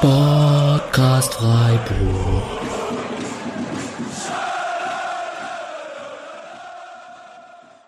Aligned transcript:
Sportcast 0.00 1.34
Freiburg. 1.34 2.42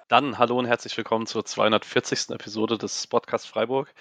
Dann 0.09 0.37
hallo 0.37 0.59
und 0.59 0.67
herzlich 0.67 0.95
willkommen 0.99 1.25
zur 1.25 1.47
240. 1.47 2.29
Episode 2.29 2.77
des 2.77 3.07
Podcast 3.07 3.49
Freiburg. 3.49 3.95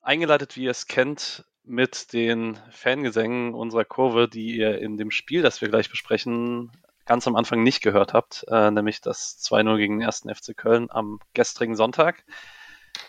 Eingeleitet, 0.00 0.56
wie 0.56 0.62
ihr 0.62 0.70
es 0.70 0.86
kennt, 0.86 1.44
mit 1.62 2.14
den 2.14 2.58
Fangesängen 2.70 3.52
unserer 3.52 3.84
Kurve, 3.84 4.30
die 4.30 4.56
ihr 4.56 4.78
in 4.78 4.96
dem 4.96 5.10
Spiel, 5.10 5.42
das 5.42 5.60
wir 5.60 5.68
gleich 5.68 5.90
besprechen, 5.90 6.72
ganz 7.04 7.28
am 7.28 7.36
Anfang 7.36 7.62
nicht 7.62 7.82
gehört 7.82 8.14
habt, 8.14 8.46
äh, 8.48 8.70
nämlich 8.70 9.02
das 9.02 9.38
2-0 9.42 9.76
gegen 9.76 9.98
den 9.98 10.06
1. 10.06 10.22
FC 10.34 10.56
Köln 10.56 10.88
am 10.88 11.20
gestrigen 11.34 11.76
Sonntag. 11.76 12.24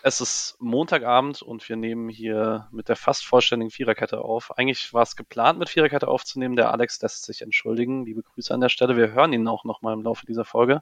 Es 0.04 0.22
ist 0.22 0.56
Montagabend 0.60 1.42
und 1.42 1.68
wir 1.68 1.76
nehmen 1.76 2.10
hier 2.10 2.68
mit 2.72 2.88
der 2.90 2.96
fast 2.96 3.26
vollständigen 3.26 3.72
Viererkette 3.72 4.22
auf. 4.22 4.58
Eigentlich 4.58 4.94
war 4.94 5.04
es 5.04 5.16
geplant, 5.16 5.60
mit 5.60 5.70
Viererkette 5.70 6.08
aufzunehmen. 6.08 6.56
Der 6.56 6.72
Alex 6.72 7.02
lässt 7.02 7.26
sich 7.26 7.42
entschuldigen. 7.42 8.06
Liebe 8.06 8.24
Grüße 8.24 8.54
an 8.54 8.62
der 8.62 8.70
Stelle. 8.70 8.96
Wir 8.96 9.12
hören 9.12 9.34
ihn 9.34 9.48
auch 9.48 9.64
nochmal 9.64 9.94
im 9.94 10.04
Laufe 10.04 10.26
dieser 10.26 10.46
Folge. 10.46 10.82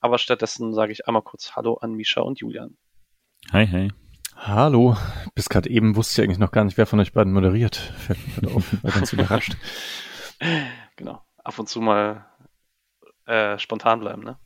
Aber 0.00 0.18
stattdessen 0.18 0.74
sage 0.74 0.92
ich 0.92 1.08
einmal 1.08 1.22
kurz 1.22 1.56
Hallo 1.56 1.74
an 1.74 1.94
Misha 1.94 2.20
und 2.20 2.38
Julian. 2.38 2.76
Hi, 3.52 3.66
hi. 3.66 3.92
Hallo. 4.36 4.96
Bis 5.34 5.48
gerade 5.48 5.70
eben 5.70 5.96
wusste 5.96 6.20
ich 6.20 6.26
eigentlich 6.26 6.38
noch 6.38 6.52
gar 6.52 6.64
nicht, 6.64 6.76
wer 6.76 6.86
von 6.86 7.00
euch 7.00 7.12
beiden 7.12 7.32
moderiert. 7.32 7.76
Fällt 7.76 8.18
mir 8.26 8.34
gerade 8.34 8.54
auf, 8.54 8.84
war 8.84 8.92
ganz 8.92 9.12
überrascht. 9.12 9.56
Genau. 10.96 11.22
Ab 11.44 11.58
und 11.58 11.66
zu 11.66 11.80
mal 11.80 12.26
äh, 13.26 13.58
spontan 13.58 14.00
bleiben, 14.00 14.22
ne? 14.22 14.38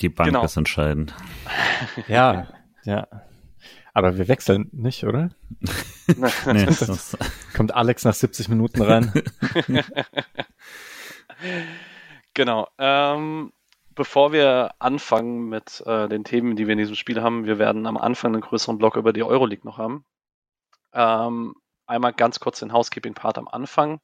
Die 0.00 0.08
Bank 0.08 0.28
Genau. 0.28 0.44
ist 0.44 0.56
entscheidend. 0.56 1.14
Ja, 2.08 2.48
ja. 2.84 3.06
Aber 3.92 4.16
wir 4.16 4.28
wechseln 4.28 4.68
nicht, 4.72 5.04
oder? 5.04 5.30
Nee, 6.46 6.64
das, 6.66 7.16
Kommt 7.54 7.74
Alex 7.74 8.04
nach 8.04 8.14
70 8.14 8.48
Minuten 8.48 8.82
rein? 8.82 9.12
Genau. 12.34 12.68
Ähm, 12.78 13.52
bevor 13.94 14.32
wir 14.32 14.72
anfangen 14.78 15.48
mit 15.48 15.82
äh, 15.86 16.08
den 16.08 16.24
Themen, 16.24 16.56
die 16.56 16.66
wir 16.66 16.72
in 16.72 16.78
diesem 16.78 16.94
Spiel 16.94 17.20
haben, 17.22 17.46
wir 17.46 17.58
werden 17.58 17.86
am 17.86 17.96
Anfang 17.96 18.32
einen 18.32 18.42
größeren 18.42 18.78
Block 18.78 18.96
über 18.96 19.12
die 19.12 19.22
Euroleague 19.22 19.64
noch 19.66 19.78
haben. 19.78 20.04
Ähm, 20.92 21.54
einmal 21.86 22.12
ganz 22.12 22.40
kurz 22.40 22.60
den 22.60 22.72
Housekeeping-Part 22.72 23.38
am 23.38 23.48
Anfang. 23.48 24.00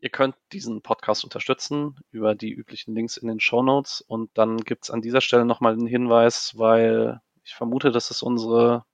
Ihr 0.00 0.10
könnt 0.10 0.36
diesen 0.52 0.82
Podcast 0.82 1.24
unterstützen 1.24 1.96
über 2.10 2.34
die 2.34 2.52
üblichen 2.52 2.94
Links 2.94 3.16
in 3.16 3.28
den 3.28 3.40
Show 3.40 3.62
Notes 3.62 4.00
und 4.02 4.30
dann 4.34 4.58
gibt's 4.58 4.90
an 4.90 5.00
dieser 5.00 5.20
Stelle 5.20 5.44
nochmal 5.44 5.72
einen 5.72 5.86
Hinweis, 5.86 6.52
weil 6.56 7.20
ich 7.44 7.54
vermute, 7.54 7.90
das 7.90 8.10
ist 8.10 8.22
unsere 8.22 8.84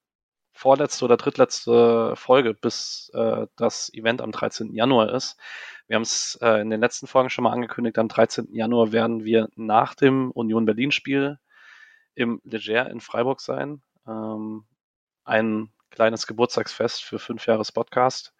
vorletzte 0.53 1.05
oder 1.05 1.17
drittletzte 1.17 2.15
Folge, 2.17 2.55
bis 2.55 3.11
äh, 3.15 3.47
das 3.57 3.93
Event 3.95 4.21
am 4.21 4.33
13. 4.33 4.75
Januar 4.75 5.13
ist. 5.15 5.39
Wir 5.87 5.97
haben 5.97 6.03
es 6.03 6.39
äh, 6.43 6.61
in 6.61 6.71
den 6.71 6.81
letzten 6.81 7.07
Folgen 7.07 7.31
schon 7.31 7.45
mal 7.45 7.53
angekündigt. 7.53 7.99
Am 7.99 8.09
13. 8.09 8.49
Januar 8.53 8.93
werden 8.93 9.25
wir 9.25 9.49
nach 9.57 9.95
dem 9.95 10.31
Union 10.33 10.67
Berlin-Spiel 10.67 11.39
im 12.15 12.41
Leger 12.45 12.91
in 12.91 13.01
Freiburg 13.01 13.41
sein. 13.41 13.83
Ähm, 14.07 14.65
ein 15.25 15.73
kleines 15.91 16.27
Geburtstagsfest 16.27 17.03
für 17.03 17.19
fünf 17.19 17.47
Jahre 17.47 17.65
Podcast. 17.73 18.35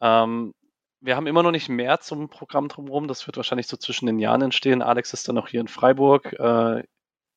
Ähm, 0.00 0.54
wir 1.00 1.16
haben 1.16 1.26
immer 1.26 1.42
noch 1.42 1.50
nicht 1.50 1.68
mehr 1.68 2.00
zum 2.00 2.28
Programm 2.28 2.68
drumherum. 2.68 3.08
Das 3.08 3.26
wird 3.26 3.36
wahrscheinlich 3.36 3.66
so 3.66 3.76
zwischen 3.76 4.06
den 4.06 4.18
Jahren 4.18 4.42
entstehen. 4.42 4.82
Alex 4.82 5.12
ist 5.12 5.26
dann 5.28 5.34
noch 5.34 5.48
hier 5.48 5.60
in 5.60 5.68
Freiburg. 5.68 6.32
Äh, 6.34 6.84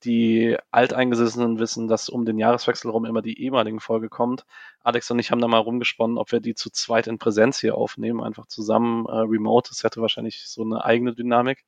die 0.04 0.56
Alteingesessenen 0.70 1.58
wissen, 1.58 1.88
dass 1.88 2.08
um 2.10 2.26
den 2.26 2.38
Jahreswechsel 2.38 2.90
rum 2.90 3.06
immer 3.06 3.22
die 3.22 3.40
ehemaligen 3.42 3.80
Folge 3.80 4.08
kommt. 4.10 4.44
Alex 4.82 5.10
und 5.10 5.18
ich 5.18 5.30
haben 5.30 5.40
da 5.40 5.48
mal 5.48 5.58
rumgesponnen, 5.58 6.18
ob 6.18 6.30
wir 6.32 6.40
die 6.40 6.54
zu 6.54 6.70
zweit 6.70 7.06
in 7.06 7.18
Präsenz 7.18 7.58
hier 7.58 7.76
aufnehmen, 7.76 8.22
einfach 8.22 8.46
zusammen 8.46 9.06
äh, 9.06 9.12
remote. 9.12 9.70
Das 9.70 9.82
hätte 9.82 10.02
wahrscheinlich 10.02 10.46
so 10.46 10.62
eine 10.62 10.84
eigene 10.84 11.14
Dynamik. 11.14 11.64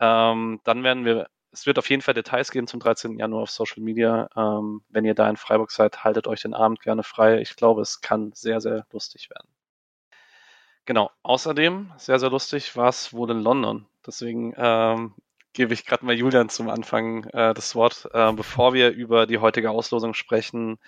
Ähm, 0.00 0.60
dann 0.64 0.82
werden 0.84 1.04
wir, 1.06 1.28
es 1.52 1.66
wird 1.66 1.78
auf 1.78 1.88
jeden 1.90 2.02
Fall 2.02 2.14
Details 2.14 2.50
geben 2.50 2.66
zum 2.66 2.80
13. 2.80 3.18
Januar 3.18 3.42
auf 3.44 3.50
Social 3.50 3.82
Media. 3.82 4.28
Ähm, 4.36 4.82
wenn 4.90 5.06
ihr 5.06 5.14
da 5.14 5.28
in 5.30 5.36
Freiburg 5.38 5.70
seid, 5.70 6.04
haltet 6.04 6.26
euch 6.26 6.42
den 6.42 6.54
Abend 6.54 6.80
gerne 6.82 7.02
frei. 7.02 7.40
Ich 7.40 7.56
glaube, 7.56 7.80
es 7.82 8.00
kann 8.02 8.32
sehr, 8.34 8.60
sehr 8.60 8.86
lustig 8.92 9.30
werden. 9.30 9.55
Genau. 10.86 11.10
Außerdem, 11.22 11.92
sehr, 11.98 12.18
sehr 12.18 12.30
lustig, 12.30 12.76
war 12.76 12.88
es 12.88 13.12
wohl 13.12 13.30
in 13.30 13.40
London. 13.40 13.86
Deswegen 14.06 14.54
ähm, 14.56 15.14
gebe 15.52 15.74
ich 15.74 15.84
gerade 15.84 16.06
mal 16.06 16.14
Julian 16.14 16.48
zum 16.48 16.70
Anfang 16.70 17.24
äh, 17.24 17.52
das 17.54 17.74
Wort, 17.74 18.08
äh, 18.12 18.32
bevor 18.32 18.72
wir 18.72 18.90
über 18.90 19.26
die 19.26 19.38
heutige 19.38 19.70
Auslosung 19.70 20.14
sprechen. 20.14 20.78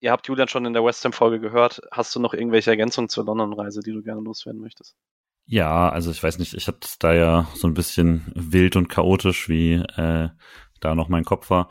Ihr 0.00 0.12
habt 0.12 0.28
Julian 0.28 0.48
schon 0.48 0.66
in 0.66 0.74
der 0.74 0.84
West 0.84 1.04
Ham-Folge 1.04 1.40
gehört. 1.40 1.80
Hast 1.90 2.14
du 2.14 2.20
noch 2.20 2.34
irgendwelche 2.34 2.70
Ergänzungen 2.70 3.08
zur 3.08 3.24
London-Reise, 3.24 3.80
die 3.80 3.92
du 3.92 4.02
gerne 4.02 4.20
loswerden 4.20 4.60
möchtest? 4.60 4.94
ja, 5.46 5.88
also 5.88 6.10
ich 6.10 6.22
weiß 6.22 6.38
nicht, 6.38 6.54
ich 6.54 6.66
hatte 6.66 6.88
da 6.98 7.14
ja 7.14 7.48
so 7.54 7.68
ein 7.68 7.74
bisschen 7.74 8.32
wild 8.34 8.76
und 8.76 8.88
chaotisch, 8.88 9.48
wie 9.48 9.74
äh, 9.74 10.28
da 10.80 10.94
noch 10.94 11.08
mein 11.08 11.24
Kopf 11.24 11.50
war. 11.50 11.68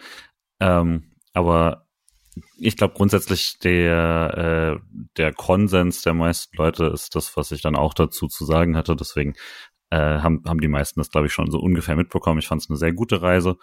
Ähm, 0.61 1.11
aber 1.33 1.84
ich 2.57 2.75
glaube 2.77 2.93
grundsätzlich 2.95 3.57
der, 3.59 4.79
äh, 4.81 4.99
der 5.17 5.33
Konsens 5.33 6.01
der 6.01 6.13
meisten 6.13 6.55
Leute 6.57 6.85
ist 6.85 7.15
das, 7.15 7.35
was 7.37 7.51
ich 7.51 7.61
dann 7.61 7.75
auch 7.75 7.93
dazu 7.93 8.27
zu 8.27 8.45
sagen 8.45 8.75
hatte. 8.75 8.95
Deswegen 8.95 9.33
äh, 9.89 9.97
haben, 9.97 10.43
haben 10.45 10.61
die 10.61 10.67
meisten 10.67 10.99
das, 10.99 11.09
glaube 11.09 11.27
ich, 11.27 11.33
schon 11.33 11.51
so 11.51 11.59
ungefähr 11.59 11.95
mitbekommen. 11.95 12.39
Ich 12.39 12.47
fand 12.47 12.61
es 12.61 12.69
eine 12.69 12.77
sehr 12.77 12.93
gute 12.93 13.21
Reise. 13.21 13.57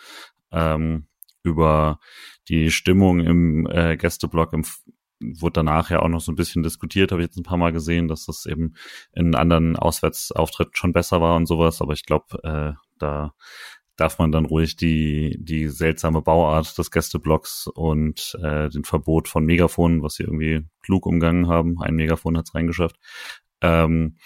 Ähm, 0.50 1.06
über 1.42 1.98
die 2.48 2.70
Stimmung 2.70 3.20
im 3.20 3.66
äh, 3.66 3.96
Gästeblock 3.96 4.52
im, 4.52 4.64
wurde 5.20 5.54
danach 5.54 5.90
ja 5.90 6.00
auch 6.00 6.08
noch 6.08 6.20
so 6.20 6.32
ein 6.32 6.36
bisschen 6.36 6.62
diskutiert, 6.62 7.12
habe 7.12 7.22
ich 7.22 7.28
jetzt 7.28 7.36
ein 7.36 7.44
paar 7.44 7.58
Mal 7.58 7.72
gesehen, 7.72 8.08
dass 8.08 8.26
das 8.26 8.46
eben 8.46 8.74
in 9.12 9.34
anderen 9.34 9.76
Auswärtsauftritten 9.76 10.74
schon 10.74 10.92
besser 10.92 11.20
war 11.20 11.36
und 11.36 11.46
sowas. 11.46 11.80
Aber 11.80 11.92
ich 11.92 12.04
glaube, 12.04 12.42
äh, 12.42 12.72
da 12.98 13.34
darf 13.97 14.19
man 14.19 14.32
dann 14.32 14.47
ruhig 14.47 14.76
die, 14.76 15.36
die 15.38 15.69
seltsame 15.69 16.22
Bauart 16.22 16.76
des 16.78 16.91
Gästeblocks 16.91 17.66
und 17.66 18.36
äh, 18.42 18.69
den 18.70 18.84
Verbot 18.84 19.28
von 19.28 19.44
Megafonen, 19.44 20.03
was 20.03 20.14
sie 20.14 20.22
irgendwie 20.25 20.66
klug 20.82 21.06
umgangen 21.06 21.48
haben, 21.48 21.80
ein 21.80 21.94
Megafon 21.94 22.36
hat's 22.36 22.54
reingeschafft, 22.54 22.97
ähm, 23.62 24.16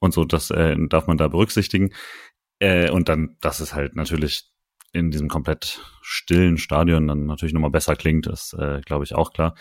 und 0.00 0.12
so, 0.12 0.24
das 0.24 0.50
äh, 0.50 0.76
darf 0.88 1.06
man 1.06 1.16
da 1.16 1.28
berücksichtigen. 1.28 1.90
Äh, 2.58 2.90
und 2.90 3.08
dann, 3.08 3.36
dass 3.40 3.60
es 3.60 3.72
halt 3.72 3.94
natürlich 3.94 4.50
in 4.92 5.10
diesem 5.10 5.28
komplett 5.28 5.80
stillen 6.02 6.58
Stadion 6.58 7.06
dann 7.06 7.26
natürlich 7.26 7.54
nochmal 7.54 7.70
besser 7.70 7.94
klingt, 7.94 8.26
ist, 8.26 8.54
äh, 8.54 8.80
glaube 8.80 9.04
ich, 9.04 9.14
auch 9.14 9.32
klar. 9.32 9.54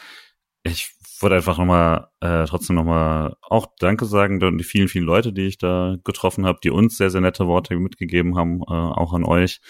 Ich 0.64 0.94
würde 1.20 1.36
einfach 1.36 1.58
nochmal, 1.58 2.10
äh, 2.20 2.46
trotzdem 2.46 2.76
nochmal 2.76 3.36
auch 3.42 3.68
Danke 3.80 4.06
sagen 4.06 4.44
an 4.44 4.58
die 4.58 4.64
vielen, 4.64 4.88
vielen 4.88 5.06
Leute, 5.06 5.34
die 5.34 5.48
ich 5.48 5.58
da 5.58 5.96
getroffen 6.04 6.46
habe, 6.46 6.60
die 6.64 6.70
uns 6.70 6.98
sehr, 6.98 7.10
sehr 7.10 7.22
nette 7.22 7.48
Worte 7.48 7.76
mitgegeben 7.76 8.38
haben, 8.38 8.62
äh, 8.62 8.74
auch 8.74 9.14
an 9.14 9.24
euch, 9.24 9.62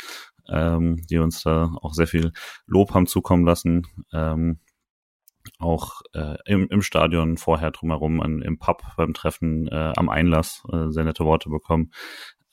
ähm, 0.50 1.02
die 1.10 1.18
uns 1.18 1.44
da 1.44 1.72
auch 1.82 1.94
sehr 1.94 2.08
viel 2.08 2.34
Lob 2.66 2.94
haben 2.94 3.08
zukommen 3.08 3.46
lassen. 3.46 3.88
Ähm, 4.12 4.60
auch 5.60 6.02
äh, 6.14 6.38
im, 6.46 6.68
im 6.70 6.82
Stadion 6.82 7.38
vorher 7.38 7.72
drumherum, 7.72 8.22
an, 8.22 8.42
im 8.42 8.60
Pub 8.60 8.84
beim 8.98 9.14
Treffen 9.14 9.68
äh, 9.68 9.94
am 9.96 10.10
Einlass 10.10 10.64
äh, 10.72 10.90
sehr 10.90 11.04
nette 11.04 11.26
Worte 11.26 11.50
bekommen. 11.50 11.92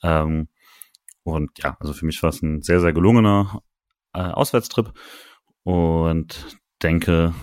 Ähm, 0.01 0.47
und 1.23 1.51
ja, 1.59 1.77
also 1.79 1.93
für 1.93 2.05
mich 2.05 2.21
war 2.23 2.29
es 2.29 2.41
ein 2.41 2.61
sehr, 2.61 2.79
sehr 2.79 2.93
gelungener 2.93 3.61
äh, 4.13 4.21
Auswärtstrip 4.21 4.93
und 5.63 6.59
denke, 6.81 7.33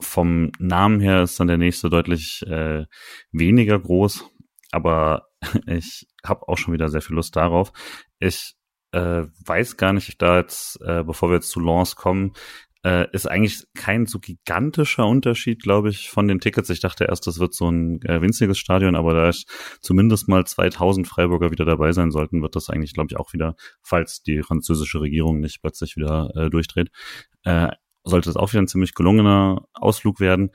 vom 0.00 0.52
Namen 0.58 1.00
her 1.00 1.22
ist 1.22 1.38
dann 1.40 1.48
der 1.48 1.58
nächste 1.58 1.90
deutlich 1.90 2.42
äh, 2.46 2.86
weniger 3.32 3.78
groß, 3.78 4.30
aber 4.70 5.28
ich 5.66 6.06
habe 6.24 6.48
auch 6.48 6.58
schon 6.58 6.74
wieder 6.74 6.88
sehr 6.88 7.02
viel 7.02 7.16
Lust 7.16 7.36
darauf. 7.36 7.72
Ich 8.18 8.54
äh, 8.92 9.24
weiß 9.44 9.76
gar 9.76 9.92
nicht, 9.92 10.20
da 10.22 10.38
jetzt, 10.38 10.80
äh, 10.82 11.02
bevor 11.04 11.30
wir 11.30 11.36
jetzt 11.36 11.50
zu 11.50 11.60
Lens 11.60 11.96
kommen, 11.96 12.32
äh, 12.84 13.06
ist 13.12 13.26
eigentlich 13.26 13.64
kein 13.74 14.06
so 14.06 14.20
gigantischer 14.20 15.06
Unterschied, 15.06 15.62
glaube 15.62 15.90
ich, 15.90 16.10
von 16.10 16.28
den 16.28 16.40
Tickets. 16.40 16.70
Ich 16.70 16.80
dachte 16.80 17.04
erst, 17.04 17.26
das 17.26 17.40
wird 17.40 17.52
so 17.54 17.68
ein 17.70 18.00
äh, 18.02 18.22
winziges 18.22 18.58
Stadion, 18.58 18.94
aber 18.94 19.14
da 19.14 19.30
zumindest 19.80 20.28
mal 20.28 20.46
2000 20.46 21.06
Freiburger 21.08 21.50
wieder 21.50 21.64
dabei 21.64 21.92
sein 21.92 22.10
sollten, 22.10 22.40
wird 22.40 22.54
das 22.56 22.70
eigentlich, 22.70 22.94
glaube 22.94 23.08
ich, 23.10 23.18
auch 23.18 23.32
wieder, 23.32 23.56
falls 23.82 24.22
die 24.22 24.42
französische 24.42 25.00
Regierung 25.00 25.40
nicht 25.40 25.60
plötzlich 25.60 25.96
wieder 25.96 26.30
äh, 26.36 26.50
durchdreht, 26.50 26.90
äh, 27.44 27.68
sollte 28.08 28.30
es 28.30 28.36
auch 28.36 28.52
wieder 28.52 28.62
ein 28.62 28.68
ziemlich 28.68 28.94
gelungener 28.94 29.66
Ausflug 29.74 30.20
werden. 30.20 30.50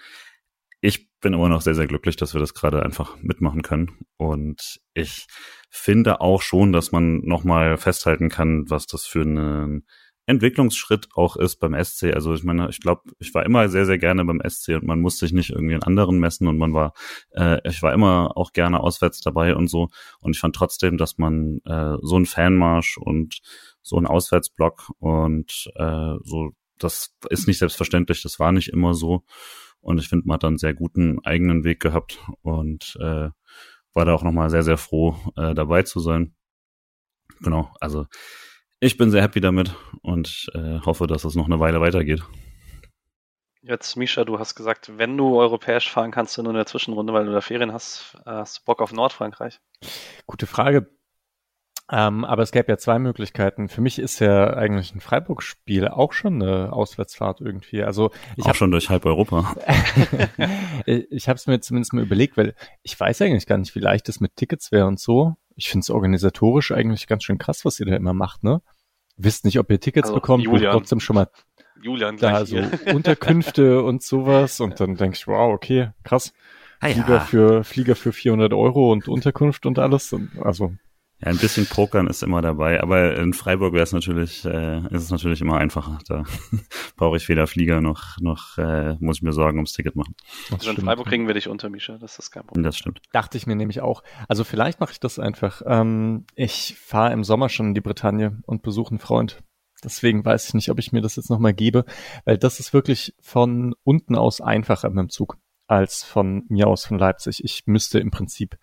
Ich 0.82 1.10
bin 1.22 1.34
immer 1.34 1.50
noch 1.50 1.62
sehr, 1.62 1.76
sehr 1.76 1.88
glücklich, 1.88 2.18
dass 2.18 2.34
wir 2.34 2.42
das 2.42 2.54
gerade 2.54 2.84
einfach 2.84 3.16
mitmachen 3.22 3.62
können. 3.62 4.00
Und 4.18 4.82
ich 4.94 5.28
finde 5.70 6.22
auch 6.22 6.42
schon, 6.42 6.74
dass 6.74 6.92
man 6.92 7.20
nochmal 7.20 7.78
festhalten 7.78 8.30
kann, 8.30 8.70
was 8.70 8.86
das 8.86 9.06
für 9.06 9.22
einen 9.22 9.86
Entwicklungsschritt 10.26 11.10
auch 11.16 11.36
ist 11.36 11.58
beim 11.58 11.74
SC. 11.82 12.14
Also 12.14 12.34
ich 12.34 12.44
meine, 12.44 12.70
ich 12.70 12.80
glaube, 12.80 13.02
ich 13.20 13.34
war 13.34 13.46
immer 13.46 13.68
sehr, 13.68 13.86
sehr 13.86 13.98
gerne 13.98 14.24
beim 14.24 14.42
SC 14.48 14.70
und 14.76 14.86
man 14.86 15.02
musste 15.02 15.26
sich 15.26 15.34
nicht 15.34 15.50
irgendwie 15.50 15.76
an 15.76 15.84
anderen 15.84 16.20
messen 16.20 16.48
und 16.48 16.58
man 16.58 16.74
war, 16.74 16.94
äh, 17.32 17.60
ich 17.68 17.82
war 17.82 17.94
immer 17.94 18.38
auch 18.38 18.54
gerne 18.54 18.80
auswärts 18.80 19.22
dabei 19.22 19.56
und 19.56 19.68
so. 19.68 19.90
Und 20.20 20.36
ich 20.36 20.40
fand 20.40 20.56
trotzdem, 20.56 20.98
dass 20.98 21.18
man 21.18 21.60
äh, 21.66 21.98
so 22.02 22.18
ein 22.18 22.26
Fanmarsch 22.26 22.98
und 22.98 23.40
so 23.82 23.98
ein 23.98 24.08
Auswärtsblock 24.08 24.92
und 25.00 25.70
äh, 25.76 26.16
so, 26.24 26.52
das 26.78 27.16
ist 27.30 27.48
nicht 27.48 27.60
selbstverständlich, 27.60 28.22
das 28.22 28.40
war 28.40 28.52
nicht 28.52 28.70
immer 28.70 28.94
so. 28.94 29.24
Und 29.81 30.00
ich 30.00 30.08
finde, 30.08 30.28
man 30.28 30.36
hat 30.36 30.44
dann 30.44 30.52
einen 30.52 30.58
sehr 30.58 30.74
guten 30.74 31.20
eigenen 31.25 31.64
Weg 31.64 31.81
gehabt 31.81 32.20
und 32.42 32.98
äh, 33.02 33.30
war 33.94 34.06
da 34.06 34.14
auch 34.14 34.24
nochmal 34.24 34.50
sehr, 34.50 34.64
sehr 34.64 34.78
froh, 34.78 35.16
äh, 35.36 35.54
dabei 35.54 35.84
zu 35.84 36.00
sein. 36.00 36.36
Genau, 37.42 37.74
also 37.80 38.08
ich 38.80 38.98
bin 38.98 39.12
sehr 39.12 39.22
happy 39.22 39.42
damit 39.42 39.75
und 40.02 40.50
äh, 40.54 40.80
hoffe, 40.80 41.08
dass 41.08 41.24
es 41.25 41.36
noch 41.36 41.46
eine 41.46 41.60
Weile 41.60 41.81
weitergeht. 41.81 42.24
Jetzt, 43.62 43.96
Misha, 43.96 44.25
du 44.25 44.40
hast 44.40 44.56
gesagt, 44.56 44.98
wenn 44.98 45.16
du 45.18 45.40
europäisch 45.40 45.90
fahren 45.90 46.12
kannst, 46.12 46.38
du 46.38 46.44
nur 46.44 46.52
in 46.52 46.58
der 46.58 46.66
Zwischenrunde, 46.66 47.14
weil 47.14 47.25
du 47.25 47.31
da 47.31 47.40
Ferien 47.40 47.72
hast, 47.72 48.18
äh, 48.25 48.31
hast 48.31 48.58
du 48.58 48.62
Bock 48.66 48.81
auf 48.81 48.92
Nordfrankreich? 48.92 49.62
Gute 50.25 50.48
Frage. 50.48 50.90
Ähm, 51.95 52.25
aber 52.25 52.42
es 52.42 52.51
gäbe 52.51 52.72
ja 52.72 52.78
zwei 52.80 52.98
Möglichkeiten. 52.98 53.69
Für 53.69 53.81
mich 53.81 54.00
ist 54.00 54.18
ja 54.18 54.51
eigentlich 54.56 54.95
ein 54.95 55.00
Freiburg-Spiel 55.00 55.88
auch 55.90 56.12
schon 56.12 56.42
eine 56.42 56.74
Auswärtsfahrt 56.74 57.40
irgendwie. 57.40 57.84
Also 57.84 58.10
ich 58.36 58.45
habe 58.45 58.57
schon 58.57 58.72
durch 58.72 58.90
halb 58.90 59.06
Europa. 59.06 59.56
ich 60.88 61.30
habe 61.30 61.38
es 61.38 61.45
mir 61.45 61.60
zumindest 61.60 61.94
mal 61.94 62.01
überlegt, 62.01 62.36
weil 62.36 62.56
ich 62.81 63.00
weiß 63.00 63.22
eigentlich 63.22 63.45
gar 63.45 63.60
nicht, 63.60 63.75
wie 63.75 63.80
leicht 63.80 64.10
es 64.10 64.19
mit 64.19 64.36
Tickets 64.36 64.72
wäre 64.72 64.88
und 64.88 65.00
so. 65.00 65.36
Ich 65.56 65.69
finde 65.69 65.84
es 65.84 65.92
organisatorisch 65.92 66.72
eigentlich 66.72 67.06
ganz 67.06 67.25
schön 67.25 67.38
krass, 67.38 67.63
was 67.63 67.80
ihr 67.80 67.86
da 67.86 67.96
immer 67.96 68.16
macht, 68.16 68.44
ne? 68.44 68.63
Wisst 69.16 69.46
nicht, 69.46 69.60
ob 69.60 69.69
ihr 69.69 69.80
Tickets 69.80 70.07
also, 70.07 70.16
bekommt, 70.16 70.48
wo 70.48 70.57
trotzdem 70.57 71.00
schon 71.00 71.18
mal 71.18 71.28
Julian 71.80 72.18
da 72.18 72.44
so 72.44 72.57
Unterkünfte 72.92 73.84
und 73.84 74.01
sowas 74.01 74.60
und 74.60 74.80
dann 74.80 74.96
denke 74.96 75.16
ich, 75.16 75.28
wow, 75.28 75.54
okay, 75.54 75.92
krass. 76.04 76.34
Ah, 76.80 76.88
ja. 76.88 76.96
Flieger 76.96 77.22
für 77.22 77.63
Flieger 77.63 77.96
für 77.96 78.12
400 78.12 78.51
Euro 78.51 78.92
und 78.92 79.07
Unterkunft 79.07 79.68
und 79.68 79.78
alles. 79.78 80.16
Also 80.42 80.74
ja, 81.24 81.30
ein 81.30 81.38
bisschen 81.38 81.66
Pokern 81.66 82.08
ist 82.08 82.22
immer 82.22 82.42
dabei, 82.42 82.81
aber 82.84 83.16
in 83.18 83.34
Freiburg 83.34 83.74
wäre 83.74 83.84
es 83.84 83.94
natürlich, 83.94 84.44
äh, 84.44 84.80
ist 84.90 85.04
es 85.04 85.10
natürlich 85.10 85.40
immer 85.40 85.58
einfacher. 85.58 86.00
Da 86.08 86.24
brauche 86.98 87.16
ich 87.16 87.30
weder 87.30 87.48
Flieger 87.48 87.80
noch, 87.80 88.18
noch 88.20 88.58
äh, 88.58 88.98
muss 89.00 89.18
ich 89.18 89.22
mir 89.22 89.31
Sorgen 89.31 89.58
ums 89.58 89.72
Ticket 89.72 89.96
machen. 89.96 90.16
also 90.52 90.72
in 90.72 90.78
Freiburg 90.78 91.08
kriegen 91.08 91.28
wir 91.28 91.34
dich 91.34 91.48
unter, 91.48 91.70
Misha, 91.70 91.98
das 91.98 92.20
ist 92.20 92.31
kein 92.31 92.46
Problem. 92.46 92.64
Das 92.64 92.78
stimmt. 92.78 93.02
Dachte 93.14 93.38
ich 93.38 93.48
mir 93.48 93.56
nämlich 93.56 93.80
auch. 93.80 94.04
Also 94.28 94.44
vielleicht 94.44 94.81
mache 94.81 94.92
ich 94.92 95.00
das 95.00 95.18
einfach. 95.18 95.62
Ähm, 95.66 96.25
ich 96.36 96.75
fahre 96.78 97.14
im 97.14 97.24
Sommer 97.24 97.48
schon 97.48 97.68
in 97.68 97.74
die 97.74 97.81
Bretagne 97.81 98.42
und 98.46 98.62
besuche 98.62 98.92
einen 98.92 99.00
Freund. 99.00 99.42
Deswegen 99.81 100.25
weiß 100.25 100.50
ich 100.50 100.54
nicht, 100.56 100.72
ob 100.72 100.80
ich 100.80 100.92
mir 100.92 101.02
das 101.02 101.16
jetzt 101.16 101.30
nochmal 101.30 101.54
gebe, 101.54 101.86
weil 102.25 102.38
das 102.38 102.60
ist 102.60 102.74
wirklich 102.74 103.16
von 103.22 103.75
unten 103.84 104.16
aus 104.16 104.42
einfacher 104.42 104.90
mit 104.90 105.00
dem 105.00 105.10
Zug 105.10 105.38
als 105.68 106.04
von 106.04 106.44
mir 106.50 106.68
aus 106.68 106.86
von 106.86 107.00
Leipzig. 107.00 107.44
Ich 107.44 107.64
müsste 107.66 108.00
im 108.00 108.12
Prinzip, 108.12 108.58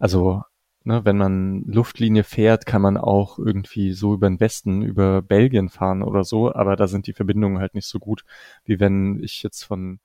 also 0.00 0.42
ne, 0.84 1.04
wenn 1.04 1.16
man 1.16 1.62
Luftlinie 1.64 2.24
fährt, 2.24 2.66
kann 2.66 2.82
man 2.82 2.96
auch 2.96 3.38
irgendwie 3.38 3.92
so 3.92 4.14
über 4.14 4.28
den 4.28 4.40
Westen, 4.40 4.82
über 4.82 5.22
Belgien 5.22 5.68
fahren 5.68 6.02
oder 6.02 6.24
so, 6.24 6.52
aber 6.52 6.76
da 6.76 6.86
sind 6.86 7.06
die 7.06 7.12
Verbindungen 7.12 7.58
halt 7.58 7.74
nicht 7.74 7.86
so 7.86 7.98
gut, 7.98 8.24
wie 8.64 8.80
wenn 8.80 9.22
ich 9.22 9.42
jetzt 9.42 9.62
von 9.62 10.00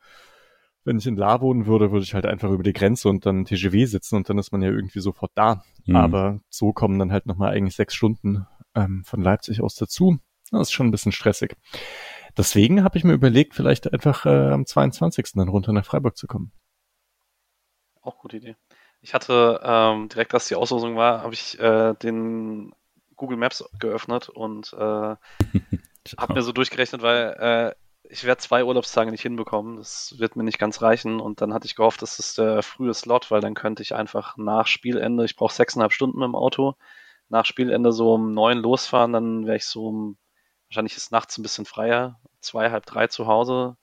wenn 0.87 0.99
ich 0.99 1.05
in 1.05 1.17
La 1.17 1.41
wohnen 1.41 1.65
würde, 1.65 1.91
würde 1.91 2.05
ich 2.05 2.13
halt 2.13 2.25
einfach 2.25 2.49
über 2.49 2.63
die 2.63 2.71
Grenze 2.71 3.09
und 3.09 3.25
dann 3.25 3.43
TGW 3.43 3.83
sitzen 3.85 4.15
und 4.15 4.29
dann 4.29 4.37
ist 4.37 4.53
man 4.53 4.61
ja 4.61 4.69
irgendwie 4.69 5.01
sofort 5.01 5.33
da. 5.35 5.61
Mhm. 5.85 5.97
Aber 5.97 6.39
so 6.49 6.71
kommen 6.71 6.97
dann 6.97 7.11
halt 7.11 7.25
nochmal 7.25 7.51
eigentlich 7.51 7.75
sechs 7.75 7.93
Stunden 7.93 8.47
ähm, 8.73 9.03
von 9.03 9.21
Leipzig 9.21 9.61
aus 9.61 9.75
dazu. 9.75 10.17
Das 10.49 10.69
ist 10.69 10.71
schon 10.71 10.87
ein 10.87 10.91
bisschen 10.91 11.11
stressig. 11.11 11.57
Deswegen 12.37 12.85
habe 12.85 12.97
ich 12.97 13.03
mir 13.03 13.11
überlegt, 13.11 13.53
vielleicht 13.53 13.91
einfach 13.91 14.25
äh, 14.25 14.51
am 14.51 14.65
22. 14.65 15.33
dann 15.35 15.49
runter 15.49 15.73
nach 15.73 15.85
Freiburg 15.85 16.15
zu 16.15 16.25
kommen. 16.25 16.53
Auch 18.01 18.17
gute 18.19 18.37
Idee. 18.37 18.55
Ich 19.01 19.13
hatte 19.13 19.61
ähm, 19.63 20.09
direkt, 20.09 20.33
als 20.33 20.47
die 20.47 20.55
Auslosung 20.55 20.95
war, 20.95 21.21
habe 21.21 21.33
ich 21.33 21.59
äh, 21.59 21.93
den 21.95 22.73
Google 23.15 23.37
Maps 23.37 23.63
geöffnet 23.79 24.29
und 24.29 24.73
äh, 24.73 24.77
habe 26.17 26.33
mir 26.33 26.41
so 26.41 26.51
durchgerechnet, 26.51 27.01
weil 27.01 27.35
äh, 27.39 27.75
ich 28.09 28.23
werde 28.23 28.39
zwei 28.39 28.63
Urlaubstage 28.63 29.11
nicht 29.11 29.21
hinbekommen. 29.21 29.77
Das 29.77 30.15
wird 30.17 30.35
mir 30.35 30.43
nicht 30.43 30.59
ganz 30.59 30.81
reichen. 30.81 31.19
Und 31.19 31.41
dann 31.41 31.53
hatte 31.53 31.65
ich 31.65 31.75
gehofft, 31.75 32.01
das 32.01 32.19
ist 32.19 32.37
der 32.37 32.63
frühe 32.63 32.93
Slot, 32.93 33.31
weil 33.31 33.41
dann 33.41 33.53
könnte 33.53 33.83
ich 33.83 33.95
einfach 33.95 34.37
nach 34.37 34.67
Spielende, 34.67 35.25
ich 35.25 35.35
brauche 35.35 35.53
sechseinhalb 35.53 35.91
Stunden 35.91 36.19
mit 36.19 36.27
dem 36.27 36.35
Auto, 36.35 36.75
nach 37.29 37.45
Spielende 37.45 37.91
so 37.91 38.13
um 38.13 38.33
neun 38.33 38.59
losfahren, 38.59 39.13
dann 39.13 39.45
wäre 39.45 39.57
ich 39.57 39.65
so 39.65 39.87
um, 39.87 40.17
wahrscheinlich 40.69 40.95
ist 40.95 41.11
nachts 41.11 41.37
ein 41.37 41.43
bisschen 41.43 41.65
freier, 41.65 42.19
zwei, 42.39 42.71
halb 42.71 42.85
drei 42.85 43.07
zu 43.07 43.27
Hause, 43.27 43.77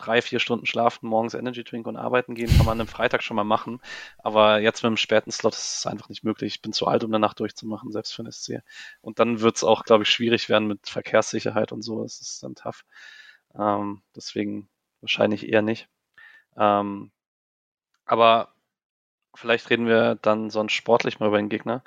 drei, 0.00 0.22
vier 0.22 0.40
Stunden 0.40 0.66
schlafen, 0.66 1.08
morgens 1.08 1.34
Energy 1.34 1.64
Drink 1.64 1.86
und 1.86 1.96
arbeiten 1.96 2.34
gehen, 2.34 2.48
kann 2.48 2.66
man 2.66 2.74
an 2.74 2.80
einem 2.80 2.88
Freitag 2.88 3.22
schon 3.22 3.36
mal 3.36 3.44
machen. 3.44 3.80
Aber 4.18 4.60
jetzt 4.60 4.82
mit 4.82 4.90
dem 4.90 4.96
späten 4.96 5.30
Slot 5.30 5.54
ist 5.54 5.78
es 5.78 5.86
einfach 5.86 6.08
nicht 6.08 6.24
möglich. 6.24 6.54
Ich 6.54 6.62
bin 6.62 6.72
zu 6.72 6.86
alt, 6.86 7.04
um 7.04 7.10
Nacht 7.10 7.40
durchzumachen, 7.40 7.92
selbst 7.92 8.12
für 8.12 8.22
ein 8.22 8.32
SC. 8.32 8.62
Und 9.00 9.18
dann 9.18 9.40
wird 9.40 9.56
es 9.56 9.64
auch, 9.64 9.84
glaube 9.84 10.04
ich, 10.04 10.10
schwierig 10.10 10.48
werden 10.48 10.68
mit 10.68 10.88
Verkehrssicherheit 10.88 11.72
und 11.72 11.82
so. 11.82 12.02
Das 12.02 12.20
ist 12.20 12.42
dann 12.42 12.54
tough. 12.54 12.84
Ähm, 13.58 14.02
deswegen 14.16 14.68
wahrscheinlich 15.00 15.48
eher 15.48 15.62
nicht. 15.62 15.88
Ähm, 16.56 17.10
aber 18.04 18.48
vielleicht 19.34 19.70
reden 19.70 19.86
wir 19.86 20.16
dann 20.16 20.50
sonst 20.50 20.72
sportlich 20.72 21.20
mal 21.20 21.28
über 21.28 21.38
den 21.38 21.48
Gegner. 21.48 21.82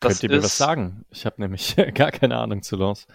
Das 0.00 0.14
Könnt 0.14 0.22
ihr 0.24 0.28
mir 0.30 0.36
ist, 0.36 0.44
was 0.44 0.58
sagen? 0.58 1.04
Ich 1.10 1.26
habe 1.26 1.40
nämlich 1.40 1.76
gar 1.94 2.10
keine 2.10 2.38
Ahnung 2.38 2.62
zu 2.62 2.76
Lance. 2.76 3.06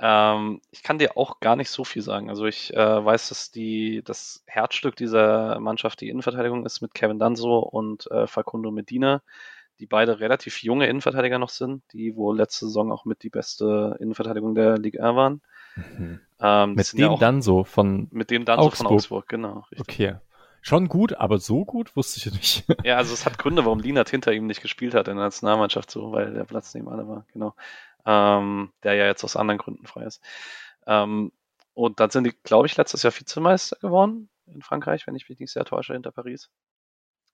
Ähm, 0.00 0.60
ich 0.70 0.82
kann 0.82 0.98
dir 0.98 1.16
auch 1.16 1.40
gar 1.40 1.56
nicht 1.56 1.70
so 1.70 1.84
viel 1.84 2.02
sagen. 2.02 2.28
Also 2.30 2.46
ich 2.46 2.72
äh, 2.74 3.04
weiß, 3.04 3.30
dass 3.30 3.50
die 3.50 4.02
das 4.04 4.44
Herzstück 4.46 4.96
dieser 4.96 5.58
Mannschaft 5.58 6.00
die 6.00 6.08
Innenverteidigung 6.08 6.64
ist 6.64 6.80
mit 6.80 6.94
Kevin 6.94 7.18
Danso 7.18 7.58
und 7.58 8.08
äh, 8.10 8.26
Facundo 8.26 8.70
Medina, 8.70 9.22
die 9.80 9.86
beide 9.86 10.20
relativ 10.20 10.62
junge 10.62 10.86
Innenverteidiger 10.86 11.38
noch 11.38 11.48
sind, 11.48 11.82
die 11.92 12.14
wohl 12.14 12.36
letzte 12.36 12.66
Saison 12.66 12.92
auch 12.92 13.04
mit 13.04 13.22
die 13.22 13.30
beste 13.30 13.96
Innenverteidigung 14.00 14.54
der 14.54 14.78
Liga 14.78 15.16
waren. 15.16 15.40
Mhm. 15.76 16.20
Ähm, 16.40 16.74
mit 16.74 16.92
dem 16.92 16.98
ja 17.00 17.08
auch, 17.08 17.18
Danso 17.18 17.64
von 17.64 18.06
mit 18.12 18.30
dem 18.30 18.44
Danso 18.44 18.66
Augsburg. 18.66 18.86
von 18.86 18.96
Augsburg, 18.96 19.28
genau. 19.28 19.64
Richtig. 19.72 19.80
Okay. 19.80 20.14
Schon 20.60 20.88
gut, 20.88 21.14
aber 21.14 21.38
so 21.38 21.64
gut 21.64 21.94
wusste 21.96 22.18
ich 22.18 22.32
nicht. 22.34 22.64
ja, 22.84 22.96
also 22.96 23.14
es 23.14 23.24
hat 23.24 23.38
Gründe, 23.38 23.64
warum 23.64 23.78
Lienert 23.78 24.10
hinter 24.10 24.32
ihm 24.32 24.46
nicht 24.46 24.60
gespielt 24.60 24.92
hat 24.94 25.08
in 25.08 25.16
der 25.16 25.26
Nationalmannschaft, 25.26 25.90
so, 25.90 26.12
weil 26.12 26.34
der 26.34 26.44
Platz 26.44 26.74
neben 26.74 26.88
alle 26.88 27.08
war, 27.08 27.24
genau 27.32 27.54
ähm, 28.08 28.72
der 28.82 28.94
ja 28.94 29.06
jetzt 29.06 29.22
aus 29.22 29.36
anderen 29.36 29.58
Gründen 29.58 29.86
frei 29.86 30.04
ist. 30.04 30.22
Ähm, 30.86 31.30
und 31.74 32.00
dann 32.00 32.10
sind 32.10 32.24
die, 32.24 32.34
glaube 32.42 32.66
ich, 32.66 32.76
letztes 32.76 33.02
Jahr 33.02 33.12
Vizemeister 33.12 33.76
geworden 33.80 34.30
in 34.46 34.62
Frankreich, 34.62 35.06
wenn 35.06 35.14
ich 35.14 35.28
mich 35.28 35.38
nicht 35.38 35.52
sehr 35.52 35.66
täusche, 35.66 35.92
hinter 35.92 36.10
Paris. 36.10 36.48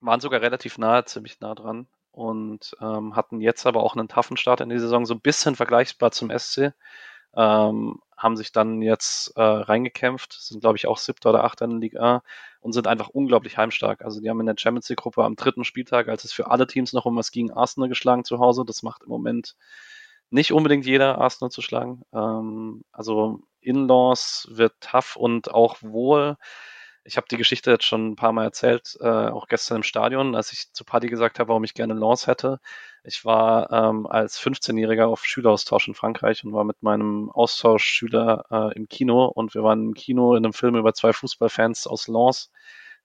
Waren 0.01 0.19
sogar 0.19 0.41
relativ 0.41 0.77
nahe, 0.77 1.05
ziemlich 1.05 1.39
nah 1.39 1.55
dran 1.55 1.87
und 2.11 2.75
ähm, 2.81 3.15
hatten 3.15 3.39
jetzt 3.39 3.65
aber 3.65 3.81
auch 3.83 3.95
einen 3.95 4.09
taffen 4.09 4.35
Start 4.35 4.59
in 4.59 4.69
die 4.69 4.79
Saison, 4.79 5.05
so 5.05 5.13
ein 5.13 5.21
bisschen 5.21 5.55
vergleichbar 5.55 6.11
zum 6.11 6.29
SC. 6.37 6.73
Ähm, 7.37 8.01
haben 8.17 8.37
sich 8.37 8.51
dann 8.51 8.81
jetzt 8.81 9.35
äh, 9.35 9.41
reingekämpft, 9.41 10.33
sind 10.33 10.61
glaube 10.61 10.77
ich 10.77 10.87
auch 10.87 10.97
siebter 10.97 11.29
oder 11.31 11.43
achter 11.43 11.65
in 11.65 11.71
der 11.71 11.79
Liga 11.79 12.23
und 12.59 12.73
sind 12.73 12.87
einfach 12.87 13.09
unglaublich 13.09 13.57
heimstark. 13.57 14.03
Also 14.03 14.21
die 14.21 14.29
haben 14.29 14.39
in 14.41 14.45
der 14.45 14.55
Champions 14.57 14.89
League 14.89 14.99
Gruppe 14.99 15.23
am 15.23 15.35
dritten 15.35 15.63
Spieltag, 15.63 16.07
als 16.09 16.25
es 16.25 16.33
für 16.33 16.51
alle 16.51 16.67
Teams 16.67 16.93
noch 16.93 17.05
um 17.05 17.15
was 17.15 17.31
ging, 17.31 17.51
Arsenal 17.51 17.89
geschlagen 17.89 18.25
zu 18.25 18.39
Hause. 18.39 18.63
Das 18.65 18.83
macht 18.83 19.03
im 19.03 19.09
Moment 19.09 19.55
nicht 20.35 20.51
unbedingt 20.51 20.85
jeder 20.85 21.17
Arsenal 21.17 21.49
zu 21.49 21.61
schlagen. 21.61 22.03
Ähm, 22.13 22.83
also 22.91 23.39
In-Laws 23.61 24.47
wird 24.51 24.73
tough 24.81 25.15
und 25.15 25.51
auch 25.51 25.77
wohl. 25.81 26.37
Ich 27.05 27.17
habe 27.17 27.27
die 27.29 27.37
Geschichte 27.37 27.71
jetzt 27.71 27.85
schon 27.85 28.09
ein 28.09 28.15
paar 28.15 28.33
Mal 28.33 28.45
erzählt, 28.45 28.97
äh, 28.99 29.07
auch 29.07 29.47
gestern 29.47 29.77
im 29.77 29.83
Stadion, 29.83 30.35
als 30.35 30.51
ich 30.51 30.73
zu 30.73 30.83
Paddy 30.83 31.07
gesagt 31.07 31.39
habe, 31.39 31.49
warum 31.49 31.63
ich 31.63 31.73
gerne 31.73 31.93
Lance 31.93 32.27
hätte. 32.27 32.59
Ich 33.03 33.23
war 33.23 33.71
ähm, 33.71 34.07
als 34.07 34.39
15-Jähriger 34.41 35.05
auf 35.05 35.23
Schüleraustausch 35.25 35.87
in 35.87 35.93
Frankreich 35.93 36.43
und 36.43 36.53
war 36.53 36.63
mit 36.65 36.83
meinem 36.83 37.31
Austauschschüler 37.31 38.45
äh, 38.51 38.75
im 38.75 38.87
Kino 38.89 39.25
und 39.25 39.53
wir 39.53 39.63
waren 39.63 39.83
im 39.83 39.93
Kino 39.93 40.35
in 40.35 40.43
einem 40.43 40.53
Film 40.53 40.75
über 40.75 40.93
zwei 40.93 41.13
Fußballfans 41.13 41.87
aus 41.87 42.07
Lens, 42.07 42.51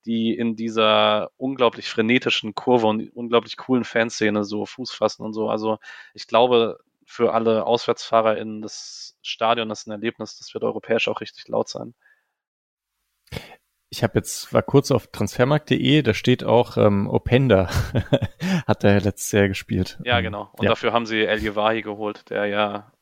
die 0.07 0.35
in 0.35 0.57
dieser 0.57 1.31
unglaublich 1.37 1.89
frenetischen 1.89 2.55
Kurve 2.55 2.87
und 2.87 3.11
unglaublich 3.15 3.57
coolen 3.59 3.85
Fanszene 3.85 4.45
so 4.45 4.65
Fuß 4.67 4.91
fassen 4.91 5.23
und 5.23 5.35
so. 5.35 5.51
Also 5.51 5.79
ich 6.15 6.27
glaube, 6.27 6.79
für 7.11 7.35
alle 7.35 7.67
Auswärtsfahrer 7.67 8.39
in 8.39 8.63
das 8.63 9.19
Stadion 9.21 9.69
das 9.69 9.81
ist 9.81 9.89
ein 9.89 9.91
Erlebnis. 9.91 10.39
Das 10.39 10.55
wird 10.55 10.63
europäisch 10.63 11.09
auch 11.09 11.21
richtig 11.21 11.49
laut 11.49 11.69
sein. 11.69 11.95
Ich 13.89 14.05
habe 14.05 14.13
jetzt 14.15 14.55
war 14.55 14.63
kurz 14.63 14.93
auf 14.93 15.09
transfermarkt.de, 15.09 16.03
da 16.03 16.15
steht 16.15 16.45
auch 16.45 16.77
ähm, 16.77 17.09
Openda 17.09 17.69
hat 18.69 18.85
er 18.85 19.01
letztes 19.01 19.33
Jahr 19.33 19.49
gespielt. 19.49 19.99
Ja, 20.05 20.19
ähm, 20.19 20.25
genau. 20.25 20.51
Und 20.53 20.63
ja. 20.63 20.71
dafür 20.71 20.93
haben 20.93 21.05
sie 21.05 21.25
El 21.25 21.43
Yevahi 21.43 21.83
geholt, 21.83 22.31
der 22.31 22.47
ja 22.47 22.93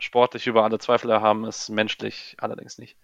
sportlich 0.00 0.48
über 0.48 0.64
alle 0.64 0.80
Zweifel 0.80 1.10
erhaben 1.10 1.44
ist, 1.44 1.68
menschlich 1.68 2.34
allerdings 2.38 2.78
nicht. 2.78 2.98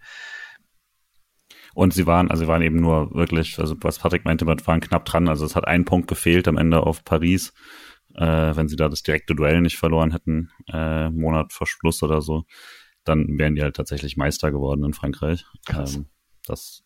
Und 1.75 1.95
sie 1.95 2.09
waren, 2.09 2.29
also 2.29 2.43
sie 2.43 2.49
waren 2.49 2.63
eben 2.63 2.81
nur 2.81 3.15
wirklich, 3.15 3.61
also 3.61 3.77
was 3.83 4.01
Patrick 4.01 4.25
meinte, 4.25 4.45
wir 4.47 4.67
waren 4.67 4.81
knapp 4.81 5.05
dran. 5.05 5.29
Also 5.29 5.47
es 5.47 5.55
hat 5.55 5.69
ein 5.69 5.85
Punkt 5.85 6.09
gefehlt 6.09 6.49
am 6.49 6.59
Ende 6.59 6.85
auf 6.85 7.05
Paris 7.05 7.53
äh, 8.15 8.57
wenn 8.57 8.69
sie 8.69 8.77
da 8.77 8.89
das 8.89 9.03
direkte 9.03 9.35
Duell 9.35 9.61
nicht 9.61 9.79
verloren 9.79 10.13
hätten, 10.13 10.51
äh, 10.69 11.11
Monat 11.11 11.53
vor 11.53 11.67
Schluss 11.67 12.03
oder 12.03 12.21
so, 12.21 12.45
dann 13.05 13.39
wären 13.39 13.55
die 13.55 13.63
halt 13.63 13.77
tatsächlich 13.77 14.17
Meister 14.17 14.51
geworden 14.51 14.85
in 14.85 14.95
Frankreich. 14.95 15.47
Ähm, 15.69 16.07
das 16.47 16.83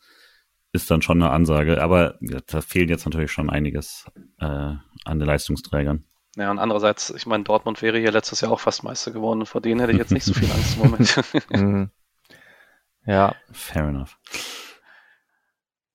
ist 0.73 0.91
dann 0.91 1.03
schon 1.03 1.23
eine 1.23 1.31
Ansage, 1.31 1.83
aber 1.83 2.19
ja, 2.21 2.41
da 2.47 2.61
fehlt 2.61 2.91
jetzt 2.91 3.05
natürlich 3.05 3.31
schon 3.31 3.51
einiges 3.51 4.07
äh, 4.41 4.45
an 4.47 5.19
den 5.19 5.27
Leistungsträgern. 5.27 6.05
Ja, 6.37 6.51
und 6.51 6.59
andererseits, 6.59 7.11
ich 7.11 7.27
meine, 7.27 7.45
Dortmund 7.45 7.81
wäre 7.81 7.99
hier 7.99 8.11
letztes 8.11 8.41
Jahr 8.41 8.51
auch 8.51 8.61
fast 8.61 8.83
Meister 8.83 9.13
geworden. 9.13 9.47
Vor 9.47 9.61
denen 9.61 9.81
hätte 9.81 9.93
ich 9.93 9.99
jetzt 9.99 10.11
nicht 10.11 10.25
so 10.25 10.35
viel 10.35 10.51
Angst 10.51 10.77
im 10.77 10.83
Moment. 10.83 11.21
Mhm. 11.51 11.91
ja. 13.07 13.35
Fair 13.53 13.85
enough. 13.85 14.19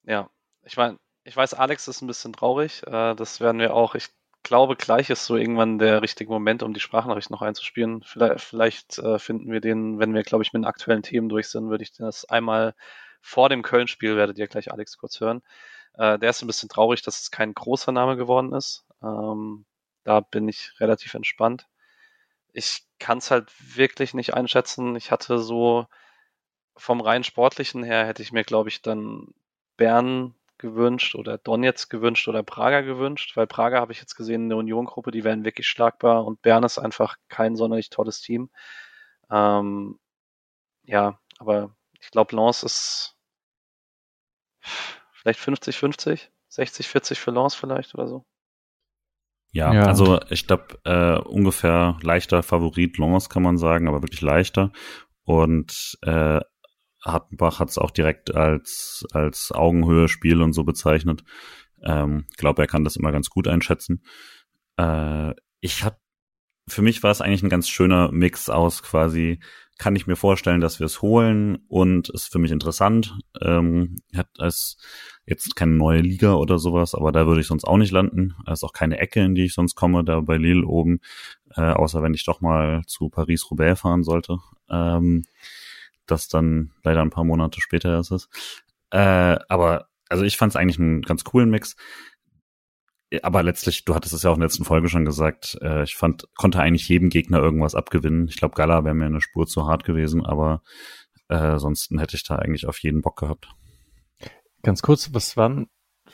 Ja, 0.04 0.30
ich 0.64 0.78
meine, 0.78 0.98
ich 1.26 1.36
weiß, 1.36 1.54
Alex 1.56 1.88
ist 1.88 2.02
ein 2.02 2.08
bisschen 2.08 2.32
traurig. 2.32 2.84
Äh, 2.88 3.16
das 3.16 3.42
werden 3.42 3.60
wir 3.60 3.74
auch. 3.74 3.96
Ich 3.96 4.08
glaube, 4.44 4.76
gleich 4.76 5.10
ist 5.10 5.26
so 5.26 5.36
irgendwann 5.36 5.80
der 5.80 6.02
richtige 6.02 6.32
Moment, 6.32 6.64
um 6.64 6.74
die 6.74 6.80
Sprachnachricht 6.80 7.30
noch 7.30 7.42
einzuspielen. 7.42 8.04
Vielleicht, 8.04 8.42
vielleicht 8.42 8.98
äh, 9.00 9.20
finden 9.20 9.52
wir 9.52 9.62
den, 9.62 10.00
wenn 10.00 10.14
wir, 10.14 10.24
glaube 10.24 10.44
ich, 10.44 10.54
mit 10.54 10.62
den 10.62 10.68
aktuellen 10.68 11.04
Themen 11.04 11.30
durch 11.30 11.50
sind, 11.50 11.70
würde 11.70 11.84
ich 11.84 11.94
das 11.94 12.26
einmal 12.26 12.76
vor 13.22 13.50
dem 13.50 13.64
Köln-Spiel, 13.64 14.16
werdet 14.16 14.38
ihr 14.38 14.48
gleich 14.48 14.72
Alex 14.72 14.98
kurz 14.98 15.20
hören. 15.20 15.42
Äh, 15.96 16.20
der 16.20 16.30
ist 16.30 16.42
ein 16.42 16.48
bisschen 16.48 16.70
traurig, 16.70 17.02
dass 17.02 17.22
es 17.22 17.32
kein 17.32 17.54
großer 17.54 17.92
Name 17.92 18.18
geworden 18.18 18.54
ist. 18.54 18.86
Ähm, 19.04 19.66
da 20.04 20.22
bin 20.22 20.48
ich 20.48 20.74
relativ 20.80 21.14
entspannt. 21.14 21.68
Ich 22.54 22.84
kann 23.00 23.20
es 23.20 23.32
halt 23.32 23.52
wirklich 23.76 24.14
nicht 24.14 24.34
einschätzen. 24.34 24.96
Ich 24.96 25.12
hatte 25.12 25.40
so 25.40 25.88
vom 26.76 27.02
rein 27.02 27.24
sportlichen 27.24 27.84
her 27.84 28.08
hätte 28.08 28.22
ich 28.24 28.32
mir, 28.32 28.44
glaube 28.44 28.70
ich, 28.70 28.82
dann 28.82 29.34
Bern 29.78 30.36
gewünscht 30.60 31.16
oder 31.16 31.38
Donetsk 31.38 31.90
gewünscht 31.90 32.28
oder 32.28 32.44
Prager 32.44 32.84
gewünscht, 32.84 33.36
weil 33.36 33.48
Prager 33.48 33.80
habe 33.82 33.92
ich 33.92 34.00
jetzt 34.00 34.16
gesehen 34.16 34.44
in 34.44 34.50
der 34.50 34.58
Union-Gruppe, 34.58 35.12
die 35.12 35.24
wären 35.24 35.46
wirklich 35.46 35.68
schlagbar 35.68 36.26
und 36.26 36.42
Bern 36.42 36.64
ist 36.64 36.78
einfach 36.78 37.18
kein 37.30 37.56
sonderlich 37.56 37.90
tolles 37.90 38.22
Team. 38.22 38.50
Ähm, 39.32 40.00
ja, 40.84 41.20
aber 41.40 41.76
ich 42.00 42.12
glaube, 42.12 42.36
Lens 42.36 42.64
ist 42.64 43.16
vielleicht 45.14 45.40
50-50, 45.40 46.30
60-40 46.52 47.16
für 47.16 47.32
Lens 47.32 47.56
vielleicht 47.56 47.96
oder 47.96 48.08
so. 48.08 48.26
Ja, 49.52 49.74
ja. 49.74 49.86
also 49.86 50.20
ich 50.30 50.46
glaube, 50.46 50.80
äh, 50.84 51.20
ungefähr 51.28 51.98
leichter 52.02 52.44
Favorit 52.44 52.98
Lens 52.98 53.30
kann 53.30 53.44
man 53.44 53.58
sagen, 53.58 53.88
aber 53.88 54.04
wirklich 54.04 54.22
leichter. 54.22 54.72
Und 55.24 55.98
äh, 56.02 56.40
Hartenbach 57.04 57.60
hat 57.60 57.70
es 57.70 57.78
auch 57.78 57.92
direkt 57.92 58.36
als, 58.36 59.06
als 59.14 59.52
Augenhöhe-Spiel 59.52 60.42
und 60.42 60.54
so 60.54 60.64
bezeichnet. 60.64 61.24
Ähm, 61.82 62.26
glaube, 62.38 62.62
er 62.62 62.68
kann 62.68 62.84
das 62.84 62.96
immer 62.96 63.12
ganz 63.12 63.30
gut 63.30 63.48
einschätzen. 63.48 64.04
Äh, 64.78 65.34
ich 65.62 65.84
habe, 65.84 65.98
für 66.68 66.82
mich 66.82 67.02
war 67.04 67.12
es 67.12 67.22
eigentlich 67.22 67.44
ein 67.44 67.50
ganz 67.50 67.70
schöner 67.70 68.12
Mix 68.12 68.50
aus 68.50 68.84
quasi, 68.84 69.40
kann 69.80 69.96
ich 69.96 70.08
mir 70.08 70.18
vorstellen, 70.18 70.60
dass 70.60 70.80
wir 70.80 70.86
es 70.86 71.02
holen 71.02 71.60
und 71.70 72.10
ist 72.10 72.32
für 72.32 72.38
mich 72.38 72.52
interessant. 72.52 73.18
Ähm, 73.42 73.96
hat 74.14 74.28
als 74.38 74.78
jetzt 75.26 75.56
keine 75.56 75.72
neue 75.72 76.02
Liga 76.02 76.34
oder 76.34 76.60
sowas, 76.60 76.94
aber 76.94 77.14
da 77.14 77.26
würde 77.26 77.40
ich 77.40 77.48
sonst 77.48 77.64
auch 77.64 77.78
nicht 77.78 77.92
landen. 77.92 78.36
Es 78.46 78.60
ist 78.60 78.64
auch 78.64 78.74
keine 78.74 78.98
Ecke, 78.98 79.22
in 79.22 79.36
die 79.36 79.46
ich 79.46 79.54
sonst 79.54 79.76
komme, 79.76 80.04
da 80.04 80.20
bei 80.20 80.36
Lille 80.38 80.66
oben, 80.66 81.00
äh, 81.56 81.62
außer 81.62 82.04
wenn 82.04 82.14
ich 82.14 82.26
doch 82.26 82.42
mal 82.42 82.82
zu 82.88 83.10
Paris-Roubaix 83.10 83.80
fahren 83.80 84.04
sollte. 84.04 84.40
Ähm, 84.70 85.24
das 86.12 86.28
dann 86.28 86.72
leider 86.84 87.02
ein 87.02 87.10
paar 87.10 87.24
Monate 87.24 87.62
später 87.62 88.00
ist 88.00 88.12
es. 88.12 88.30
Äh, 88.92 89.38
aber 89.48 89.88
also 90.10 90.24
ich 90.24 90.38
fand 90.38 90.52
es 90.52 90.56
eigentlich 90.56 90.80
einen 90.80 91.02
ganz 91.02 91.24
coolen 91.24 91.50
Mix. 91.50 91.76
Aber 93.24 93.42
letztlich, 93.42 93.86
du 93.86 93.96
hattest 93.96 94.14
es 94.14 94.24
ja 94.24 94.30
auch 94.30 94.36
in 94.36 94.42
der 94.42 94.50
letzten 94.50 94.66
Folge 94.66 94.88
schon 94.88 95.06
gesagt, 95.06 95.58
äh, 95.62 95.84
ich 95.84 95.96
fand, 95.96 96.28
konnte 96.36 96.60
eigentlich 96.60 96.88
jedem 96.88 97.10
Gegner 97.10 97.40
irgendwas 97.40 97.74
abgewinnen. 97.74 98.28
Ich 98.28 98.38
glaube, 98.38 98.56
Gala 98.56 98.84
wäre 98.84 98.94
mir 98.94 99.06
eine 99.06 99.22
Spur 99.22 99.48
zu 99.48 99.68
hart 99.68 99.84
gewesen, 99.84 100.24
aber 100.26 100.62
äh, 101.28 101.36
ansonsten 101.36 102.00
hätte 102.00 102.16
ich 102.16 102.24
da 102.24 102.36
eigentlich 102.36 102.68
auf 102.68 102.78
jeden 102.80 103.02
Bock 103.02 103.18
gehabt. 103.18 103.50
Ganz 104.62 104.82
kurz, 104.82 105.14
was 105.14 105.38
war 105.38 105.66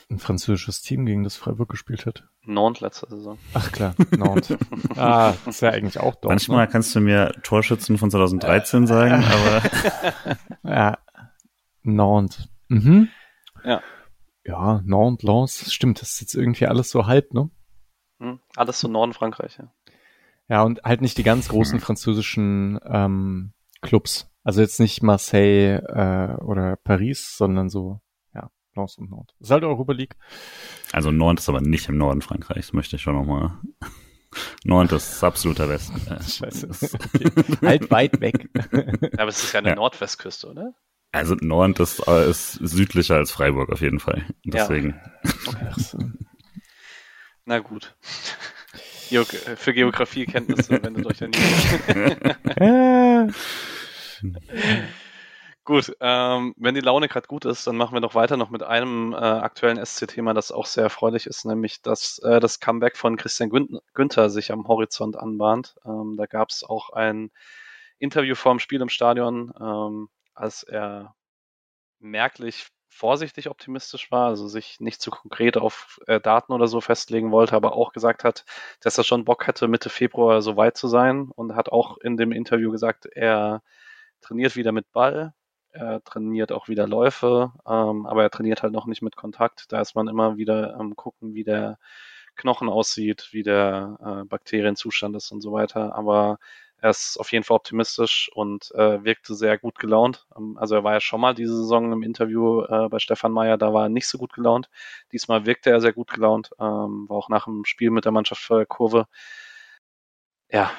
ein 0.08 0.18
französisches 0.18 0.82
Team, 0.82 1.04
gegen 1.04 1.24
das 1.24 1.36
Freiburg 1.36 1.68
gespielt 1.68 2.06
hat? 2.06 2.28
Nantes 2.42 2.80
letzte 2.80 3.08
Saison. 3.08 3.38
Ach 3.54 3.72
klar, 3.72 3.94
Nantes. 4.16 4.56
ah, 4.96 5.34
ist 5.46 5.62
ja 5.62 5.70
eigentlich 5.70 5.98
auch 5.98 6.14
dort. 6.14 6.26
Manchmal 6.26 6.66
ne? 6.66 6.72
kannst 6.72 6.94
du 6.94 7.00
mir 7.00 7.32
Torschützen 7.42 7.98
von 7.98 8.10
2013 8.10 8.86
sagen, 8.86 9.24
aber. 9.24 10.36
ja, 10.62 10.98
Nantes. 11.82 12.48
Mhm. 12.68 13.08
Ja. 13.64 13.82
Ja, 14.44 14.80
Nantes, 14.84 15.24
Lens, 15.24 15.74
stimmt, 15.74 16.00
das 16.00 16.12
ist 16.12 16.20
jetzt 16.20 16.34
irgendwie 16.34 16.66
alles 16.66 16.90
so 16.90 17.06
halb, 17.06 17.34
ne? 17.34 17.50
Hm, 18.20 18.38
alles 18.54 18.78
so 18.78 18.88
Norden 18.88 19.12
Frankreich, 19.12 19.58
ja. 19.58 19.72
Ja, 20.48 20.62
und 20.62 20.82
halt 20.84 21.00
nicht 21.00 21.18
die 21.18 21.24
ganz 21.24 21.48
großen 21.48 21.80
französischen 21.80 22.78
ähm, 22.84 23.52
Clubs. 23.82 24.30
Also 24.44 24.60
jetzt 24.60 24.78
nicht 24.78 25.02
Marseille 25.02 25.78
äh, 25.78 26.36
oder 26.40 26.76
Paris, 26.76 27.36
sondern 27.36 27.68
so 27.68 28.00
Lens 28.76 28.96
und 28.98 29.10
Nord. 29.10 29.34
Das 29.38 29.48
ist 29.48 29.52
halt 29.52 29.64
Europa 29.64 29.92
League. 29.92 30.16
Also 30.92 31.10
Nord 31.10 31.40
ist 31.40 31.48
aber 31.48 31.60
nicht 31.60 31.88
im 31.88 31.98
Norden 31.98 32.22
Frankreichs, 32.22 32.72
möchte 32.72 32.96
ich 32.96 33.02
schon 33.02 33.16
nochmal. 33.16 33.58
Nord 34.64 34.92
ist 34.92 35.22
absoluter 35.24 35.68
Westen. 35.68 36.00
Scheiße. 36.06 36.68
Okay. 36.68 37.30
halt 37.62 37.90
weit 37.90 38.20
weg. 38.20 38.50
Aber 39.16 39.28
es 39.28 39.42
ist 39.42 39.52
ja 39.52 39.60
eine 39.60 39.70
ja. 39.70 39.74
Nordwestküste, 39.76 40.48
oder? 40.48 40.74
Also 41.12 41.34
Nord 41.40 41.80
ist, 41.80 42.06
äh, 42.06 42.28
ist 42.28 42.52
südlicher 42.54 43.16
als 43.16 43.30
Freiburg 43.30 43.70
auf 43.70 43.80
jeden 43.80 44.00
Fall. 44.00 44.26
Deswegen. 44.44 45.00
Ja. 45.24 45.30
Okay. 45.46 45.72
Na 47.46 47.60
gut. 47.60 47.96
Für 49.56 49.72
Geografiekenntnisse 49.72 50.82
wendet 50.82 51.06
euch 51.06 51.20
ja 51.20 51.28
nicht. 51.28 51.42
Gut, 55.66 55.96
ähm, 55.98 56.54
wenn 56.56 56.76
die 56.76 56.80
Laune 56.80 57.08
gerade 57.08 57.26
gut 57.26 57.44
ist, 57.44 57.66
dann 57.66 57.76
machen 57.76 57.92
wir 57.92 58.00
noch 58.00 58.14
weiter 58.14 58.36
noch 58.36 58.50
mit 58.50 58.62
einem 58.62 59.12
äh, 59.12 59.16
aktuellen 59.16 59.84
SC-Thema, 59.84 60.32
das 60.32 60.52
auch 60.52 60.64
sehr 60.66 60.84
erfreulich 60.84 61.26
ist, 61.26 61.44
nämlich 61.44 61.82
dass 61.82 62.20
äh, 62.20 62.38
das 62.38 62.60
Comeback 62.60 62.96
von 62.96 63.16
Christian 63.16 63.50
Gün 63.50 63.80
Günther 63.92 64.30
sich 64.30 64.52
am 64.52 64.68
Horizont 64.68 65.16
anbahnt. 65.16 65.74
Ähm, 65.84 66.14
da 66.16 66.26
gab 66.26 66.50
es 66.50 66.62
auch 66.62 66.90
ein 66.90 67.32
Interview 67.98 68.36
vor 68.36 68.52
dem 68.54 68.60
Spiel 68.60 68.80
im 68.80 68.88
Stadion, 68.88 69.52
ähm, 69.60 70.08
als 70.34 70.62
er 70.62 71.16
merklich 71.98 72.68
vorsichtig 72.88 73.50
optimistisch 73.50 74.12
war, 74.12 74.28
also 74.28 74.48
sich 74.48 74.78
nicht 74.80 75.02
zu 75.02 75.10
konkret 75.10 75.56
auf 75.56 75.98
äh, 76.06 76.20
Daten 76.20 76.52
oder 76.52 76.68
so 76.68 76.80
festlegen 76.80 77.32
wollte, 77.32 77.56
aber 77.56 77.74
auch 77.74 77.92
gesagt 77.92 78.24
hat, 78.24 78.44
dass 78.80 78.98
er 78.98 79.04
schon 79.04 79.24
Bock 79.24 79.48
hätte, 79.48 79.68
Mitte 79.68 79.90
Februar 79.90 80.42
so 80.42 80.56
weit 80.56 80.76
zu 80.76 80.88
sein 80.88 81.30
und 81.34 81.56
hat 81.56 81.70
auch 81.70 81.98
in 81.98 82.16
dem 82.16 82.32
Interview 82.32 82.70
gesagt, 82.70 83.06
er 83.06 83.62
trainiert 84.20 84.56
wieder 84.56 84.72
mit 84.72 84.92
Ball, 84.92 85.34
er 85.76 86.02
trainiert 86.04 86.52
auch 86.52 86.68
wieder 86.68 86.86
Läufe, 86.86 87.52
ähm, 87.66 88.06
aber 88.06 88.22
er 88.22 88.30
trainiert 88.30 88.62
halt 88.62 88.72
noch 88.72 88.86
nicht 88.86 89.02
mit 89.02 89.16
Kontakt. 89.16 89.72
Da 89.72 89.80
ist 89.80 89.94
man 89.94 90.08
immer 90.08 90.36
wieder 90.36 90.74
am 90.76 90.96
gucken, 90.96 91.34
wie 91.34 91.44
der 91.44 91.78
Knochen 92.36 92.68
aussieht, 92.68 93.28
wie 93.32 93.42
der 93.42 93.98
äh, 94.00 94.24
Bakterienzustand 94.26 95.16
ist 95.16 95.32
und 95.32 95.40
so 95.40 95.52
weiter. 95.52 95.94
Aber 95.94 96.38
er 96.80 96.90
ist 96.90 97.18
auf 97.18 97.32
jeden 97.32 97.44
Fall 97.44 97.56
optimistisch 97.56 98.30
und 98.34 98.70
äh, 98.74 99.02
wirkte 99.04 99.34
sehr 99.34 99.58
gut 99.58 99.78
gelaunt. 99.78 100.26
Ähm, 100.36 100.58
also 100.58 100.74
er 100.74 100.84
war 100.84 100.92
ja 100.94 101.00
schon 101.00 101.20
mal 101.20 101.34
diese 101.34 101.56
Saison 101.56 101.92
im 101.92 102.02
Interview 102.02 102.62
äh, 102.62 102.88
bei 102.88 102.98
Stefan 102.98 103.32
Meyer, 103.32 103.56
da 103.58 103.72
war 103.72 103.84
er 103.86 103.88
nicht 103.88 104.08
so 104.08 104.18
gut 104.18 104.32
gelaunt. 104.32 104.68
Diesmal 105.12 105.46
wirkte 105.46 105.70
er 105.70 105.80
sehr 105.80 105.92
gut 105.92 106.10
gelaunt, 106.10 106.50
ähm, 106.60 107.08
war 107.08 107.16
auch 107.16 107.28
nach 107.28 107.44
dem 107.46 107.64
Spiel 107.64 107.90
mit 107.90 108.04
der 108.04 108.12
Mannschaft 108.12 108.42
vor 108.42 108.58
der 108.58 108.66
Kurve. 108.66 109.06
Ja, 110.50 110.70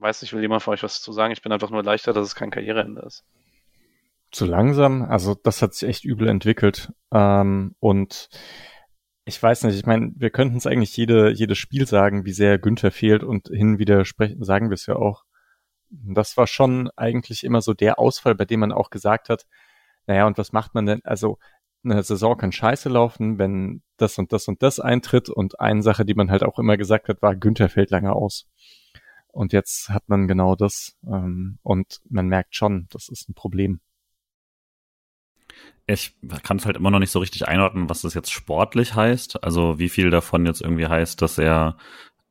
weiß 0.00 0.22
nicht, 0.22 0.32
will 0.32 0.42
jemand 0.42 0.62
von 0.62 0.74
euch 0.74 0.82
was 0.82 1.00
zu 1.02 1.12
sagen? 1.12 1.32
Ich 1.32 1.42
bin 1.42 1.52
einfach 1.52 1.70
nur 1.70 1.82
leichter, 1.82 2.12
dass 2.12 2.26
es 2.26 2.34
kein 2.34 2.50
Karriereende 2.50 3.02
ist. 3.02 3.24
Zu 4.30 4.44
langsam, 4.44 5.02
also 5.02 5.34
das 5.34 5.62
hat 5.62 5.74
sich 5.74 5.88
echt 5.88 6.04
übel 6.04 6.28
entwickelt. 6.28 6.92
Ähm, 7.12 7.74
und 7.80 8.28
ich 9.24 9.42
weiß 9.42 9.64
nicht, 9.64 9.76
ich 9.76 9.86
meine, 9.86 10.12
wir 10.16 10.30
könnten 10.30 10.56
es 10.56 10.66
eigentlich 10.66 10.96
jede, 10.96 11.30
jedes 11.30 11.58
Spiel 11.58 11.86
sagen, 11.86 12.24
wie 12.24 12.32
sehr 12.32 12.58
Günther 12.58 12.90
fehlt 12.90 13.22
und 13.22 13.48
hin 13.48 13.78
wieder 13.78 14.04
sprechen, 14.04 14.44
sagen 14.44 14.70
wir 14.70 14.74
es 14.74 14.86
ja 14.86 14.96
auch. 14.96 15.24
Das 15.90 16.36
war 16.36 16.46
schon 16.46 16.90
eigentlich 16.96 17.44
immer 17.44 17.62
so 17.62 17.72
der 17.72 17.98
Ausfall, 17.98 18.34
bei 18.34 18.44
dem 18.44 18.60
man 18.60 18.72
auch 18.72 18.90
gesagt 18.90 19.28
hat, 19.30 19.46
naja, 20.06 20.26
und 20.26 20.38
was 20.38 20.52
macht 20.52 20.74
man 20.74 20.86
denn? 20.86 21.00
Also 21.04 21.38
eine 21.84 22.02
Saison 22.02 22.36
kann 22.36 22.52
scheiße 22.52 22.88
laufen, 22.88 23.38
wenn 23.38 23.82
das 23.96 24.18
und 24.18 24.32
das 24.32 24.48
und 24.48 24.62
das 24.62 24.80
eintritt. 24.80 25.28
Und 25.28 25.60
eine 25.60 25.82
Sache, 25.82 26.04
die 26.04 26.14
man 26.14 26.30
halt 26.30 26.42
auch 26.42 26.58
immer 26.58 26.76
gesagt 26.76 27.08
hat, 27.08 27.22
war, 27.22 27.36
Günther 27.36 27.68
fällt 27.68 27.90
lange 27.90 28.12
aus. 28.12 28.46
Und 29.32 29.52
jetzt 29.52 29.90
hat 29.90 30.08
man 30.08 30.26
genau 30.26 30.54
das. 30.56 30.96
Ähm, 31.06 31.58
und 31.62 32.00
man 32.08 32.26
merkt 32.26 32.56
schon, 32.56 32.86
das 32.90 33.08
ist 33.08 33.28
ein 33.28 33.34
Problem. 33.34 33.80
Ich 35.86 36.14
kann 36.42 36.58
es 36.58 36.66
halt 36.66 36.76
immer 36.76 36.90
noch 36.90 36.98
nicht 36.98 37.10
so 37.10 37.18
richtig 37.18 37.48
einordnen, 37.48 37.88
was 37.88 38.02
das 38.02 38.14
jetzt 38.14 38.30
sportlich 38.30 38.94
heißt. 38.94 39.42
Also 39.42 39.78
wie 39.78 39.88
viel 39.88 40.10
davon 40.10 40.44
jetzt 40.44 40.60
irgendwie 40.60 40.86
heißt, 40.86 41.22
dass 41.22 41.38
er, 41.38 41.78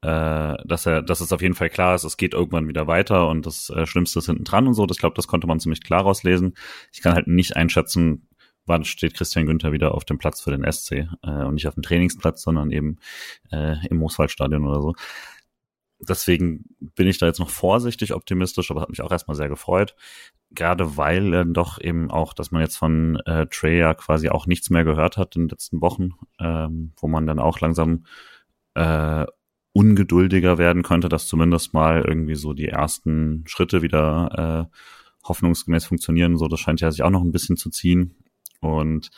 äh, 0.01 0.55
dass 0.65 0.85
er, 0.85 1.01
dass 1.01 1.21
es 1.21 1.33
auf 1.33 1.41
jeden 1.41 1.55
Fall 1.55 1.69
klar 1.69 1.95
ist, 1.95 2.03
es 2.03 2.17
geht 2.17 2.33
irgendwann 2.33 2.67
wieder 2.67 2.85
weiter 2.85 3.27
und 3.27 3.45
das 3.45 3.69
äh, 3.71 3.87
Schlimmste 3.87 4.19
ist 4.19 4.27
hinten 4.27 4.43
dran 4.43 4.67
und 4.67 4.75
so. 4.75 4.85
Das 4.85 4.97
glaube, 4.97 5.15
das 5.15 5.27
konnte 5.27 5.47
man 5.47 5.59
ziemlich 5.59 5.81
klar 5.81 6.03
rauslesen. 6.03 6.53
Ich 6.93 7.01
kann 7.01 7.15
halt 7.15 7.27
nicht 7.27 7.55
einschätzen, 7.55 8.27
wann 8.67 8.83
steht 8.83 9.15
Christian 9.15 9.47
Günther 9.47 9.71
wieder 9.71 9.95
auf 9.95 10.05
dem 10.05 10.19
Platz 10.19 10.41
für 10.41 10.51
den 10.51 10.71
SC 10.71 11.07
äh, 11.23 11.43
und 11.43 11.55
nicht 11.55 11.67
auf 11.67 11.73
dem 11.73 11.83
Trainingsplatz, 11.83 12.43
sondern 12.43 12.69
eben 12.71 12.97
äh, 13.51 13.87
im 13.87 13.97
Mooswaldstadion 13.97 14.67
oder 14.67 14.81
so 14.81 14.93
deswegen 15.99 16.65
bin 16.79 17.07
ich 17.07 17.17
da 17.17 17.25
jetzt 17.25 17.39
noch 17.39 17.49
vorsichtig 17.49 18.13
optimistisch, 18.13 18.71
aber 18.71 18.81
hat 18.81 18.89
mich 18.89 19.01
auch 19.01 19.11
erstmal 19.11 19.35
sehr 19.35 19.49
gefreut. 19.49 19.95
Gerade 20.51 20.97
weil 20.97 21.33
äh, 21.33 21.45
doch 21.45 21.79
eben 21.81 22.11
auch, 22.11 22.33
dass 22.33 22.51
man 22.51 22.61
jetzt 22.61 22.77
von 22.77 23.17
äh, 23.25 23.47
Trey 23.47 23.79
ja 23.79 23.93
quasi 23.93 24.29
auch 24.29 24.47
nichts 24.47 24.69
mehr 24.69 24.83
gehört 24.83 25.17
hat 25.17 25.35
in 25.35 25.43
den 25.43 25.49
letzten 25.49 25.81
Wochen, 25.81 26.11
ähm, 26.39 26.93
wo 26.97 27.07
man 27.07 27.27
dann 27.27 27.39
auch 27.39 27.59
langsam 27.59 28.05
äh, 28.75 29.25
ungeduldiger 29.73 30.57
werden 30.57 30.83
könnte, 30.83 31.09
dass 31.09 31.27
zumindest 31.27 31.73
mal 31.73 32.03
irgendwie 32.05 32.35
so 32.35 32.53
die 32.53 32.67
ersten 32.67 33.43
Schritte 33.47 33.81
wieder 33.81 34.69
äh, 34.71 34.77
hoffnungsgemäß 35.27 35.85
funktionieren. 35.85 36.37
So, 36.37 36.47
das 36.47 36.59
scheint 36.59 36.81
ja 36.81 36.91
sich 36.91 37.03
auch 37.03 37.09
noch 37.09 37.23
ein 37.23 37.31
bisschen 37.31 37.57
zu 37.57 37.69
ziehen. 37.69 38.15
Und 38.59 39.11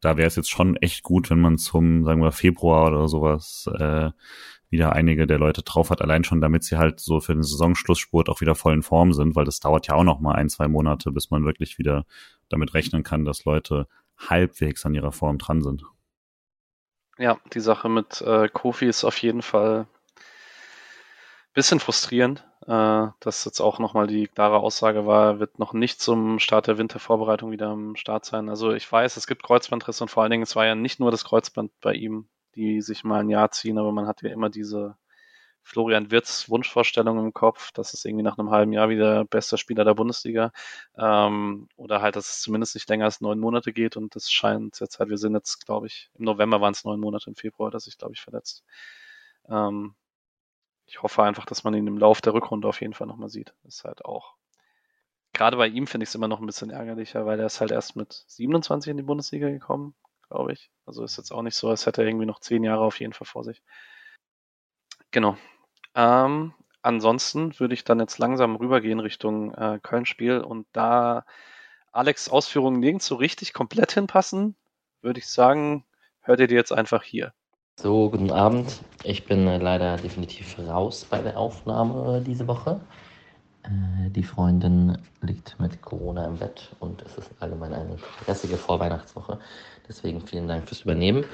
da 0.00 0.16
wäre 0.16 0.26
es 0.26 0.36
jetzt 0.36 0.50
schon 0.50 0.76
echt 0.76 1.02
gut, 1.02 1.30
wenn 1.30 1.40
man 1.40 1.58
zum, 1.58 2.04
sagen 2.04 2.22
wir, 2.22 2.32
Februar 2.32 2.88
oder 2.88 3.06
sowas 3.08 3.68
äh, 3.78 4.10
wieder 4.70 4.92
einige 4.92 5.26
der 5.26 5.38
Leute 5.38 5.62
drauf 5.62 5.90
hat, 5.90 6.00
allein 6.00 6.24
schon, 6.24 6.40
damit 6.40 6.64
sie 6.64 6.78
halt 6.78 7.00
so 7.00 7.20
für 7.20 7.34
den 7.34 7.42
Saisonschlussspurt 7.42 8.28
auch 8.28 8.40
wieder 8.40 8.54
voll 8.54 8.74
in 8.74 8.82
Form 8.82 9.12
sind, 9.12 9.34
weil 9.36 9.44
das 9.44 9.60
dauert 9.60 9.88
ja 9.88 9.94
auch 9.94 10.04
noch 10.04 10.20
mal 10.20 10.34
ein, 10.34 10.48
zwei 10.48 10.68
Monate, 10.68 11.10
bis 11.10 11.30
man 11.30 11.44
wirklich 11.44 11.78
wieder 11.78 12.06
damit 12.48 12.72
rechnen 12.74 13.02
kann, 13.02 13.24
dass 13.24 13.44
Leute 13.44 13.88
halbwegs 14.16 14.86
an 14.86 14.94
ihrer 14.94 15.12
Form 15.12 15.38
dran 15.38 15.62
sind. 15.62 15.84
Ja, 17.18 17.38
die 17.52 17.60
Sache 17.60 17.88
mit 17.88 18.20
äh, 18.22 18.48
Kofi 18.48 18.86
ist 18.86 19.04
auf 19.04 19.18
jeden 19.18 19.42
Fall 19.42 19.86
bisschen 21.52 21.80
frustrierend, 21.80 22.44
äh, 22.66 23.08
dass 23.20 23.44
jetzt 23.44 23.60
auch 23.60 23.78
nochmal 23.78 24.06
die 24.06 24.28
klare 24.28 24.58
Aussage 24.58 25.06
war, 25.06 25.40
wird 25.40 25.58
noch 25.58 25.72
nicht 25.72 26.00
zum 26.00 26.38
Start 26.38 26.68
der 26.68 26.78
Wintervorbereitung 26.78 27.50
wieder 27.50 27.68
am 27.68 27.96
Start 27.96 28.24
sein. 28.24 28.48
Also 28.48 28.72
ich 28.72 28.90
weiß, 28.90 29.16
es 29.16 29.26
gibt 29.26 29.42
Kreuzbandrisse 29.42 30.04
und 30.04 30.08
vor 30.08 30.22
allen 30.22 30.30
Dingen, 30.30 30.44
es 30.44 30.56
war 30.56 30.66
ja 30.66 30.74
nicht 30.74 31.00
nur 31.00 31.10
das 31.10 31.24
Kreuzband 31.24 31.72
bei 31.80 31.94
ihm, 31.94 32.28
die 32.54 32.82
sich 32.82 33.04
mal 33.04 33.20
ein 33.20 33.30
Jahr 33.30 33.50
ziehen, 33.50 33.78
aber 33.78 33.92
man 33.92 34.06
hat 34.06 34.22
ja 34.22 34.30
immer 34.30 34.50
diese 34.50 34.96
Florian 35.62 36.10
Wirtz 36.10 36.48
Wunschvorstellung 36.48 37.18
im 37.18 37.32
Kopf, 37.32 37.70
dass 37.72 37.94
es 37.94 38.04
irgendwie 38.04 38.22
nach 38.24 38.38
einem 38.38 38.50
halben 38.50 38.72
Jahr 38.72 38.88
wieder 38.88 39.24
bester 39.24 39.58
Spieler 39.58 39.84
der 39.84 39.94
Bundesliga 39.94 40.52
ähm, 40.96 41.68
oder 41.76 42.02
halt, 42.02 42.16
dass 42.16 42.28
es 42.28 42.40
zumindest 42.40 42.74
nicht 42.74 42.88
länger 42.88 43.04
als 43.04 43.20
neun 43.20 43.38
Monate 43.38 43.72
geht 43.72 43.96
und 43.96 44.14
das 44.16 44.30
scheint 44.30 44.80
jetzt 44.80 44.98
halt, 44.98 45.10
wir 45.10 45.18
sind 45.18 45.34
jetzt, 45.34 45.66
glaube 45.66 45.86
ich, 45.86 46.10
im 46.18 46.24
November 46.24 46.60
waren 46.60 46.72
es 46.72 46.84
neun 46.84 47.00
Monate, 47.00 47.30
im 47.30 47.36
Februar, 47.36 47.70
dass 47.70 47.84
sich, 47.84 47.98
glaube 47.98 48.14
ich, 48.14 48.20
verletzt. 48.20 48.64
Ähm, 49.48 49.94
ich 50.86 51.02
hoffe 51.02 51.22
einfach, 51.22 51.46
dass 51.46 51.62
man 51.64 51.74
ihn 51.74 51.86
im 51.86 51.98
Lauf 51.98 52.20
der 52.20 52.34
Rückrunde 52.34 52.66
auf 52.68 52.80
jeden 52.80 52.94
Fall 52.94 53.06
nochmal 53.06 53.28
sieht. 53.28 53.54
Ist 53.64 53.84
halt 53.84 54.04
auch, 54.04 54.34
gerade 55.32 55.56
bei 55.56 55.68
ihm 55.68 55.86
finde 55.86 56.04
ich 56.04 56.10
es 56.10 56.14
immer 56.14 56.28
noch 56.28 56.40
ein 56.40 56.46
bisschen 56.46 56.70
ärgerlicher, 56.70 57.26
weil 57.26 57.38
er 57.38 57.46
ist 57.46 57.60
halt 57.60 57.70
erst 57.70 57.96
mit 57.96 58.24
27 58.26 58.90
in 58.90 58.96
die 58.96 59.02
Bundesliga 59.04 59.48
gekommen, 59.50 59.94
glaube 60.30 60.52
ich. 60.52 60.70
Also 60.86 61.04
ist 61.04 61.18
jetzt 61.18 61.32
auch 61.32 61.42
nicht 61.42 61.56
so, 61.56 61.68
als 61.68 61.86
hätte 61.86 62.02
er 62.02 62.08
irgendwie 62.08 62.26
noch 62.26 62.40
zehn 62.40 62.64
Jahre 62.64 62.82
auf 62.82 63.00
jeden 63.00 63.12
Fall 63.12 63.26
vor 63.26 63.44
sich. 63.44 63.62
Genau. 65.10 65.36
Ähm, 65.94 66.54
ansonsten 66.82 67.58
würde 67.58 67.74
ich 67.74 67.84
dann 67.84 68.00
jetzt 68.00 68.18
langsam 68.18 68.56
rübergehen 68.56 69.00
Richtung 69.00 69.52
äh, 69.54 69.80
Köln-Spiel 69.82 70.38
und 70.38 70.66
da 70.72 71.24
Alex 71.92 72.28
Ausführungen 72.28 72.78
nirgends 72.78 73.06
so 73.06 73.16
richtig 73.16 73.52
komplett 73.52 73.92
hinpassen, 73.92 74.54
würde 75.02 75.18
ich 75.18 75.26
sagen, 75.26 75.84
hört 76.20 76.40
ihr 76.40 76.46
die 76.46 76.54
jetzt 76.54 76.72
einfach 76.72 77.02
hier. 77.02 77.32
So, 77.76 78.10
guten 78.10 78.30
Abend. 78.30 78.82
Ich 79.02 79.24
bin 79.24 79.46
äh, 79.48 79.58
leider 79.58 79.96
definitiv 79.96 80.58
raus 80.58 81.04
bei 81.08 81.18
der 81.18 81.38
Aufnahme 81.38 82.22
diese 82.24 82.46
Woche. 82.46 82.80
Äh, 83.64 84.10
die 84.10 84.22
Freundin 84.22 84.98
liegt 85.22 85.58
mit 85.60 85.82
Corona 85.82 86.24
im 86.26 86.36
Bett 86.36 86.70
und 86.80 87.02
es 87.02 87.18
ist 87.18 87.30
allgemein 87.40 87.72
eine 87.72 87.96
stressige 88.22 88.56
Vorweihnachtswoche. 88.56 89.38
Deswegen 89.88 90.20
vielen 90.20 90.48
Dank 90.48 90.68
fürs 90.68 90.82
Übernehmen. 90.82 91.24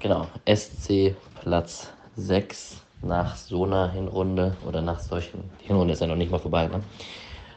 Genau, 0.00 0.26
SC 0.46 1.14
Platz 1.40 1.92
6 2.16 2.82
nach 3.02 3.36
so 3.36 3.64
einer 3.64 3.90
Hinrunde 3.92 4.56
oder 4.66 4.82
nach 4.82 5.00
solchen, 5.00 5.50
die 5.60 5.66
Hinrunde 5.66 5.92
ist 5.92 6.00
ja 6.00 6.06
noch 6.06 6.16
nicht 6.16 6.30
mal 6.30 6.40
vorbei, 6.40 6.66
ne? 6.66 6.82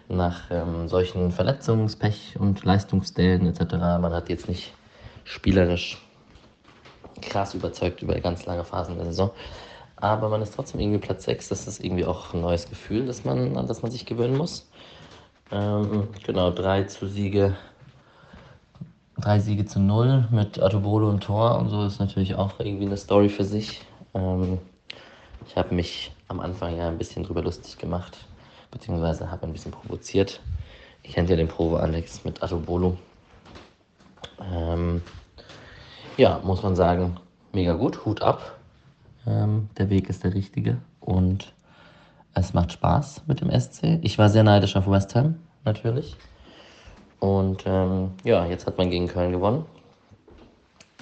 nach 0.07 0.51
ähm, 0.51 0.87
solchen 0.87 1.31
Verletzungspech 1.31 2.35
und 2.37 2.63
Leistungsstellen 2.63 3.47
etc. 3.47 3.73
Man 3.73 4.13
hat 4.13 4.29
jetzt 4.29 4.49
nicht 4.49 4.73
spielerisch 5.23 5.97
krass 7.21 7.53
überzeugt 7.53 8.01
über 8.01 8.19
ganz 8.19 8.45
lange 8.45 8.63
Phasen 8.63 8.95
der 8.97 9.05
Saison. 9.05 9.31
Aber 10.01 10.29
man 10.29 10.41
ist 10.41 10.55
trotzdem 10.55 10.79
irgendwie 10.81 11.00
Platz 11.00 11.25
6. 11.25 11.50
Das 11.50 11.67
ist 11.67 11.84
irgendwie 11.84 12.05
auch 12.05 12.34
ein 12.34 12.41
neues 12.41 12.67
Gefühl, 12.67 13.06
das 13.06 13.23
man, 13.23 13.56
an 13.56 13.67
das 13.67 13.84
man 13.84 13.91
sich 13.91 14.06
gewöhnen 14.06 14.36
muss. 14.36 14.67
Ähm, 15.52 16.08
genau, 16.25 16.49
drei 16.49 16.84
zu 16.84 17.08
Siege, 17.08 17.56
drei 19.17 19.39
Siege 19.39 19.65
zu 19.65 19.80
null 19.80 20.28
mit 20.32 20.60
Atobolo 20.60 21.10
und 21.10 21.21
Tor 21.21 21.60
und 21.60 21.69
so 21.69 21.86
ist 21.86 21.99
natürlich 21.99 22.36
auch 22.36 22.60
irgendwie 22.60 22.86
eine 22.86 22.97
Story 22.97 23.30
für 23.30 23.43
sich. 23.43 23.82
Ähm, 24.13 24.58
ich 25.45 25.56
habe 25.56 25.75
mich 25.75 26.15
am 26.30 26.39
Anfang 26.39 26.78
ja 26.78 26.88
ein 26.88 26.97
bisschen 26.97 27.23
drüber 27.23 27.43
lustig 27.43 27.78
gemacht, 27.78 28.17
beziehungsweise 28.71 29.30
habe 29.30 29.45
ein 29.45 29.54
bisschen 29.54 29.71
provoziert. 29.71 30.39
Ich 31.04 31.13
kennt 31.13 31.30
ja 31.30 31.36
den 31.36 31.47
Provo 31.47 31.75
Alex 31.75 32.23
mit 32.23 32.41
Atobolo. 32.41 32.97
Ähm, 34.41 35.04
ja, 36.17 36.39
muss 36.43 36.63
man 36.63 36.75
sagen, 36.75 37.17
mega 37.52 37.73
gut, 37.73 38.06
Hut 38.06 38.21
ab. 38.21 38.61
Ähm, 39.27 39.69
der 39.77 39.89
Weg 39.89 40.10
ist 40.10 40.23
der 40.23 40.34
richtige 40.34 40.77
und 40.99 41.53
es 42.34 42.53
macht 42.53 42.71
Spaß 42.71 43.23
mit 43.27 43.41
dem 43.41 43.51
SC. 43.51 43.99
Ich 44.01 44.17
war 44.17 44.29
sehr 44.29 44.43
neidisch 44.43 44.75
auf 44.75 44.89
West 44.89 45.15
Ham, 45.15 45.36
natürlich. 45.65 46.15
Und 47.19 47.63
ähm, 47.65 48.12
ja, 48.23 48.45
jetzt 48.45 48.65
hat 48.65 48.77
man 48.77 48.89
gegen 48.89 49.07
Köln 49.07 49.31
gewonnen. 49.31 49.65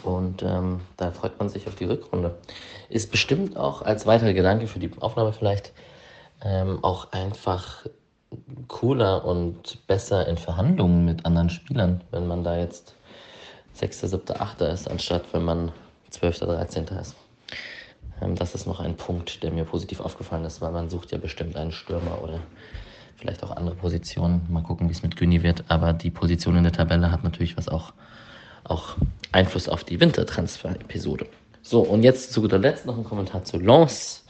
Und 0.04 0.44
ähm, 0.44 0.82
da 0.98 1.12
freut 1.12 1.38
man 1.40 1.50
sich 1.50 1.68
auf 1.68 1.76
die 1.76 1.86
Rückrunde. 1.86 2.38
Ist 2.90 3.12
bestimmt 3.12 3.58
auch 3.58 3.82
als 3.82 4.06
weiterer 4.06 4.34
Gedanke 4.34 4.68
für 4.68 4.80
die 4.80 4.92
Aufnahme 5.00 5.34
vielleicht 5.34 5.74
ähm, 6.42 6.84
auch 6.84 7.12
einfach 7.12 7.86
cooler 8.68 9.26
und 9.26 9.86
besser 9.88 10.28
in 10.28 10.38
Verhandlungen 10.38 11.06
mit 11.06 11.26
anderen 11.26 11.50
Spielern, 11.50 12.02
wenn 12.12 12.28
man 12.28 12.44
da 12.44 12.58
jetzt 12.58 12.96
6., 13.74 14.02
7., 14.02 14.22
8. 14.40 14.62
ist, 14.62 14.90
anstatt 14.90 15.24
wenn 15.32 15.44
man 15.44 15.72
12., 16.12 16.40
13. 16.40 16.86
ist. 17.00 17.16
Ähm, 18.22 18.36
das 18.36 18.56
ist 18.56 18.66
noch 18.66 18.80
ein 18.80 18.96
Punkt, 18.96 19.44
der 19.44 19.52
mir 19.52 19.66
positiv 19.66 20.00
aufgefallen 20.00 20.46
ist, 20.46 20.62
weil 20.62 20.72
man 20.72 20.90
sucht 20.90 21.12
ja 21.12 21.18
bestimmt 21.18 21.56
einen 21.56 21.72
Stürmer 21.72 22.22
oder 22.22 22.40
vielleicht 23.18 23.44
auch 23.44 23.56
andere 23.56 23.76
Positionen. 23.76 24.42
Mal 24.50 24.64
gucken, 24.64 24.88
wie 24.88 24.94
es 24.94 25.04
mit 25.04 25.16
Güni 25.16 25.44
wird. 25.44 25.64
Aber 25.68 25.94
die 25.94 26.10
Position 26.10 26.56
in 26.56 26.64
der 26.64 26.74
Tabelle 26.74 27.12
hat 27.12 27.24
natürlich 27.24 27.58
was 27.58 27.68
auch, 27.68 27.94
auch 28.64 28.96
Einfluss 29.32 29.68
auf 29.68 29.84
die 29.84 30.00
Wintertransfer-Episode. 30.00 31.28
So, 31.62 31.82
und 31.82 32.04
jetzt 32.04 32.32
zu 32.32 32.42
guter 32.42 32.58
Letzt 32.58 32.86
noch 32.86 32.98
ein 32.98 33.04
Kommentar 33.04 33.44
zu 33.44 33.58
Lens. 33.58 34.26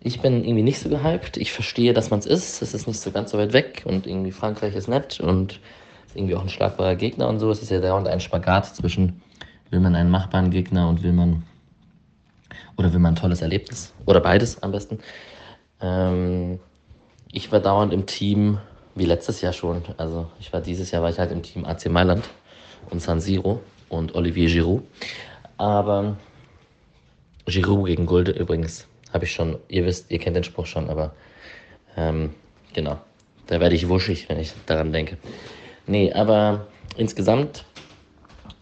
Ich 0.00 0.20
bin 0.20 0.44
irgendwie 0.44 0.62
nicht 0.62 0.78
so 0.78 0.88
gehypt. 0.88 1.36
Ich 1.36 1.52
verstehe, 1.52 1.94
dass 1.94 2.10
man 2.10 2.18
es 2.20 2.26
ist. 2.26 2.62
Es 2.62 2.74
ist 2.74 2.86
nicht 2.86 3.00
so 3.00 3.10
ganz 3.10 3.30
so 3.30 3.38
weit 3.38 3.52
weg 3.52 3.82
und 3.86 4.06
irgendwie 4.06 4.32
Frankreich 4.32 4.74
ist 4.74 4.88
nett 4.88 5.20
und 5.20 5.60
irgendwie 6.14 6.34
auch 6.34 6.42
ein 6.42 6.48
schlagbarer 6.48 6.96
Gegner 6.96 7.28
und 7.28 7.38
so. 7.38 7.50
Es 7.50 7.62
ist 7.62 7.70
ja 7.70 7.80
dauernd 7.80 8.08
ein 8.08 8.20
Spagat 8.20 8.74
zwischen, 8.74 9.22
will 9.70 9.80
man 9.80 9.94
einen 9.94 10.10
machbaren 10.10 10.50
Gegner 10.50 10.88
und 10.88 11.02
will 11.02 11.12
man, 11.12 11.44
oder 12.76 12.92
will 12.92 13.00
man 13.00 13.14
ein 13.14 13.16
tolles 13.16 13.42
Erlebnis, 13.42 13.92
oder 14.04 14.20
beides 14.20 14.62
am 14.62 14.72
besten. 14.72 14.98
Ähm, 15.80 16.58
ich 17.32 17.50
war 17.52 17.60
dauernd 17.60 17.92
im 17.92 18.06
Team, 18.06 18.58
wie 18.94 19.04
letztes 19.04 19.40
Jahr 19.40 19.52
schon, 19.52 19.82
also 19.96 20.26
ich 20.40 20.52
war 20.52 20.60
dieses 20.60 20.90
Jahr 20.90 21.02
war 21.02 21.10
ich 21.10 21.18
halt 21.18 21.32
im 21.32 21.42
Team 21.42 21.64
AC 21.64 21.86
Mailand 21.86 22.24
und 22.90 23.00
San 23.00 23.20
Siro 23.20 23.60
und 23.88 24.14
Olivier 24.14 24.48
Giroud. 24.48 24.82
Aber 25.58 26.16
Giroud 27.46 27.86
gegen 27.86 28.06
Gulde 28.06 28.32
übrigens 28.32 28.86
habe 29.12 29.24
ich 29.24 29.32
schon, 29.32 29.58
ihr 29.68 29.84
wisst, 29.84 30.10
ihr 30.10 30.18
kennt 30.18 30.36
den 30.36 30.44
Spruch 30.44 30.66
schon, 30.66 30.90
aber 30.90 31.12
ähm, 31.96 32.34
genau, 32.72 32.98
da 33.46 33.60
werde 33.60 33.74
ich 33.74 33.88
wuschig, 33.88 34.28
wenn 34.28 34.38
ich 34.38 34.52
daran 34.66 34.92
denke. 34.92 35.16
Nee, 35.86 36.12
aber 36.12 36.66
insgesamt, 36.96 37.64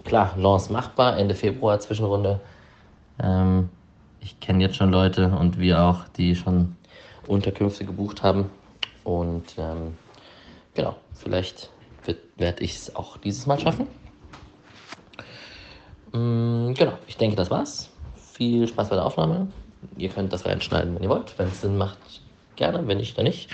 klar, 0.04 0.34
Lance 0.36 0.72
machbar, 0.72 1.18
Ende 1.18 1.34
Februar, 1.34 1.80
Zwischenrunde. 1.80 2.40
Ähm, 3.22 3.70
ich 4.24 4.40
kenne 4.40 4.62
jetzt 4.62 4.76
schon 4.76 4.90
Leute 4.90 5.28
und 5.28 5.58
wir 5.58 5.82
auch, 5.82 6.08
die 6.16 6.34
schon 6.34 6.76
Unterkünfte 7.26 7.84
gebucht 7.84 8.22
haben. 8.22 8.50
Und 9.04 9.54
ähm, 9.58 9.94
genau, 10.74 10.96
vielleicht 11.12 11.70
werde 12.36 12.64
ich 12.64 12.74
es 12.74 12.96
auch 12.96 13.18
dieses 13.18 13.46
Mal 13.46 13.60
schaffen. 13.60 13.86
Ähm, 16.14 16.74
genau, 16.76 16.94
ich 17.06 17.18
denke, 17.18 17.36
das 17.36 17.50
war's. 17.50 17.90
Viel 18.16 18.66
Spaß 18.66 18.88
bei 18.88 18.96
der 18.96 19.04
Aufnahme. 19.04 19.48
Ihr 19.98 20.08
könnt 20.08 20.32
das 20.32 20.46
reinschneiden, 20.46 20.94
wenn 20.94 21.02
ihr 21.02 21.10
wollt. 21.10 21.38
Wenn 21.38 21.48
es 21.48 21.60
Sinn 21.60 21.76
macht, 21.76 21.98
gerne. 22.56 22.86
Wenn 22.88 22.96
nicht, 22.96 23.18
dann 23.18 23.26
nicht. 23.26 23.50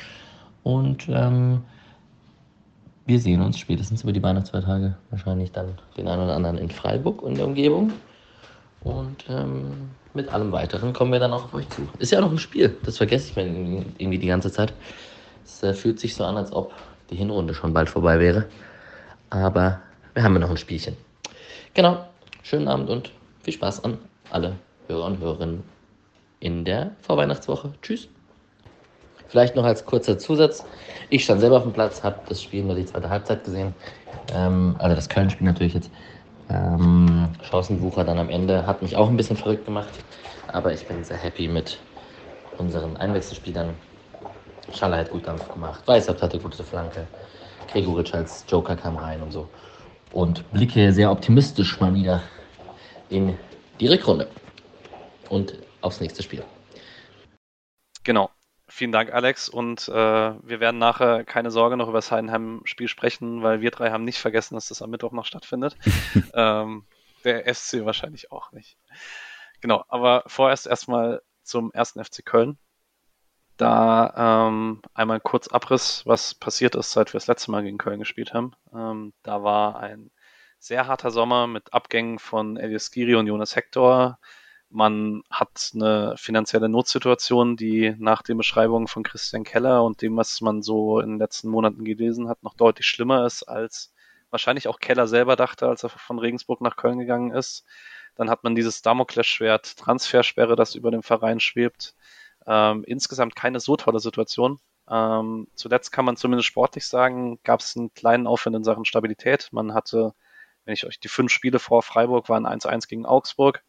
Und 0.63 1.09
ähm, 1.09 1.65
wir 3.07 3.19
sehen 3.19 3.43
uns 3.43 3.59
spätestens 3.59 4.05
über 4.05 4.13
die 4.13 4.23
Weihnachtsfeiertage. 4.23 4.97
Wahrscheinlich 5.11 5.51
dann 5.51 5.79
den 5.97 6.07
einen 6.07 6.23
oder 6.23 6.37
anderen 6.37 6.59
in 6.59 6.71
Freiburg 6.71 7.23
und 7.23 7.37
der 7.37 7.47
Umgebung. 7.47 7.93
Und 8.83 9.25
ähm, 9.29 9.91
mit 10.15 10.33
allem 10.33 10.53
Weiteren 10.53 10.93
kommen 10.93 11.13
wir 11.13 11.21
dann 11.21 11.33
auch 11.33 11.45
auf 11.45 11.55
euch 11.55 11.69
zu. 11.69 11.89
Ist 11.99 12.13
ja 12.13 12.19
auch 12.19 12.23
noch 12.23 12.33
ein 12.33 12.39
Spiel. 12.39 12.77
Das 12.83 12.97
vergesse 12.97 13.31
ich 13.31 13.37
mir 13.37 13.45
irgendwie 13.99 14.19
die 14.19 14.27
ganze 14.27 14.51
Zeit. 14.51 14.73
Es 15.45 15.63
äh, 15.63 15.75
fühlt 15.75 16.01
sich 16.01 16.15
so 16.15 16.25
an, 16.25 16.37
als 16.37 16.53
ob 16.53 16.73
die 17.11 17.17
Hinrunde 17.17 17.55
schon 17.55 17.73
bald 17.73 17.91
vorbei 17.91 18.19
wäre. 18.19 18.47
Aber 19.29 19.81
wir 20.15 20.23
haben 20.23 20.35
ja 20.35 20.41
noch 20.41 20.51
ein 20.51 20.57
Spielchen. 20.57 20.97
Genau. 21.75 22.05
Schönen 22.43 22.69
Abend 22.69 22.89
und 22.89 23.13
viel 23.43 23.55
Spaß 23.55 23.85
an 23.85 23.99
alle 24.31 24.57
Hörer 24.89 25.07
und 25.07 25.19
Hörerinnen 25.19 25.63
in 26.41 26.65
der 26.65 26.93
Vorweihnachtswoche. 27.03 27.73
Tschüss. 27.83 28.09
Vielleicht 29.29 29.55
noch 29.55 29.65
als 29.65 29.85
kurzer 29.85 30.19
Zusatz. 30.19 30.65
Ich 31.11 31.23
stand 31.23 31.41
selber 31.41 31.59
auf 31.59 31.63
dem 31.63 31.73
Platz, 31.73 32.03
habe 32.03 32.19
das 32.29 32.43
Spiel 32.43 32.65
nur 32.65 32.75
die 32.75 32.87
zweite 32.87 33.09
Halbzeit 33.09 33.45
gesehen. 33.45 33.75
Ähm, 34.35 34.75
also 34.79 34.97
das 34.97 35.09
Köln-Spiel 35.09 35.47
natürlich 35.47 35.75
jetzt. 35.75 35.91
Ähm, 36.49 37.00
Chancenwucher 37.51 38.05
dann 38.05 38.19
am 38.19 38.31
Ende 38.31 38.67
hat 38.67 38.83
mich 38.83 38.97
auch 38.97 39.09
ein 39.09 39.17
bisschen 39.17 39.37
verrückt 39.37 39.65
gemacht. 39.65 39.91
Aber 40.49 40.73
ich 40.73 40.87
bin 40.87 41.05
sehr 41.05 41.17
happy 41.17 41.49
mit 41.49 41.79
unseren 42.59 42.97
Einwechselspielern. 42.97 43.75
Schaller 44.75 44.99
hat 44.99 45.11
gut 45.11 45.27
Dampf 45.27 45.49
gemacht. 45.53 45.87
Weißhaupt 45.87 46.23
hatte 46.23 46.39
gute 46.39 46.63
Flanke. 46.63 47.07
Gregoritsch 47.73 48.15
als 48.15 48.45
Joker 48.49 48.77
kam 48.77 48.97
rein 48.97 49.23
und 49.23 49.33
so. 49.33 49.49
und 50.13 50.51
blicke 50.53 50.93
sehr 50.93 51.11
optimistisch 51.11 51.81
mal 51.81 51.95
wieder 51.95 52.23
in 53.09 53.37
die 53.79 53.87
Rückrunde 53.87 54.29
und 55.29 55.55
aufs 55.81 56.01
nächste 56.01 56.23
Spiel. 56.23 56.43
Genau. 58.05 58.31
Vielen 58.69 58.93
Dank, 58.93 59.13
Alex. 59.13 59.49
Und 59.49 59.89
äh, 59.89 59.93
wir 59.93 60.61
werden 60.61 60.79
nachher 60.79 61.25
keine 61.25 61.51
Sorge 61.51 61.77
noch 61.77 61.89
über 61.89 61.99
das 61.99 62.13
Heidenheim-Spiel 62.13 62.87
sprechen, 62.87 63.43
weil 63.43 63.61
wir 63.61 63.73
drei 63.73 63.91
haben 63.91 64.05
nicht 64.05 64.19
vergessen, 64.19 64.55
dass 64.55 64.69
das 64.69 64.81
am 64.81 64.91
Mittwoch 64.91 65.11
noch 65.11 65.27
stattfindet. 65.27 65.77
ähm, 66.35 66.85
der 67.25 67.53
SC 67.53 67.85
wahrscheinlich 67.85 68.33
auch 68.33 68.53
nicht. 68.53 68.77
Genau, 69.61 69.85
aber 69.89 70.25
vorerst 70.27 70.67
erstmal 70.67 71.23
zum 71.43 71.73
ersten 71.73 72.03
FC 72.03 72.25
Köln. 72.25 72.59
Da 73.57 74.49
ähm, 74.49 74.81
einmal 74.95 75.21
kurz 75.21 75.49
Abriss, 75.49 76.07
was 76.07 76.35
passiert 76.35 76.75
ist, 76.77 76.93
seit 76.93 77.13
wir 77.13 77.19
das 77.19 77.27
letzte 77.27 77.51
Mal 77.51 77.63
gegen 77.63 77.77
Köln 77.77 77.99
gespielt 77.99 78.33
haben. 78.33 78.53
Ähm, 78.73 79.13
da 79.23 79.43
war 79.43 79.79
ein 79.81 80.11
sehr 80.59 80.87
harter 80.87 81.11
Sommer 81.11 81.47
mit 81.47 81.73
Abgängen 81.75 82.19
von 82.19 82.57
Elias 82.57 82.91
Giri 82.91 83.17
und 83.17 83.27
Jonas 83.27 83.57
Hector. 83.57 84.19
Man 84.71 85.23
hat 85.31 85.73
eine 85.75 86.15
finanzielle 86.17 86.69
Notsituation, 86.69 87.57
die 87.57 87.95
nach 87.99 88.23
den 88.23 88.39
Beschreibungen 88.39 88.87
von 88.87 89.03
Christian 89.03 89.45
Keller 89.45 89.83
und 89.83 90.01
dem, 90.01 90.17
was 90.17 90.41
man 90.41 90.63
so 90.63 91.01
in 91.01 91.11
den 91.11 91.19
letzten 91.19 91.49
Monaten 91.49 91.85
gelesen 91.85 92.29
hat, 92.29 92.43
noch 92.43 92.55
deutlich 92.55 92.87
schlimmer 92.87 93.27
ist, 93.27 93.43
als 93.43 93.93
wahrscheinlich 94.31 94.69
auch 94.69 94.79
Keller 94.79 95.07
selber 95.07 95.37
dachte, 95.37 95.69
als 95.69 95.83
er 95.83 95.91
von 95.91 96.19
Regensburg 96.19 96.61
nach 96.61 96.77
Köln 96.77 96.99
gegangen 96.99 97.33
ist. 97.33 97.65
Dann 98.17 98.31
hat 98.31 98.45
man 98.45 98.55
dieses 98.55 98.83
Damoklesschwert 98.83 99.77
Transfersperre, 99.79 100.57
das 100.57 100.75
über 100.75 100.91
dem 100.91 101.03
Verein 101.03 101.41
schwebt. 101.41 101.95
Ähm, 102.47 102.85
insgesamt 102.87 103.37
keine 103.37 103.61
so 103.61 103.77
tolle 103.77 104.01
Situation. 104.01 104.59
Ähm, 104.91 105.47
zuletzt 105.55 105.93
kann 105.93 106.05
man 106.05 106.17
zumindest 106.17 106.49
sportlich 106.49 106.87
sagen, 106.87 107.39
gab 107.45 107.61
es 107.61 107.77
einen 107.77 107.95
kleinen 107.95 108.27
Aufwand 108.27 108.57
in 108.57 108.65
Sachen 108.65 108.85
Stabilität. 108.85 109.49
Man 109.53 109.73
hatte, 109.73 110.15
wenn 110.65 110.75
ich 110.75 110.87
euch 110.87 110.99
die 110.99 111.09
fünf 111.09 111.31
Spiele 111.33 111.59
vor 111.59 111.83
Freiburg 111.83 112.29
waren, 112.29 112.47
1-1 112.47 112.89
gegen 112.89 113.07
Augsburg, 113.07 113.63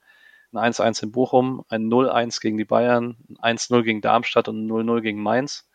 ein 0.53 0.73
1-1 0.73 1.03
in 1.03 1.11
Bochum, 1.11 1.63
ein 1.69 1.89
0-1 1.89 2.41
gegen 2.41 2.57
die 2.57 2.65
Bayern, 2.65 3.17
ein 3.39 3.57
1-0 3.57 3.83
gegen 3.83 4.01
Darmstadt 4.01 4.47
und 4.47 4.65
ein 4.65 4.69
0-0 4.69 5.01
gegen 5.01 5.21
Mainz. 5.21 5.69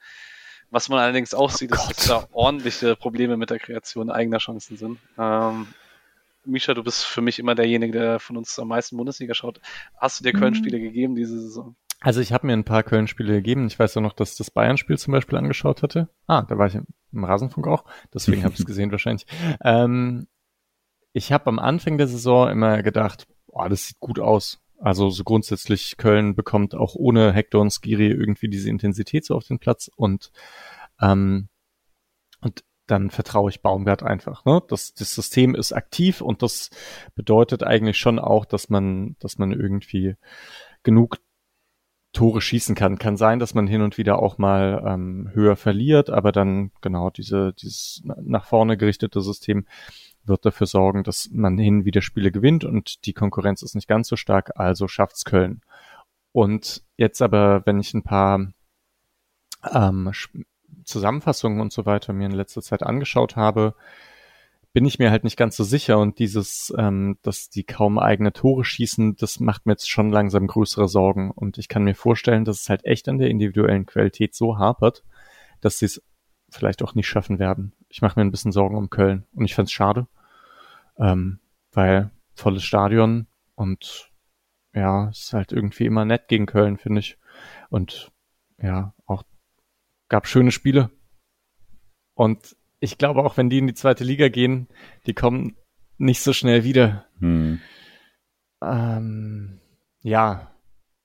Was 0.71 0.89
man 0.89 0.99
allerdings 0.99 1.33
auch 1.33 1.51
sieht, 1.51 1.73
ist, 1.73 1.89
dass 1.89 2.07
da 2.07 2.29
ordentliche 2.33 2.97
Probleme 2.97 3.37
mit 3.37 3.51
der 3.51 3.59
Kreation 3.59 4.11
eigener 4.11 4.39
Chancen 4.39 4.77
sind. 4.77 4.99
Ähm, 5.19 5.69
Misha, 6.45 6.75
du 6.75 6.83
bist 6.83 7.05
für 7.05 7.23
mich 7.23 7.39
immer 7.39 7.55
derjenige, 7.55 7.99
der 7.99 8.21
von 8.21 8.37
uns 8.37 8.59
am 8.59 8.69
meisten 8.69 8.97
Bundesliga 8.97 9.35
schaut. 9.35 9.61
Hast 9.97 10.21
du 10.21 10.25
dir 10.25 10.33
Köln-Spiele 10.33 10.79
mhm. 10.79 10.83
gegeben 10.83 11.15
diese 11.15 11.41
Saison? 11.41 11.77
Also 12.01 12.21
ich 12.21 12.33
habe 12.33 12.47
mir 12.47 12.53
ein 12.53 12.65
paar 12.65 12.83
Köln-Spiele 12.83 13.35
gegeben. 13.35 13.67
Ich 13.67 13.79
weiß 13.79 13.97
auch 13.97 14.03
noch, 14.03 14.13
dass 14.13 14.37
das 14.37 14.51
Bayern-Spiel 14.51 14.99
zum 14.99 15.13
Beispiel 15.13 15.39
angeschaut 15.39 15.83
hatte. 15.83 16.09
Ah, 16.27 16.43
da 16.43 16.59
war 16.59 16.67
ich 16.67 16.79
im 17.13 17.25
Rasenfunk 17.25 17.67
auch. 17.67 17.85
Deswegen 18.13 18.45
habe 18.45 18.55
ich 18.55 18.61
es 18.61 18.67
gesehen 18.67 18.93
wahrscheinlich. 18.93 19.27
Ähm, 19.63 20.27
ich 21.13 21.33
habe 21.33 21.47
am 21.47 21.59
Anfang 21.59 21.97
der 21.97 22.09
Saison 22.09 22.51
immer 22.51 22.83
gedacht, 22.83 23.27
boah, 23.47 23.69
das 23.69 23.89
sieht 23.89 24.01
gut 24.01 24.21
aus. 24.21 24.61
Also 24.79 25.11
so 25.11 25.25
grundsätzlich 25.25 25.97
Köln 25.97 26.35
bekommt 26.35 26.75
auch 26.75 26.95
ohne 26.95 27.33
Hector 27.33 27.61
und 27.61 27.71
Skiri 27.71 28.09
irgendwie 28.09 28.49
diese 28.49 28.69
Intensität 28.69 29.25
so 29.25 29.35
auf 29.35 29.45
den 29.45 29.59
Platz 29.59 29.91
und 29.97 30.33
ähm, 31.01 31.49
und 32.41 32.65
dann 32.87 33.11
vertraue 33.11 33.51
ich 33.51 33.63
Baumgart 33.63 34.03
einfach. 34.03 34.45
Ne? 34.45 34.63
Das, 34.69 34.95
das 34.95 35.15
System 35.15 35.55
ist 35.55 35.73
aktiv 35.73 36.21
und 36.21 36.43
das 36.43 36.71
bedeutet 37.15 37.65
eigentlich 37.65 37.99
schon 37.99 38.19
auch, 38.19 38.45
dass 38.45 38.69
man, 38.69 39.17
dass 39.19 39.39
man 39.39 39.53
irgendwie 39.53 40.15
genug 40.83 41.19
Tore 42.13 42.41
schießen 42.41 42.75
kann. 42.75 42.99
Kann 42.99 43.17
sein, 43.17 43.39
dass 43.39 43.55
man 43.55 43.67
hin 43.67 43.83
und 43.83 43.99
wieder 43.99 44.21
auch 44.21 44.39
mal 44.39 44.83
ähm, 44.87 45.31
höher 45.35 45.57
verliert, 45.57 46.11
aber 46.11 46.33
dann 46.33 46.71
genau 46.81 47.11
diese, 47.11 47.53
dieses 47.55 48.03
nach 48.05 48.47
vorne 48.47 48.77
gerichtete 48.77 49.21
System 49.21 49.67
wird 50.27 50.45
dafür 50.45 50.67
sorgen, 50.67 51.05
dass 51.05 51.31
man 51.33 51.59
hin 51.59 51.85
wieder 51.85 52.03
Spiele 52.03 52.31
gewinnt 52.33 52.65
und 52.65 53.07
die 53.07 53.13
Konkurrenz 53.13 53.63
ist 53.63 53.75
nicht 53.75 53.89
ganz 53.89 54.09
so 54.09 54.17
stark, 54.17 54.53
also 54.57 54.89
schafft's 54.89 55.25
Köln. 55.25 55.61
Und 56.33 56.83
jetzt 56.97 57.23
aber, 57.23 57.65
wenn 57.65 57.81
ich 57.81 57.95
ein 57.95 58.03
paar 58.03 58.53
ähm, 59.73 60.13
Zusammenfassungen 60.85 61.61
und 61.61 61.73
so 61.73 61.87
weiter 61.87 62.13
mir 62.13 62.27
in 62.27 62.33
letzter 62.33 62.63
Zeit 62.63 62.83
angeschaut 62.83 63.37
habe, 63.37 63.75
bin 64.77 64.85
ich 64.85 64.99
mir 64.99 65.11
halt 65.11 65.25
nicht 65.25 65.39
ganz 65.39 65.57
so 65.57 65.65
sicher 65.65 65.99
und 65.99 66.19
dieses, 66.19 66.71
ähm, 66.77 67.17
dass 67.23 67.49
die 67.49 67.65
kaum 67.65 67.99
eigene 67.99 68.35
Tore 68.35 68.63
schießen, 68.63 69.17
das 69.17 69.41
macht 69.41 69.65
mir 69.65 69.73
jetzt 69.73 69.89
schon 69.89 70.11
langsam 70.11 70.47
größere 70.47 70.87
Sorgen 70.87 71.31
und 71.31 71.57
ich 71.57 71.69
kann 71.69 71.85
mir 71.85 71.95
vorstellen, 71.95 72.45
dass 72.45 72.61
es 72.61 72.69
halt 72.69 72.85
echt 72.85 73.09
an 73.09 73.17
der 73.17 73.31
individuellen 73.31 73.87
Qualität 73.87 74.35
so 74.35 74.59
hapert, 74.59 75.03
dass 75.63 75.79
sie 75.79 75.87
es 75.87 76.03
vielleicht 76.51 76.83
auch 76.83 76.95
nicht 76.95 77.09
schaffen 77.09 77.39
werden. 77.39 77.73
Ich 77.89 78.03
mache 78.03 78.21
mir 78.21 78.27
ein 78.27 78.31
bisschen 78.31 78.53
Sorgen 78.53 78.77
um 78.77 78.91
Köln 78.91 79.25
und 79.35 79.47
ich 79.47 79.55
fände 79.55 79.71
schade, 79.71 80.09
ähm, 80.99 81.41
weil 81.73 82.11
volles 82.35 82.65
Stadion 82.65 83.27
und 83.55 84.11
ja, 84.73 85.09
ist 85.09 85.33
halt 85.33 85.53
irgendwie 85.53 85.87
immer 85.87 86.05
nett 86.05 86.29
gegen 86.29 86.47
Köln, 86.47 86.77
finde 86.77 87.01
ich. 87.01 87.19
Und 87.71 88.13
ja, 88.61 88.95
auch 89.07 89.25
gab 90.09 90.27
schöne 90.27 90.53
Spiele. 90.53 90.91
Und 92.15 92.57
ich 92.81 92.99
glaube 92.99 93.25
auch, 93.25 93.37
wenn 93.37 93.51
die 93.51 93.59
in 93.59 93.67
die 93.67 93.75
zweite 93.75 94.05
Liga 94.05 94.29
gehen, 94.29 94.69
die 95.07 95.15
kommen 95.15 95.57
nicht 95.99 96.21
so 96.21 96.33
schnell 96.33 96.65
wieder. 96.65 97.07
Hm. 97.21 97.61
Ähm, 98.63 99.61
ja, 100.03 100.51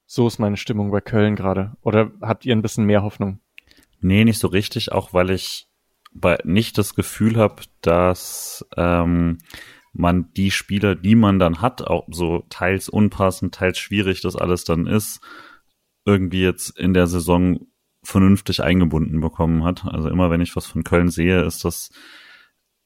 so 0.06 0.28
ist 0.28 0.40
meine 0.40 0.58
Stimmung 0.58 0.92
bei 0.92 1.02
Köln 1.02 1.36
gerade. 1.36 1.78
Oder 1.82 2.12
habt 2.22 2.46
ihr 2.46 2.54
ein 2.54 2.62
bisschen 2.62 2.86
mehr 2.86 3.04
Hoffnung? 3.04 3.40
Nee, 4.02 4.26
nicht 4.26 4.40
so 4.40 4.48
richtig, 4.48 4.92
auch 4.92 5.14
weil 5.14 5.30
ich 5.30 5.68
nicht 6.44 6.78
das 6.78 6.96
Gefühl 6.96 7.38
habe, 7.38 7.62
dass 7.82 8.66
ähm, 8.76 9.38
man 9.94 10.32
die 10.34 10.52
Spieler, 10.52 10.96
die 10.96 11.16
man 11.16 11.40
dann 11.40 11.62
hat, 11.62 11.82
auch 11.82 12.08
so 12.10 12.46
teils 12.50 12.90
unpassend, 12.90 13.56
teils 13.56 13.78
schwierig 13.78 14.22
das 14.22 14.36
alles 14.36 14.64
dann 14.64 14.88
ist, 14.88 15.20
irgendwie 16.06 16.42
jetzt 16.42 16.78
in 16.78 16.94
der 16.94 17.08
Saison 17.08 17.68
vernünftig 18.04 18.64
eingebunden 18.64 19.22
bekommen 19.22 19.64
hat. 19.64 19.86
Also 19.86 20.10
immer 20.10 20.32
wenn 20.32 20.42
ich 20.42 20.56
was 20.56 20.66
von 20.66 20.84
Köln 20.84 21.10
sehe, 21.10 21.44
ist 21.44 21.66
das 21.66 21.92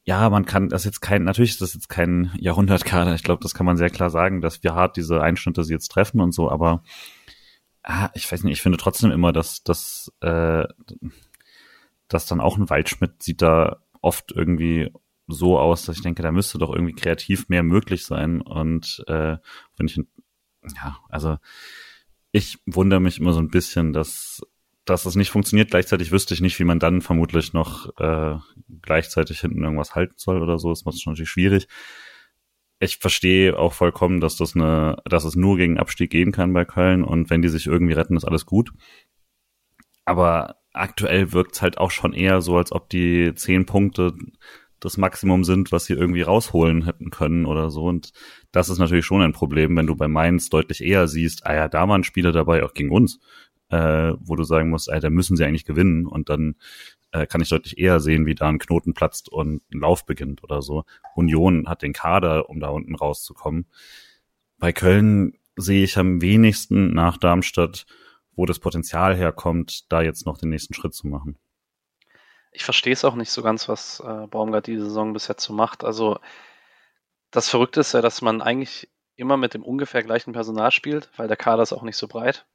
ja, 0.05 0.29
man 0.29 0.45
kann 0.45 0.69
das 0.69 0.85
jetzt 0.85 1.01
kein, 1.01 1.23
natürlich 1.23 1.51
ist 1.51 1.61
das 1.61 1.73
jetzt 1.73 1.89
kein 1.89 2.31
Jahrhundertkader. 2.37 3.15
Ich 3.15 3.23
glaube, 3.23 3.41
das 3.41 3.55
kann 3.55 3.65
man 3.65 3.75
sehr 3.75 3.89
klar 3.89 4.11
sagen, 4.11 4.39
dass 4.39 4.61
wir 4.61 4.75
hart 4.75 4.97
diese 4.97 5.21
Einschnitte 5.21 5.63
sie 5.63 5.73
jetzt 5.73 5.87
treffen 5.87 6.21
und 6.21 6.31
so, 6.31 6.49
aber 6.51 6.83
ah, 7.81 8.09
ich 8.13 8.31
weiß 8.31 8.43
nicht, 8.43 8.53
ich 8.53 8.61
finde 8.61 8.77
trotzdem 8.77 9.09
immer, 9.09 9.33
dass, 9.33 9.63
dass, 9.63 10.11
äh, 10.21 10.63
dass 12.07 12.27
dann 12.27 12.39
auch 12.39 12.57
ein 12.57 12.69
Waldschmidt 12.69 13.23
sieht 13.23 13.41
da 13.41 13.77
oft 14.01 14.31
irgendwie 14.31 14.91
so 15.27 15.59
aus, 15.59 15.85
dass 15.85 15.97
ich 15.97 16.03
denke, 16.03 16.23
da 16.23 16.31
müsste 16.31 16.57
doch 16.57 16.73
irgendwie 16.73 16.93
kreativ 16.93 17.49
mehr 17.49 17.63
möglich 17.63 18.05
sein. 18.05 18.41
Und 18.41 19.03
äh, 19.07 19.38
wenn 19.77 19.88
ich, 19.88 19.97
ja, 20.75 20.97
also 21.09 21.38
ich 22.31 22.59
wundere 22.65 22.99
mich 22.99 23.19
immer 23.19 23.33
so 23.33 23.39
ein 23.39 23.49
bisschen, 23.49 23.93
dass 23.93 24.41
dass 24.85 25.05
es 25.05 25.15
nicht 25.15 25.31
funktioniert. 25.31 25.71
Gleichzeitig 25.71 26.11
wüsste 26.11 26.33
ich 26.33 26.41
nicht, 26.41 26.59
wie 26.59 26.63
man 26.63 26.79
dann 26.79 27.01
vermutlich 27.01 27.53
noch 27.53 27.89
äh, 27.97 28.38
gleichzeitig 28.81 29.41
hinten 29.41 29.63
irgendwas 29.63 29.95
halten 29.95 30.13
soll 30.17 30.41
oder 30.41 30.59
so. 30.59 30.69
Das 30.69 30.81
ist 30.81 31.01
schon 31.01 31.13
natürlich 31.13 31.29
schwierig. 31.29 31.67
Ich 32.79 32.97
verstehe 32.97 33.57
auch 33.57 33.73
vollkommen, 33.73 34.19
dass 34.19 34.38
das 34.38 34.55
eine, 34.55 34.97
dass 35.05 35.25
es 35.25 35.35
nur 35.35 35.57
gegen 35.57 35.79
Abstieg 35.79 36.11
gehen 36.11 36.31
kann 36.31 36.53
bei 36.53 36.65
Köln 36.65 37.03
und 37.03 37.29
wenn 37.29 37.41
die 37.41 37.49
sich 37.49 37.65
irgendwie 37.65 37.93
retten, 37.93 38.15
ist 38.15 38.25
alles 38.25 38.45
gut. 38.45 38.71
Aber 40.05 40.57
aktuell 40.71 41.31
wirkt 41.31 41.55
es 41.55 41.61
halt 41.61 41.77
auch 41.79 41.89
schon 41.89 42.13
eher 42.13 42.41
so, 42.41 42.57
als 42.57 42.71
ob 42.71 42.89
die 42.89 43.33
zehn 43.33 43.65
Punkte 43.65 44.13
das 44.86 44.98
Maximum 44.98 45.43
sind, 45.43 45.71
was 45.71 45.86
sie 45.86 45.93
irgendwie 45.93 46.21
rausholen 46.21 46.86
hätten 46.86 47.10
können 47.10 47.45
oder 47.45 47.69
so. 47.69 47.86
Und 47.86 48.13
das 48.52 48.69
ist 48.69 48.78
natürlich 48.78 49.06
schon 49.06 49.21
ein 49.21 49.34
Problem, 49.34 49.76
wenn 49.76 49.88
du 49.88 49.95
bei 49.95 50.08
Mainz 50.08 50.50
deutlich 50.50 50.82
eher 50.82 51.08
siehst, 51.08 51.45
ah 51.45 51.56
ja, 51.56 51.67
da 51.67 51.89
waren 51.89 52.04
Spieler 52.04 52.32
dabei, 52.32 52.63
auch 52.63 52.74
gegen 52.74 52.91
uns, 52.91 53.19
äh, 53.69 54.13
wo 54.19 54.36
du 54.36 54.43
sagen 54.43 54.69
musst, 54.69 54.89
ey, 54.89 55.00
da 55.00 55.10
müssen 55.10 55.36
sie 55.36 55.43
eigentlich 55.43 55.65
gewinnen. 55.65 56.06
Und 56.06 56.30
dann 56.30 56.56
äh, 57.12 57.26
kann 57.26 57.41
ich 57.41 57.50
deutlich 57.50 57.78
eher 57.78 58.00
sehen, 58.00 58.26
wie 58.26 58.36
da 58.36 58.48
ein 58.48 58.60
Knoten 58.60 58.93
platzt 58.93 59.28
und 59.28 59.62
ein 59.74 59.80
Lauf 59.80 60.06
beginnt 60.06 60.43
oder 60.43 60.62
so. 60.62 60.84
Union 61.15 61.67
hat 61.67 61.82
den 61.82 61.93
Kader, 61.93 62.50
um 62.50 62.60
da 62.60 62.69
unten 62.69 62.95
rauszukommen. 62.95 63.65
Bei 64.60 64.71
Köln 64.71 65.34
sehe 65.58 65.84
ich 65.84 65.98
am 65.98 66.21
wenigsten 66.21 66.93
nach 66.93 67.17
Darmstadt, 67.17 67.86
wo 68.36 68.45
das 68.45 68.60
Potenzial 68.60 69.15
herkommt, 69.15 69.91
da 69.91 70.02
jetzt 70.02 70.26
noch 70.26 70.38
den 70.38 70.50
nächsten 70.50 70.74
Schritt 70.74 70.93
zu 70.93 71.08
machen 71.08 71.38
ich 72.55 72.63
verstehe 72.63 72.93
es 72.93 73.05
auch 73.05 73.15
nicht 73.15 73.31
so 73.31 73.43
ganz, 73.43 73.67
was 73.69 73.99
äh, 73.99 74.27
Baumgart 74.27 74.67
diese 74.67 74.85
Saison 74.85 75.13
bis 75.13 75.27
jetzt 75.27 75.43
so 75.43 75.53
macht. 75.53 75.83
Also 75.83 76.19
das 77.31 77.49
Verrückte 77.49 77.81
ist 77.81 77.93
ja, 77.93 78.01
dass 78.01 78.21
man 78.21 78.41
eigentlich 78.41 78.89
immer 79.17 79.37
mit 79.37 79.53
dem 79.53 79.63
ungefähr 79.63 80.03
gleichen 80.03 80.33
Personal 80.33 80.71
spielt, 80.71 81.09
weil 81.17 81.27
der 81.27 81.37
Kader 81.37 81.63
ist 81.63 81.73
auch 81.73 81.83
nicht 81.83 81.97
so 81.97 82.07
breit, 82.07 82.45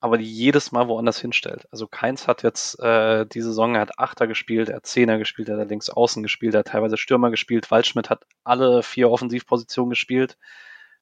aber 0.00 0.18
die 0.18 0.30
jedes 0.30 0.72
Mal 0.72 0.88
woanders 0.88 1.18
hinstellt. 1.18 1.66
Also 1.70 1.86
Keins 1.86 2.26
hat 2.28 2.42
jetzt 2.42 2.78
äh, 2.80 3.26
die 3.26 3.40
Saison, 3.40 3.74
er 3.74 3.82
hat 3.82 3.98
Achter 3.98 4.26
gespielt, 4.26 4.68
er 4.68 4.76
hat 4.76 4.86
Zehner 4.86 5.18
gespielt, 5.18 5.48
er 5.48 5.58
hat 5.58 5.68
links 5.68 5.90
außen 5.90 6.22
gespielt, 6.22 6.54
er 6.54 6.60
hat 6.60 6.68
teilweise 6.68 6.96
Stürmer 6.96 7.30
gespielt, 7.30 7.70
Waldschmidt 7.70 8.10
hat 8.10 8.24
alle 8.44 8.82
vier 8.82 9.10
Offensivpositionen 9.10 9.90
gespielt. 9.90 10.38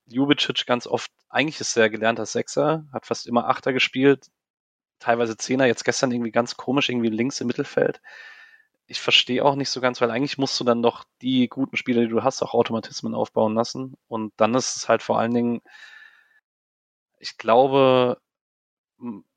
Ljubicic 0.06 0.66
ganz 0.66 0.86
oft, 0.86 1.10
eigentlich 1.28 1.60
ist 1.60 1.76
er 1.76 1.88
gelernter 1.88 2.26
Sechser, 2.26 2.84
hat 2.92 3.06
fast 3.06 3.26
immer 3.26 3.48
Achter 3.48 3.72
gespielt, 3.72 4.26
teilweise 5.00 5.36
Zehner, 5.36 5.66
jetzt 5.66 5.84
gestern 5.84 6.12
irgendwie 6.12 6.32
ganz 6.32 6.56
komisch, 6.56 6.88
irgendwie 6.90 7.10
links 7.10 7.40
im 7.40 7.48
Mittelfeld. 7.48 8.00
ich 8.86 9.00
verstehe 9.00 9.44
auch 9.44 9.54
nicht 9.54 9.70
so 9.70 9.80
ganz, 9.80 10.00
weil 10.00 10.10
eigentlich 10.10 10.36
musst 10.38 10.58
du 10.60 10.64
dann 10.64 10.82
doch 10.82 11.04
die 11.22 11.48
guten 11.48 11.76
Spieler, 11.76 12.02
die 12.02 12.08
du 12.08 12.24
hast, 12.24 12.42
auch 12.42 12.54
Automatismen 12.54 13.14
aufbauen 13.14 13.54
lassen. 13.54 13.96
Und 14.08 14.32
dann 14.36 14.54
ist 14.54 14.76
es 14.76 14.88
halt 14.88 15.02
vor 15.02 15.18
allen 15.18 15.32
Dingen, 15.34 15.62
ich 17.18 17.36
glaube, 17.38 18.20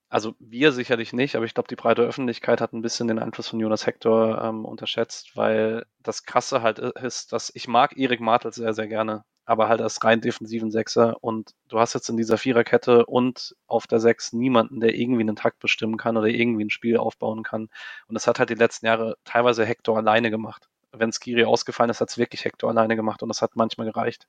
also 0.09 0.35
wir 0.39 0.71
sicherlich 0.71 1.11
nicht, 1.13 1.35
aber 1.35 1.45
ich 1.45 1.53
glaube, 1.53 1.67
die 1.67 1.75
breite 1.75 2.03
Öffentlichkeit 2.03 2.61
hat 2.61 2.73
ein 2.73 2.81
bisschen 2.81 3.07
den 3.07 3.19
Einfluss 3.19 3.47
von 3.49 3.59
Jonas 3.59 3.85
Hector 3.87 4.41
ähm, 4.43 4.65
unterschätzt, 4.65 5.35
weil 5.35 5.85
das 5.99 6.23
Krasse 6.23 6.61
halt 6.61 6.79
ist, 6.79 7.33
dass 7.33 7.51
ich 7.55 7.67
mag 7.67 7.97
Erik 7.97 8.19
Martels 8.21 8.55
sehr, 8.55 8.73
sehr 8.73 8.87
gerne 8.87 9.23
aber 9.45 9.67
halt 9.67 9.81
als 9.81 10.03
rein 10.03 10.21
defensiven 10.21 10.71
Sechser. 10.71 11.17
Und 11.21 11.53
du 11.67 11.79
hast 11.79 11.93
jetzt 11.93 12.09
in 12.09 12.17
dieser 12.17 12.37
Viererkette 12.37 13.05
und 13.05 13.55
auf 13.67 13.87
der 13.87 13.99
Sechs 13.99 14.33
niemanden, 14.33 14.79
der 14.79 14.95
irgendwie 14.95 15.21
einen 15.21 15.35
Takt 15.35 15.59
bestimmen 15.59 15.97
kann 15.97 16.17
oder 16.17 16.27
irgendwie 16.27 16.63
ein 16.65 16.69
Spiel 16.69 16.97
aufbauen 16.97 17.43
kann. 17.43 17.69
Und 18.07 18.13
das 18.15 18.27
hat 18.27 18.39
halt 18.39 18.49
die 18.49 18.55
letzten 18.55 18.85
Jahre 18.85 19.17
teilweise 19.25 19.65
Hector 19.65 19.97
alleine 19.97 20.29
gemacht. 20.29 20.69
Wenn 20.91 21.11
Skiri 21.11 21.43
ausgefallen 21.43 21.89
ist, 21.89 22.01
hat 22.01 22.09
es 22.09 22.17
wirklich 22.17 22.45
Hector 22.45 22.69
alleine 22.69 22.95
gemacht 22.95 23.23
und 23.23 23.29
das 23.29 23.41
hat 23.41 23.55
manchmal 23.55 23.91
gereicht. 23.91 24.27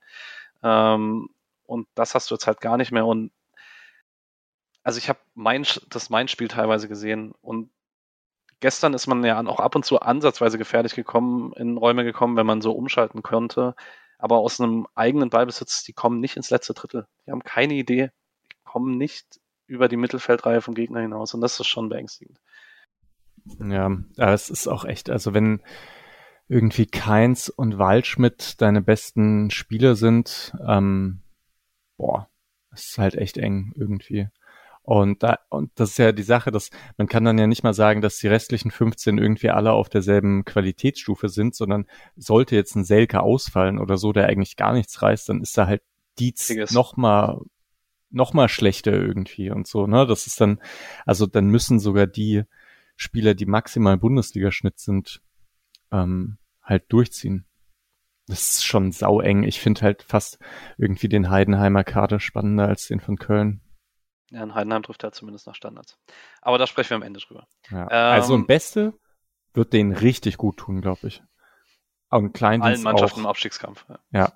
Ähm, 0.62 1.29
und 1.66 1.87
das 1.94 2.14
hast 2.14 2.31
du 2.31 2.35
jetzt 2.35 2.46
halt 2.46 2.61
gar 2.61 2.77
nicht 2.77 2.90
mehr. 2.90 3.07
Und 3.07 3.31
also 4.83 4.98
ich 4.98 5.09
habe 5.09 5.20
mein, 5.35 5.64
das 5.90 6.11
mein 6.11 6.29
Spiel 6.29 6.48
teilweise 6.48 6.88
gesehen 6.88 7.35
und 7.40 7.70
gestern 8.61 8.94
ist 8.94 9.07
man 9.07 9.24
ja 9.24 9.40
auch 9.46 9.61
ab 9.61 9.74
und 9.77 9.85
zu 9.85 10.00
ansatzweise 10.00 10.59
gefährlich 10.59 10.94
gekommen, 10.94 11.53
in 11.55 11.77
Räume 11.77 12.05
gekommen, 12.05 12.37
wenn 12.37 12.46
man 12.46 12.62
so 12.62 12.72
umschalten 12.72 13.22
konnte 13.22 13.74
aber 14.24 14.38
aus 14.38 14.58
einem 14.58 14.87
eigenen 14.94 15.28
Ballbesitz, 15.28 15.84
die 15.84 15.92
kommen 15.92 16.18
nicht 16.18 16.38
ins 16.38 16.48
letzte 16.48 16.72
Drittel. 16.72 17.06
Die 17.26 17.30
haben 17.30 17.42
keine 17.44 17.74
Idee, 17.74 18.10
die 18.50 18.56
kommen 18.64 18.96
nicht 18.96 19.38
über 19.66 19.87
die 19.87 19.98
Mittelfeldreihe 19.98 20.62
vom 20.62 20.72
Gegner 20.72 21.00
hinaus 21.00 21.34
und 21.34 21.42
das 21.42 21.60
ist 21.60 21.66
schon 21.66 21.90
beängstigend. 21.90 22.40
Ja, 23.58 23.92
es 24.16 24.48
ist 24.48 24.66
auch 24.66 24.87
echt, 24.87 25.10
also 25.10 25.34
wenn 25.34 25.60
irgendwie 26.48 26.87
Keins 26.87 27.50
und 27.50 27.76
Waldschmidt 27.76 28.62
deine 28.62 28.80
besten 28.80 29.50
Spieler 29.50 29.94
sind, 29.94 30.54
ähm, 30.66 31.20
boah, 31.98 32.30
es 32.72 32.92
ist 32.92 32.98
halt 32.98 33.16
echt 33.16 33.37
eng 33.37 33.74
irgendwie. 33.76 34.30
Und 34.85 35.23
da, 35.23 35.38
und 35.49 35.70
das 35.77 35.92
ist 35.92 35.99
ja 35.99 36.12
die 36.12 36.23
Sache, 36.23 36.51
dass 36.51 36.68
man 36.99 37.07
kann 37.07 37.25
dann 37.25 37.38
ja 37.38 37.47
nicht 37.47 37.64
mal 37.64 37.73
sagen, 37.73 38.03
dass 38.03 38.18
die 38.18 38.29
restlichen 38.29 38.70
15 38.70 39.16
irgendwie 39.16 39.49
alle 39.49 39.73
auf 39.73 39.88
derselben 39.88 40.44
Qualitätsstufe 40.44 41.31
sind, 41.31 41.55
sondern 41.55 41.87
sollte 42.16 42.55
jetzt 42.55 42.77
ein 42.77 42.85
Selke 42.85 43.23
ausfallen 43.23 43.79
oder 43.79 43.97
so, 43.97 44.12
der 44.12 44.27
eigentlich 44.27 44.57
gar 44.57 44.75
nichts 44.75 45.01
reißt, 45.01 45.31
dann 45.31 45.40
ist 45.40 45.57
da 45.57 45.66
halt 45.66 45.83
Dietz 46.18 46.51
noch 46.73 46.97
mal 46.99 47.40
noch 48.11 48.35
mal 48.35 48.49
schlechter 48.49 48.92
irgendwie 48.92 49.51
und 49.51 49.66
so, 49.66 49.87
ne? 49.87 50.07
Das 50.07 50.27
ist 50.27 50.40
dann, 50.40 50.61
also 51.07 51.27
dann 51.27 51.47
müssen 51.47 51.81
sogar 51.81 52.07
die 52.07 52.44
Spieler, 52.94 53.35
die 53.35 53.47
maximal 53.47 53.97
Bundesliga-Schnitt 53.97 54.79
sind, 54.79 55.23
ähm, 55.90 56.37
halt 56.62 56.85
durchziehen. 56.92 57.47
Das 58.27 58.40
ist 58.40 58.64
schon 58.64 58.92
saueng. 58.92 59.42
Ich 59.42 59.61
finde 59.61 59.81
halt 59.81 60.03
fast 60.03 60.38
irgendwie 60.79 61.09
den 61.09 61.31
Heidenheimer 61.31 61.85
Kader 61.85 62.20
spannender 62.20 62.68
als 62.68 62.87
den 62.87 63.01
von 63.01 63.16
Köln. 63.16 63.61
Ja, 64.30 64.42
in 64.42 64.54
Heidenheim 64.54 64.82
trifft 64.82 65.04
er 65.04 65.12
zumindest 65.12 65.46
nach 65.46 65.54
Standards. 65.54 65.98
Aber 66.40 66.58
da 66.58 66.66
sprechen 66.66 66.90
wir 66.90 66.96
am 66.96 67.02
Ende 67.02 67.20
drüber. 67.20 67.46
Ja. 67.70 67.82
Ähm, 67.90 68.20
also 68.20 68.34
ein 68.34 68.46
Beste 68.46 68.94
wird 69.52 69.72
denen 69.72 69.92
richtig 69.92 70.37
gut 70.37 70.56
tun, 70.56 70.80
glaube 70.80 71.06
ich. 71.08 71.22
Und 72.10 72.32
Kleindienst 72.32 72.76
Allen 72.76 72.82
Mannschaften 72.82 73.20
auch. 73.20 73.24
im 73.24 73.26
Abstiegskampf. 73.26 73.84
Ja. 73.88 73.98
Ja, 74.12 74.32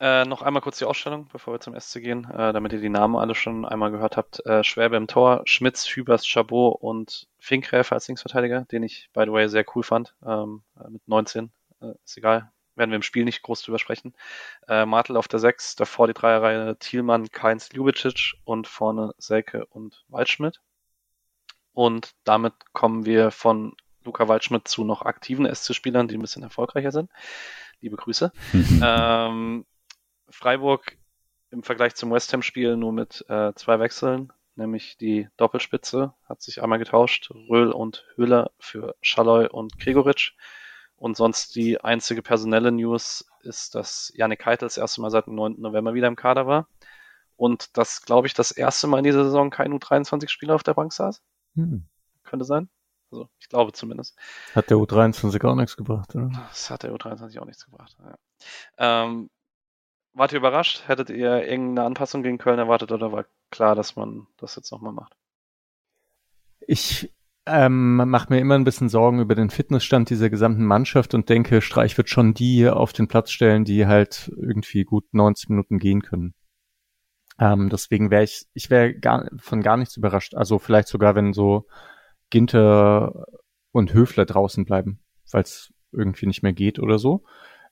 ja 0.00 0.22
äh, 0.22 0.24
noch 0.24 0.42
einmal 0.42 0.62
kurz 0.62 0.78
die 0.78 0.84
Ausstellung, 0.84 1.28
bevor 1.32 1.54
wir 1.54 1.60
zum 1.60 1.78
SC 1.78 2.00
gehen, 2.00 2.28
äh, 2.30 2.52
damit 2.52 2.72
ihr 2.72 2.80
die 2.80 2.88
Namen 2.88 3.16
alle 3.16 3.34
schon 3.34 3.64
einmal 3.64 3.90
gehört 3.90 4.16
habt. 4.16 4.44
Äh, 4.46 4.64
Schwerbe 4.64 4.96
im 4.96 5.06
Tor, 5.06 5.42
Schmitz, 5.44 5.86
Hübers, 5.86 6.26
Chabot 6.26 6.80
und 6.80 7.28
Finkräfer 7.38 7.94
als 7.94 8.08
Linksverteidiger, 8.08 8.64
den 8.66 8.82
ich, 8.82 9.10
by 9.12 9.24
the 9.24 9.32
way, 9.32 9.48
sehr 9.48 9.64
cool 9.74 9.82
fand, 9.82 10.14
ähm, 10.24 10.62
mit 10.88 11.06
19. 11.06 11.52
Äh, 11.80 11.92
ist 12.04 12.16
egal, 12.16 12.52
werden 12.74 12.90
wir 12.90 12.96
im 12.96 13.02
Spiel 13.02 13.24
nicht 13.24 13.42
groß 13.42 13.62
drüber 13.62 13.78
sprechen. 13.78 14.14
Äh, 14.68 14.86
Martel 14.86 15.16
auf 15.16 15.28
der 15.28 15.40
6, 15.40 15.76
davor 15.76 16.06
die 16.06 16.14
Dreierreihe 16.14 16.76
Thielmann, 16.78 17.30
Keins, 17.30 17.72
Ljubicic 17.72 18.34
und 18.44 18.66
vorne 18.66 19.14
Selke 19.18 19.66
und 19.66 20.04
Waldschmidt. 20.08 20.60
Und 21.72 22.12
damit 22.24 22.54
kommen 22.72 23.06
wir 23.06 23.30
von 23.30 23.74
Luca 24.04 24.28
Waldschmidt 24.28 24.68
zu 24.68 24.84
noch 24.84 25.02
aktiven 25.02 25.46
SC-Spielern, 25.46 26.08
die 26.08 26.16
ein 26.16 26.20
bisschen 26.22 26.42
erfolgreicher 26.42 26.92
sind. 26.92 27.10
Liebe 27.80 27.96
Grüße. 27.96 28.32
ähm, 28.82 29.64
Freiburg 30.28 30.96
im 31.50 31.62
Vergleich 31.62 31.94
zum 31.94 32.10
West 32.10 32.32
Ham-Spiel 32.32 32.76
nur 32.76 32.92
mit 32.92 33.24
äh, 33.28 33.52
zwei 33.54 33.78
Wechseln, 33.78 34.32
nämlich 34.56 34.96
die 34.96 35.28
Doppelspitze 35.36 36.14
hat 36.24 36.42
sich 36.42 36.62
einmal 36.62 36.78
getauscht, 36.78 37.30
Röhl 37.30 37.70
und 37.70 38.06
Höhler 38.16 38.50
für 38.58 38.96
Schalloy 39.02 39.46
und 39.46 39.78
Gregoritsch. 39.78 40.34
Und 41.02 41.16
sonst 41.16 41.56
die 41.56 41.80
einzige 41.80 42.22
personelle 42.22 42.70
News 42.70 43.26
ist, 43.40 43.74
dass 43.74 44.12
Janik 44.14 44.38
Keitel 44.38 44.66
das 44.66 44.76
erste 44.76 45.00
Mal 45.00 45.10
seit 45.10 45.26
dem 45.26 45.34
9. 45.34 45.56
November 45.58 45.94
wieder 45.94 46.06
im 46.06 46.14
Kader 46.14 46.46
war. 46.46 46.68
Und 47.34 47.76
das, 47.76 48.02
glaube 48.02 48.28
ich, 48.28 48.34
das 48.34 48.52
erste 48.52 48.86
Mal 48.86 48.98
in 48.98 49.04
dieser 49.04 49.24
Saison 49.24 49.50
kein 49.50 49.72
U23-Spieler 49.72 50.54
auf 50.54 50.62
der 50.62 50.74
Bank 50.74 50.92
saß. 50.92 51.20
Hm. 51.56 51.88
Könnte 52.22 52.44
sein. 52.44 52.68
Also, 53.10 53.28
ich 53.40 53.48
glaube 53.48 53.72
zumindest. 53.72 54.16
Hat 54.54 54.70
der 54.70 54.76
U23 54.76 55.44
auch 55.44 55.56
nichts 55.56 55.76
gebracht, 55.76 56.14
oder? 56.14 56.30
Das 56.50 56.70
hat 56.70 56.84
der 56.84 56.94
U23 56.94 57.36
auch 57.40 57.46
nichts 57.46 57.64
gebracht, 57.64 57.96
ja. 57.98 58.16
ähm, 58.78 59.28
Wart 60.12 60.30
ihr 60.30 60.38
überrascht? 60.38 60.86
Hättet 60.86 61.10
ihr 61.10 61.42
irgendeine 61.48 61.84
Anpassung 61.84 62.22
gegen 62.22 62.38
Köln 62.38 62.60
erwartet 62.60 62.92
oder 62.92 63.10
war 63.10 63.24
klar, 63.50 63.74
dass 63.74 63.96
man 63.96 64.28
das 64.36 64.54
jetzt 64.54 64.70
nochmal 64.70 64.92
macht? 64.92 65.16
Ich 66.60 67.12
ähm, 67.46 67.96
mache 67.96 68.32
mir 68.32 68.40
immer 68.40 68.54
ein 68.54 68.64
bisschen 68.64 68.88
Sorgen 68.88 69.20
über 69.20 69.34
den 69.34 69.50
Fitnessstand 69.50 70.10
dieser 70.10 70.30
gesamten 70.30 70.64
Mannschaft 70.64 71.14
und 71.14 71.28
denke, 71.28 71.60
Streich 71.60 71.96
wird 71.96 72.08
schon 72.08 72.34
die 72.34 72.68
auf 72.68 72.92
den 72.92 73.08
Platz 73.08 73.30
stellen, 73.30 73.64
die 73.64 73.86
halt 73.86 74.30
irgendwie 74.36 74.84
gut 74.84 75.12
90 75.12 75.48
Minuten 75.48 75.78
gehen 75.78 76.02
können. 76.02 76.34
Ähm, 77.40 77.68
deswegen 77.70 78.10
wäre 78.10 78.22
ich, 78.24 78.46
ich 78.54 78.70
wäre 78.70 78.94
gar, 78.94 79.28
von 79.38 79.62
gar 79.62 79.76
nichts 79.76 79.96
überrascht. 79.96 80.34
Also 80.34 80.58
vielleicht 80.58 80.88
sogar, 80.88 81.14
wenn 81.14 81.32
so 81.32 81.66
Ginter 82.30 83.26
und 83.72 83.92
Höfler 83.92 84.26
draußen 84.26 84.64
bleiben, 84.64 85.00
es 85.32 85.72
irgendwie 85.92 86.26
nicht 86.26 86.42
mehr 86.42 86.52
geht 86.52 86.78
oder 86.78 86.98
so. 86.98 87.24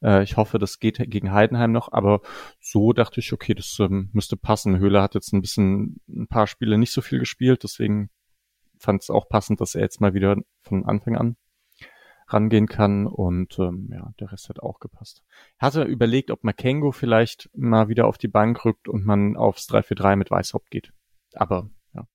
Äh, 0.02 0.24
ich 0.24 0.36
hoffe, 0.36 0.58
das 0.58 0.80
geht 0.80 0.98
gegen 1.10 1.32
Heidenheim 1.32 1.72
noch, 1.72 1.92
aber 1.92 2.20
so 2.60 2.92
dachte 2.92 3.20
ich, 3.20 3.32
okay, 3.32 3.54
das 3.54 3.78
ähm, 3.80 4.10
müsste 4.12 4.36
passen. 4.36 4.78
Höhler 4.78 5.02
hat 5.02 5.14
jetzt 5.14 5.32
ein 5.32 5.40
bisschen, 5.42 6.00
ein 6.08 6.26
paar 6.26 6.46
Spiele 6.46 6.78
nicht 6.78 6.92
so 6.92 7.02
viel 7.02 7.18
gespielt, 7.18 7.62
deswegen 7.62 8.10
fand 8.80 9.02
es 9.02 9.10
auch 9.10 9.28
passend, 9.28 9.60
dass 9.60 9.74
er 9.74 9.82
jetzt 9.82 10.00
mal 10.00 10.14
wieder 10.14 10.36
von 10.62 10.84
Anfang 10.84 11.16
an 11.16 11.36
rangehen 12.32 12.66
kann 12.66 13.06
und 13.06 13.58
ähm, 13.58 13.90
ja, 13.92 14.12
der 14.20 14.32
Rest 14.32 14.48
hat 14.48 14.60
auch 14.60 14.78
gepasst. 14.78 15.22
Er 15.58 15.66
hatte 15.66 15.82
überlegt, 15.82 16.30
ob 16.30 16.44
Makengo 16.44 16.92
vielleicht 16.92 17.50
mal 17.54 17.88
wieder 17.88 18.06
auf 18.06 18.18
die 18.18 18.28
Bank 18.28 18.64
rückt 18.64 18.88
und 18.88 19.04
man 19.04 19.36
aufs 19.36 19.68
3-4-3 19.68 20.16
mit 20.16 20.30
Weißhaupt 20.30 20.70
geht. 20.70 20.92
Aber 21.34 21.68
ja. 21.94 22.06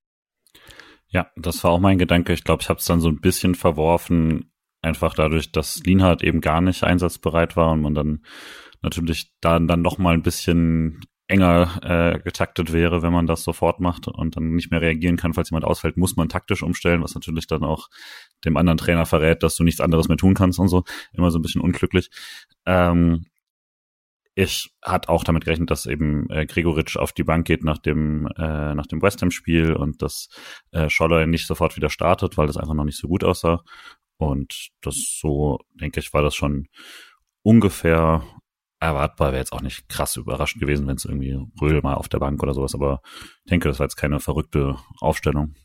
Ja, 1.08 1.32
das 1.36 1.64
war 1.64 1.72
auch 1.72 1.80
mein 1.80 1.98
Gedanke. 1.98 2.34
Ich 2.34 2.44
glaube, 2.44 2.62
ich 2.62 2.70
habe 2.70 2.80
es 2.80 2.86
dann 2.86 3.02
so 3.02 3.10
ein 3.10 3.20
bisschen 3.20 3.56
verworfen, 3.56 4.52
einfach 4.82 5.14
dadurch, 5.14 5.52
dass 5.52 5.84
Lienhardt 5.84 6.24
eben 6.24 6.42
gar 6.42 6.62
nicht 6.62 6.84
einsatzbereit 6.84 7.56
war 7.56 7.72
und 7.72 7.82
man 7.82 7.94
dann 7.94 8.26
natürlich 8.82 9.34
dann, 9.42 9.68
dann 9.68 9.82
noch 9.82 9.98
mal 9.98 10.14
ein 10.14 10.24
bisschen 10.24 11.02
enger 11.28 11.80
äh, 11.82 12.20
getaktet 12.20 12.72
wäre, 12.72 13.02
wenn 13.02 13.14
man 13.14 13.26
das 13.26 13.44
sofort 13.44 13.80
macht 13.80 14.08
und 14.08 14.36
dann 14.36 14.54
nicht 14.56 14.70
mehr 14.70 14.82
reagieren 14.82 15.18
kann, 15.18 15.34
falls 15.34 15.50
jemand 15.50 15.66
ausfällt, 15.66 15.98
muss 15.98 16.16
man 16.16 16.30
taktisch 16.30 16.62
umstellen, 16.62 17.02
was 17.02 17.16
natürlich 17.16 17.48
dann 17.48 17.64
auch 17.64 17.90
dem 18.44 18.58
anderen 18.58 18.78
Trainer 18.78 19.06
verrät, 19.06 19.42
dass 19.42 19.56
du 19.56 19.64
nichts 19.64 19.82
anderes 19.82 20.08
mehr 20.08 20.18
tun 20.18 20.36
kannst 20.36 20.60
und 20.60 20.68
so. 20.68 20.84
Immer 21.14 21.32
so 21.32 21.40
ein 21.40 21.42
bisschen 21.42 21.62
unglücklich. 21.62 22.12
Ähm, 22.66 23.26
ich 24.36 24.70
hatte 24.84 25.10
auch 25.10 25.24
damit 25.24 25.46
gerechnet, 25.46 25.72
dass 25.72 25.86
eben 25.86 26.30
äh, 26.30 26.46
Gregoritsch 26.46 26.98
auf 26.98 27.14
die 27.14 27.24
Bank 27.24 27.48
geht 27.48 27.64
nach 27.64 27.78
dem, 27.78 28.28
äh, 28.38 28.76
nach 28.76 28.86
dem 28.86 29.02
West 29.02 29.22
Ham-Spiel 29.22 29.74
und 29.74 30.02
dass 30.02 30.28
äh, 30.72 30.90
Scholler 30.90 31.26
nicht 31.26 31.48
sofort 31.48 31.78
wieder 31.78 31.90
startet, 31.90 32.38
weil 32.38 32.48
das 32.48 32.58
einfach 32.58 32.74
noch 32.74 32.84
nicht 32.84 33.00
so 33.00 33.08
gut 33.08 33.24
aussah. 33.24 33.64
Und 34.18 34.70
das 34.82 35.18
so, 35.20 35.60
denke 35.74 36.02
ich, 36.02 36.14
war 36.14 36.22
das 36.22 36.36
schon 36.36 36.68
ungefähr 37.44 38.24
erwartbar. 38.80 39.32
Wäre 39.32 39.40
jetzt 39.40 39.54
auch 39.54 39.62
nicht 39.62 39.90
krass 39.90 40.16
überraschend 40.16 40.62
gewesen, 40.62 40.88
wenn 40.88 40.96
es 40.96 41.06
irgendwie 41.06 41.40
Röhl 41.62 41.82
mal 41.82 41.96
auf 41.96 42.10
der 42.10 42.20
Bank 42.20 42.42
oder 42.44 42.54
sowas, 42.54 42.76
aber 42.76 43.02
ich 43.44 43.50
denke, 43.50 43.68
das 43.68 43.80
war 43.80 43.86
jetzt 43.86 43.96
keine 43.96 44.20
verrückte 44.20 44.78
Aufstellung. 45.00 45.56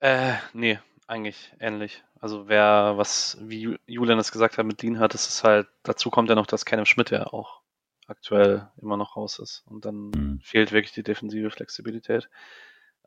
Äh, 0.00 0.34
nee, 0.52 0.78
eigentlich 1.06 1.52
ähnlich. 1.60 2.04
Also 2.20 2.48
wer, 2.48 2.94
was, 2.96 3.38
wie 3.40 3.78
Julian 3.86 4.18
es 4.18 4.32
gesagt 4.32 4.56
hat, 4.58 4.66
mit 4.66 4.82
Dean 4.82 4.98
hat, 4.98 5.14
ist 5.14 5.28
es 5.28 5.44
halt, 5.44 5.68
dazu 5.82 6.10
kommt 6.10 6.28
ja 6.28 6.34
noch, 6.34 6.46
dass 6.46 6.64
Kenneth 6.64 6.88
Schmidt 6.88 7.10
ja 7.10 7.26
auch 7.26 7.60
aktuell 8.06 8.70
immer 8.80 8.96
noch 8.96 9.16
raus 9.16 9.38
ist. 9.38 9.64
Und 9.66 9.84
dann 9.84 10.10
mhm. 10.10 10.40
fehlt 10.42 10.72
wirklich 10.72 10.92
die 10.92 11.02
defensive 11.02 11.50
Flexibilität. 11.50 12.28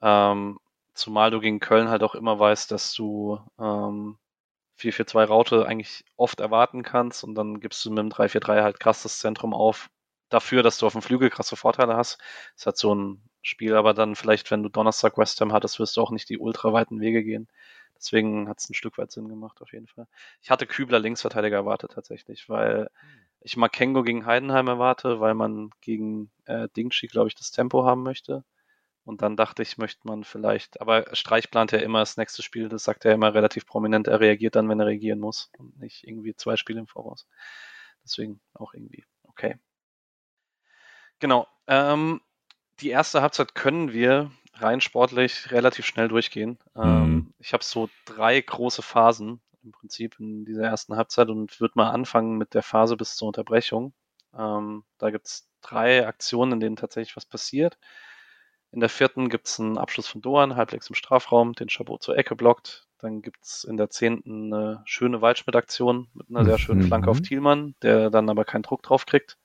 Ähm, 0.02 0.60
zumal 0.94 1.32
du 1.32 1.40
gegen 1.40 1.60
Köln 1.60 1.90
halt 1.90 2.04
auch 2.04 2.16
immer 2.16 2.40
weißt, 2.40 2.72
dass 2.72 2.94
du 2.94 3.40
ähm, 3.60 4.18
4-4-2-Raute 4.78 5.66
eigentlich 5.66 6.06
oft 6.16 6.40
erwarten 6.40 6.84
kannst 6.84 7.24
und 7.24 7.36
dann 7.36 7.60
gibst 7.60 7.84
du 7.86 7.90
mit 7.90 8.00
dem 8.00 8.10
3-4-3 8.10 8.62
halt 8.64 8.80
krass 8.80 9.04
das 9.04 9.20
Zentrum 9.20 9.54
auf 9.54 9.90
dafür, 10.30 10.64
dass 10.64 10.78
du 10.78 10.86
auf 10.86 10.94
dem 10.94 11.02
Flügel 11.02 11.30
krasse 11.30 11.56
Vorteile 11.56 11.96
hast. 11.96 12.20
Das 12.56 12.66
hat 12.66 12.78
so 12.78 12.94
ein 12.94 13.22
Spiel, 13.42 13.76
aber 13.76 13.94
dann 13.94 14.16
vielleicht, 14.16 14.52
wenn 14.52 14.64
du 14.64 14.70
Donnerstag 14.70 15.18
West 15.18 15.40
Ham 15.42 15.54
hattest, 15.54 15.80
wirst 15.80 15.98
du 15.98 16.02
auch 16.02 16.12
nicht 16.12 16.30
die 16.30 16.38
ultraweiten 16.38 17.00
Wege 17.00 17.24
gehen. 17.24 17.48
Deswegen 17.96 18.48
hat 18.50 18.60
es 18.60 18.70
ein 18.70 18.74
Stück 18.76 18.98
weit 18.98 19.12
Sinn 19.12 19.28
gemacht, 19.30 19.62
auf 19.62 19.74
jeden 19.74 19.88
Fall. 19.88 20.08
Ich 20.42 20.52
hatte 20.52 20.68
Kübler 20.68 21.00
Linksverteidiger 21.00 21.56
erwartet 21.58 21.94
tatsächlich, 21.94 22.50
weil 22.50 22.90
ich 23.42 23.58
Makengo 23.58 24.04
gegen 24.04 24.26
Heidenheim 24.26 24.68
erwarte, 24.68 25.20
weil 25.20 25.34
man 25.34 25.70
gegen 25.82 26.30
äh, 26.46 26.68
Dingshi, 26.76 27.08
glaube 27.08 27.30
ich, 27.30 27.36
das 27.36 27.52
Tempo 27.52 27.86
haben 27.86 28.04
möchte. 28.04 28.44
Und 29.08 29.22
dann 29.22 29.38
dachte 29.38 29.62
ich, 29.62 29.78
möchte 29.78 30.06
man 30.06 30.26
vielleicht, 30.26 30.82
aber 30.82 31.06
Streich 31.16 31.50
plant 31.50 31.72
ja 31.72 31.80
immer 31.80 32.00
das 32.00 32.18
nächste 32.18 32.44
Spiel, 32.44 32.68
das 32.68 32.84
sagt 32.84 33.06
er 33.06 33.14
immer 33.14 33.34
relativ 33.34 33.66
prominent, 33.66 34.08
er 34.08 34.20
reagiert 34.20 34.58
dann, 34.58 34.68
wenn 34.68 34.82
er 34.82 34.88
reagieren 34.88 35.20
muss 35.20 35.50
und 35.58 35.80
nicht 35.80 36.06
irgendwie 36.06 36.36
zwei 36.36 36.58
Spiele 36.58 36.82
im 36.82 36.88
Voraus. 36.88 37.26
Deswegen 38.04 38.42
auch 38.54 38.74
irgendwie 38.74 39.06
okay. 39.24 39.58
Genau. 41.20 41.48
Ähm, 41.68 42.20
die 42.82 42.90
erste 42.90 43.22
Halbzeit 43.22 43.56
können 43.56 43.94
wir 43.94 44.30
rein 44.56 44.82
sportlich 44.82 45.52
relativ 45.52 45.86
schnell 45.86 46.10
durchgehen. 46.10 46.60
Ähm, 46.76 47.10
mhm. 47.10 47.34
ich 47.40 47.54
habe 47.54 47.64
so 47.64 47.90
drei 48.04 48.42
große 48.42 48.82
Phasen 48.82 49.40
im 49.64 49.72
Prinzip 49.72 50.20
in 50.20 50.44
dieser 50.44 50.66
ersten 50.66 50.98
Halbzeit 50.98 51.30
und 51.30 51.62
würde 51.62 51.76
mal 51.76 51.92
anfangen 51.92 52.38
mit 52.38 52.54
der 52.54 52.64
Phase 52.64 52.98
bis 52.98 53.16
zur 53.16 53.30
Unterbrechung. 53.30 53.94
Ähm, 54.38 54.84
da 54.98 55.12
gibt 55.12 55.28
es 55.28 55.50
drei 55.62 56.06
Aktionen, 56.06 56.52
in 56.52 56.60
denen 56.60 56.76
tatsächlich 56.76 57.16
was 57.16 57.26
passiert. 57.26 57.78
In 58.72 58.80
der 58.80 58.90
vierten 58.90 59.30
gibt 59.30 59.48
es 59.48 59.60
einen 59.60 59.78
Abschluss 59.78 60.08
von 60.08 60.22
Doan, 60.22 60.56
halbwegs 60.56 60.90
im 60.90 60.96
Strafraum, 60.96 61.54
den 61.54 61.70
Chabot 61.70 62.02
zur 62.02 62.18
Ecke 62.18 62.36
blockt. 62.36 62.86
Dann 63.00 63.22
gibt 63.22 63.44
es 63.44 63.64
in 63.64 63.78
der 63.78 63.90
zehnten 63.90 64.54
eine 64.54 64.82
schöne 64.86 65.22
Waldschmidt-Aktion 65.22 66.08
mit 66.14 66.30
einer 66.30 66.46
sehr 66.46 66.58
schönen 66.58 66.84
Flanke 66.84 67.10
auf 67.10 67.20
mhm. 67.20 67.24
Thielmann, 67.24 67.76
der 67.82 68.10
dann 68.10 68.30
aber 68.30 68.44
keinen 68.44 68.64
Druck 68.64 68.84
drauf 68.84 69.06
kriegt. 69.06 69.38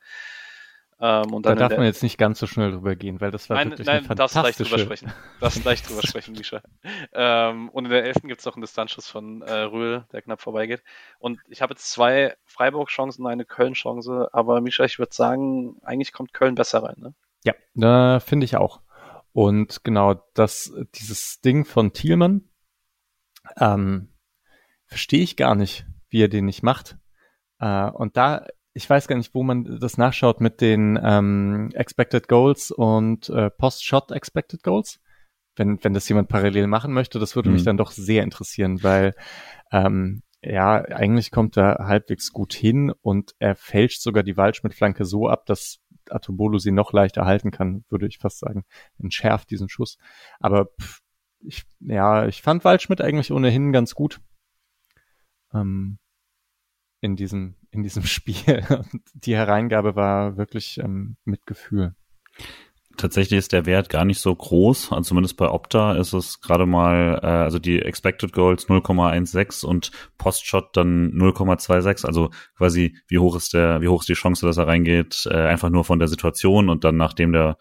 Ähm, 1.02 1.34
und 1.34 1.44
da 1.44 1.56
darf 1.56 1.76
man 1.76 1.84
jetzt 1.84 2.04
nicht 2.04 2.16
ganz 2.16 2.38
so 2.38 2.46
schnell 2.46 2.70
drüber 2.70 2.94
gehen, 2.94 3.20
weil 3.20 3.32
das 3.32 3.50
war 3.50 3.56
nein, 3.56 3.70
wirklich 3.70 3.88
nein, 3.88 3.98
eine 3.98 4.06
fantastische... 4.06 4.38
Nein, 4.38 4.44
darfst 4.44 4.60
leicht 4.60 4.70
drüber 4.70 4.78
sprechen. 4.78 5.12
Darfst 5.40 5.64
leicht 5.64 5.90
drüber 5.90 6.02
sprechen, 6.06 6.34
Misha. 6.34 6.62
Ähm, 7.12 7.68
und 7.70 7.86
in 7.86 7.90
der 7.90 8.04
elften 8.04 8.28
gibt 8.28 8.38
es 8.38 8.46
noch 8.46 8.54
einen 8.54 8.62
Distanzschuss 8.62 9.08
von 9.08 9.42
äh, 9.42 9.52
Röhl, 9.52 10.04
der 10.12 10.22
knapp 10.22 10.40
vorbeigeht. 10.40 10.84
Und 11.18 11.40
ich 11.48 11.60
habe 11.60 11.72
jetzt 11.72 11.90
zwei 11.90 12.36
Freiburg-Chancen, 12.44 13.26
eine 13.26 13.44
Köln-Chance, 13.44 14.28
aber 14.32 14.60
Misha, 14.60 14.84
ich 14.84 15.00
würde 15.00 15.12
sagen, 15.12 15.76
eigentlich 15.82 16.12
kommt 16.12 16.32
Köln 16.32 16.54
besser 16.54 16.84
rein, 16.84 16.96
ne? 16.98 17.14
Ja, 17.44 17.54
da 17.74 18.20
finde 18.20 18.44
ich 18.44 18.56
auch. 18.56 18.80
Und 19.32 19.84
genau, 19.84 20.22
das, 20.34 20.72
dieses 20.94 21.40
Ding 21.40 21.64
von 21.64 21.92
Thielmann, 21.92 22.48
ähm, 23.56 24.08
verstehe 24.86 25.22
ich 25.22 25.36
gar 25.36 25.54
nicht, 25.54 25.86
wie 26.08 26.22
er 26.22 26.28
den 26.28 26.44
nicht 26.44 26.62
macht. 26.62 26.98
Äh, 27.58 27.90
und 27.90 28.16
da 28.16 28.46
ich 28.74 28.88
weiß 28.88 29.06
gar 29.06 29.16
nicht, 29.16 29.34
wo 29.34 29.42
man 29.42 29.78
das 29.80 29.98
nachschaut 29.98 30.40
mit 30.40 30.60
den 30.60 30.98
ähm, 31.02 31.70
Expected 31.74 32.28
Goals 32.28 32.70
und 32.70 33.28
äh, 33.28 33.50
Post-Shot 33.50 34.10
Expected 34.12 34.62
Goals. 34.62 35.00
Wenn, 35.54 35.84
wenn 35.84 35.92
das 35.92 36.08
jemand 36.08 36.30
parallel 36.30 36.66
machen 36.66 36.94
möchte, 36.94 37.18
das 37.18 37.36
würde 37.36 37.50
mhm. 37.50 37.56
mich 37.56 37.64
dann 37.64 37.76
doch 37.76 37.90
sehr 37.90 38.22
interessieren, 38.22 38.82
weil 38.82 39.14
ähm, 39.70 40.22
ja, 40.42 40.76
eigentlich 40.76 41.30
kommt 41.30 41.58
er 41.58 41.86
halbwegs 41.86 42.32
gut 42.32 42.54
hin 42.54 42.90
und 43.02 43.34
er 43.38 43.54
fälscht 43.54 44.00
sogar 44.00 44.22
die 44.22 44.38
Waldschmidt-Flanke 44.38 45.04
so 45.04 45.28
ab, 45.28 45.44
dass 45.44 45.80
Atobolo 46.10 46.58
sie 46.58 46.72
noch 46.72 46.92
leichter 46.92 47.24
halten 47.24 47.50
kann, 47.50 47.84
würde 47.88 48.06
ich 48.06 48.18
fast 48.18 48.38
sagen. 48.38 48.64
Entschärft 48.98 49.50
diesen 49.50 49.68
Schuss. 49.68 49.98
Aber 50.40 50.66
pff, 50.80 51.00
ich, 51.40 51.64
ja, 51.80 52.26
ich 52.26 52.42
fand 52.42 52.64
Waldschmidt 52.64 53.00
eigentlich 53.00 53.32
ohnehin 53.32 53.72
ganz 53.72 53.94
gut. 53.94 54.20
Ähm, 55.52 55.98
in 57.00 57.16
diesem, 57.16 57.56
in 57.70 57.82
diesem 57.82 58.02
Spiel. 58.04 58.64
Die 59.14 59.34
Hereingabe 59.34 59.96
war 59.96 60.36
wirklich 60.36 60.78
ähm, 60.78 61.16
mit 61.24 61.46
Gefühl. 61.46 61.94
Tatsächlich 62.96 63.38
ist 63.38 63.52
der 63.52 63.64
Wert 63.64 63.88
gar 63.88 64.04
nicht 64.04 64.20
so 64.20 64.34
groß. 64.34 64.92
Also 64.92 65.08
zumindest 65.08 65.36
bei 65.36 65.48
Opta 65.48 65.94
ist 65.94 66.12
es 66.12 66.40
gerade 66.40 66.66
mal, 66.66 67.20
äh, 67.22 67.26
also 67.26 67.58
die 67.58 67.80
Expected 67.80 68.32
Goals 68.32 68.68
0,16 68.68 69.64
und 69.64 69.90
Postshot 70.18 70.76
dann 70.76 71.12
0,26. 71.12 72.06
Also 72.06 72.30
quasi, 72.56 72.96
wie 73.08 73.18
hoch 73.18 73.34
ist 73.36 73.54
der, 73.54 73.80
wie 73.80 73.88
hoch 73.88 74.00
ist 74.00 74.08
die 74.08 74.14
Chance, 74.14 74.46
dass 74.46 74.58
er 74.58 74.66
reingeht? 74.66 75.26
Äh, 75.30 75.34
einfach 75.34 75.70
nur 75.70 75.84
von 75.84 75.98
der 75.98 76.08
Situation 76.08 76.68
und 76.68 76.84
dann 76.84 76.96
nachdem 76.96 77.32
der 77.32 77.56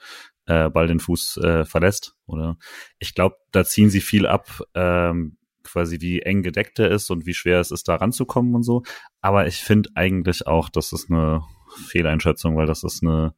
äh, 0.48 0.70
Ball 0.70 0.88
den 0.88 1.00
Fuß 1.00 1.38
äh, 1.38 1.66
verlässt. 1.66 2.16
Oder 2.26 2.58
ich 3.00 3.16
glaube, 3.16 3.38
da 3.52 3.64
ziehen 3.64 3.90
sie 3.90 4.02
viel 4.02 4.28
ab, 4.28 4.62
ähm, 4.76 5.38
quasi 5.64 6.02
wie 6.02 6.22
eng 6.22 6.44
gedeckt 6.44 6.80
er 6.80 6.90
ist 6.90 7.10
und 7.10 7.26
wie 7.26 7.34
schwer 7.34 7.60
es 7.60 7.72
ist, 7.72 7.88
da 7.88 7.96
ranzukommen 7.96 8.56
und 8.56 8.64
so. 8.64 8.84
Aber 9.22 9.48
ich 9.48 9.58
finde 9.58 9.90
eigentlich 9.96 10.48
auch, 10.48 10.70
das 10.70 10.92
ist 10.92 11.10
eine 11.10 11.44
Fehleinschätzung, 11.88 12.58
weil 12.58 12.66
das 12.66 12.84
ist 12.84 13.04
eine 13.04 13.34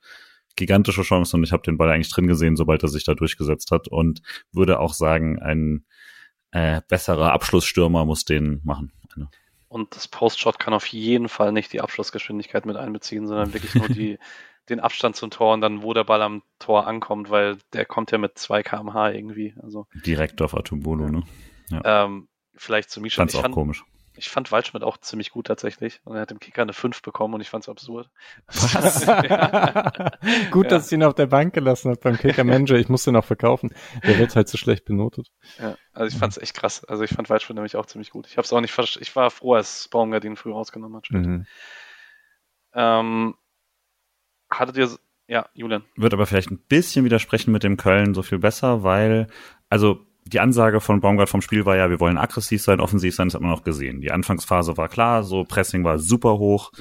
gigantische 0.55 1.01
Chance 1.01 1.37
und 1.37 1.43
ich 1.43 1.51
habe 1.51 1.63
den 1.63 1.77
Ball 1.77 1.89
eigentlich 1.89 2.11
drin 2.11 2.27
gesehen, 2.27 2.55
sobald 2.55 2.83
er 2.83 2.89
sich 2.89 3.03
da 3.03 3.13
durchgesetzt 3.15 3.71
hat 3.71 3.87
und 3.87 4.21
würde 4.51 4.79
auch 4.79 4.93
sagen, 4.93 5.39
ein 5.39 5.85
äh, 6.51 6.81
besserer 6.87 7.33
Abschlussstürmer 7.33 8.05
muss 8.05 8.25
den 8.25 8.61
machen. 8.63 8.91
Und 9.73 9.95
das 9.95 10.07
Postshot 10.07 10.59
kann 10.59 10.75
auf 10.75 10.85
jeden 10.85 11.27
Fall 11.29 11.51
nicht 11.51 11.73
die 11.73 11.81
Abschlussgeschwindigkeit 11.81 12.67
mit 12.67 12.75
einbeziehen, 12.75 13.25
sondern 13.25 13.53
wirklich 13.53 13.73
nur 13.73 13.87
die, 13.87 14.19
den 14.69 14.79
Abstand 14.79 15.15
zum 15.15 15.31
Tor 15.31 15.55
und 15.55 15.61
dann, 15.61 15.81
wo 15.81 15.95
der 15.95 16.03
Ball 16.03 16.21
am 16.21 16.43
Tor 16.59 16.85
ankommt, 16.85 17.31
weil 17.31 17.57
der 17.73 17.85
kommt 17.85 18.11
ja 18.11 18.19
mit 18.19 18.37
2 18.37 18.61
kmh 18.61 19.11
irgendwie. 19.11 19.55
Also, 19.63 19.87
Direkt 20.05 20.43
auf 20.43 20.55
Atubolo, 20.55 21.05
ja. 21.05 21.11
ne? 21.11 21.23
Ja. 21.69 22.05
Ähm, 22.05 22.27
vielleicht 22.53 22.91
zu 22.91 23.01
Misha. 23.01 23.15
Fand's 23.15 23.33
ich 23.33 23.39
auch 23.39 23.43
fand, 23.43 23.55
komisch. 23.55 23.83
Ich 24.15 24.29
fand 24.29 24.51
Waldschmidt 24.51 24.83
auch 24.83 24.97
ziemlich 24.97 25.31
gut 25.31 25.47
tatsächlich. 25.47 26.01
Und 26.03 26.15
er 26.15 26.21
hat 26.21 26.31
im 26.31 26.39
Kicker 26.39 26.61
eine 26.61 26.73
5 26.73 27.01
bekommen 27.01 27.33
und 27.33 27.41
ich 27.41 27.49
fand 27.49 27.63
es 27.63 27.69
absurd. 27.69 28.09
Was? 28.47 29.05
gut, 30.51 30.65
ja. 30.65 30.69
dass 30.69 30.87
ich 30.87 30.91
ihn 30.93 31.03
auf 31.03 31.15
der 31.15 31.25
Bank 31.25 31.53
gelassen 31.53 31.89
habe 31.89 31.99
beim 31.99 32.17
Kicker 32.17 32.43
Manager. 32.43 32.75
Ich 32.75 32.89
musste 32.89 33.09
ihn 33.09 33.15
auch 33.15 33.25
verkaufen. 33.25 33.73
Der 34.05 34.19
wird 34.19 34.35
halt 34.35 34.47
so 34.47 34.57
schlecht 34.57 34.85
benotet. 34.85 35.31
Ja, 35.59 35.77
also 35.93 36.13
ich 36.13 36.19
fand 36.19 36.33
es 36.33 36.37
echt 36.37 36.55
krass. 36.55 36.83
Also 36.85 37.03
ich 37.03 37.11
fand 37.11 37.29
Waldschmidt 37.29 37.55
nämlich 37.55 37.75
auch 37.75 37.87
ziemlich 37.87 38.11
gut. 38.11 38.27
Ich 38.27 38.37
habe 38.37 38.45
es 38.45 38.53
auch 38.53 38.61
nicht 38.61 38.71
verstanden. 38.71 39.03
Ich 39.03 39.15
war 39.15 39.31
froh, 39.31 39.55
als 39.55 39.87
Baumgardin 39.87 40.35
früh 40.35 40.51
rausgenommen 40.51 40.97
hat. 40.97 41.09
Mhm. 41.09 41.45
Ähm, 42.75 43.35
hattet 44.49 44.77
ihr, 44.77 44.89
ja, 45.27 45.49
Julian. 45.53 45.83
Wird 45.95 46.13
aber 46.13 46.27
vielleicht 46.27 46.51
ein 46.51 46.59
bisschen 46.59 47.05
widersprechen 47.05 47.51
mit 47.51 47.63
dem 47.63 47.77
Köln 47.77 48.13
so 48.13 48.21
viel 48.21 48.39
besser, 48.39 48.83
weil, 48.83 49.27
also 49.69 50.05
die 50.25 50.39
Ansage 50.39 50.79
von 50.79 51.01
Baumgart 51.01 51.29
vom 51.29 51.41
Spiel 51.41 51.65
war 51.65 51.75
ja, 51.75 51.89
wir 51.89 51.99
wollen 51.99 52.17
aggressiv 52.17 52.61
sein, 52.61 52.79
offensiv 52.79 53.15
sein, 53.15 53.27
das 53.27 53.35
hat 53.35 53.41
man 53.41 53.51
auch 53.51 53.63
gesehen. 53.63 54.01
Die 54.01 54.11
Anfangsphase 54.11 54.77
war 54.77 54.89
klar, 54.89 55.23
so 55.23 55.43
Pressing 55.43 55.83
war 55.83 55.99
super 55.99 56.37
hoch. 56.37 56.71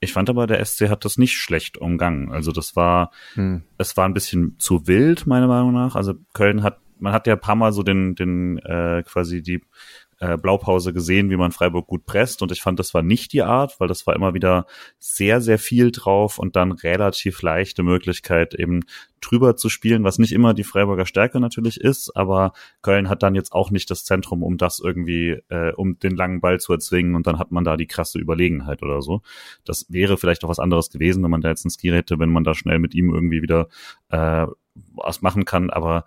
Ich 0.00 0.12
fand 0.12 0.30
aber, 0.30 0.46
der 0.46 0.64
SC 0.64 0.88
hat 0.88 1.04
das 1.04 1.18
nicht 1.18 1.34
schlecht 1.34 1.76
umgangen. 1.76 2.30
Also 2.30 2.52
das 2.52 2.76
war, 2.76 3.10
hm. 3.34 3.62
es 3.78 3.96
war 3.96 4.04
ein 4.04 4.14
bisschen 4.14 4.56
zu 4.58 4.86
wild, 4.86 5.26
meiner 5.26 5.48
Meinung 5.48 5.72
nach. 5.72 5.96
Also 5.96 6.14
Köln 6.34 6.62
hat, 6.62 6.78
man 6.98 7.12
hat 7.12 7.26
ja 7.26 7.34
ein 7.34 7.40
paar 7.40 7.56
Mal 7.56 7.72
so 7.72 7.82
den, 7.82 8.14
den, 8.14 8.58
äh, 8.58 9.02
quasi 9.04 9.42
die 9.42 9.62
äh, 10.20 10.36
Blaupause 10.36 10.92
gesehen, 10.92 11.30
wie 11.30 11.36
man 11.36 11.52
Freiburg 11.52 11.86
gut 11.86 12.04
presst 12.04 12.42
und 12.42 12.50
ich 12.52 12.60
fand, 12.60 12.78
das 12.78 12.94
war 12.94 13.02
nicht 13.02 13.32
die 13.32 13.42
Art, 13.42 13.78
weil 13.78 13.88
das 13.88 14.06
war 14.06 14.16
immer 14.16 14.34
wieder 14.34 14.66
sehr, 14.98 15.40
sehr 15.40 15.58
viel 15.58 15.90
drauf 15.90 16.38
und 16.38 16.56
dann 16.56 16.72
relativ 16.72 17.42
leichte 17.42 17.82
Möglichkeit 17.82 18.54
eben 18.54 18.80
drüber 19.20 19.56
zu 19.56 19.68
spielen, 19.68 20.04
was 20.04 20.18
nicht 20.18 20.32
immer 20.32 20.54
die 20.54 20.64
Freiburger 20.64 21.06
Stärke 21.06 21.40
natürlich 21.40 21.80
ist, 21.80 22.16
aber 22.16 22.52
Köln 22.82 23.08
hat 23.08 23.22
dann 23.22 23.34
jetzt 23.34 23.52
auch 23.52 23.70
nicht 23.70 23.90
das 23.90 24.04
Zentrum, 24.04 24.42
um 24.42 24.56
das 24.56 24.80
irgendwie, 24.80 25.40
äh, 25.48 25.72
um 25.74 25.98
den 25.98 26.16
langen 26.16 26.40
Ball 26.40 26.60
zu 26.60 26.72
erzwingen 26.72 27.14
und 27.14 27.26
dann 27.26 27.38
hat 27.38 27.52
man 27.52 27.64
da 27.64 27.76
die 27.76 27.86
krasse 27.86 28.18
Überlegenheit 28.18 28.82
oder 28.82 29.02
so. 29.02 29.22
Das 29.64 29.86
wäre 29.88 30.18
vielleicht 30.18 30.44
auch 30.44 30.48
was 30.48 30.58
anderes 30.58 30.90
gewesen, 30.90 31.22
wenn 31.22 31.30
man 31.30 31.40
da 31.40 31.48
jetzt 31.48 31.64
ein 31.64 31.70
Skier 31.70 31.94
hätte, 31.94 32.18
wenn 32.18 32.30
man 32.30 32.44
da 32.44 32.54
schnell 32.54 32.78
mit 32.78 32.94
ihm 32.94 33.12
irgendwie 33.12 33.42
wieder 33.42 33.68
äh, 34.08 34.46
was 34.94 35.22
machen 35.22 35.44
kann, 35.44 35.70
aber 35.70 36.04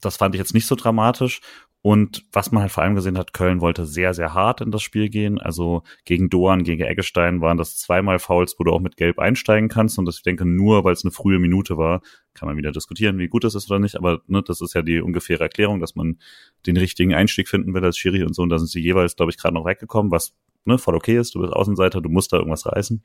das 0.00 0.16
fand 0.16 0.34
ich 0.34 0.38
jetzt 0.38 0.54
nicht 0.54 0.66
so 0.66 0.74
dramatisch. 0.74 1.40
Und 1.84 2.24
was 2.32 2.52
man 2.52 2.62
halt 2.62 2.70
vor 2.70 2.84
allem 2.84 2.94
gesehen 2.94 3.18
hat, 3.18 3.32
Köln 3.32 3.60
wollte 3.60 3.86
sehr, 3.86 4.14
sehr 4.14 4.34
hart 4.34 4.60
in 4.60 4.70
das 4.70 4.82
Spiel 4.82 5.08
gehen. 5.08 5.40
Also 5.40 5.82
gegen 6.04 6.30
Doan, 6.30 6.62
gegen 6.62 6.84
Eggestein 6.84 7.40
waren 7.40 7.58
das 7.58 7.76
zweimal 7.76 8.20
Fouls, 8.20 8.54
wo 8.56 8.64
du 8.64 8.70
auch 8.70 8.80
mit 8.80 8.96
Gelb 8.96 9.18
einsteigen 9.18 9.68
kannst. 9.68 9.98
Und 9.98 10.08
ich 10.08 10.22
denke, 10.22 10.44
nur 10.44 10.84
weil 10.84 10.92
es 10.92 11.04
eine 11.04 11.10
frühe 11.10 11.40
Minute 11.40 11.76
war, 11.76 12.00
kann 12.34 12.46
man 12.46 12.56
wieder 12.56 12.70
diskutieren, 12.70 13.18
wie 13.18 13.26
gut 13.26 13.42
das 13.42 13.56
ist 13.56 13.68
oder 13.68 13.80
nicht. 13.80 13.96
Aber 13.96 14.22
ne, 14.28 14.44
das 14.46 14.60
ist 14.60 14.74
ja 14.74 14.82
die 14.82 15.00
ungefähre 15.00 15.42
Erklärung, 15.42 15.80
dass 15.80 15.96
man 15.96 16.20
den 16.66 16.76
richtigen 16.76 17.14
Einstieg 17.14 17.48
finden 17.48 17.74
will 17.74 17.84
als 17.84 17.98
Schiri 17.98 18.22
und 18.22 18.34
so. 18.34 18.42
Und 18.42 18.50
da 18.50 18.58
sind 18.58 18.68
sie 18.68 18.80
jeweils, 18.80 19.16
glaube 19.16 19.32
ich, 19.32 19.36
gerade 19.38 19.54
noch 19.54 19.66
weggekommen, 19.66 20.12
was 20.12 20.34
ne, 20.64 20.78
voll 20.78 20.94
okay 20.94 21.18
ist. 21.18 21.34
Du 21.34 21.40
bist 21.40 21.52
Außenseiter, 21.52 22.00
du 22.00 22.10
musst 22.10 22.32
da 22.32 22.36
irgendwas 22.36 22.64
reißen. 22.64 23.02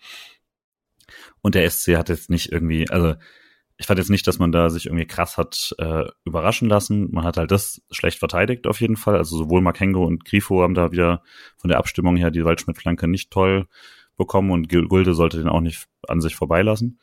Und 1.42 1.56
der 1.56 1.68
SC 1.68 1.96
hat 1.96 2.10
jetzt 2.10 2.30
nicht 2.30 2.52
irgendwie, 2.52 2.88
also 2.92 3.16
ich 3.78 3.86
fand 3.86 4.00
jetzt 4.00 4.10
nicht, 4.10 4.26
dass 4.26 4.40
man 4.40 4.52
da 4.52 4.70
sich 4.70 4.88
irgendwie 4.88 5.06
krass 5.06 5.38
hat 5.38 5.76
äh, 5.78 6.06
überraschen 6.26 6.68
lassen. 6.68 7.12
Man 7.12 7.24
hat 7.24 7.38
halt 7.38 7.52
das 7.52 7.82
schlecht 7.92 8.18
verteidigt 8.18 8.66
auf 8.66 8.82
jeden 8.82 8.98
Fall. 8.98 9.18
Also 9.18 9.38
sowohl 9.38 9.62
Makengo 9.62 10.04
und 10.04 10.26
Grifo 10.26 10.64
haben 10.64 10.74
da 10.74 10.92
wieder 10.92 11.22
von 11.58 11.70
der 11.70 11.78
Abstimmung 11.78 12.18
her 12.18 12.32
die 12.32 12.44
Waldschmidt-Flanke 12.44 13.08
nicht 13.08 13.30
toll 13.30 13.68
bekommen 14.18 14.50
und 14.50 14.70
Gulde 14.70 15.14
sollte 15.14 15.38
den 15.38 15.48
auch 15.48 15.62
nicht 15.62 15.88
an 16.08 16.22
sich 16.22 16.36
vorbeilassen. 16.36 17.00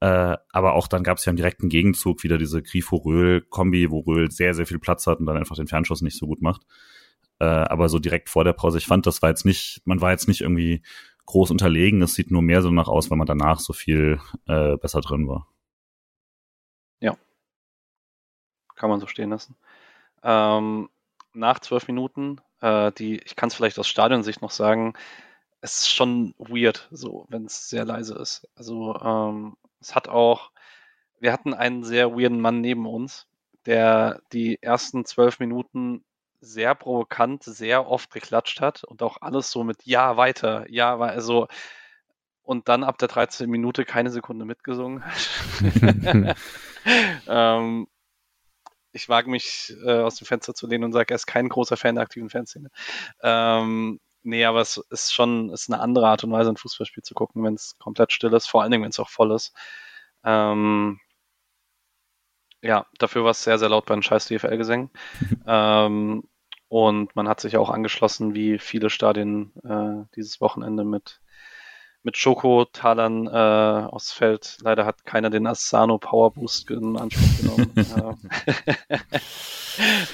Äh, 0.00 0.36
aber 0.52 0.74
auch 0.74 0.86
dann 0.86 1.02
gab 1.02 1.18
es 1.18 1.24
ja 1.24 1.30
im 1.30 1.36
direkten 1.36 1.68
Gegenzug 1.68 2.22
wieder 2.22 2.38
diese 2.38 2.62
Grifo-Röhl-Kombi, 2.62 3.90
wo 3.90 4.00
Röhl 4.00 4.30
sehr, 4.30 4.54
sehr 4.54 4.66
viel 4.66 4.78
Platz 4.78 5.06
hat 5.08 5.18
und 5.18 5.26
dann 5.26 5.36
einfach 5.36 5.56
den 5.56 5.66
Fernschuss 5.66 6.02
nicht 6.02 6.18
so 6.18 6.26
gut 6.26 6.40
macht. 6.40 6.62
Äh, 7.40 7.44
aber 7.44 7.88
so 7.88 7.98
direkt 7.98 8.28
vor 8.28 8.44
der 8.44 8.52
Pause, 8.52 8.78
ich 8.78 8.86
fand, 8.86 9.06
das 9.06 9.22
war 9.22 9.28
jetzt 9.28 9.44
nicht, 9.44 9.82
man 9.84 10.00
war 10.00 10.12
jetzt 10.12 10.28
nicht 10.28 10.40
irgendwie 10.42 10.82
groß 11.26 11.50
unterlegen. 11.50 12.02
Es 12.02 12.14
sieht 12.14 12.30
nur 12.30 12.42
mehr 12.42 12.62
so 12.62 12.70
nach 12.70 12.88
aus, 12.88 13.10
weil 13.10 13.18
man 13.18 13.26
danach 13.26 13.58
so 13.58 13.72
viel 13.72 14.20
äh, 14.46 14.76
besser 14.76 15.00
drin 15.00 15.26
war. 15.28 15.51
Kann 18.82 18.90
man 18.90 18.98
so 18.98 19.06
stehen 19.06 19.30
lassen. 19.30 19.54
Ähm, 20.24 20.90
nach 21.34 21.60
zwölf 21.60 21.86
Minuten 21.86 22.40
äh, 22.60 22.90
die, 22.90 23.18
ich 23.18 23.36
kann 23.36 23.48
es 23.48 23.54
vielleicht 23.54 23.78
aus 23.78 23.86
Stadionsicht 23.86 24.42
noch 24.42 24.50
sagen, 24.50 24.94
es 25.60 25.82
ist 25.82 25.90
schon 25.94 26.34
weird, 26.36 26.88
so, 26.90 27.26
wenn 27.28 27.44
es 27.44 27.68
sehr 27.68 27.84
leise 27.84 28.16
ist. 28.16 28.48
Also 28.56 28.96
ähm, 29.00 29.56
es 29.80 29.94
hat 29.94 30.08
auch, 30.08 30.50
wir 31.20 31.32
hatten 31.32 31.54
einen 31.54 31.84
sehr 31.84 32.10
weirden 32.12 32.40
Mann 32.40 32.60
neben 32.60 32.86
uns, 32.86 33.28
der 33.66 34.20
die 34.32 34.60
ersten 34.60 35.04
zwölf 35.04 35.38
Minuten 35.38 36.02
sehr 36.40 36.74
provokant, 36.74 37.44
sehr 37.44 37.86
oft 37.86 38.12
geklatscht 38.12 38.60
hat 38.60 38.82
und 38.82 39.00
auch 39.00 39.18
alles 39.20 39.52
so 39.52 39.62
mit 39.62 39.84
Ja, 39.84 40.16
weiter, 40.16 40.68
ja, 40.68 40.98
war 40.98 41.10
also 41.10 41.46
und 42.42 42.68
dann 42.68 42.82
ab 42.82 42.98
der 42.98 43.06
13. 43.06 43.48
Minute 43.48 43.84
keine 43.84 44.10
Sekunde 44.10 44.44
mitgesungen 44.44 45.04
hat. 45.04 45.30
ähm, 47.28 47.86
ich 48.92 49.08
wage 49.08 49.30
mich 49.30 49.74
äh, 49.84 50.00
aus 50.00 50.16
dem 50.16 50.26
Fenster 50.26 50.54
zu 50.54 50.66
lehnen 50.66 50.84
und 50.84 50.92
sage, 50.92 51.12
er 51.12 51.16
ist 51.16 51.26
kein 51.26 51.48
großer 51.48 51.76
Fan 51.76 51.96
der 51.96 52.04
aktiven 52.04 52.30
Fanszene. 52.30 52.70
Ähm, 53.22 54.00
nee, 54.22 54.44
aber 54.44 54.60
es 54.60 54.76
ist 54.90 55.12
schon 55.12 55.50
ist 55.50 55.70
eine 55.70 55.80
andere 55.80 56.08
Art 56.08 56.24
und 56.24 56.32
Weise, 56.32 56.50
ein 56.50 56.56
Fußballspiel 56.56 57.02
zu 57.02 57.14
gucken, 57.14 57.42
wenn 57.44 57.54
es 57.54 57.76
komplett 57.78 58.12
still 58.12 58.32
ist, 58.34 58.46
vor 58.48 58.62
allen 58.62 58.70
Dingen, 58.70 58.84
wenn 58.84 58.90
es 58.90 59.00
auch 59.00 59.10
voll 59.10 59.32
ist. 59.32 59.54
Ähm, 60.24 61.00
ja, 62.62 62.86
dafür 62.98 63.24
war 63.24 63.32
es 63.32 63.42
sehr, 63.42 63.58
sehr 63.58 63.68
laut 63.68 63.86
bei 63.86 63.94
den 63.94 64.02
scheiß 64.02 64.26
DFL-Gesängen. 64.26 64.90
ähm, 65.46 66.24
und 66.68 67.14
man 67.16 67.28
hat 67.28 67.40
sich 67.40 67.56
auch 67.56 67.70
angeschlossen, 67.70 68.34
wie 68.34 68.58
viele 68.58 68.88
Stadien 68.88 69.52
äh, 69.64 70.06
dieses 70.16 70.40
Wochenende 70.40 70.84
mit 70.84 71.20
mit 72.02 72.16
Schoko-Talern 72.16 73.26
äh, 73.26 73.86
aufs 73.90 74.12
Feld. 74.12 74.56
Leider 74.62 74.86
hat 74.86 75.04
keiner 75.04 75.28
den 75.30 75.46
Asano 75.46 75.98
Power 75.98 76.32
Boost 76.32 76.70
in 76.70 76.96
Anspruch 76.96 77.38
genommen. 77.38 77.70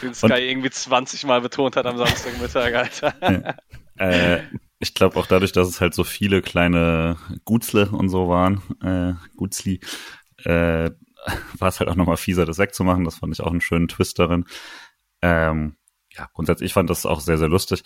den 0.02 0.14
Sky 0.14 0.26
Und, 0.26 0.38
irgendwie 0.38 0.70
20 0.70 1.24
Mal 1.24 1.40
betont 1.40 1.76
hat 1.76 1.86
am 1.86 1.96
Samstagmittag, 1.96 2.74
Alter. 2.74 3.14
Ja. 3.22 3.54
Äh, 3.96 4.42
ich 4.78 4.94
glaube 4.94 5.18
auch 5.18 5.26
dadurch, 5.26 5.52
dass 5.52 5.68
es 5.68 5.80
halt 5.80 5.94
so 5.94 6.04
viele 6.04 6.42
kleine 6.42 7.16
Gutzle 7.44 7.88
und 7.90 8.08
so 8.08 8.28
waren, 8.28 8.62
äh, 8.82 9.14
Gutzli, 9.36 9.80
äh, 10.44 10.90
war 11.58 11.68
es 11.68 11.80
halt 11.80 11.90
auch 11.90 11.96
nochmal 11.96 12.16
fieser, 12.16 12.46
das 12.46 12.58
wegzumachen. 12.58 13.04
Das 13.04 13.16
fand 13.16 13.34
ich 13.34 13.40
auch 13.40 13.50
einen 13.50 13.60
schönen 13.60 13.88
Twist 13.88 14.18
darin. 14.18 14.44
Ähm, 15.20 15.76
ja, 16.10 16.28
grundsätzlich, 16.32 16.68
ich 16.68 16.74
fand 16.74 16.90
das 16.90 17.06
auch 17.06 17.20
sehr, 17.20 17.38
sehr 17.38 17.48
lustig. 17.48 17.82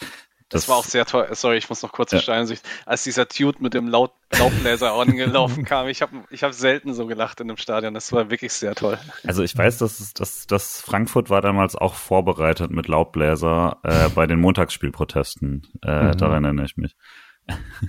Das, 0.52 0.62
das, 0.62 0.68
war 0.68 0.76
auch 0.76 0.84
sehr 0.84 1.06
toll. 1.06 1.28
Sorry, 1.32 1.56
ich 1.56 1.68
muss 1.68 1.82
noch 1.82 1.92
kurz 1.92 2.12
ja. 2.12 2.20
Steinsicht. 2.20 2.64
Als 2.86 3.02
dieser 3.04 3.24
Dude 3.24 3.62
mit 3.62 3.74
dem 3.74 3.88
Laut 3.88 4.12
Laubbläser 4.38 4.92
angelaufen 4.94 5.64
kam, 5.64 5.88
ich 5.88 6.02
habe 6.02 6.24
ich 6.30 6.42
hab 6.42 6.52
selten 6.52 6.92
so 6.94 7.06
gelacht 7.06 7.40
in 7.40 7.48
dem 7.48 7.56
Stadion. 7.56 7.94
Das 7.94 8.12
war 8.12 8.30
wirklich 8.30 8.52
sehr 8.52 8.74
toll. 8.74 8.98
Also 9.26 9.42
ich 9.42 9.56
weiß, 9.56 9.78
dass, 9.78 10.12
dass, 10.14 10.46
dass 10.46 10.80
Frankfurt 10.80 11.30
war 11.30 11.40
damals 11.40 11.74
auch 11.74 11.94
vorbereitet 11.94 12.70
mit 12.70 12.86
Laubbläser 12.88 13.78
äh, 13.82 14.10
bei 14.10 14.26
den 14.26 14.40
Montagsspielprotesten. 14.40 15.66
Äh, 15.82 16.04
mhm. 16.04 16.18
Daran 16.18 16.44
erinnere 16.44 16.66
ich 16.66 16.76
mich. 16.76 16.94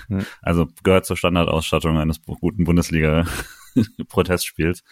Mhm. 0.08 0.26
Also 0.42 0.68
gehört 0.84 1.06
zur 1.06 1.18
Standardausstattung 1.18 1.98
eines 1.98 2.22
guten 2.24 2.64
Bundesliga-Protestspiels. 2.64 4.84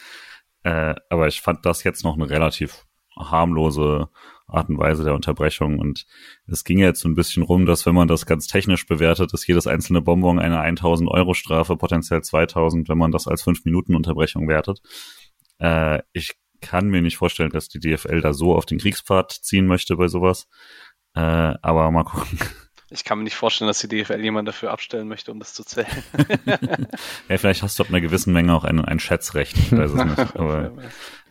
Äh, 0.63 0.95
aber 1.09 1.27
ich 1.27 1.41
fand 1.41 1.65
das 1.65 1.83
jetzt 1.83 2.03
noch 2.03 2.15
eine 2.15 2.29
relativ 2.29 2.85
harmlose 3.17 4.09
Art 4.51 4.69
und 4.69 4.77
Weise 4.77 5.03
der 5.03 5.13
Unterbrechung. 5.13 5.79
Und 5.79 6.05
es 6.47 6.63
ging 6.63 6.79
jetzt 6.79 7.01
so 7.01 7.09
ein 7.09 7.15
bisschen 7.15 7.43
rum, 7.43 7.65
dass 7.65 7.85
wenn 7.85 7.95
man 7.95 8.07
das 8.07 8.25
ganz 8.25 8.47
technisch 8.47 8.85
bewertet, 8.85 9.33
ist 9.33 9.47
jedes 9.47 9.67
einzelne 9.67 10.01
Bonbon 10.01 10.39
eine 10.39 10.59
1000 10.59 11.09
Euro 11.09 11.33
Strafe, 11.33 11.77
potenziell 11.77 12.21
2000, 12.21 12.89
wenn 12.89 12.97
man 12.97 13.11
das 13.11 13.27
als 13.27 13.41
5 13.43 13.65
Minuten 13.65 13.95
Unterbrechung 13.95 14.47
wertet. 14.47 14.81
Äh, 15.59 15.99
ich 16.13 16.35
kann 16.61 16.89
mir 16.89 17.01
nicht 17.01 17.17
vorstellen, 17.17 17.49
dass 17.49 17.69
die 17.69 17.79
DFL 17.79 18.21
da 18.21 18.33
so 18.33 18.55
auf 18.55 18.65
den 18.65 18.77
Kriegspfad 18.77 19.31
ziehen 19.31 19.65
möchte 19.65 19.95
bei 19.95 20.07
sowas. 20.07 20.47
Äh, 21.15 21.19
aber 21.19 21.91
mal 21.91 22.03
gucken. 22.03 22.39
Ich 22.93 23.05
kann 23.05 23.19
mir 23.19 23.23
nicht 23.23 23.35
vorstellen, 23.35 23.67
dass 23.67 23.79
die 23.79 23.87
DFL 23.87 24.19
jemand 24.21 24.49
dafür 24.49 24.71
abstellen 24.71 25.07
möchte, 25.07 25.31
um 25.31 25.39
das 25.39 25.53
zu 25.53 25.63
zählen. 25.63 25.87
ja, 27.29 27.37
vielleicht 27.37 27.63
hast 27.63 27.79
du 27.79 27.83
ab 27.83 27.89
einer 27.89 28.01
gewissen 28.01 28.33
Menge 28.33 28.53
auch 28.53 28.65
ein, 28.65 28.83
ein 28.83 28.99
Schätzrecht. 28.99 29.57
Ich 29.57 29.71
weiß 29.71 29.91
es 29.91 30.05
nicht. 30.05 30.35
Aber 30.35 30.73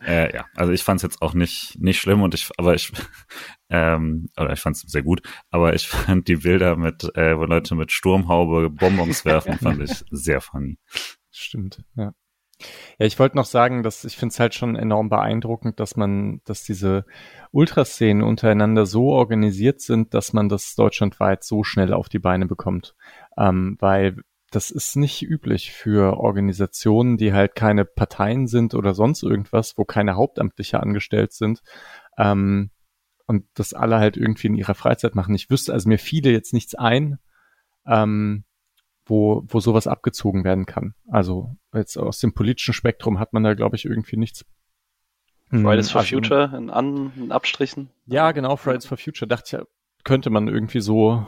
äh, 0.05 0.33
ja, 0.33 0.45
also 0.55 0.71
ich 0.71 0.83
fand 0.83 0.97
es 0.97 1.03
jetzt 1.03 1.21
auch 1.21 1.33
nicht 1.33 1.77
nicht 1.79 1.99
schlimm 1.99 2.21
und 2.21 2.33
ich, 2.33 2.49
aber 2.57 2.73
ich, 2.73 2.91
ähm, 3.69 4.29
oder 4.37 4.53
ich 4.53 4.59
fand 4.59 4.75
es 4.75 4.81
sehr 4.83 5.03
gut. 5.03 5.21
Aber 5.49 5.73
ich 5.73 5.87
fand 5.87 6.27
die 6.27 6.37
Bilder 6.37 6.75
mit, 6.75 7.03
äh, 7.15 7.37
wo 7.37 7.45
Leute 7.45 7.75
mit 7.75 7.91
Sturmhaube 7.91 8.69
Bonbons 8.69 9.25
werfen, 9.25 9.57
fand 9.57 9.81
ich 9.81 10.03
sehr 10.09 10.41
funny. 10.41 10.77
Stimmt, 11.31 11.83
ja. 11.95 12.13
Ja, 12.99 13.07
ich 13.07 13.17
wollte 13.17 13.37
noch 13.37 13.45
sagen, 13.45 13.81
dass 13.81 14.05
ich 14.05 14.17
finde 14.17 14.33
es 14.33 14.39
halt 14.39 14.53
schon 14.53 14.75
enorm 14.75 15.09
beeindruckend, 15.09 15.79
dass 15.79 15.95
man, 15.95 16.41
dass 16.45 16.63
diese 16.63 17.05
Ultraszenen 17.51 18.21
untereinander 18.21 18.85
so 18.85 19.09
organisiert 19.09 19.81
sind, 19.81 20.13
dass 20.13 20.33
man 20.33 20.47
das 20.47 20.75
deutschlandweit 20.75 21.43
so 21.43 21.63
schnell 21.63 21.93
auf 21.93 22.07
die 22.07 22.19
Beine 22.19 22.45
bekommt. 22.45 22.95
Ähm, 23.35 23.77
weil 23.79 24.17
das 24.51 24.69
ist 24.69 24.97
nicht 24.97 25.23
üblich 25.23 25.71
für 25.71 26.17
Organisationen, 26.17 27.17
die 27.17 27.33
halt 27.33 27.55
keine 27.55 27.85
Parteien 27.85 28.47
sind 28.47 28.75
oder 28.75 28.93
sonst 28.93 29.23
irgendwas, 29.23 29.77
wo 29.77 29.85
keine 29.85 30.15
Hauptamtliche 30.15 30.79
angestellt 30.79 31.31
sind. 31.31 31.61
Ähm, 32.17 32.69
und 33.27 33.45
das 33.53 33.73
alle 33.73 33.97
halt 33.97 34.17
irgendwie 34.17 34.47
in 34.47 34.55
ihrer 34.55 34.75
Freizeit 34.75 35.15
machen. 35.15 35.33
Ich 35.33 35.49
wüsste 35.49 35.71
also 35.71 35.87
mir 35.87 35.97
viele 35.97 36.31
jetzt 36.31 36.53
nichts 36.53 36.75
ein, 36.75 37.17
ähm, 37.87 38.43
wo, 39.05 39.43
wo 39.47 39.61
sowas 39.61 39.87
abgezogen 39.87 40.43
werden 40.43 40.65
kann. 40.65 40.95
Also 41.07 41.55
jetzt 41.73 41.97
aus 41.97 42.19
dem 42.19 42.33
politischen 42.33 42.73
Spektrum 42.73 43.19
hat 43.19 43.31
man 43.31 43.43
da, 43.43 43.53
glaube 43.53 43.77
ich, 43.77 43.85
irgendwie 43.85 44.17
nichts. 44.17 44.45
Fridays 45.49 45.91
for 45.91 46.01
also, 46.01 46.15
Future 46.15 46.57
in, 46.57 46.69
An 46.69 47.11
in 47.15 47.31
Abstrichen? 47.31 47.89
Ja, 48.05 48.31
genau, 48.31 48.57
Fridays 48.57 48.85
for 48.85 48.97
Future. 48.97 49.27
Dachte 49.27 49.43
ich, 49.45 49.51
ja, 49.53 49.65
könnte 50.03 50.29
man 50.29 50.47
irgendwie 50.47 50.81
so, 50.81 51.25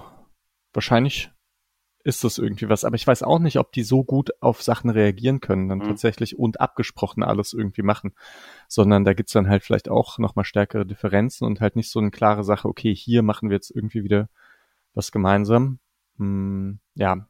wahrscheinlich 0.74 1.33
ist 2.04 2.24
das 2.24 2.38
irgendwie 2.38 2.70
was. 2.70 2.86
Aber 2.86 2.96
ich 2.96 3.08
weiß 3.08 3.24
auch 3.24 3.40
nicht, 3.40 3.58
ob 3.58 3.72
die 3.72 3.84
so 3.84 4.04
gut 4.04 4.32
auf 4.42 4.62
Sachen 4.62 4.90
reagieren 4.90 5.40
können, 5.40 5.70
dann 5.70 5.80
mhm. 5.80 5.86
tatsächlich 5.86 6.38
und 6.38 6.60
abgesprochen 6.60 7.24
alles 7.24 7.54
irgendwie 7.54 7.82
machen. 7.82 8.14
Sondern 8.68 9.06
da 9.06 9.14
gibt's 9.14 9.34
dann 9.34 9.48
halt 9.48 9.64
vielleicht 9.64 9.90
auch 9.90 10.18
nochmal 10.18 10.46
stärkere 10.46 10.86
Differenzen 10.86 11.46
und 11.46 11.62
halt 11.62 11.76
nicht 11.76 11.90
so 11.90 12.00
eine 12.00 12.12
klare 12.12 12.44
Sache, 12.44 12.68
okay, 12.68 12.94
hier 12.94 13.24
machen 13.24 13.50
wir 13.50 13.56
jetzt 13.56 13.72
irgendwie 13.72 14.04
wieder 14.04 14.30
was 14.94 15.12
gemeinsam. 15.12 15.80
Hm, 16.18 16.80
ja, 16.96 17.28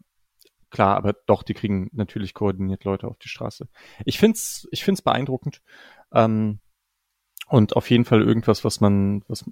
klar, 0.70 0.98
aber 0.98 1.14
doch, 1.14 1.44
die 1.44 1.54
kriegen 1.54 1.90
natürlich 1.94 2.34
koordiniert 2.34 2.84
Leute 2.84 3.08
auf 3.08 3.18
die 3.20 3.30
Straße. 3.30 3.68
Ich 4.06 4.20
find's, 4.20 4.68
ich 4.72 4.84
find's 4.84 5.02
beeindruckend. 5.02 5.62
Ähm, 6.12 6.60
und 7.48 7.76
auf 7.76 7.90
jeden 7.90 8.06
Fall 8.06 8.22
irgendwas, 8.22 8.66
was 8.66 8.82
man, 8.82 9.24
was 9.28 9.46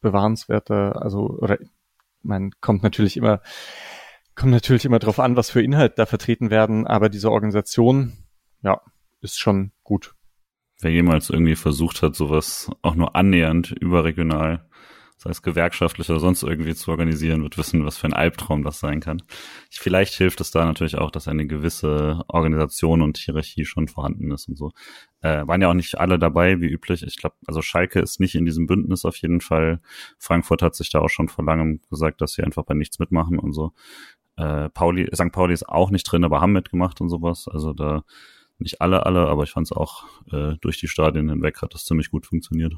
bewahrenswerter, 0.00 1.02
also, 1.02 1.30
oder 1.30 1.58
man 2.22 2.52
kommt 2.60 2.82
natürlich 2.82 3.16
immer, 3.16 3.40
kommt 4.38 4.52
natürlich 4.52 4.84
immer 4.84 5.00
drauf 5.00 5.18
an, 5.18 5.36
was 5.36 5.50
für 5.50 5.62
Inhalte 5.62 5.96
da 5.96 6.06
vertreten 6.06 6.50
werden, 6.50 6.86
aber 6.86 7.08
diese 7.08 7.30
Organisation, 7.30 8.12
ja, 8.62 8.80
ist 9.20 9.38
schon 9.38 9.72
gut. 9.82 10.14
Wer 10.80 10.92
jemals 10.92 11.28
irgendwie 11.28 11.56
versucht 11.56 12.02
hat, 12.02 12.14
sowas 12.14 12.70
auch 12.82 12.94
nur 12.94 13.16
annähernd 13.16 13.72
überregional 13.72 14.68
sei 15.18 15.30
es 15.30 15.42
gewerkschaftlich 15.42 16.08
oder 16.10 16.20
sonst 16.20 16.44
irgendwie 16.44 16.74
zu 16.76 16.92
organisieren, 16.92 17.42
wird 17.42 17.58
wissen, 17.58 17.84
was 17.84 17.98
für 17.98 18.06
ein 18.06 18.12
Albtraum 18.12 18.62
das 18.62 18.78
sein 18.78 19.00
kann. 19.00 19.20
Vielleicht 19.68 20.14
hilft 20.14 20.40
es 20.40 20.52
da 20.52 20.64
natürlich 20.64 20.96
auch, 20.96 21.10
dass 21.10 21.26
eine 21.26 21.46
gewisse 21.46 22.22
Organisation 22.28 23.02
und 23.02 23.18
Hierarchie 23.18 23.64
schon 23.64 23.88
vorhanden 23.88 24.30
ist 24.30 24.48
und 24.48 24.56
so. 24.56 24.70
Äh, 25.20 25.44
waren 25.48 25.60
ja 25.60 25.68
auch 25.70 25.74
nicht 25.74 25.98
alle 25.98 26.20
dabei, 26.20 26.60
wie 26.60 26.68
üblich. 26.68 27.02
Ich 27.02 27.16
glaube, 27.16 27.34
also 27.46 27.62
Schalke 27.62 27.98
ist 27.98 28.20
nicht 28.20 28.36
in 28.36 28.44
diesem 28.44 28.66
Bündnis 28.68 29.04
auf 29.04 29.16
jeden 29.16 29.40
Fall. 29.40 29.80
Frankfurt 30.18 30.62
hat 30.62 30.76
sich 30.76 30.90
da 30.90 31.00
auch 31.00 31.10
schon 31.10 31.28
vor 31.28 31.44
langem 31.44 31.80
gesagt, 31.90 32.20
dass 32.20 32.34
sie 32.34 32.44
einfach 32.44 32.64
bei 32.64 32.74
nichts 32.74 33.00
mitmachen 33.00 33.40
und 33.40 33.52
so. 33.52 33.72
Äh, 34.38 34.68
Pauli, 34.70 35.10
St. 35.14 35.32
Pauli 35.32 35.52
ist 35.52 35.68
auch 35.68 35.90
nicht 35.90 36.04
drin, 36.04 36.24
aber 36.24 36.40
haben 36.40 36.52
mitgemacht 36.52 37.00
und 37.00 37.08
sowas. 37.08 37.48
Also 37.48 37.72
da 37.72 38.04
nicht 38.58 38.80
alle, 38.80 39.04
alle, 39.04 39.26
aber 39.26 39.42
ich 39.42 39.50
fand 39.50 39.66
es 39.66 39.72
auch 39.72 40.04
äh, 40.32 40.54
durch 40.60 40.78
die 40.78 40.88
Stadien 40.88 41.28
hinweg 41.28 41.60
hat 41.60 41.74
das 41.74 41.84
ziemlich 41.84 42.10
gut 42.10 42.26
funktioniert. 42.26 42.74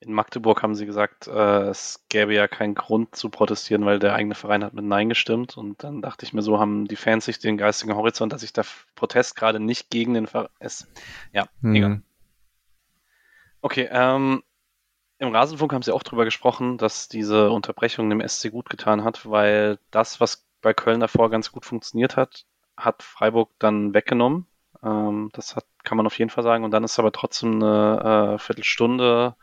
In 0.00 0.12
Magdeburg 0.12 0.62
haben 0.62 0.74
sie 0.74 0.84
gesagt, 0.84 1.26
äh, 1.26 1.68
es 1.68 2.04
gäbe 2.10 2.34
ja 2.34 2.48
keinen 2.48 2.74
Grund 2.74 3.16
zu 3.16 3.30
protestieren, 3.30 3.86
weil 3.86 3.98
der 3.98 4.14
eigene 4.14 4.34
Verein 4.34 4.62
hat 4.62 4.74
mit 4.74 4.84
Nein 4.84 5.08
gestimmt. 5.08 5.56
Und 5.56 5.82
dann 5.82 6.02
dachte 6.02 6.26
ich 6.26 6.34
mir, 6.34 6.42
so 6.42 6.60
haben 6.60 6.86
die 6.86 6.96
Fans 6.96 7.24
sich 7.24 7.38
den 7.38 7.56
geistigen 7.56 7.94
Horizont, 7.94 8.32
dass 8.34 8.42
sich 8.42 8.52
der 8.52 8.66
Protest 8.94 9.36
gerade 9.36 9.58
nicht 9.58 9.88
gegen 9.88 10.12
den 10.12 10.26
Verein 10.26 10.48
ist. 10.60 10.88
Ja, 11.32 11.46
mhm. 11.62 11.74
egal. 11.74 12.02
Okay, 13.62 13.88
ähm, 13.90 14.42
im 15.18 15.34
Rasenfunk 15.34 15.72
haben 15.72 15.82
sie 15.82 15.94
auch 15.94 16.02
drüber 16.02 16.26
gesprochen, 16.26 16.76
dass 16.76 17.08
diese 17.08 17.50
Unterbrechung 17.50 18.10
dem 18.10 18.26
SC 18.26 18.50
gut 18.50 18.68
getan 18.68 19.02
hat, 19.02 19.28
weil 19.28 19.78
das, 19.90 20.20
was 20.20 20.45
bei 20.66 20.74
Köln 20.74 20.98
davor 20.98 21.30
ganz 21.30 21.52
gut 21.52 21.64
funktioniert 21.64 22.16
hat, 22.16 22.44
hat 22.76 23.04
Freiburg 23.04 23.50
dann 23.60 23.94
weggenommen. 23.94 24.48
Ähm, 24.82 25.30
das 25.32 25.54
hat, 25.54 25.64
kann 25.84 25.96
man 25.96 26.06
auf 26.06 26.18
jeden 26.18 26.28
Fall 26.28 26.42
sagen. 26.42 26.64
Und 26.64 26.72
dann 26.72 26.82
ist 26.82 26.98
aber 26.98 27.12
trotzdem 27.12 27.62
eine 27.62 28.34
äh, 28.34 28.38
Viertelstunde 28.38 29.36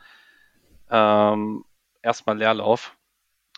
ähm, 0.92 1.64
erstmal 2.02 2.38
Leerlauf. 2.38 2.98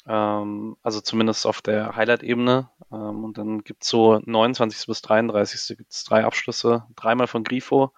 Ähm, 0.08 0.78
also 0.84 1.02
zumindest 1.02 1.48
auf 1.48 1.64
der 1.64 1.96
Highlight-Ebene. 1.96 2.70
Ähm, 2.92 3.24
und 3.24 3.40
dann 3.40 3.64
gibt's 3.64 3.90
so 3.90 4.22
29. 4.24 4.86
bis 4.86 5.02
33. 5.02 5.76
gibt's 5.76 6.04
drei 6.04 6.24
Abschlüsse, 6.24 6.86
dreimal 6.96 7.26
von 7.26 7.44
Grifo, 7.44 7.94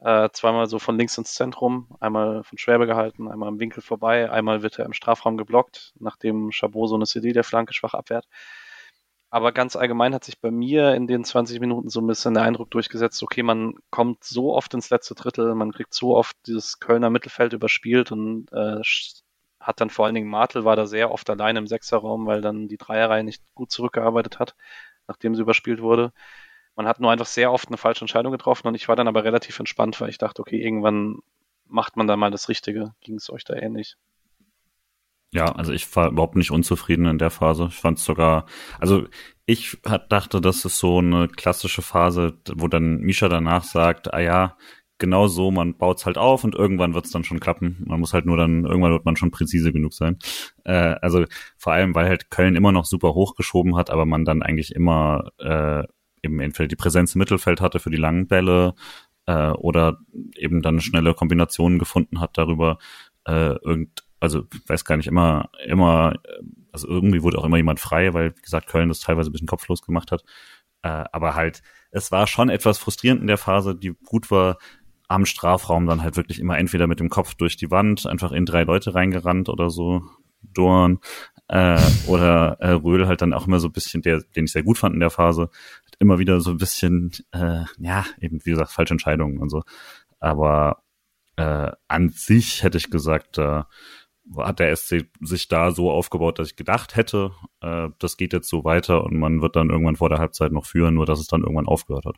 Äh, 0.00 0.30
zweimal 0.32 0.68
so 0.68 0.78
von 0.78 0.96
links 0.96 1.18
ins 1.18 1.34
Zentrum, 1.34 1.96
einmal 2.00 2.44
von 2.44 2.58
Schwäbe 2.58 2.86
gehalten, 2.86 3.28
einmal 3.28 3.50
im 3.50 3.60
Winkel 3.60 3.82
vorbei, 3.82 4.30
einmal 4.30 4.62
wird 4.62 4.78
er 4.78 4.86
im 4.86 4.94
Strafraum 4.94 5.36
geblockt, 5.36 5.92
nachdem 6.00 6.50
Chabot 6.50 6.88
so 6.88 6.96
eine 6.96 7.06
CD 7.06 7.32
der 7.32 7.44
Flanke 7.44 7.74
schwach 7.74 7.94
abwehrt. 7.94 8.26
Aber 9.32 9.52
ganz 9.52 9.76
allgemein 9.76 10.14
hat 10.14 10.24
sich 10.24 10.40
bei 10.40 10.50
mir 10.50 10.94
in 10.94 11.06
den 11.06 11.24
20 11.24 11.58
Minuten 11.58 11.88
so 11.88 12.00
ein 12.02 12.06
bisschen 12.06 12.34
der 12.34 12.42
Eindruck 12.42 12.70
durchgesetzt, 12.70 13.22
okay, 13.22 13.42
man 13.42 13.76
kommt 13.88 14.22
so 14.24 14.54
oft 14.54 14.74
ins 14.74 14.90
letzte 14.90 15.14
Drittel, 15.14 15.54
man 15.54 15.72
kriegt 15.72 15.94
so 15.94 16.14
oft 16.14 16.36
dieses 16.46 16.80
Kölner 16.80 17.08
Mittelfeld 17.08 17.54
überspielt 17.54 18.12
und 18.12 18.52
äh, 18.52 18.82
hat 19.58 19.80
dann 19.80 19.88
vor 19.88 20.04
allen 20.04 20.14
Dingen 20.14 20.28
Martel 20.28 20.66
war 20.66 20.76
da 20.76 20.86
sehr 20.86 21.10
oft 21.10 21.30
allein 21.30 21.56
im 21.56 21.66
Sechserraum, 21.66 22.26
weil 22.26 22.42
dann 22.42 22.68
die 22.68 22.76
Dreierreihe 22.76 23.24
nicht 23.24 23.42
gut 23.54 23.70
zurückgearbeitet 23.70 24.38
hat, 24.38 24.54
nachdem 25.08 25.34
sie 25.34 25.40
überspielt 25.42 25.80
wurde. 25.80 26.12
Man 26.76 26.86
hat 26.86 27.00
nur 27.00 27.10
einfach 27.10 27.26
sehr 27.26 27.52
oft 27.52 27.68
eine 27.68 27.78
falsche 27.78 28.02
Entscheidung 28.02 28.32
getroffen 28.32 28.68
und 28.68 28.74
ich 28.74 28.88
war 28.88 28.96
dann 28.96 29.08
aber 29.08 29.24
relativ 29.24 29.58
entspannt, 29.58 29.98
weil 30.02 30.10
ich 30.10 30.18
dachte, 30.18 30.42
okay, 30.42 30.60
irgendwann 30.62 31.20
macht 31.66 31.96
man 31.96 32.06
da 32.06 32.16
mal 32.18 32.30
das 32.30 32.50
Richtige. 32.50 32.94
Ging 33.00 33.16
es 33.16 33.30
euch 33.30 33.44
da 33.44 33.54
ähnlich? 33.54 33.96
Ja, 35.34 35.46
also 35.52 35.72
ich 35.72 35.94
war 35.96 36.10
überhaupt 36.10 36.36
nicht 36.36 36.50
unzufrieden 36.50 37.06
in 37.06 37.18
der 37.18 37.30
Phase. 37.30 37.68
Ich 37.70 37.76
fand 37.76 37.98
es 37.98 38.04
sogar, 38.04 38.44
also 38.78 39.06
ich 39.46 39.78
dachte, 40.08 40.40
das 40.42 40.64
ist 40.64 40.78
so 40.78 40.98
eine 40.98 41.28
klassische 41.28 41.80
Phase, 41.82 42.38
wo 42.54 42.68
dann 42.68 42.98
Misha 42.98 43.28
danach 43.28 43.64
sagt, 43.64 44.12
ah 44.12 44.20
ja, 44.20 44.56
genau 44.98 45.26
so, 45.28 45.50
man 45.50 45.76
baut's 45.78 46.06
halt 46.06 46.18
auf 46.18 46.44
und 46.44 46.54
irgendwann 46.54 46.94
wird's 46.94 47.10
dann 47.10 47.24
schon 47.24 47.40
klappen. 47.40 47.82
Man 47.86 47.98
muss 47.98 48.12
halt 48.12 48.26
nur 48.26 48.36
dann, 48.36 48.66
irgendwann 48.66 48.92
wird 48.92 49.06
man 49.06 49.16
schon 49.16 49.30
präzise 49.30 49.72
genug 49.72 49.94
sein. 49.94 50.18
Äh, 50.64 50.96
also 51.00 51.24
vor 51.56 51.72
allem, 51.72 51.94
weil 51.94 52.08
halt 52.08 52.30
Köln 52.30 52.54
immer 52.54 52.70
noch 52.72 52.84
super 52.84 53.14
hochgeschoben 53.14 53.74
hat, 53.76 53.90
aber 53.90 54.04
man 54.06 54.24
dann 54.24 54.42
eigentlich 54.42 54.74
immer 54.74 55.30
äh, 55.38 55.84
eben 56.22 56.40
entweder 56.40 56.68
die 56.68 56.76
Präsenz 56.76 57.14
im 57.14 57.20
Mittelfeld 57.20 57.60
hatte 57.60 57.80
für 57.80 57.90
die 57.90 57.96
langen 57.96 58.28
Bälle 58.28 58.74
äh, 59.26 59.50
oder 59.50 59.98
eben 60.36 60.62
dann 60.62 60.80
schnelle 60.80 61.14
Kombinationen 61.14 61.78
gefunden 61.78 62.20
hat 62.20 62.38
darüber. 62.38 62.78
Äh, 63.26 63.56
irgend, 63.64 64.04
also 64.22 64.44
weiß 64.68 64.84
gar 64.84 64.96
nicht, 64.96 65.08
immer, 65.08 65.50
immer, 65.66 66.14
also 66.70 66.86
irgendwie 66.86 67.22
wurde 67.22 67.38
auch 67.38 67.44
immer 67.44 67.56
jemand 67.56 67.80
frei, 67.80 68.14
weil, 68.14 68.36
wie 68.36 68.40
gesagt, 68.40 68.68
Köln 68.68 68.88
das 68.88 69.00
teilweise 69.00 69.30
ein 69.30 69.32
bisschen 69.32 69.48
kopflos 69.48 69.82
gemacht 69.82 70.12
hat. 70.12 70.22
Äh, 70.82 71.04
aber 71.10 71.34
halt, 71.34 71.62
es 71.90 72.12
war 72.12 72.28
schon 72.28 72.48
etwas 72.48 72.78
frustrierend 72.78 73.20
in 73.20 73.26
der 73.26 73.36
Phase, 73.36 73.74
die 73.74 73.94
gut 74.06 74.30
war, 74.30 74.58
am 75.08 75.26
Strafraum 75.26 75.86
dann 75.86 76.02
halt 76.02 76.16
wirklich 76.16 76.38
immer 76.38 76.56
entweder 76.56 76.86
mit 76.86 77.00
dem 77.00 77.08
Kopf 77.08 77.34
durch 77.34 77.56
die 77.56 77.70
Wand, 77.72 78.06
einfach 78.06 78.30
in 78.30 78.46
drei 78.46 78.62
Leute 78.62 78.94
reingerannt 78.94 79.48
oder 79.48 79.70
so, 79.70 80.02
Dorn, 80.40 81.00
äh, 81.48 81.80
oder 82.06 82.56
äh, 82.60 82.70
Röhl 82.70 83.08
halt 83.08 83.22
dann 83.22 83.32
auch 83.32 83.48
immer 83.48 83.58
so 83.58 83.68
ein 83.68 83.72
bisschen, 83.72 84.02
der, 84.02 84.22
den 84.36 84.44
ich 84.44 84.52
sehr 84.52 84.62
gut 84.62 84.78
fand 84.78 84.94
in 84.94 85.00
der 85.00 85.10
Phase, 85.10 85.50
immer 85.98 86.20
wieder 86.20 86.40
so 86.40 86.50
ein 86.50 86.58
bisschen, 86.58 87.10
äh, 87.32 87.64
ja, 87.78 88.04
eben 88.20 88.38
wie 88.44 88.50
gesagt, 88.50 88.70
falsche 88.70 88.94
Entscheidungen 88.94 89.38
und 89.38 89.50
so. 89.50 89.62
Aber 90.20 90.82
äh, 91.36 91.72
an 91.88 92.10
sich 92.10 92.62
hätte 92.62 92.78
ich 92.78 92.90
gesagt, 92.90 93.38
äh, 93.38 93.62
hat 94.36 94.60
der 94.60 94.74
SC 94.74 95.06
sich 95.20 95.48
da 95.48 95.72
so 95.72 95.90
aufgebaut, 95.90 96.38
dass 96.38 96.48
ich 96.48 96.56
gedacht 96.56 96.96
hätte, 96.96 97.32
äh, 97.60 97.88
das 97.98 98.16
geht 98.16 98.32
jetzt 98.32 98.48
so 98.48 98.64
weiter 98.64 99.04
und 99.04 99.18
man 99.18 99.42
wird 99.42 99.56
dann 99.56 99.70
irgendwann 99.70 99.96
vor 99.96 100.08
der 100.08 100.18
Halbzeit 100.18 100.52
noch 100.52 100.66
führen, 100.66 100.94
nur 100.94 101.06
dass 101.06 101.20
es 101.20 101.26
dann 101.26 101.42
irgendwann 101.42 101.66
aufgehört 101.66 102.06
hat. 102.06 102.16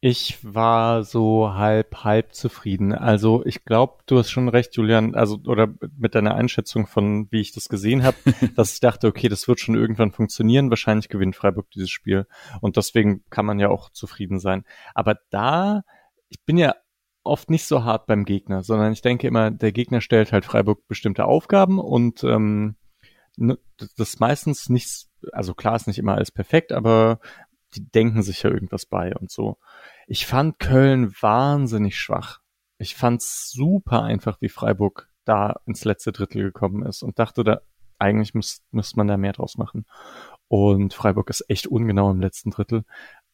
Ich 0.00 0.38
war 0.44 1.04
so 1.04 1.54
halb, 1.54 2.04
halb 2.04 2.34
zufrieden. 2.34 2.92
Also 2.92 3.44
ich 3.46 3.64
glaube, 3.64 3.96
du 4.06 4.18
hast 4.18 4.30
schon 4.30 4.48
recht, 4.48 4.76
Julian, 4.76 5.14
also 5.14 5.40
oder 5.46 5.74
mit 5.96 6.14
deiner 6.14 6.34
Einschätzung 6.34 6.86
von, 6.86 7.26
wie 7.32 7.40
ich 7.40 7.52
das 7.52 7.68
gesehen 7.68 8.04
habe, 8.04 8.16
dass 8.56 8.74
ich 8.74 8.80
dachte, 8.80 9.08
okay, 9.08 9.28
das 9.28 9.48
wird 9.48 9.58
schon 9.58 9.74
irgendwann 9.74 10.12
funktionieren. 10.12 10.70
Wahrscheinlich 10.70 11.08
gewinnt 11.08 11.34
Freiburg 11.34 11.70
dieses 11.70 11.90
Spiel. 11.90 12.26
Und 12.60 12.76
deswegen 12.76 13.24
kann 13.30 13.46
man 13.46 13.58
ja 13.58 13.68
auch 13.70 13.90
zufrieden 13.90 14.38
sein. 14.38 14.64
Aber 14.94 15.16
da, 15.30 15.82
ich 16.28 16.44
bin 16.44 16.58
ja 16.58 16.74
oft 17.26 17.50
nicht 17.50 17.66
so 17.66 17.84
hart 17.84 18.06
beim 18.06 18.24
Gegner, 18.24 18.62
sondern 18.62 18.92
ich 18.92 19.02
denke 19.02 19.26
immer, 19.26 19.50
der 19.50 19.72
Gegner 19.72 20.00
stellt 20.00 20.32
halt 20.32 20.44
Freiburg 20.44 20.86
bestimmte 20.88 21.24
Aufgaben 21.26 21.78
und 21.78 22.24
ähm, 22.24 22.76
das 23.36 23.90
ist 23.98 24.20
meistens 24.20 24.68
nicht, 24.68 25.08
also 25.32 25.54
klar 25.54 25.76
ist 25.76 25.86
nicht 25.86 25.98
immer 25.98 26.14
alles 26.14 26.30
perfekt, 26.30 26.72
aber 26.72 27.20
die 27.74 27.88
denken 27.90 28.22
sich 28.22 28.42
ja 28.42 28.50
irgendwas 28.50 28.86
bei 28.86 29.14
und 29.14 29.30
so. 29.30 29.58
Ich 30.06 30.26
fand 30.26 30.58
Köln 30.58 31.12
wahnsinnig 31.20 31.98
schwach. 31.98 32.40
Ich 32.78 32.94
fand's 32.94 33.50
super 33.50 34.02
einfach, 34.02 34.40
wie 34.40 34.48
Freiburg 34.48 35.08
da 35.24 35.60
ins 35.66 35.84
letzte 35.84 36.12
Drittel 36.12 36.42
gekommen 36.42 36.86
ist 36.86 37.02
und 37.02 37.18
dachte, 37.18 37.44
da 37.44 37.60
eigentlich 37.98 38.34
müsste 38.34 38.62
müsst 38.70 38.96
man 38.96 39.08
da 39.08 39.16
mehr 39.16 39.32
draus 39.32 39.56
machen. 39.56 39.86
Und 40.48 40.94
Freiburg 40.94 41.30
ist 41.30 41.44
echt 41.48 41.66
ungenau 41.66 42.10
im 42.10 42.20
letzten 42.20 42.50
Drittel. 42.50 42.84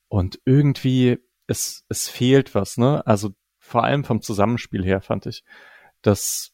Und 0.09 0.41
irgendwie, 0.45 1.19
es, 1.47 1.85
es 1.89 2.09
fehlt 2.09 2.55
was, 2.55 2.79
ne? 2.79 3.07
Also 3.07 3.35
vor 3.63 3.85
allem 3.85 4.05
vom 4.05 4.21
Zusammenspiel 4.21 4.85
her 4.85 5.01
fand 5.01 5.27
ich, 5.27 5.45
dass 6.03 6.53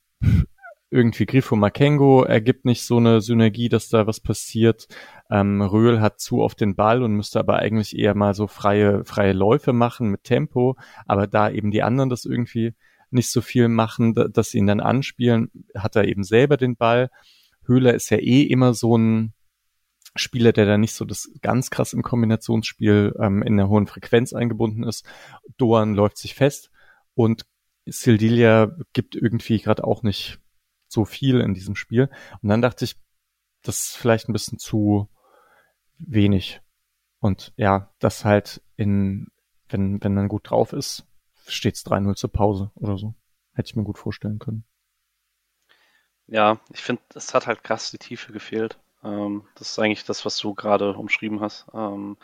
irgendwie 0.91 1.27
Grifo 1.27 1.57
Makengo 1.57 2.23
ergibt 2.23 2.65
nicht 2.65 2.83
so 2.85 2.99
eine 2.99 3.21
Synergie, 3.21 3.69
dass 3.69 3.89
da 3.89 4.07
was 4.07 4.21
passiert. 4.21 4.89
Ähm, 5.31 5.61
Röhl 5.63 6.01
hat 6.01 6.21
zu 6.21 6.43
oft 6.43 6.61
den 6.61 6.77
Ball 6.77 7.03
und 7.03 7.15
müsste 7.15 7.41
aber 7.41 7.57
eigentlich 7.57 7.99
eher 7.99 8.15
mal 8.15 8.35
so 8.35 8.47
freie, 8.47 9.05
freie 9.05 9.33
Läufe 9.33 9.73
machen 9.73 10.11
mit 10.11 10.25
Tempo, 10.25 10.77
aber 11.07 11.27
da 11.27 11.51
eben 11.51 11.71
die 11.71 11.83
anderen 11.83 12.11
das 12.11 12.25
irgendwie 12.25 12.75
nicht 13.11 13.31
so 13.31 13.41
viel 13.41 13.69
machen, 13.69 14.15
dass 14.15 14.51
sie 14.51 14.59
ihn 14.59 14.67
dann 14.67 14.81
anspielen, 14.81 15.51
hat 15.75 15.97
er 15.97 16.07
eben 16.07 16.25
selber 16.25 16.59
den 16.59 16.77
Ball. 16.77 17.11
Höhler 17.67 17.95
ist 17.95 18.11
ja 18.11 18.19
eh 18.19 18.43
immer 18.43 18.75
so 18.75 18.97
ein 18.97 19.33
Spieler, 20.15 20.53
der 20.53 20.67
da 20.67 20.77
nicht 20.77 20.95
so 20.95 21.07
das 21.07 21.31
ganz 21.41 21.71
krass 21.71 21.95
im 21.95 22.03
Kombinationsspiel 22.03 23.15
ähm, 23.19 23.43
in 23.43 23.57
der 23.57 23.69
hohen 23.69 23.87
Frequenz 23.87 24.35
eingebunden 24.35 24.83
ist. 24.83 25.07
Doan 25.57 25.95
läuft 25.95 26.19
sich 26.19 26.35
fest 26.35 26.71
und 27.19 27.47
Sildilia 27.85 28.71
gibt 28.93 29.16
irgendwie 29.16 29.59
gerade 29.59 29.83
auch 29.83 30.05
nicht 30.05 30.39
so 30.87 31.05
viel 31.05 31.41
in 31.41 31.53
diesem 31.53 31.75
Spiel. 31.75 32.09
Und 32.43 32.49
dann 32.49 32.62
dachte 32.62 32.85
ich, 32.85 32.95
das 33.62 33.89
ist 33.89 33.97
vielleicht 33.97 34.29
ein 34.29 34.33
bisschen 34.33 34.61
zu 34.61 35.09
wenig. 35.99 36.61
Und 37.19 37.53
ja, 37.57 37.93
das 37.99 38.25
halt 38.25 38.62
in, 38.77 39.27
wenn, 39.69 40.01
wenn 40.01 40.14
man 40.14 40.29
gut 40.29 40.49
drauf 40.49 40.73
ist, 40.73 41.09
steht's 41.49 41.85
3-0 41.85 42.14
zur 42.14 42.31
Pause 42.31 42.71
oder 42.77 42.97
so. 42.97 43.14
Hätte 43.53 43.66
ich 43.66 43.75
mir 43.75 43.83
gut 43.83 43.99
vorstellen 43.99 44.39
können. 44.39 44.64
Ja, 46.29 46.61
ich 46.73 46.83
finde, 46.83 47.03
es 47.16 47.35
hat 47.35 47.49
halt 47.49 47.64
krass 47.64 47.91
die 47.91 47.99
Tiefe 47.99 48.33
gefehlt. 48.33 48.79
Ähm, 49.03 49.45
das 49.57 49.71
ist 49.71 49.79
eigentlich 49.81 50.05
das, 50.05 50.25
was 50.25 50.39
du 50.39 50.55
gerade 50.55 50.95
umschrieben 50.97 51.41
hast. 51.41 51.66
Ähm, 51.75 52.16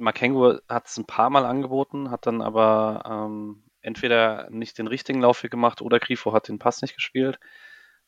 Makengo 0.00 0.58
hat 0.68 0.86
es 0.86 0.96
ein 0.96 1.06
paar 1.06 1.30
Mal 1.30 1.44
angeboten, 1.44 2.10
hat 2.10 2.26
dann 2.26 2.42
aber 2.42 3.02
ähm, 3.06 3.62
entweder 3.82 4.48
nicht 4.50 4.78
den 4.78 4.86
richtigen 4.86 5.20
Laufweg 5.20 5.50
gemacht 5.50 5.82
oder 5.82 6.00
Grifo 6.00 6.32
hat 6.32 6.48
den 6.48 6.58
Pass 6.58 6.82
nicht 6.82 6.94
gespielt. 6.94 7.38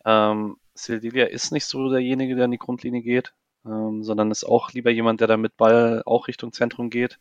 Ähm, 0.04 0.56
Sildilia 0.74 1.26
ist 1.26 1.52
nicht 1.52 1.66
so 1.66 1.90
derjenige, 1.90 2.34
der 2.34 2.46
an 2.46 2.50
die 2.50 2.58
Grundlinie 2.58 3.02
geht, 3.02 3.34
ähm, 3.64 4.02
sondern 4.02 4.30
ist 4.30 4.44
auch 4.44 4.72
lieber 4.72 4.90
jemand, 4.90 5.20
der 5.20 5.28
da 5.28 5.36
mit 5.36 5.56
Ball 5.56 6.02
auch 6.06 6.28
Richtung 6.28 6.52
Zentrum 6.52 6.90
geht. 6.90 7.18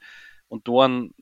Und 0.47 0.67
Doan 0.67 1.13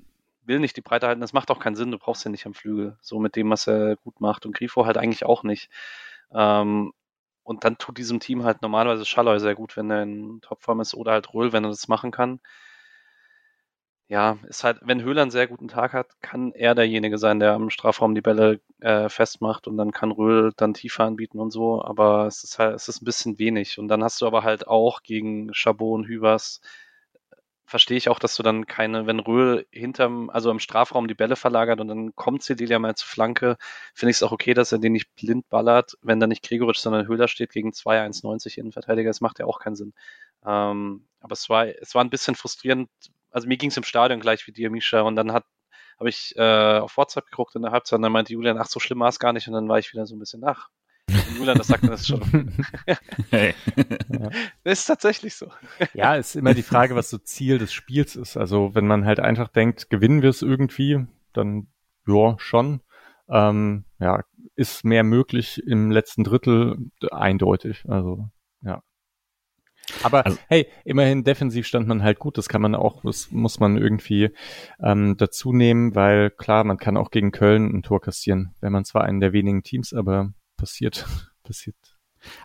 will 0.44 0.60
nicht 0.60 0.78
die 0.78 0.82
Breite 0.82 1.08
halten, 1.08 1.22
das 1.22 1.34
macht 1.34 1.52
auch 1.52 1.60
keinen 1.60 1.76
Sinn, 1.76 1.92
du 1.92 2.00
brauchst 2.00 2.26
ihn 2.26 2.32
nicht 2.32 2.46
am 2.46 2.54
Flügel, 2.54 2.98
so 3.02 3.20
mit 3.20 3.36
dem, 3.36 3.50
was 3.50 3.68
er 3.68 3.98
gut 3.98 4.22
macht. 4.22 4.46
Und 4.46 4.56
Grifo 4.56 4.86
halt 4.86 4.98
eigentlich 4.98 5.26
auch 5.26 5.44
nicht. 5.44 5.70
Ähm, 6.34 6.94
und 7.44 7.64
dann 7.64 7.78
tut 7.78 7.98
diesem 7.98 8.20
Team 8.20 8.44
halt 8.44 8.62
normalerweise 8.62 9.06
Schalloy 9.06 9.40
sehr 9.40 9.56
gut, 9.56 9.76
wenn 9.76 9.90
er 9.92 10.04
in 10.04 10.40
Topform 10.42 10.82
ist, 10.82 10.94
oder 10.94 11.14
halt 11.14 11.34
Röhl, 11.34 11.52
wenn 11.52 11.66
er 11.66 11.72
das 11.72 11.88
machen 11.88 12.12
kann 12.12 12.40
ja, 14.10 14.40
ist 14.48 14.64
halt, 14.64 14.80
wenn 14.84 15.04
Höhler 15.04 15.22
einen 15.22 15.32
sehr 15.32 15.48
guten 15.48 15.68
Tag 15.68 15.94
hat, 15.94 16.08
kann 16.22 16.52
er 16.54 16.74
derjenige 16.76 17.18
sein, 17.20 17.40
der 17.40 17.54
am 17.54 17.70
Strafraum 17.70 18.16
die 18.16 18.22
Bälle 18.22 18.60
äh, 18.82 19.08
festmacht 19.10 19.68
und 19.68 19.78
dann 19.78 19.92
kann 19.92 20.12
Röhl 20.12 20.52
dann 20.58 20.74
tiefer 20.74 21.04
anbieten 21.06 21.40
und 21.40 21.52
so, 21.52 21.84
aber 21.84 22.26
es 22.28 22.44
ist 22.44 22.58
halt, 22.60 22.76
es 22.76 22.88
ist 22.90 23.02
ein 23.02 23.06
bisschen 23.06 23.38
wenig. 23.40 23.78
Und 23.80 23.88
dann 23.88 24.04
hast 24.04 24.22
du 24.22 24.28
aber 24.28 24.44
halt 24.44 24.68
auch 24.68 25.04
gegen 25.04 25.52
Chabot 25.54 25.94
und 26.00 26.08
Hübers, 26.08 26.60
verstehe 27.66 27.98
ich 27.98 28.10
auch, 28.10 28.18
dass 28.20 28.36
du 28.36 28.42
dann 28.44 28.66
keine, 28.66 29.06
wenn 29.06 29.20
Röhl 29.20 29.68
hinterm, 29.72 30.30
also 30.32 30.50
im 30.50 30.60
Strafraum 30.60 31.08
die 31.08 31.14
Bälle 31.14 31.36
verlagert 31.36 31.80
und 31.80 31.88
dann 31.88 32.16
kommt 32.16 32.42
Cedilia 32.44 32.80
mal 32.80 32.96
zur 32.96 33.08
Flanke, 33.08 33.58
finde 33.94 34.10
ich 34.12 34.18
es 34.18 34.24
auch 34.24 34.32
okay, 34.32 34.56
dass 34.56 34.72
er 34.72 34.80
den 34.80 34.94
nicht 34.94 35.14
blind 35.16 35.48
ballert, 35.50 35.96
wenn 36.02 36.20
da 36.20 36.26
nicht 36.28 36.44
Gregoritsch, 36.44 36.80
sondern 36.80 37.08
Höhler 37.08 37.28
steht 37.28 37.52
gegen 37.52 37.72
2 37.74 38.02
1,90 38.02 38.58
Innenverteidiger, 38.58 39.10
das 39.12 39.22
macht 39.22 39.38
ja 39.40 39.46
auch 39.46 39.60
keinen 39.60 39.76
Sinn. 39.76 39.94
Ähm, 40.46 41.08
aber 41.22 41.34
es 41.34 41.48
war, 41.50 41.68
es 41.68 41.94
war 41.96 42.04
ein 42.04 42.10
bisschen 42.10 42.34
frustrierend, 42.36 42.90
also 43.32 43.48
mir 43.48 43.58
ging 43.58 43.70
es 43.70 43.78
im 43.78 43.84
Stadion 43.84 44.20
gleich 44.20 44.46
wie 44.48 44.52
dir, 44.52 44.70
Misha, 44.70 45.02
und 45.02 45.16
dann 45.16 45.32
hat 45.34 45.46
habe 46.00 46.10
ich 46.10 46.34
äh, 46.38 46.80
auf 46.80 46.96
WhatsApp 46.96 47.26
geguckt 47.26 47.56
in 47.56 47.62
der 47.62 47.72
Halbzeit 47.72 47.98
und 47.98 48.04
dann 48.04 48.14
meinte 48.14 48.32
Julian, 48.32 48.58
ach, 48.58 48.68
so 48.68 48.80
schlimm 48.80 49.00
war 49.00 49.10
es 49.10 49.20
gar 49.20 49.34
nicht 49.34 49.48
und 49.48 49.54
dann 49.54 49.68
war 49.68 49.80
ich 49.80 49.92
wieder 49.92 50.06
so 50.06 50.16
ein 50.16 50.20
bisschen 50.20 50.40
nach. 50.40 50.70
Julian, 51.38 51.58
das 51.58 51.68
sagt 51.68 51.88
das 51.88 52.08
schon. 52.08 52.22
hey. 53.32 53.54
ja. 54.10 54.30
Das 54.64 54.80
ist 54.80 54.86
tatsächlich 54.86 55.36
so. 55.36 55.52
ja, 55.94 56.16
ist 56.16 56.36
immer 56.36 56.54
die 56.54 56.64
Frage, 56.64 56.96
was 56.96 57.10
so 57.10 57.18
Ziel 57.18 57.58
des 57.58 57.74
Spiels 57.74 58.16
ist. 58.16 58.38
Also 58.38 58.76
wenn 58.76 58.88
man 58.88 59.06
halt 59.06 59.20
einfach 59.20 59.48
denkt, 59.48 59.90
gewinnen 59.90 60.22
wir 60.22 60.30
es 60.30 60.42
irgendwie, 60.42 61.06
dann 61.34 61.68
ja, 62.08 62.36
schon. 62.38 62.82
Ähm, 63.28 63.86
ja, 64.00 64.24
ist 64.56 64.84
mehr 64.86 65.04
möglich 65.04 65.62
im 65.66 65.92
letzten 65.92 66.24
Drittel 66.24 66.78
eindeutig. 67.12 67.84
Also 67.88 68.30
ja. 68.62 68.82
Aber 70.04 70.26
also, 70.26 70.38
hey, 70.48 70.68
immerhin 70.86 71.24
defensiv 71.24 71.68
stand 71.68 71.88
man 71.88 72.04
halt 72.04 72.20
gut. 72.20 72.38
Das 72.38 72.50
kann 72.50 72.62
man 72.62 72.76
auch, 72.76 73.02
das 73.04 73.32
muss 73.32 73.60
man 73.60 73.78
irgendwie 73.78 74.32
ähm, 74.82 75.18
dazu 75.18 75.54
nehmen, 75.54 75.96
weil 75.96 76.30
klar, 76.30 76.64
man 76.64 76.78
kann 76.78 76.98
auch 76.98 77.12
gegen 77.12 77.32
Köln 77.32 77.76
ein 77.76 77.84
Tor 77.84 78.02
kassieren, 78.02 78.56
wenn 78.62 78.72
man 78.72 78.86
zwar 78.86 79.04
einen 79.04 79.20
der 79.20 79.34
wenigen 79.34 79.64
Teams, 79.64 79.94
aber 79.94 80.34
passiert, 80.58 81.06
passiert. 81.44 81.76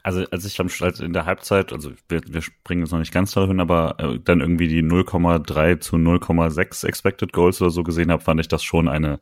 Also 0.02 0.24
als 0.30 0.44
ich 0.44 0.60
am 0.60 0.68
in 1.00 1.12
der 1.12 1.26
Halbzeit, 1.26 1.72
also 1.72 1.90
wir, 2.08 2.22
wir 2.28 2.42
springen 2.42 2.82
jetzt 2.82 2.92
noch 2.92 3.00
nicht 3.00 3.12
ganz 3.12 3.32
dahin, 3.32 3.58
aber 3.58 3.96
äh, 3.98 4.20
dann 4.20 4.40
irgendwie 4.40 4.68
die 4.68 4.82
0,3 4.82 5.80
zu 5.80 5.96
0,6 5.96 6.86
Expected 6.86 7.32
Goals 7.32 7.60
oder 7.60 7.70
so 7.70 7.82
gesehen 7.82 8.12
habe, 8.12 8.22
fand 8.22 8.40
ich 8.40 8.48
das 8.48 8.62
schon 8.62 8.88
eine 8.88 9.18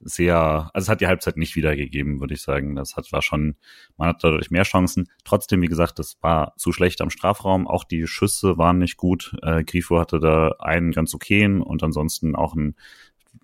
sehr, 0.00 0.70
also 0.72 0.84
es 0.84 0.88
hat 0.88 1.00
die 1.00 1.06
Halbzeit 1.06 1.36
nicht 1.36 1.56
wiedergegeben, 1.56 2.20
würde 2.20 2.34
ich 2.34 2.42
sagen. 2.42 2.76
Das 2.76 2.96
hat, 2.96 3.10
war 3.12 3.22
schon, 3.22 3.56
man 3.96 4.08
hat 4.08 4.22
dadurch 4.22 4.50
mehr 4.50 4.62
Chancen. 4.62 5.08
Trotzdem, 5.24 5.60
wie 5.62 5.66
gesagt, 5.66 5.98
das 5.98 6.18
war 6.20 6.54
zu 6.56 6.72
schlecht 6.72 7.00
am 7.00 7.10
Strafraum. 7.10 7.66
Auch 7.66 7.84
die 7.84 8.06
Schüsse 8.06 8.58
waren 8.58 8.78
nicht 8.78 8.96
gut. 8.96 9.36
Äh, 9.42 9.64
Grifo 9.64 9.98
hatte 9.98 10.20
da 10.20 10.54
einen 10.60 10.92
ganz 10.92 11.14
okayen 11.14 11.60
und 11.62 11.82
ansonsten 11.82 12.36
auch 12.36 12.54
ein 12.54 12.76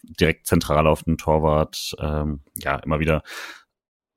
direkt 0.02 0.46
zentral 0.46 0.86
auf 0.86 1.02
den 1.02 1.18
Torwart. 1.18 1.96
Ähm, 1.98 2.40
ja, 2.56 2.76
immer 2.76 3.00
wieder 3.00 3.22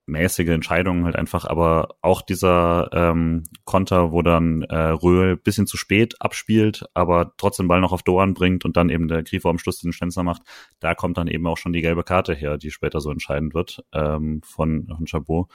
mäßige 0.08 0.50
Entscheidungen 0.50 1.06
halt 1.06 1.16
einfach, 1.16 1.46
aber 1.46 1.98
auch 2.02 2.22
dieser 2.22 2.90
ähm, 2.94 3.44
Konter, 3.66 4.12
wo 4.12 4.22
dann 4.22 4.64
äh, 4.64 4.76
Röhl 4.76 5.36
bisschen 5.36 5.68
zu 5.68 5.78
spät 5.78 6.16
abspielt, 6.22 6.86
aber 6.94 7.34
trotzdem 7.38 7.68
Ball 7.68 7.82
noch 7.82 7.92
auf 7.92 8.04
Doan 8.04 8.34
bringt 8.34 8.66
und 8.66 8.78
dann 8.78 8.90
eben 8.90 9.08
der 9.08 9.24
Grifo 9.24 9.50
am 9.50 9.60
Schluss 9.60 9.80
den 9.80 9.92
Stenzer 9.92 10.24
macht, 10.24 10.42
da 10.80 10.96
kommt 10.96 11.18
dann 11.18 11.28
eben 11.28 11.46
auch 11.46 11.58
schon 11.58 11.74
die 11.74 11.82
gelbe 11.82 12.04
Karte 12.04 12.34
her, 12.34 12.58
die 12.58 12.72
später 12.72 13.02
so 13.02 13.12
entscheidend 13.12 13.54
wird 13.54 13.84
ähm, 13.94 14.42
von, 14.44 14.88
von 14.88 15.06
Chabot. 15.06 15.50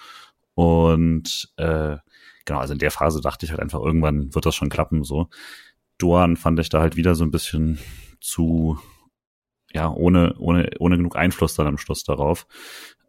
Und 0.55 1.53
äh, 1.57 1.97
genau, 2.45 2.61
also 2.61 2.75
in 2.75 2.79
der 2.79 2.91
Phase 2.91 3.23
dachte 3.23 3.47
ich 3.47 3.53
halt 3.53 3.61
einfach, 3.61 3.81
irgendwann 3.81 4.35
wird 4.35 4.45
das 4.45 4.55
schon 4.55 4.69
klappen 4.69 5.03
so. 5.03 5.29
Doan 5.97 6.37
fand 6.37 6.61
ich 6.61 6.69
da 6.69 6.81
halt 6.81 6.97
wieder 6.97 7.15
so 7.15 7.25
ein 7.25 7.31
bisschen 7.31 7.79
zu 8.21 8.79
ja, 9.75 9.91
ohne, 9.91 10.35
ohne, 10.39 10.71
ohne 10.79 10.97
genug 10.97 11.17
Einfluss 11.17 11.55
dann 11.55 11.67
am 11.67 11.79
Schluss 11.79 12.05
darauf 12.05 12.47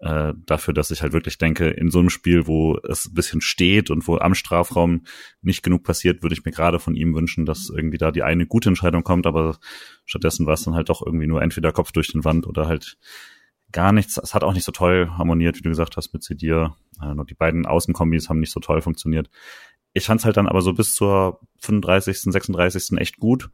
äh, 0.03 0.33
dafür, 0.45 0.73
dass 0.73 0.91
ich 0.91 1.01
halt 1.01 1.13
wirklich 1.13 1.37
denke, 1.37 1.69
in 1.69 1.89
so 1.89 1.99
einem 1.99 2.09
Spiel, 2.09 2.45
wo 2.45 2.77
es 2.83 3.05
ein 3.05 3.13
bisschen 3.13 3.39
steht 3.39 3.89
und 3.89 4.05
wo 4.05 4.17
am 4.17 4.35
Strafraum 4.35 5.03
nicht 5.41 5.63
genug 5.63 5.83
passiert, 5.83 6.23
würde 6.23 6.33
ich 6.33 6.43
mir 6.43 6.51
gerade 6.51 6.79
von 6.79 6.95
ihm 6.95 7.15
wünschen, 7.15 7.45
dass 7.45 7.69
irgendwie 7.69 7.97
da 7.97 8.11
die 8.11 8.21
eine 8.21 8.45
gute 8.45 8.67
Entscheidung 8.67 9.03
kommt, 9.03 9.25
aber 9.25 9.57
stattdessen 10.03 10.45
war 10.45 10.55
es 10.55 10.63
dann 10.63 10.73
halt 10.73 10.89
doch 10.89 11.05
irgendwie 11.05 11.27
nur 11.27 11.41
entweder 11.41 11.71
Kopf 11.71 11.93
durch 11.93 12.11
den 12.11 12.25
Wand 12.25 12.45
oder 12.47 12.67
halt 12.67 12.97
gar 13.71 13.93
nichts. 13.93 14.19
Es 14.21 14.33
hat 14.33 14.43
auch 14.43 14.53
nicht 14.53 14.65
so 14.65 14.73
toll 14.73 15.09
harmoniert, 15.17 15.57
wie 15.57 15.61
du 15.61 15.69
gesagt 15.69 15.95
hast, 15.95 16.13
mit 16.13 16.21
Cedir. 16.21 16.75
Äh, 17.01 17.15
die 17.29 17.35
beiden 17.35 17.65
Außenkombis 17.65 18.27
haben 18.27 18.41
nicht 18.41 18.51
so 18.51 18.59
toll 18.59 18.81
funktioniert. 18.81 19.29
Ich 19.93 20.07
fand 20.07 20.19
es 20.19 20.25
halt 20.25 20.35
dann 20.35 20.47
aber 20.47 20.61
so 20.61 20.73
bis 20.73 20.95
zur 20.95 21.39
35., 21.61 22.23
36. 22.23 22.97
echt 22.97 23.19
gut 23.19 23.51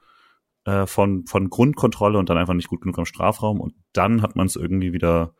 äh, 0.65 0.87
von, 0.87 1.27
von 1.27 1.51
Grundkontrolle 1.51 2.17
und 2.17 2.27
dann 2.27 2.39
einfach 2.39 2.55
nicht 2.55 2.69
gut 2.69 2.81
genug 2.81 2.97
am 2.97 3.05
Strafraum. 3.05 3.61
Und 3.61 3.75
dann 3.93 4.23
hat 4.23 4.35
man 4.35 4.47
es 4.47 4.55
irgendwie 4.55 4.93
wieder 4.93 5.35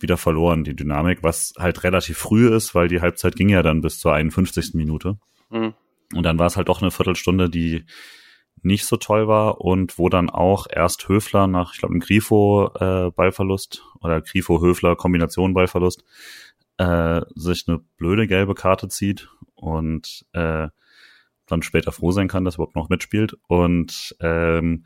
wieder 0.00 0.16
verloren, 0.16 0.64
die 0.64 0.76
Dynamik, 0.76 1.22
was 1.22 1.54
halt 1.58 1.82
relativ 1.84 2.18
früh 2.18 2.48
ist, 2.54 2.74
weil 2.74 2.88
die 2.88 3.00
Halbzeit 3.00 3.36
ging 3.36 3.48
ja 3.48 3.62
dann 3.62 3.80
bis 3.80 3.98
zur 3.98 4.14
51. 4.14 4.74
Minute. 4.74 5.18
Mhm. 5.50 5.74
Und 6.14 6.22
dann 6.22 6.38
war 6.38 6.46
es 6.46 6.56
halt 6.56 6.68
doch 6.68 6.80
eine 6.80 6.90
Viertelstunde, 6.90 7.50
die 7.50 7.84
nicht 8.62 8.86
so 8.86 8.96
toll 8.96 9.28
war 9.28 9.60
und 9.60 9.98
wo 9.98 10.08
dann 10.08 10.30
auch 10.30 10.66
erst 10.70 11.08
Höfler 11.08 11.46
nach, 11.46 11.74
ich 11.74 11.80
glaube, 11.80 11.92
einem 11.92 12.00
Grifo 12.00 12.70
äh, 12.74 13.10
oder 14.00 14.20
Grifo 14.22 14.60
Höfler 14.60 14.96
Kombination 14.96 15.54
Ballverlust 15.54 16.04
äh, 16.78 17.20
sich 17.34 17.66
eine 17.68 17.78
blöde 17.96 18.26
gelbe 18.26 18.54
Karte 18.54 18.88
zieht 18.88 19.28
und 19.54 20.26
äh, 20.32 20.68
dann 21.46 21.62
später 21.62 21.92
froh 21.92 22.12
sein 22.12 22.28
kann, 22.28 22.44
dass 22.44 22.54
er 22.54 22.58
überhaupt 22.58 22.76
noch 22.76 22.88
mitspielt 22.88 23.36
und 23.48 24.16
ähm, 24.20 24.84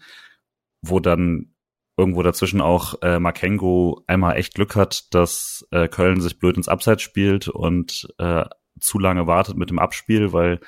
wo 0.80 1.00
dann 1.00 1.51
irgendwo 2.02 2.24
dazwischen 2.24 2.60
auch 2.60 3.00
äh, 3.00 3.20
Makengo 3.20 4.02
einmal 4.08 4.36
echt 4.36 4.54
Glück 4.54 4.74
hat, 4.74 5.14
dass 5.14 5.64
äh, 5.70 5.86
Köln 5.86 6.20
sich 6.20 6.40
blöd 6.40 6.56
ins 6.56 6.66
Abseits 6.66 7.02
spielt 7.02 7.46
und 7.46 8.12
äh, 8.18 8.44
zu 8.80 8.98
lange 8.98 9.28
wartet 9.28 9.56
mit 9.56 9.70
dem 9.70 9.78
Abspiel, 9.78 10.32
weil 10.32 10.58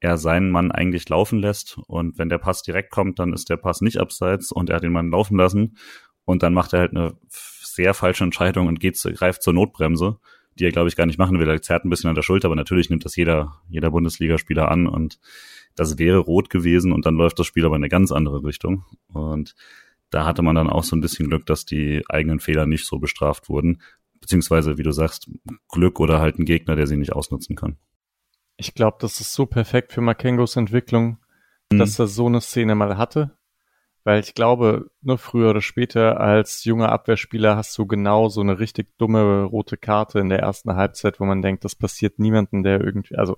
er 0.00 0.18
seinen 0.18 0.50
Mann 0.50 0.72
eigentlich 0.72 1.08
laufen 1.08 1.38
lässt. 1.38 1.78
Und 1.86 2.18
wenn 2.18 2.28
der 2.28 2.38
Pass 2.38 2.64
direkt 2.64 2.90
kommt, 2.90 3.20
dann 3.20 3.32
ist 3.32 3.48
der 3.48 3.58
Pass 3.58 3.80
nicht 3.80 3.98
abseits 3.98 4.50
und 4.50 4.70
er 4.70 4.76
hat 4.76 4.82
den 4.82 4.90
Mann 4.90 5.12
laufen 5.12 5.36
lassen. 5.36 5.76
Und 6.24 6.42
dann 6.42 6.52
macht 6.52 6.72
er 6.72 6.80
halt 6.80 6.96
eine 6.96 7.14
sehr 7.28 7.94
falsche 7.94 8.24
Entscheidung 8.24 8.66
und 8.66 8.80
geht 8.80 9.00
greift 9.00 9.44
zur 9.44 9.52
Notbremse, 9.52 10.18
die 10.58 10.64
er 10.64 10.72
glaube 10.72 10.88
ich 10.88 10.96
gar 10.96 11.06
nicht 11.06 11.18
machen 11.20 11.38
will. 11.38 11.48
Er 11.48 11.62
zerrt 11.62 11.84
ein 11.84 11.90
bisschen 11.90 12.08
an 12.08 12.16
der 12.16 12.22
Schulter, 12.22 12.48
aber 12.48 12.56
natürlich 12.56 12.90
nimmt 12.90 13.04
das 13.04 13.14
jeder 13.14 13.60
jeder 13.68 13.92
Bundesligaspieler 13.92 14.68
an. 14.68 14.88
Und 14.88 15.20
das 15.76 15.96
wäre 15.98 16.18
rot 16.18 16.50
gewesen 16.50 16.90
und 16.90 17.06
dann 17.06 17.14
läuft 17.14 17.38
das 17.38 17.46
Spiel 17.46 17.64
aber 17.64 17.76
in 17.76 17.82
eine 17.82 17.88
ganz 17.88 18.10
andere 18.10 18.42
Richtung. 18.42 18.84
Und 19.12 19.54
da 20.12 20.26
hatte 20.26 20.42
man 20.42 20.54
dann 20.54 20.68
auch 20.68 20.84
so 20.84 20.94
ein 20.94 21.00
bisschen 21.00 21.28
Glück, 21.28 21.46
dass 21.46 21.64
die 21.64 22.04
eigenen 22.08 22.38
Fehler 22.38 22.66
nicht 22.66 22.86
so 22.86 22.98
bestraft 22.98 23.48
wurden. 23.48 23.80
Beziehungsweise, 24.20 24.76
wie 24.76 24.82
du 24.82 24.92
sagst, 24.92 25.28
Glück 25.68 25.98
oder 25.98 26.20
halt 26.20 26.38
ein 26.38 26.44
Gegner, 26.44 26.76
der 26.76 26.86
sie 26.86 26.98
nicht 26.98 27.14
ausnutzen 27.14 27.56
kann. 27.56 27.78
Ich 28.58 28.74
glaube, 28.74 28.98
das 29.00 29.20
ist 29.20 29.32
so 29.32 29.46
perfekt 29.46 29.92
für 29.92 30.02
Makengos 30.02 30.56
Entwicklung, 30.56 31.16
mhm. 31.72 31.78
dass 31.78 31.98
er 31.98 32.06
so 32.06 32.26
eine 32.26 32.42
Szene 32.42 32.74
mal 32.74 32.98
hatte. 32.98 33.36
Weil 34.04 34.20
ich 34.20 34.34
glaube, 34.34 34.90
nur 35.00 35.16
früher 35.16 35.50
oder 35.50 35.60
später 35.60 36.20
als 36.20 36.64
junger 36.64 36.90
Abwehrspieler 36.90 37.56
hast 37.56 37.76
du 37.78 37.86
genau 37.86 38.28
so 38.28 38.40
eine 38.40 38.58
richtig 38.58 38.88
dumme 38.98 39.44
rote 39.44 39.76
Karte 39.76 40.18
in 40.18 40.28
der 40.28 40.40
ersten 40.40 40.74
Halbzeit, 40.74 41.20
wo 41.20 41.24
man 41.24 41.40
denkt, 41.40 41.64
das 41.64 41.76
passiert 41.76 42.18
niemanden, 42.18 42.62
der 42.64 42.80
irgendwie, 42.80 43.16
also 43.16 43.36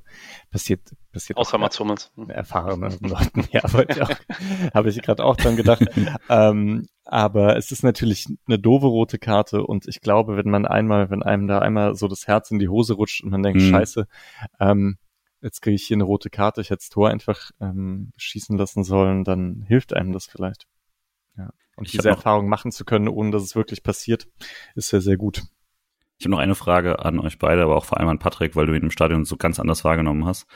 passiert, 0.51 0.81
passiert. 1.13 1.39
Außer 1.39 1.59
Mats 1.59 1.79
Hummels. 1.79 2.13
Erfahrenen 2.29 2.97
Leuten, 3.01 3.47
ja, 3.51 3.63
habe 4.73 4.89
ich 4.89 5.03
gerade 5.03 5.25
auch 5.25 5.37
dran 5.37 5.57
gedacht. 5.57 5.85
ähm, 6.31 6.87
aber 7.05 7.57
es 7.57 7.71
ist 7.71 7.83
natürlich 7.83 8.27
eine 8.47 8.59
doofe 8.59 8.87
rote 8.87 9.19
Karte 9.19 9.63
und 9.65 9.87
ich 9.87 10.01
glaube, 10.01 10.37
wenn 10.37 10.49
man 10.49 10.65
einmal, 10.65 11.11
wenn 11.11 11.23
einem 11.23 11.47
da 11.47 11.59
einmal 11.59 11.95
so 11.95 12.09
das 12.09 12.27
Herz 12.27 12.51
in 12.51 12.59
die 12.59 12.69
Hose 12.69 12.95
rutscht 12.95 13.23
und 13.23 13.31
man 13.31 13.43
denkt, 13.43 13.61
mhm. 13.61 13.71
scheiße, 13.71 14.07
ähm, 14.61 14.97
jetzt 15.45 15.61
kriege 15.61 15.75
ich 15.75 15.85
hier 15.85 15.97
eine 15.97 16.05
rote 16.05 16.31
Karte, 16.31 16.63
ich 16.63 16.71
hätte 16.71 16.81
das 16.81 16.89
Tor 16.89 17.11
einfach 17.11 17.51
ähm, 17.61 18.13
schießen 18.17 18.57
lassen 18.57 18.83
sollen, 18.83 19.25
dann 19.25 19.63
hilft 19.69 19.93
einem 19.95 20.13
das 20.13 20.27
vielleicht. 20.27 20.67
Ja. 21.37 21.51
Und 21.77 21.87
ich 21.87 21.93
diese 21.93 22.09
Erfahrung 22.09 22.49
machen 22.49 22.73
zu 22.73 22.85
können, 22.85 23.09
ohne 23.09 23.31
dass 23.31 23.43
es 23.43 23.55
wirklich 23.55 23.83
passiert, 23.83 24.27
ist 24.75 24.89
sehr, 24.89 25.03
sehr 25.03 25.17
gut. 25.17 25.43
Ich 26.17 26.25
habe 26.25 26.31
noch 26.31 26.39
eine 26.39 26.55
Frage 26.55 27.05
an 27.05 27.21
euch 27.21 27.39
beide, 27.39 27.63
aber 27.63 27.77
auch 27.77 27.85
vor 27.85 27.99
allem 27.99 28.09
an 28.09 28.19
Patrick, 28.19 28.57
weil 28.57 28.67
du 28.67 28.75
ihn 28.75 28.85
im 28.85 28.91
Stadion 28.91 29.25
so 29.25 29.37
ganz 29.37 29.61
anders 29.61 29.85
wahrgenommen 29.85 30.25
hast. 30.25 30.47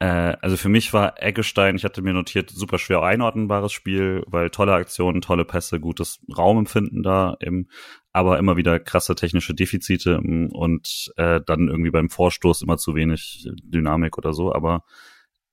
Äh, 0.00 0.36
also 0.40 0.56
für 0.56 0.70
mich 0.70 0.92
war 0.92 1.22
Eggestein, 1.22 1.76
ich 1.76 1.84
hatte 1.84 2.02
mir 2.02 2.14
notiert, 2.14 2.50
super 2.50 2.78
schwer 2.78 3.02
einordnenbares 3.02 3.72
Spiel, 3.72 4.24
weil 4.26 4.50
tolle 4.50 4.72
Aktionen, 4.72 5.20
tolle 5.20 5.44
Pässe, 5.44 5.78
gutes 5.78 6.20
Raumempfinden 6.36 7.02
da, 7.02 7.36
im, 7.40 7.68
aber 8.12 8.38
immer 8.38 8.56
wieder 8.56 8.80
krasse 8.80 9.14
technische 9.14 9.54
Defizite 9.54 10.18
und 10.18 11.12
äh, 11.16 11.40
dann 11.44 11.68
irgendwie 11.68 11.90
beim 11.90 12.08
Vorstoß 12.08 12.62
immer 12.62 12.78
zu 12.78 12.94
wenig 12.94 13.46
Dynamik 13.62 14.16
oder 14.16 14.32
so. 14.32 14.54
Aber 14.54 14.84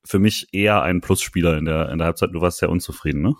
für 0.05 0.19
mich 0.19 0.47
eher 0.53 0.81
ein 0.81 1.01
Plusspieler 1.01 1.57
in 1.57 1.65
der, 1.65 1.89
in 1.89 1.97
der 1.97 2.05
Halbzeit. 2.07 2.29
Du 2.33 2.41
warst 2.41 2.59
sehr 2.59 2.69
unzufrieden, 2.69 3.21
ne? 3.21 3.35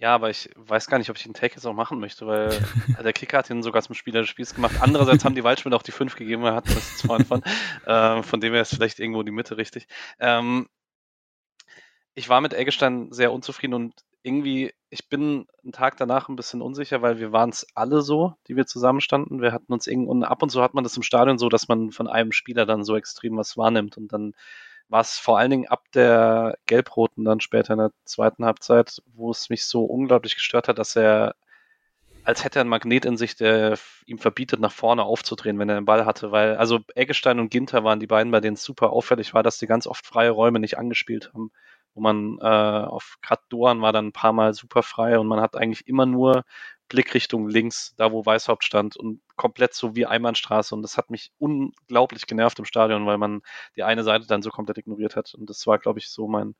Ja, 0.00 0.14
aber 0.14 0.30
ich 0.30 0.48
weiß 0.56 0.86
gar 0.86 0.96
nicht, 0.96 1.10
ob 1.10 1.18
ich 1.18 1.24
den 1.24 1.34
Take 1.34 1.56
jetzt 1.56 1.66
auch 1.66 1.74
machen 1.74 2.00
möchte, 2.00 2.26
weil 2.26 2.48
der 3.04 3.12
Kicker 3.12 3.36
hat 3.36 3.50
ihn 3.50 3.62
sogar 3.62 3.82
zum 3.82 3.94
Spieler 3.94 4.20
des 4.20 4.30
Spiels 4.30 4.54
gemacht. 4.54 4.76
Andererseits 4.80 5.26
haben 5.26 5.34
die 5.34 5.44
Waldspieler 5.44 5.76
auch 5.76 5.82
die 5.82 5.92
5 5.92 6.16
gegeben, 6.16 6.42
er 6.42 6.54
hat 6.54 6.66
das 6.68 6.90
jetzt 6.90 7.06
vorhin 7.06 7.26
von. 7.26 7.42
Äh, 7.84 8.22
von 8.22 8.40
dem 8.40 8.54
her 8.54 8.62
ist 8.62 8.74
vielleicht 8.74 8.98
irgendwo 8.98 9.22
die 9.22 9.30
Mitte 9.30 9.58
richtig. 9.58 9.88
Ähm, 10.18 10.68
ich 12.14 12.30
war 12.30 12.40
mit 12.40 12.54
Eggestein 12.54 13.12
sehr 13.12 13.30
unzufrieden 13.30 13.74
und 13.74 13.94
irgendwie, 14.22 14.72
ich 14.88 15.10
bin 15.10 15.46
einen 15.62 15.72
Tag 15.72 15.98
danach 15.98 16.30
ein 16.30 16.36
bisschen 16.36 16.62
unsicher, 16.62 17.02
weil 17.02 17.18
wir 17.18 17.32
waren 17.32 17.50
es 17.50 17.66
alle 17.74 18.00
so, 18.00 18.34
die 18.48 18.56
wir 18.56 18.66
zusammenstanden. 18.66 19.42
Wir 19.42 19.52
hatten 19.52 19.72
uns 19.72 19.86
irgendwie, 19.86 20.08
und 20.08 20.24
ab 20.24 20.42
und 20.42 20.48
zu 20.48 20.62
hat 20.62 20.72
man 20.72 20.84
das 20.84 20.96
im 20.96 21.02
Stadion 21.02 21.36
so, 21.36 21.50
dass 21.50 21.68
man 21.68 21.90
von 21.90 22.08
einem 22.08 22.32
Spieler 22.32 22.64
dann 22.64 22.84
so 22.84 22.96
extrem 22.96 23.36
was 23.36 23.58
wahrnimmt 23.58 23.98
und 23.98 24.10
dann 24.12 24.32
was 24.90 25.18
vor 25.18 25.38
allen 25.38 25.50
Dingen 25.50 25.68
ab 25.68 25.84
der 25.94 26.58
Gelbroten 26.66 27.24
dann 27.24 27.40
später 27.40 27.74
in 27.74 27.78
der 27.78 27.92
zweiten 28.04 28.44
Halbzeit, 28.44 29.02
wo 29.14 29.30
es 29.30 29.48
mich 29.48 29.64
so 29.64 29.84
unglaublich 29.84 30.34
gestört 30.34 30.68
hat, 30.68 30.78
dass 30.78 30.96
er 30.96 31.34
als 32.24 32.44
hätte 32.44 32.58
er 32.60 32.64
ein 32.64 32.68
Magnet 32.68 33.04
in 33.04 33.16
sich, 33.16 33.36
der 33.36 33.78
ihm 34.06 34.18
verbietet, 34.18 34.60
nach 34.60 34.72
vorne 34.72 35.04
aufzudrehen, 35.04 35.58
wenn 35.58 35.68
er 35.68 35.76
den 35.76 35.84
Ball 35.86 36.04
hatte, 36.04 36.32
weil 36.32 36.56
also 36.56 36.80
Eggestein 36.94 37.40
und 37.40 37.50
Ginter 37.50 37.84
waren 37.84 38.00
die 38.00 38.06
beiden, 38.06 38.30
bei 38.30 38.40
denen 38.40 38.54
es 38.54 38.62
super 38.62 38.90
auffällig 38.90 39.34
war, 39.34 39.42
dass 39.42 39.58
die 39.58 39.66
ganz 39.66 39.86
oft 39.86 40.06
freie 40.06 40.30
Räume 40.30 40.60
nicht 40.60 40.78
angespielt 40.78 41.30
haben, 41.32 41.50
wo 41.94 42.00
man 42.00 42.38
äh, 42.40 42.44
auf 42.44 43.18
gerade 43.22 43.42
Doan 43.48 43.80
war 43.82 43.92
dann 43.92 44.08
ein 44.08 44.12
paar 44.12 44.32
Mal 44.32 44.54
super 44.54 44.82
frei 44.82 45.18
und 45.18 45.26
man 45.26 45.40
hat 45.40 45.56
eigentlich 45.56 45.86
immer 45.88 46.06
nur 46.06 46.44
Blickrichtung 46.90 47.48
links, 47.48 47.94
da 47.96 48.12
wo 48.12 48.26
Weißhaupt 48.26 48.64
stand 48.64 48.96
und 48.96 49.22
komplett 49.36 49.72
so 49.72 49.96
wie 49.96 50.06
Einbahnstraße. 50.06 50.74
Und 50.74 50.82
das 50.82 50.98
hat 50.98 51.08
mich 51.08 51.32
unglaublich 51.38 52.26
genervt 52.26 52.58
im 52.58 52.66
Stadion, 52.66 53.06
weil 53.06 53.16
man 53.16 53.40
die 53.76 53.84
eine 53.84 54.02
Seite 54.02 54.26
dann 54.26 54.42
so 54.42 54.50
komplett 54.50 54.76
ignoriert 54.76 55.16
hat. 55.16 55.32
Und 55.34 55.48
das 55.48 55.66
war, 55.66 55.78
glaube 55.78 56.00
ich, 56.00 56.10
so 56.10 56.28
mein 56.28 56.56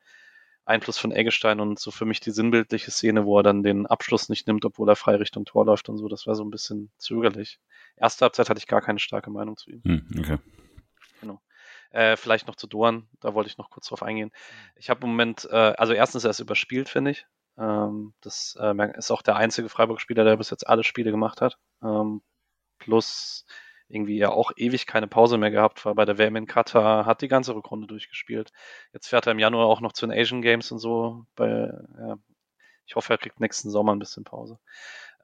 Einfluss 0.65 0.99
von 0.99 1.11
Eggestein 1.11 1.59
und 1.59 1.81
so 1.81 1.91
für 1.91 2.05
mich 2.05 2.21
die 2.21 2.31
sinnbildliche 2.31 2.93
Szene, 2.93 3.27
wo 3.27 3.41
er 3.41 3.43
dann 3.43 3.65
den 3.65 3.87
Abschluss 3.87 4.29
nicht 4.29 4.47
nimmt, 4.47 4.65
obwohl 4.65 4.89
er 4.89 4.97
frei 4.97 5.17
Richtung 5.17 5.45
Tor 5.45 5.67
läuft 5.67 5.89
und 5.89 5.99
so. 5.99 6.07
Das 6.07 6.29
war 6.29 6.37
so 6.37 6.45
ein 6.45 6.51
bisschen 6.51 6.93
zögerlich. 6.97 7.59
Erste 7.97 8.25
Halbzeit 8.25 8.49
hatte 8.49 8.59
ich 8.59 8.69
gar 8.69 8.81
keine 8.81 9.01
starke 9.01 9.31
Meinung 9.31 9.57
zu 9.57 9.71
ihm. 9.71 9.83
Hm, 9.85 10.07
okay. 10.17 10.39
Genau. 11.21 11.41
Äh, 11.91 12.17
vielleicht 12.17 12.47
noch 12.47 12.55
zu 12.55 12.69
Dorn, 12.69 13.09
da 13.21 13.35
wollte 13.35 13.51
ich 13.51 13.59
noch 13.59 13.69
kurz 13.69 13.89
drauf 13.89 14.05
eingehen. 14.05 14.31
Ich 14.77 14.91
habe 14.91 15.03
im 15.03 15.11
Moment, 15.11 15.49
äh, 15.51 15.75
also 15.77 15.93
erstens, 15.93 16.23
er 16.23 16.31
ist 16.31 16.39
überspielt, 16.39 16.89
finde 16.89 17.11
ich. 17.11 17.27
Ähm, 17.61 18.15
das 18.23 18.57
äh, 18.61 18.99
ist 18.99 19.11
auch 19.11 19.23
der 19.23 19.37
einzige 19.37 19.69
Freiburg-Spieler, 19.69 20.25
der 20.25 20.37
bis 20.37 20.51
jetzt 20.51 20.67
alle 20.67 20.85
Spiele 20.85 21.11
gemacht 21.11 21.41
hat. 21.41 21.59
Ähm, 21.83 22.23
plus 22.79 23.47
irgendwie 23.89 24.19
ja 24.19 24.31
auch 24.31 24.53
ewig 24.57 24.87
keine 24.87 25.09
Pause 25.09 25.37
mehr 25.37 25.51
gehabt, 25.51 25.85
war 25.85 25.95
bei 25.95 26.05
der 26.05 26.17
WM 26.19 26.37
in 26.37 26.47
Katar, 26.47 27.07
hat 27.07 27.23
die 27.23 27.29
ganze 27.29 27.55
Rückrunde 27.55 27.87
durchgespielt. 27.89 28.53
Jetzt 28.93 29.09
fährt 29.09 29.27
er 29.27 29.33
im 29.33 29.39
Januar 29.41 29.67
auch 29.67 29.81
noch 29.81 29.93
zu 29.93 30.07
den 30.07 30.17
Asian 30.17 30.43
Games 30.43 30.71
und 30.73 30.79
so. 30.79 31.27
Bei, 31.35 31.73
ja, 31.99 32.17
ich 32.87 32.97
hoffe, 32.97 33.13
er 33.13 33.19
kriegt 33.19 33.41
nächsten 33.41 33.71
Sommer 33.71 33.95
ein 33.95 33.99
bisschen 33.99 34.25
Pause. 34.25 34.59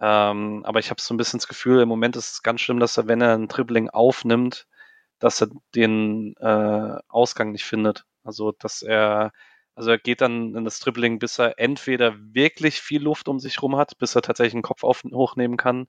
Ähm, 0.01 0.63
aber 0.65 0.81
ich 0.81 0.91
habe 0.91 1.01
so 1.01 1.15
ein 1.15 1.17
bisschen 1.17 1.39
das 1.39 1.49
Gefühl, 1.49 1.81
im 1.81 1.89
Moment 1.89 2.17
ist 2.17 2.33
es 2.33 2.43
ganz 2.43 2.61
schlimm, 2.61 2.81
dass 2.81 2.97
er, 2.97 3.09
wenn 3.09 3.21
er 3.21 3.35
ein 3.35 3.49
Dribbling 3.49 3.89
aufnimmt, 3.91 4.67
dass 5.19 5.41
er 5.41 5.49
den 5.75 6.35
äh, 6.39 6.99
Ausgang 7.09 7.53
nicht 7.53 7.65
findet. 7.65 8.05
Also, 8.25 8.53
dass 8.53 8.83
er, 8.83 9.33
also 9.77 9.91
er 9.93 9.99
geht 9.99 10.23
dann 10.23 10.57
in 10.57 10.65
das 10.65 10.81
Dribbling, 10.81 11.21
bis 11.21 11.39
er 11.39 11.61
entweder 11.61 12.15
wirklich 12.35 12.81
viel 12.83 13.03
Luft 13.03 13.29
um 13.29 13.41
sich 13.41 13.63
rum 13.63 13.77
hat, 13.77 13.99
bis 13.99 14.17
er 14.17 14.23
tatsächlich 14.23 14.55
einen 14.55 14.63
Kopf 14.65 14.85
auf, 14.85 15.05
hochnehmen 15.05 15.59
kann, 15.59 15.89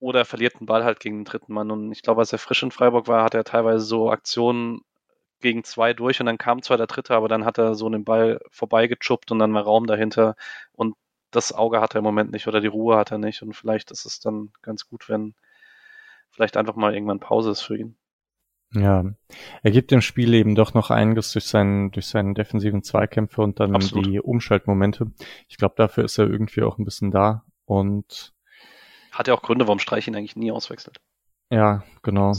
oder 0.00 0.20
er 0.20 0.24
verliert 0.24 0.60
den 0.60 0.66
Ball 0.66 0.84
halt 0.84 1.00
gegen 1.00 1.18
den 1.20 1.24
dritten 1.24 1.52
Mann. 1.54 1.70
Und 1.70 1.92
ich 1.92 2.02
glaube, 2.02 2.20
als 2.20 2.32
er 2.32 2.38
frisch 2.38 2.62
in 2.62 2.70
Freiburg 2.70 3.08
war, 3.08 3.24
hat 3.24 3.34
er 3.34 3.44
teilweise 3.44 3.84
so 3.84 4.10
Aktionen 4.10 4.80
gegen 5.40 5.64
zwei 5.64 5.94
durch 5.94 6.20
und 6.20 6.26
dann 6.26 6.38
kam 6.38 6.62
zwar 6.62 6.78
der 6.78 6.88
dritte, 6.88 7.14
aber 7.16 7.28
dann 7.28 7.46
hat 7.46 7.58
er 7.58 7.74
so 7.76 7.88
den 7.90 8.04
Ball 8.04 8.40
vorbeigechuppt 8.50 9.30
und 9.32 9.38
dann 9.40 9.54
war 9.54 9.62
Raum 9.64 9.86
dahinter 9.86 10.36
und 10.72 10.96
das 11.32 11.52
Auge 11.52 11.80
hat 11.80 11.94
er 11.96 12.00
im 12.00 12.04
Moment 12.04 12.32
nicht 12.32 12.48
oder 12.48 12.60
die 12.62 12.68
Ruhe 12.68 12.96
hat 12.98 13.12
er 13.12 13.18
nicht 13.18 13.42
und 13.42 13.54
vielleicht 13.54 13.90
ist 13.92 14.06
es 14.06 14.20
dann 14.20 14.52
ganz 14.62 14.88
gut, 14.88 15.08
wenn 15.08 15.34
vielleicht 16.30 16.56
einfach 16.56 16.76
mal 16.76 16.94
irgendwann 16.94 17.20
Pause 17.20 17.50
ist 17.52 17.62
für 17.62 17.78
ihn. 17.78 17.96
Ja, 18.72 19.04
er 19.62 19.70
gibt 19.70 19.92
dem 19.92 20.00
Spiel 20.00 20.34
eben 20.34 20.54
doch 20.54 20.74
noch 20.74 20.90
einiges 20.90 21.32
durch 21.32 21.44
seinen, 21.44 21.92
durch 21.92 22.06
seinen 22.06 22.34
defensiven 22.34 22.82
Zweikämpfe 22.82 23.40
und 23.40 23.60
dann 23.60 23.74
Absolut. 23.74 24.06
die 24.06 24.20
Umschaltmomente. 24.20 25.12
Ich 25.48 25.56
glaube, 25.58 25.74
dafür 25.76 26.04
ist 26.04 26.18
er 26.18 26.28
irgendwie 26.28 26.62
auch 26.62 26.78
ein 26.78 26.84
bisschen 26.84 27.12
da 27.12 27.44
und 27.66 28.34
hat 29.12 29.28
ja 29.28 29.34
auch 29.34 29.42
Gründe, 29.42 29.66
warum 29.66 29.78
Streich 29.78 30.08
ihn 30.08 30.16
eigentlich 30.16 30.34
nie 30.34 30.50
auswechselt. 30.50 30.98
Ja, 31.50 31.84
genau. 32.02 32.32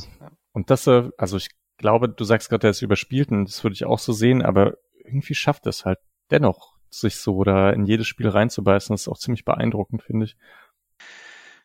Und 0.52 0.70
das, 0.70 0.88
äh, 0.88 1.10
also 1.18 1.38
ich 1.38 1.50
glaube, 1.78 2.10
du 2.10 2.24
sagst 2.26 2.50
gerade, 2.50 2.68
er 2.68 2.72
ist 2.72 2.82
überspielt 2.82 3.32
und 3.32 3.46
das 3.46 3.64
würde 3.64 3.74
ich 3.74 3.86
auch 3.86 4.00
so 4.00 4.12
sehen, 4.12 4.42
aber 4.42 4.76
irgendwie 5.06 5.36
schafft 5.36 5.68
es 5.68 5.86
halt 5.86 6.00
dennoch, 6.32 6.76
sich 6.90 7.18
so 7.18 7.36
oder 7.36 7.74
in 7.74 7.86
jedes 7.86 8.08
Spiel 8.08 8.28
reinzubeißen. 8.28 8.94
Das 8.94 9.02
ist 9.02 9.08
auch 9.08 9.18
ziemlich 9.18 9.46
beeindruckend, 9.46 10.04
finde 10.04 10.26
ich. 10.26 10.38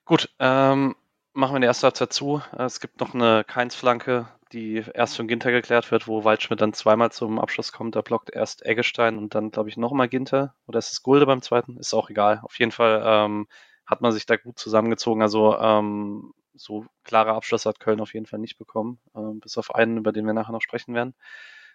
Gut, 0.04 0.32
ähm, 0.38 0.96
machen 1.32 1.54
wir 1.54 1.61
die 1.61 1.66
erste 1.66 1.86
Halbzeit 1.86 2.12
zu. 2.12 2.42
Es 2.56 2.80
gibt 2.80 3.00
noch 3.00 3.14
eine 3.14 3.44
Keins-Flanke, 3.44 4.28
die 4.53 4.84
erst 4.94 5.16
von 5.16 5.28
Ginter 5.28 5.53
geklärt 5.53 5.90
wird, 5.90 6.09
wo 6.09 6.24
Waldschmidt 6.24 6.61
dann 6.61 6.72
zweimal 6.72 7.12
zum 7.12 7.38
Abschluss 7.38 7.72
kommt. 7.72 7.96
Da 7.96 8.01
blockt 8.01 8.30
erst 8.30 8.64
Eggestein 8.64 9.16
und 9.18 9.34
dann, 9.34 9.51
glaube 9.51 9.68
ich, 9.68 9.76
nochmal 9.76 10.09
Ginter. 10.09 10.55
Oder 10.66 10.78
ist 10.78 10.92
es 10.92 11.03
Gulde 11.03 11.26
beim 11.26 11.42
zweiten? 11.42 11.76
Ist 11.76 11.94
auch 11.94 12.11
egal. 12.11 12.40
Auf 12.42 12.59
jeden 12.59 12.72
Fall 12.72 13.03
ähm, 13.05 13.46
hat 13.86 14.01
man 14.01 14.12
sich 14.12 14.26
da 14.26 14.36
gut 14.36 14.59
zusammengezogen. 14.59 15.22
Also 15.22 15.57
ähm, 15.59 16.32
so 16.55 16.86
klare 17.05 17.32
Abschlüsse 17.34 17.68
hat 17.68 17.80
Köln 17.80 18.01
auf 18.01 18.14
jeden 18.14 18.26
Fall 18.26 18.38
nicht 18.40 18.59
bekommen, 18.59 19.01
ähm, 19.14 19.40
bis 19.40 19.57
auf 19.57 19.74
einen, 19.74 19.98
über 19.98 20.12
den 20.12 20.26
wir 20.26 20.32
nachher 20.34 20.53
noch 20.53 20.62
sprechen 20.62 20.94
werden. 20.94 21.14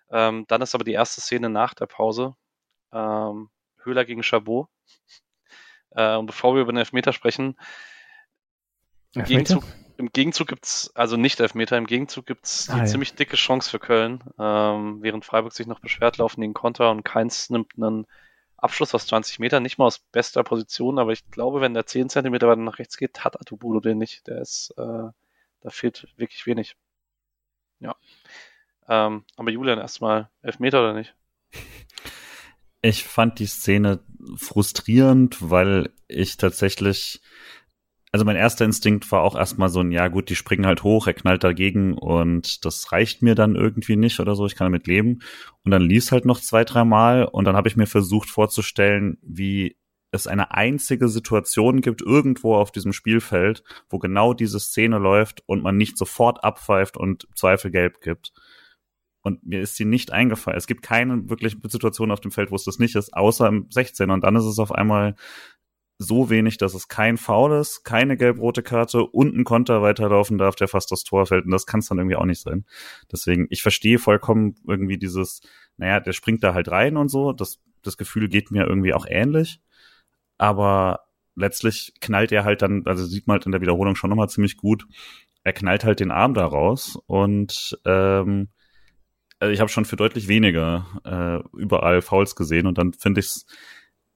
Ähm, 0.09 0.45
dann 0.47 0.61
ist 0.61 0.75
aber 0.75 0.83
die 0.83 0.93
erste 0.93 1.21
Szene 1.21 1.49
nach 1.49 1.73
der 1.73 1.87
Pause. 1.87 2.35
Ähm, 2.91 3.49
Höhler 3.83 4.05
gegen 4.05 4.23
Chabot. 4.23 4.67
Äh, 5.97 6.17
und 6.17 6.25
bevor 6.25 6.53
wir 6.55 6.61
über 6.61 6.73
den 6.73 6.79
Elfmeter 6.79 7.13
sprechen, 7.13 7.55
Elfmeter? 9.13 9.27
Gegenzug, 9.29 9.63
im 9.97 10.11
Gegenzug 10.11 10.47
gibt's 10.47 10.91
also 10.95 11.17
nicht 11.17 11.39
Elfmeter, 11.39 11.77
im 11.77 11.87
Gegenzug 11.87 12.25
gibt's 12.25 12.69
ah, 12.69 12.73
eine 12.73 12.81
ja. 12.83 12.87
ziemlich 12.87 13.15
dicke 13.15 13.35
Chance 13.35 13.69
für 13.69 13.79
Köln. 13.79 14.23
Ähm, 14.39 15.01
während 15.01 15.25
Freiburg 15.25 15.53
sich 15.53 15.67
noch 15.67 15.79
beschwert, 15.79 16.17
laufen 16.17 16.41
den 16.41 16.53
Konter 16.53 16.91
und 16.91 17.03
Keins 17.03 17.49
nimmt 17.49 17.73
einen 17.77 18.05
Abschluss 18.57 18.95
aus 18.95 19.07
20 19.07 19.39
Metern, 19.39 19.63
nicht 19.63 19.77
mal 19.77 19.85
aus 19.85 19.99
bester 19.99 20.43
Position, 20.43 20.99
aber 20.99 21.11
ich 21.11 21.29
glaube, 21.29 21.61
wenn 21.61 21.73
der 21.73 21.85
10 21.85 22.09
Zentimeter 22.09 22.47
weiter 22.47 22.61
nach 22.61 22.79
rechts 22.79 22.97
geht, 22.97 23.23
hat 23.23 23.39
Atubulo 23.39 23.79
den 23.79 23.97
nicht. 23.97 24.27
Der 24.27 24.41
ist, 24.41 24.73
äh, 24.77 24.81
da 25.61 25.69
fehlt 25.69 26.07
wirklich 26.17 26.45
wenig. 26.45 26.75
Ja. 27.79 27.95
Ähm, 28.87 29.25
aber 29.35 29.51
Julian, 29.51 29.79
erstmal 29.79 30.29
Elfmeter 30.41 30.79
oder 30.79 30.93
nicht? 30.93 31.15
Ich 32.81 33.03
fand 33.03 33.39
die 33.39 33.47
Szene 33.47 33.99
frustrierend, 34.35 35.49
weil 35.49 35.91
ich 36.07 36.37
tatsächlich 36.37 37.21
also 38.15 38.23
mein 38.23 38.37
erster 38.37 38.63
Instinkt 38.63 39.11
war 39.11 39.23
auch 39.23 39.35
erstmal 39.35 39.67
so 39.67 39.81
ein, 39.81 39.91
ja 39.91 40.07
gut, 40.07 40.29
die 40.29 40.37
springen 40.37 40.65
halt 40.65 40.83
hoch, 40.83 41.05
er 41.05 41.13
knallt 41.13 41.43
dagegen 41.43 41.97
und 41.97 42.63
das 42.63 42.93
reicht 42.93 43.21
mir 43.21 43.35
dann 43.35 43.57
irgendwie 43.57 43.97
nicht 43.97 44.21
oder 44.21 44.35
so, 44.35 44.45
ich 44.45 44.55
kann 44.55 44.67
damit 44.67 44.87
leben. 44.87 45.19
Und 45.65 45.71
dann 45.71 45.81
lief 45.81 46.09
halt 46.11 46.23
noch 46.23 46.39
zwei, 46.39 46.63
dreimal 46.63 47.25
und 47.25 47.43
dann 47.43 47.57
habe 47.57 47.67
ich 47.67 47.75
mir 47.75 47.87
versucht 47.87 48.29
vorzustellen, 48.29 49.17
wie 49.21 49.75
es 50.11 50.27
eine 50.27 50.51
einzige 50.53 51.09
Situation 51.09 51.81
gibt 51.81 52.01
irgendwo 52.01 52.55
auf 52.55 52.71
diesem 52.71 52.93
Spielfeld, 52.93 53.65
wo 53.89 53.99
genau 53.99 54.33
diese 54.33 54.61
Szene 54.61 54.97
läuft 54.97 55.43
und 55.45 55.61
man 55.61 55.75
nicht 55.75 55.97
sofort 55.97 56.41
abpfeift 56.41 56.95
und 56.95 57.27
Zweifel 57.35 57.69
gelb 57.69 57.99
gibt. 57.99 58.31
Und 59.23 59.45
mir 59.45 59.59
ist 59.59 59.75
sie 59.75 59.83
nicht 59.83 60.13
eingefallen. 60.13 60.57
Es 60.57 60.67
gibt 60.67 60.83
keine 60.83 61.29
wirkliche 61.29 61.57
Situation 61.67 62.11
auf 62.11 62.21
dem 62.21 62.31
Feld, 62.31 62.49
wo 62.49 62.55
es 62.55 62.63
das 62.63 62.79
nicht 62.79 62.95
ist, 62.95 63.13
außer 63.13 63.45
im 63.49 63.67
16. 63.69 64.09
Und 64.09 64.23
dann 64.23 64.37
ist 64.37 64.45
es 64.45 64.57
auf 64.57 64.71
einmal 64.71 65.17
so 65.97 66.29
wenig, 66.29 66.57
dass 66.57 66.73
es 66.73 66.87
kein 66.87 67.17
Foul 67.17 67.59
ist, 67.59 67.83
keine 67.83 68.17
gelb-rote 68.17 68.63
Karte 68.63 69.03
und 69.05 69.35
ein 69.35 69.43
Konter 69.43 69.81
weiterlaufen 69.81 70.37
darf, 70.37 70.55
der 70.55 70.67
fast 70.67 70.91
das 70.91 71.03
Tor 71.03 71.25
fällt. 71.25 71.45
Und 71.45 71.51
das 71.51 71.65
kann 71.65 71.79
es 71.79 71.87
dann 71.87 71.97
irgendwie 71.97 72.17
auch 72.17 72.25
nicht 72.25 72.41
sein. 72.41 72.65
Deswegen, 73.11 73.47
ich 73.49 73.61
verstehe 73.61 73.99
vollkommen 73.99 74.55
irgendwie 74.67 74.97
dieses, 74.97 75.41
naja, 75.77 75.99
der 75.99 76.13
springt 76.13 76.43
da 76.43 76.53
halt 76.53 76.69
rein 76.69 76.97
und 76.97 77.09
so. 77.09 77.31
Das, 77.31 77.59
das 77.81 77.97
Gefühl 77.97 78.27
geht 78.27 78.51
mir 78.51 78.65
irgendwie 78.65 78.93
auch 78.93 79.05
ähnlich. 79.07 79.61
Aber 80.37 81.05
letztlich 81.35 81.93
knallt 82.01 82.31
er 82.31 82.43
halt 82.43 82.61
dann, 82.61 82.83
also 82.85 83.05
sieht 83.05 83.27
man 83.27 83.35
halt 83.35 83.45
in 83.45 83.51
der 83.51 83.61
Wiederholung 83.61 83.95
schon 83.95 84.09
nochmal 84.09 84.29
ziemlich 84.29 84.57
gut, 84.57 84.85
er 85.43 85.53
knallt 85.53 85.83
halt 85.83 85.99
den 85.99 86.11
Arm 86.11 86.33
da 86.33 86.45
raus 86.45 86.97
und 87.05 87.77
ähm, 87.85 88.49
also 89.39 89.51
ich 89.51 89.59
habe 89.59 89.69
schon 89.69 89.85
für 89.85 89.97
deutlich 89.97 90.27
weniger 90.27 90.87
äh, 91.03 91.57
überall 91.57 92.01
Fouls 92.01 92.35
gesehen 92.35 92.67
und 92.67 92.77
dann 92.77 92.93
finde 92.93 93.19
ich 93.19 93.27
es 93.27 93.45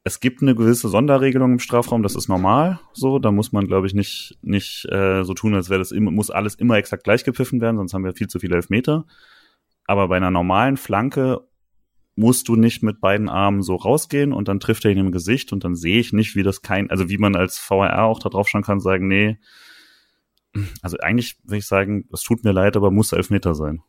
es 0.10 0.20
gibt 0.20 0.42
eine 0.42 0.56
gewisse 0.56 0.90
Sonderregelung 0.90 1.54
im 1.54 1.60
Strafraum, 1.60 2.02
das 2.02 2.16
ist 2.16 2.30
normal 2.30 2.80
so. 2.94 3.20
Da 3.20 3.32
muss 3.32 3.52
man, 3.52 3.68
glaube 3.68 3.86
ich, 3.86 3.94
nicht, 3.94 4.40
nicht 4.42 4.86
äh, 4.92 5.24
so 5.24 5.36
tun, 5.36 5.54
als 5.54 5.70
wäre 5.70 5.78
das 5.78 5.92
immer, 5.92 6.10
muss 6.10 6.32
alles 6.32 6.56
immer 6.56 6.78
exakt 6.78 7.04
gleich 7.04 7.24
gepfiffen 7.24 7.62
werden, 7.62 7.78
sonst 7.78 7.94
haben 7.94 8.04
wir 8.04 8.16
viel 8.16 8.28
zu 8.28 8.40
viele 8.40 8.56
Elfmeter. 8.56 9.06
Aber 9.86 10.08
bei 10.08 10.18
einer 10.18 10.32
normalen 10.32 10.78
Flanke 10.78 11.42
musst 12.16 12.48
du 12.48 12.56
nicht 12.56 12.82
mit 12.82 13.00
beiden 13.02 13.30
Armen 13.30 13.62
so 13.62 13.76
rausgehen 13.76 14.34
und 14.34 14.48
dann 14.48 14.60
trifft 14.60 14.84
er 14.84 14.92
ihn 14.92 14.98
im 14.98 15.12
Gesicht 15.12 15.54
und 15.54 15.64
dann 15.64 15.76
sehe 15.76 16.00
ich 16.00 16.12
nicht, 16.12 16.36
wie 16.36 16.44
das 16.44 16.64
kein, 16.64 16.90
also 16.90 17.08
wie 17.08 17.20
man 17.20 17.36
als 17.36 17.60
VRR 17.60 18.06
auch 18.06 18.20
da 18.20 18.30
drauf 18.30 18.50
schauen 18.50 18.64
kann, 18.64 18.80
sagen, 18.80 19.08
nee, 19.08 19.38
also 20.82 20.98
eigentlich 20.98 21.38
würde 21.44 21.58
ich 21.58 21.68
sagen, 21.68 22.10
es 22.12 22.24
tut 22.24 22.44
mir 22.44 22.52
leid, 22.52 22.76
aber 22.76 22.90
muss 22.90 23.12
Elfmeter 23.12 23.54
sein. 23.54 23.84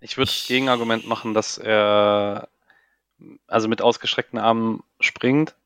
Ich 0.00 0.16
würde 0.16 0.30
das 0.30 0.46
Gegenargument 0.46 1.08
machen, 1.08 1.34
dass 1.34 1.58
er 1.58 2.48
also 3.46 3.68
mit 3.68 3.82
ausgestreckten 3.82 4.38
Armen 4.38 4.82
springt, 5.00 5.56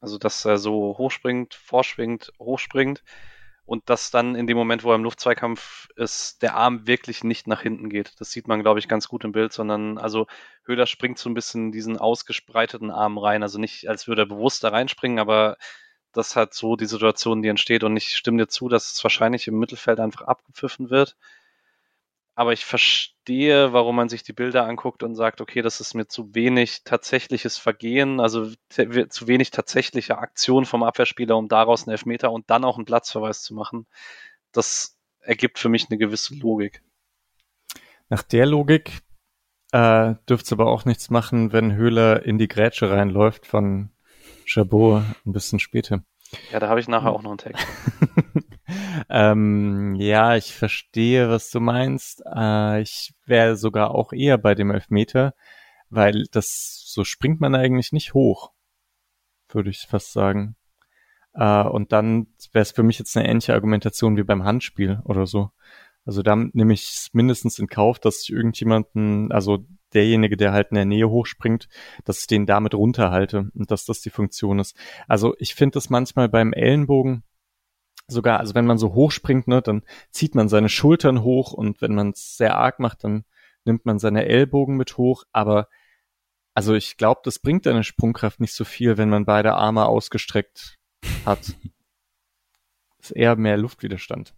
also 0.00 0.18
dass 0.18 0.44
er 0.44 0.58
so 0.58 0.96
hochspringt, 0.98 1.54
vorschwingt, 1.54 2.32
hochspringt 2.38 3.02
und 3.64 3.88
dass 3.88 4.10
dann 4.10 4.34
in 4.34 4.46
dem 4.46 4.56
Moment, 4.56 4.82
wo 4.82 4.90
er 4.90 4.96
im 4.96 5.04
Luftzweikampf 5.04 5.88
ist, 5.96 6.42
der 6.42 6.56
Arm 6.56 6.86
wirklich 6.86 7.22
nicht 7.22 7.46
nach 7.46 7.62
hinten 7.62 7.88
geht. 7.88 8.20
Das 8.20 8.32
sieht 8.32 8.48
man, 8.48 8.62
glaube 8.62 8.80
ich, 8.80 8.88
ganz 8.88 9.06
gut 9.08 9.24
im 9.24 9.32
Bild, 9.32 9.52
sondern 9.52 9.98
also 9.98 10.26
Höhler 10.64 10.86
springt 10.86 11.18
so 11.18 11.30
ein 11.30 11.34
bisschen 11.34 11.70
diesen 11.70 11.96
ausgespreiteten 11.96 12.90
Arm 12.90 13.18
rein, 13.18 13.42
also 13.42 13.58
nicht, 13.58 13.88
als 13.88 14.08
würde 14.08 14.22
er 14.22 14.26
bewusst 14.26 14.64
da 14.64 14.70
reinspringen, 14.70 15.18
aber 15.18 15.56
das 16.12 16.34
hat 16.34 16.54
so 16.54 16.76
die 16.76 16.86
Situation, 16.86 17.42
die 17.42 17.48
entsteht 17.48 17.84
und 17.84 17.96
ich 17.96 18.16
stimme 18.16 18.38
dir 18.38 18.48
zu, 18.48 18.68
dass 18.68 18.92
es 18.92 19.04
wahrscheinlich 19.04 19.46
im 19.46 19.58
Mittelfeld 19.58 20.00
einfach 20.00 20.22
abgepfiffen 20.22 20.90
wird 20.90 21.16
aber 22.40 22.54
ich 22.54 22.64
verstehe, 22.64 23.74
warum 23.74 23.96
man 23.96 24.08
sich 24.08 24.22
die 24.22 24.32
Bilder 24.32 24.66
anguckt 24.66 25.02
und 25.02 25.14
sagt, 25.14 25.42
okay, 25.42 25.60
das 25.60 25.78
ist 25.78 25.92
mir 25.92 26.06
zu 26.06 26.34
wenig 26.34 26.84
tatsächliches 26.84 27.58
Vergehen, 27.58 28.18
also 28.18 28.50
zu 28.70 29.28
wenig 29.28 29.50
tatsächliche 29.50 30.16
Aktion 30.16 30.64
vom 30.64 30.82
Abwehrspieler, 30.82 31.36
um 31.36 31.48
daraus 31.48 31.82
einen 31.82 31.92
Elfmeter 31.92 32.32
und 32.32 32.48
dann 32.48 32.64
auch 32.64 32.78
einen 32.78 32.86
Platzverweis 32.86 33.42
zu 33.42 33.52
machen. 33.52 33.86
Das 34.52 34.96
ergibt 35.20 35.58
für 35.58 35.68
mich 35.68 35.90
eine 35.90 35.98
gewisse 35.98 36.34
Logik. 36.34 36.82
Nach 38.08 38.22
der 38.22 38.46
Logik 38.46 39.02
äh, 39.72 40.14
dürfte 40.26 40.46
es 40.46 40.52
aber 40.52 40.68
auch 40.68 40.86
nichts 40.86 41.10
machen, 41.10 41.52
wenn 41.52 41.74
Höhler 41.74 42.24
in 42.24 42.38
die 42.38 42.48
Grätsche 42.48 42.90
reinläuft 42.90 43.46
von 43.46 43.90
Chabot 44.46 45.02
ein 45.26 45.32
bisschen 45.34 45.58
später. 45.58 46.04
Ja, 46.50 46.58
da 46.58 46.70
habe 46.70 46.80
ich 46.80 46.88
nachher 46.88 47.12
auch 47.12 47.20
noch 47.20 47.32
einen 47.32 47.38
Text. 47.38 47.66
ähm, 49.08 49.94
ja, 49.96 50.36
ich 50.36 50.54
verstehe, 50.54 51.28
was 51.28 51.50
du 51.50 51.60
meinst. 51.60 52.22
Äh, 52.26 52.82
ich 52.82 53.14
wäre 53.26 53.56
sogar 53.56 53.92
auch 53.92 54.12
eher 54.12 54.38
bei 54.38 54.54
dem 54.54 54.70
Elfmeter, 54.70 55.34
weil 55.88 56.26
das 56.30 56.82
so 56.86 57.04
springt 57.04 57.40
man 57.40 57.54
eigentlich 57.54 57.92
nicht 57.92 58.14
hoch, 58.14 58.52
würde 59.48 59.70
ich 59.70 59.86
fast 59.88 60.12
sagen. 60.12 60.56
Äh, 61.34 61.62
und 61.62 61.92
dann 61.92 62.28
wäre 62.52 62.62
es 62.62 62.72
für 62.72 62.82
mich 62.82 62.98
jetzt 62.98 63.16
eine 63.16 63.28
ähnliche 63.28 63.54
Argumentation 63.54 64.16
wie 64.16 64.24
beim 64.24 64.44
Handspiel 64.44 65.00
oder 65.04 65.26
so. 65.26 65.50
Also 66.04 66.22
da 66.22 66.34
nehme 66.34 66.72
ich 66.72 66.82
es 66.82 67.10
mindestens 67.12 67.58
in 67.58 67.68
Kauf, 67.68 67.98
dass 67.98 68.22
ich 68.22 68.30
irgendjemanden, 68.30 69.30
also 69.32 69.64
derjenige, 69.92 70.36
der 70.36 70.52
halt 70.52 70.70
in 70.70 70.76
der 70.76 70.84
Nähe 70.84 71.08
hochspringt, 71.08 71.68
dass 72.04 72.20
ich 72.20 72.26
den 72.26 72.46
damit 72.46 72.74
runterhalte 72.74 73.50
und 73.54 73.70
dass 73.70 73.84
das 73.84 74.00
die 74.00 74.10
Funktion 74.10 74.58
ist. 74.58 74.76
Also 75.08 75.34
ich 75.38 75.54
finde 75.54 75.74
das 75.74 75.90
manchmal 75.90 76.28
beim 76.28 76.52
Ellenbogen 76.52 77.22
sogar, 78.10 78.40
also 78.40 78.54
wenn 78.54 78.66
man 78.66 78.78
so 78.78 78.94
hochspringt, 78.94 79.48
ne, 79.48 79.62
dann 79.62 79.82
zieht 80.10 80.34
man 80.34 80.48
seine 80.48 80.68
Schultern 80.68 81.22
hoch 81.22 81.52
und 81.52 81.80
wenn 81.80 81.94
man 81.94 82.10
es 82.10 82.36
sehr 82.36 82.56
arg 82.56 82.78
macht, 82.78 83.04
dann 83.04 83.24
nimmt 83.64 83.86
man 83.86 83.98
seine 83.98 84.26
Ellbogen 84.26 84.76
mit 84.76 84.96
hoch, 84.96 85.24
aber 85.32 85.68
also 86.54 86.74
ich 86.74 86.96
glaube, 86.96 87.20
das 87.24 87.38
bringt 87.38 87.66
deine 87.66 87.84
Sprungkraft 87.84 88.40
nicht 88.40 88.54
so 88.54 88.64
viel, 88.64 88.98
wenn 88.98 89.08
man 89.08 89.24
beide 89.24 89.54
Arme 89.54 89.86
ausgestreckt 89.86 90.78
hat. 91.24 91.54
ist 93.00 93.12
eher 93.12 93.36
mehr 93.36 93.56
Luftwiderstand. 93.56 94.34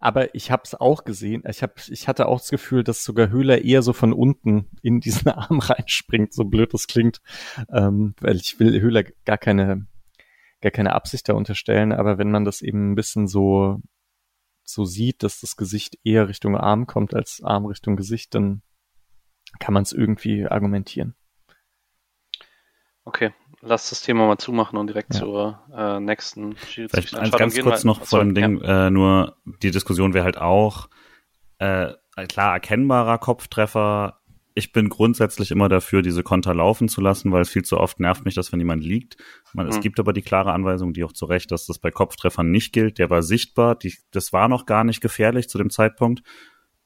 Aber 0.00 0.34
ich 0.34 0.50
habe 0.50 0.62
es 0.64 0.74
auch 0.74 1.04
gesehen. 1.04 1.44
Ich, 1.48 1.62
hab, 1.62 1.80
ich 1.88 2.08
hatte 2.08 2.26
auch 2.26 2.40
das 2.40 2.50
Gefühl, 2.50 2.84
dass 2.84 3.04
sogar 3.04 3.30
Höhler 3.30 3.62
eher 3.62 3.82
so 3.82 3.92
von 3.92 4.12
unten 4.12 4.68
in 4.82 5.00
diesen 5.00 5.28
Arm 5.30 5.60
reinspringt, 5.60 6.32
so 6.32 6.44
blöd 6.44 6.74
das 6.74 6.86
klingt. 6.86 7.20
Ähm, 7.70 8.14
weil 8.20 8.36
ich 8.36 8.58
will 8.58 8.80
Höhler 8.80 9.04
gar 9.24 9.38
keine, 9.38 9.86
gar 10.62 10.72
keine 10.72 10.94
Absicht 10.94 11.28
da 11.28 11.34
unterstellen. 11.34 11.92
Aber 11.92 12.18
wenn 12.18 12.30
man 12.30 12.44
das 12.44 12.62
eben 12.62 12.92
ein 12.92 12.94
bisschen 12.94 13.28
so, 13.28 13.80
so 14.64 14.84
sieht, 14.84 15.22
dass 15.22 15.40
das 15.40 15.56
Gesicht 15.56 15.98
eher 16.04 16.28
Richtung 16.28 16.56
Arm 16.56 16.86
kommt 16.86 17.14
als 17.14 17.42
Arm 17.42 17.66
Richtung 17.66 17.96
Gesicht, 17.96 18.34
dann 18.34 18.62
kann 19.58 19.74
man 19.74 19.82
es 19.82 19.92
irgendwie 19.92 20.46
argumentieren. 20.46 21.14
Okay, 23.04 23.32
lass 23.60 23.90
das 23.90 24.02
Thema 24.02 24.26
mal 24.26 24.38
zumachen 24.38 24.78
und 24.78 24.86
direkt 24.86 25.14
ja. 25.14 25.20
zur 25.20 25.62
äh, 25.74 26.00
nächsten 26.00 26.56
Vielleicht 26.56 27.16
eins 27.16 27.32
ganz 27.32 27.60
kurz 27.60 27.84
weil, 27.84 27.86
noch 27.86 28.04
vor 28.04 28.20
dem 28.20 28.34
Ding, 28.34 28.60
ja. 28.62 28.86
äh, 28.86 28.90
nur 28.90 29.36
die 29.44 29.72
Diskussion 29.72 30.14
wäre 30.14 30.24
halt 30.24 30.38
auch, 30.38 30.88
äh, 31.58 31.92
klar, 32.28 32.54
erkennbarer 32.54 33.18
Kopftreffer. 33.18 34.20
Ich 34.54 34.72
bin 34.72 34.88
grundsätzlich 34.88 35.50
immer 35.50 35.68
dafür, 35.68 36.02
diese 36.02 36.22
Konter 36.22 36.54
laufen 36.54 36.88
zu 36.88 37.00
lassen, 37.00 37.32
weil 37.32 37.42
es 37.42 37.50
viel 37.50 37.64
zu 37.64 37.78
oft 37.78 38.00
nervt 38.00 38.24
mich, 38.24 38.34
dass 38.34 38.52
wenn 38.52 38.60
jemand 38.60 38.84
liegt. 38.84 39.16
Man, 39.54 39.66
mhm. 39.66 39.72
Es 39.72 39.80
gibt 39.80 39.98
aber 39.98 40.12
die 40.12 40.22
klare 40.22 40.52
Anweisung, 40.52 40.92
die 40.92 41.04
auch 41.04 41.12
zu 41.12 41.26
Recht, 41.26 41.50
dass 41.50 41.66
das 41.66 41.78
bei 41.78 41.90
Kopftreffern 41.90 42.50
nicht 42.50 42.72
gilt. 42.72 42.98
Der 42.98 43.10
war 43.10 43.22
sichtbar, 43.22 43.76
die, 43.76 43.94
das 44.10 44.32
war 44.32 44.48
noch 44.48 44.66
gar 44.66 44.84
nicht 44.84 45.00
gefährlich 45.00 45.48
zu 45.48 45.58
dem 45.58 45.70
Zeitpunkt. 45.70 46.22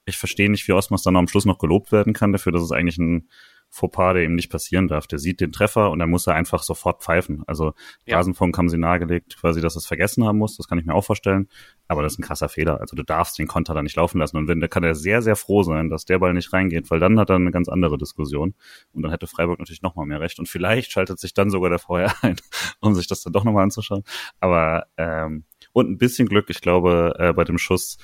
Ich 0.04 0.16
verstehe 0.16 0.50
nicht, 0.50 0.68
wie 0.68 0.72
Osmos 0.72 1.02
dann 1.02 1.16
am 1.16 1.28
Schluss 1.28 1.44
noch 1.44 1.58
gelobt 1.58 1.90
werden 1.90 2.12
kann 2.12 2.32
dafür, 2.32 2.52
dass 2.52 2.62
es 2.62 2.72
eigentlich 2.72 2.98
ein 2.98 3.28
Fauxpas, 3.76 4.14
der 4.14 4.24
ihm 4.24 4.34
nicht 4.34 4.50
passieren 4.50 4.88
darf. 4.88 5.06
Der 5.06 5.18
sieht 5.18 5.40
den 5.40 5.52
Treffer 5.52 5.90
und 5.90 5.98
dann 5.98 6.08
muss 6.08 6.26
er 6.26 6.34
einfach 6.34 6.62
sofort 6.62 7.02
pfeifen. 7.02 7.42
Also 7.46 7.74
ja. 8.06 8.16
Rasenfunk 8.16 8.56
haben 8.56 8.70
sie 8.70 8.78
nahegelegt, 8.78 9.36
quasi, 9.38 9.60
dass 9.60 9.76
er 9.76 9.78
es 9.78 9.86
vergessen 9.86 10.24
haben 10.24 10.38
muss. 10.38 10.56
Das 10.56 10.66
kann 10.66 10.78
ich 10.78 10.86
mir 10.86 10.94
auch 10.94 11.04
vorstellen. 11.04 11.48
Aber 11.86 12.02
das 12.02 12.14
ist 12.14 12.18
ein 12.18 12.22
krasser 12.22 12.48
Fehler. 12.48 12.80
Also 12.80 12.96
du 12.96 13.02
darfst 13.02 13.38
den 13.38 13.46
Konter 13.46 13.74
da 13.74 13.82
nicht 13.82 13.96
laufen 13.96 14.18
lassen. 14.18 14.38
Und 14.38 14.48
wenn, 14.48 14.60
da 14.60 14.68
kann 14.68 14.82
er 14.82 14.94
sehr, 14.94 15.20
sehr 15.20 15.36
froh 15.36 15.62
sein, 15.62 15.90
dass 15.90 16.06
der 16.06 16.18
Ball 16.18 16.32
nicht 16.32 16.52
reingeht, 16.52 16.90
weil 16.90 17.00
dann 17.00 17.20
hat 17.20 17.28
er 17.28 17.36
eine 17.36 17.50
ganz 17.50 17.68
andere 17.68 17.98
Diskussion. 17.98 18.54
Und 18.92 19.02
dann 19.02 19.10
hätte 19.10 19.26
Freiburg 19.26 19.58
natürlich 19.58 19.82
nochmal 19.82 20.06
mehr 20.06 20.20
Recht. 20.20 20.38
Und 20.38 20.48
vielleicht 20.48 20.90
schaltet 20.90 21.20
sich 21.20 21.34
dann 21.34 21.50
sogar 21.50 21.68
der 21.68 21.78
vorher 21.78 22.14
ein, 22.22 22.36
um 22.80 22.94
sich 22.94 23.06
das 23.06 23.22
dann 23.22 23.34
doch 23.34 23.44
nochmal 23.44 23.64
anzuschauen. 23.64 24.04
Aber 24.40 24.86
ähm, 24.96 25.44
und 25.72 25.90
ein 25.90 25.98
bisschen 25.98 26.26
Glück, 26.26 26.48
ich 26.48 26.62
glaube, 26.62 27.14
äh, 27.18 27.32
bei 27.34 27.44
dem 27.44 27.58
Schuss 27.58 27.98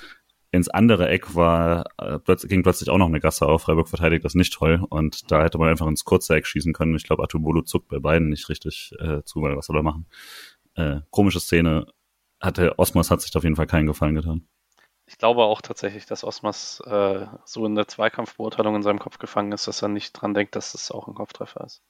ins 0.53 0.69
andere 0.69 1.09
Eck 1.09 1.35
war, 1.35 1.87
äh, 1.99 2.19
ging 2.47 2.63
plötzlich 2.63 2.91
auch 2.91 2.99
noch 2.99 3.07
eine 3.07 3.21
Gasse 3.21 3.47
auf. 3.47 3.63
Freiburg 3.63 3.89
verteidigt 3.89 4.25
das 4.25 4.35
nicht 4.35 4.53
toll. 4.53 4.85
Und 4.91 5.33
da 5.33 5.43
hätte 5.43 5.57
man 5.57 5.71
einfach 5.71 5.87
ins 5.87 6.05
kurze 6.05 6.37
Eck 6.37 6.47
schießen 6.47 6.75
können. 6.75 6.95
Ich 6.95 7.05
glaube, 7.05 7.25
Atubolo 7.25 7.63
zuckt 7.63 7.89
bei 7.89 7.99
beiden 7.99 8.29
nicht 8.29 8.51
richtig 8.51 8.93
äh, 8.99 9.23
zu, 9.25 9.41
weil 9.41 9.57
was 9.57 9.67
soll 9.67 9.79
er 9.79 9.83
machen? 9.83 10.07
Äh, 10.75 11.01
komische 11.11 11.41
Szene. 11.41 11.87
Hatte, 12.39 12.79
Osmas 12.79 13.11
hat 13.11 13.23
sich 13.23 13.35
auf 13.35 13.45
jeden 13.45 13.57
Fall 13.57 13.67
keinen 13.67 13.87
Gefallen 13.87 14.15
getan. 14.15 14.47
Ich 15.07 15.17
glaube 15.17 15.43
auch 15.43 15.63
tatsächlich, 15.63 16.05
dass 16.05 16.23
Osmas 16.23 16.81
äh, 16.87 17.27
so 17.47 17.65
in 17.65 17.75
der 17.75 17.89
Zweikampfbeurteilung 17.89 18.77
in 18.77 18.83
seinem 18.83 18.99
Kopf 18.99 19.19
gefangen 19.19 19.53
ist, 19.53 19.67
dass 19.67 19.81
er 19.81 19.89
nicht 19.89 20.13
dran 20.13 20.35
denkt, 20.35 20.55
dass 20.55 20.75
es 20.75 20.91
auch 20.91 21.09
ein 21.09 21.15
Kopftreffer 21.15 21.65
ist. 21.65 21.83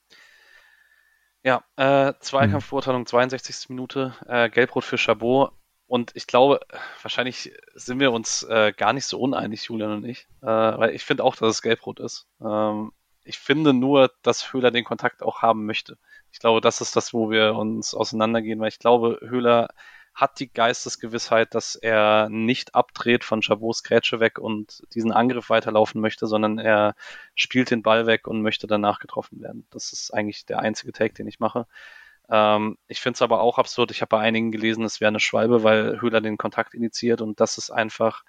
Ja, 1.43 1.63
äh, 1.75 2.13
Zweikampfbeurteilung, 2.19 3.05
62. 3.05 3.69
Minute, 3.69 4.15
äh, 4.25 4.49
Gelbrot 4.49 4.85
für 4.85 4.97
Chabot 4.97 5.51
und 5.93 6.09
ich 6.15 6.25
glaube, 6.25 6.61
wahrscheinlich 7.03 7.53
sind 7.75 7.99
wir 7.99 8.11
uns 8.11 8.41
äh, 8.41 8.73
gar 8.75 8.93
nicht 8.93 9.05
so 9.05 9.19
uneinig, 9.19 9.65
Julian 9.65 9.91
und 9.91 10.05
ich, 10.05 10.27
äh, 10.41 10.47
weil 10.47 10.95
ich 10.95 11.05
finde 11.05 11.23
auch, 11.23 11.35
dass 11.35 11.49
es 11.49 11.61
gelbrot 11.61 11.99
ist. 11.99 12.25
Ähm, 12.43 12.91
ich 13.23 13.37
finde 13.37 13.73
nur, 13.73 14.11
dass 14.23 14.51
Höhler 14.53 14.71
den 14.71 14.85
Kontakt 14.85 15.21
auch 15.21 15.43
haben 15.43 15.67
möchte. 15.67 15.99
Ich 16.31 16.39
glaube, 16.39 16.61
das 16.61 16.81
ist 16.81 16.95
das, 16.95 17.13
wo 17.13 17.29
wir 17.29 17.53
uns 17.53 17.93
auseinandergehen, 17.93 18.59
weil 18.59 18.69
ich 18.69 18.79
glaube, 18.79 19.19
Höhler 19.21 19.67
hat 20.15 20.39
die 20.39 20.51
Geistesgewissheit, 20.51 21.53
dass 21.53 21.75
er 21.75 22.27
nicht 22.27 22.73
abdreht 22.73 23.23
von 23.23 23.41
Chabots 23.41 23.83
Grätsche 23.83 24.19
weg 24.19 24.39
und 24.39 24.81
diesen 24.95 25.11
Angriff 25.11 25.51
weiterlaufen 25.51 26.01
möchte, 26.01 26.25
sondern 26.25 26.57
er 26.57 26.95
spielt 27.35 27.69
den 27.69 27.83
Ball 27.83 28.07
weg 28.07 28.27
und 28.27 28.41
möchte 28.41 28.65
danach 28.65 28.97
getroffen 28.97 29.41
werden. 29.41 29.67
Das 29.69 29.93
ist 29.93 30.11
eigentlich 30.11 30.47
der 30.47 30.57
einzige 30.57 30.91
Take, 30.91 31.13
den 31.13 31.27
ich 31.27 31.39
mache. 31.39 31.67
Ähm, 32.33 32.77
ich 32.87 32.99
finde 32.99 33.15
es 33.17 33.21
aber 33.21 33.41
auch 33.41 33.59
absurd. 33.59 33.91
Ich 33.91 34.01
habe 34.01 34.09
bei 34.09 34.19
einigen 34.19 34.51
gelesen, 34.51 34.83
es 34.83 34.99
wäre 34.99 35.09
eine 35.09 35.19
Schwalbe, 35.19 35.63
weil 35.63 36.01
Höhler 36.01 36.19
den 36.19 36.37
Kontakt 36.37 36.73
initiiert 36.73 37.21
und 37.21 37.39
das 37.39 37.59
ist 37.59 37.69
einfach, 37.69 38.23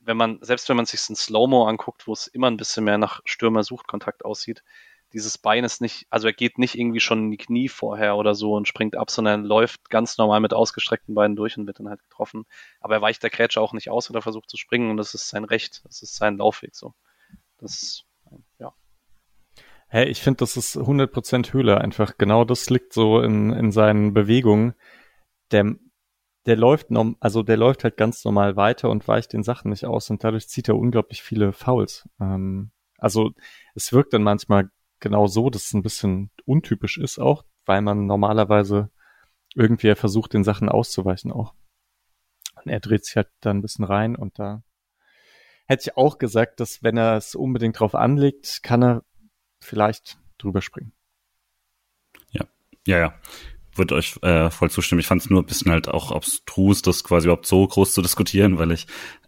wenn 0.00 0.16
man, 0.16 0.38
selbst 0.40 0.68
wenn 0.70 0.76
man 0.76 0.86
sich 0.86 1.06
ein 1.10 1.16
Slow-Mo 1.16 1.66
anguckt, 1.66 2.06
wo 2.06 2.14
es 2.14 2.26
immer 2.26 2.50
ein 2.50 2.56
bisschen 2.56 2.84
mehr 2.84 2.96
nach 2.96 3.20
Stürmer-Sucht-Kontakt 3.26 4.24
aussieht, 4.24 4.64
dieses 5.12 5.36
Bein 5.36 5.62
ist 5.62 5.82
nicht, 5.82 6.06
also 6.10 6.26
er 6.26 6.32
geht 6.32 6.58
nicht 6.58 6.74
irgendwie 6.74 7.00
schon 7.00 7.24
in 7.24 7.30
die 7.32 7.36
Knie 7.36 7.68
vorher 7.68 8.16
oder 8.16 8.34
so 8.34 8.54
und 8.54 8.66
springt 8.66 8.96
ab, 8.96 9.10
sondern 9.10 9.44
läuft 9.44 9.90
ganz 9.90 10.16
normal 10.16 10.40
mit 10.40 10.54
ausgestreckten 10.54 11.14
Beinen 11.14 11.36
durch 11.36 11.58
und 11.58 11.66
wird 11.66 11.78
dann 11.80 11.88
halt 11.88 12.02
getroffen. 12.02 12.46
Aber 12.80 12.94
er 12.94 13.02
weicht 13.02 13.22
der 13.22 13.30
Grätsche 13.30 13.60
auch 13.60 13.74
nicht 13.74 13.90
aus 13.90 14.08
oder 14.10 14.22
versucht 14.22 14.50
zu 14.50 14.56
springen 14.56 14.90
und 14.90 14.96
das 14.96 15.12
ist 15.14 15.28
sein 15.28 15.44
Recht, 15.44 15.82
das 15.84 16.02
ist 16.02 16.16
sein 16.16 16.38
Laufweg 16.38 16.74
so. 16.74 16.94
Das, 17.58 18.04
ja. 18.58 18.72
Hey, 19.94 20.08
ich 20.08 20.22
finde, 20.22 20.38
das 20.38 20.56
ist 20.56 20.76
100% 20.76 21.52
Höhle 21.52 21.80
einfach. 21.80 22.18
Genau 22.18 22.44
das 22.44 22.68
liegt 22.68 22.92
so 22.92 23.20
in, 23.20 23.52
in 23.52 23.70
seinen 23.70 24.12
Bewegungen. 24.12 24.74
Der, 25.52 25.76
der 26.46 26.56
läuft, 26.56 26.90
norm, 26.90 27.16
also 27.20 27.44
der 27.44 27.56
läuft 27.56 27.84
halt 27.84 27.96
ganz 27.96 28.24
normal 28.24 28.56
weiter 28.56 28.90
und 28.90 29.06
weicht 29.06 29.32
den 29.32 29.44
Sachen 29.44 29.70
nicht 29.70 29.86
aus 29.86 30.10
und 30.10 30.24
dadurch 30.24 30.48
zieht 30.48 30.66
er 30.66 30.76
unglaublich 30.76 31.22
viele 31.22 31.52
Fouls. 31.52 32.08
Ähm, 32.18 32.72
also 32.98 33.30
es 33.76 33.92
wirkt 33.92 34.14
dann 34.14 34.24
manchmal 34.24 34.68
genau 34.98 35.28
so, 35.28 35.48
dass 35.48 35.66
es 35.66 35.74
ein 35.74 35.84
bisschen 35.84 36.32
untypisch 36.44 36.98
ist 36.98 37.20
auch, 37.20 37.44
weil 37.64 37.80
man 37.80 38.06
normalerweise 38.06 38.90
irgendwie 39.54 39.94
versucht, 39.94 40.32
den 40.32 40.42
Sachen 40.42 40.68
auszuweichen 40.68 41.30
auch. 41.30 41.54
Und 42.64 42.68
er 42.68 42.80
dreht 42.80 43.04
sich 43.04 43.14
halt 43.14 43.28
da 43.42 43.50
ein 43.50 43.62
bisschen 43.62 43.84
rein 43.84 44.16
und 44.16 44.40
da 44.40 44.64
hätte 45.66 45.82
ich 45.82 45.96
auch 45.96 46.18
gesagt, 46.18 46.58
dass 46.58 46.82
wenn 46.82 46.96
er 46.96 47.16
es 47.16 47.36
unbedingt 47.36 47.78
drauf 47.78 47.94
anlegt, 47.94 48.64
kann 48.64 48.82
er 48.82 49.04
vielleicht 49.64 50.18
drüber 50.38 50.62
springen. 50.62 50.92
Ja, 52.30 52.46
ja, 52.86 52.98
ja. 52.98 53.14
Würde 53.76 53.96
euch 53.96 54.16
äh, 54.22 54.50
voll 54.50 54.70
zustimmen. 54.70 55.00
Ich 55.00 55.08
fand 55.08 55.22
es 55.22 55.30
nur 55.30 55.42
ein 55.42 55.46
bisschen 55.46 55.72
halt 55.72 55.88
auch 55.88 56.12
abstrus, 56.12 56.80
das 56.82 57.02
quasi 57.02 57.26
überhaupt 57.26 57.46
so 57.46 57.66
groß 57.66 57.92
zu 57.92 58.02
diskutieren, 58.02 58.56
weil 58.58 58.70
ich 58.70 58.86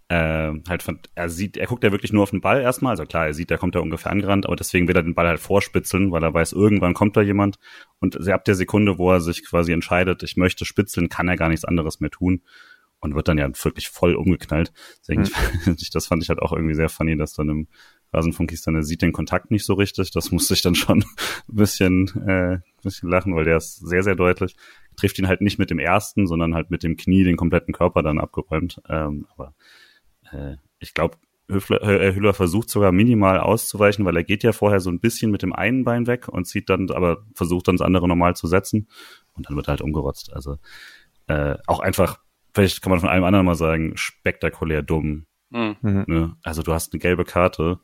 äh, 0.09 0.53
halt 0.69 0.85
fand, 0.85 1.11
er 1.17 1.29
sieht, 1.29 1.57
er 1.57 1.67
guckt 1.67 1.83
ja 1.83 1.91
wirklich 1.91 2.13
nur 2.13 2.23
auf 2.23 2.31
den 2.31 2.41
Ball 2.41 2.61
erstmal. 2.61 2.91
Also 2.91 3.05
klar, 3.07 3.27
er 3.27 3.35
sieht, 3.35 3.51
da 3.51 3.57
kommt 3.57 3.75
er 3.75 3.83
ungefähr 3.83 4.13
angerannt, 4.13 4.47
aber 4.47 4.55
deswegen 4.55 4.87
will 4.87 4.95
er 4.95 5.03
den 5.03 5.17
Ball 5.17 5.27
halt 5.27 5.41
vorspitzeln, 5.41 6.13
weil 6.13 6.23
er 6.23 6.33
weiß, 6.33 6.53
irgendwann 6.53 6.95
kommt 6.95 7.17
da 7.17 7.23
jemand. 7.23 7.57
Und 7.99 8.29
ab 8.29 8.45
der 8.45 8.55
Sekunde, 8.55 8.99
wo 8.99 9.11
er 9.11 9.21
sich 9.21 9.45
quasi 9.45 9.73
entscheidet, 9.73 10.23
ich 10.23 10.37
möchte 10.37 10.65
spitzeln, 10.65 11.09
kann 11.09 11.27
er 11.27 11.37
gar 11.37 11.49
nichts 11.49 11.65
anderes 11.65 11.99
mehr 11.99 12.11
tun 12.11 12.43
und 13.01 13.15
wird 13.15 13.29
dann 13.29 13.39
ja 13.39 13.49
wirklich 13.49 13.89
voll 13.89 14.15
umgeknallt. 14.15 14.73
Deswegen, 15.01 15.23
mhm. 15.67 15.77
das 15.93 16.07
fand 16.07 16.23
ich 16.23 16.29
halt 16.29 16.41
auch 16.41 16.53
irgendwie 16.53 16.75
sehr 16.75 16.89
funny, 16.89 17.17
dass 17.17 17.35
dann 17.35 17.49
im 17.49 17.69
Rasenfunk 18.17 18.51
hieß 18.51 18.63
dann, 18.63 18.75
er 18.75 18.83
sieht 18.83 19.03
den 19.03 19.13
Kontakt 19.13 19.51
nicht 19.51 19.65
so 19.65 19.75
richtig. 19.75 20.11
Das 20.11 20.33
musste 20.33 20.55
ich 20.55 20.63
dann 20.63 20.75
schon 20.75 21.01
ein 21.01 21.05
bisschen, 21.47 22.09
äh, 22.27 22.59
bisschen 22.83 23.11
lachen, 23.11 23.35
weil 23.37 23.45
der 23.45 23.59
ist 23.59 23.77
sehr, 23.77 24.03
sehr 24.03 24.17
deutlich. 24.17 24.57
Trifft 24.97 25.19
ihn 25.19 25.29
halt 25.29 25.43
nicht 25.43 25.59
mit 25.59 25.71
dem 25.71 25.79
ersten, 25.79 26.27
sondern 26.27 26.55
halt 26.55 26.71
mit 26.71 26.83
dem 26.83 26.97
Knie 26.97 27.25
den 27.25 27.37
kompletten 27.37 27.75
Körper 27.75 28.03
dann 28.03 28.19
abgeräumt. 28.19 28.81
Ähm, 28.89 29.27
aber 29.35 29.55
äh, 30.33 30.57
ich 30.79 30.95
glaube, 30.95 31.17
Hüller, 31.49 31.83
äh, 31.83 32.15
Hüller 32.15 32.35
versucht 32.35 32.71
sogar 32.71 32.93
minimal 32.93 33.39
auszuweichen, 33.39 34.05
weil 34.05 34.17
er 34.17 34.25
geht 34.25 34.43
ja 34.43 34.53
vorher 34.53 34.81
so 34.81 34.91
ein 34.91 35.01
bisschen 35.01 35.31
mit 35.31 35.43
dem 35.43 35.53
einen 35.53 35.85
Bein 35.85 36.07
weg 36.07 36.29
und 36.29 36.47
zieht 36.47 36.69
dann, 36.69 36.91
aber 36.91 37.19
versucht 37.35 37.69
dann 37.69 37.77
das 37.77 37.87
andere 37.87 38.09
normal 38.09 38.35
zu 38.35 38.47
setzen 38.47 38.89
und 39.35 39.49
dann 39.49 39.57
wird 39.57 39.69
er 39.69 39.73
halt 39.73 39.81
umgerotzt. 39.81 40.33
Also 40.33 40.59
äh, 41.29 41.57
auch 41.67 41.81
einfach, 41.81 42.19
vielleicht 42.55 42.83
kann 42.83 42.91
man 42.91 43.01
von 43.01 43.09
allem 43.09 43.25
anderen 43.25 43.47
mal 43.47 43.55
sagen, 43.55 43.93
spektakulär 43.97 44.83
dumm. 44.83 45.27
Mhm. 45.51 46.05
Ne? 46.07 46.37
Also 46.43 46.63
du 46.63 46.73
hast 46.73 46.93
eine 46.93 47.01
gelbe 47.01 47.25
Karte 47.25 47.79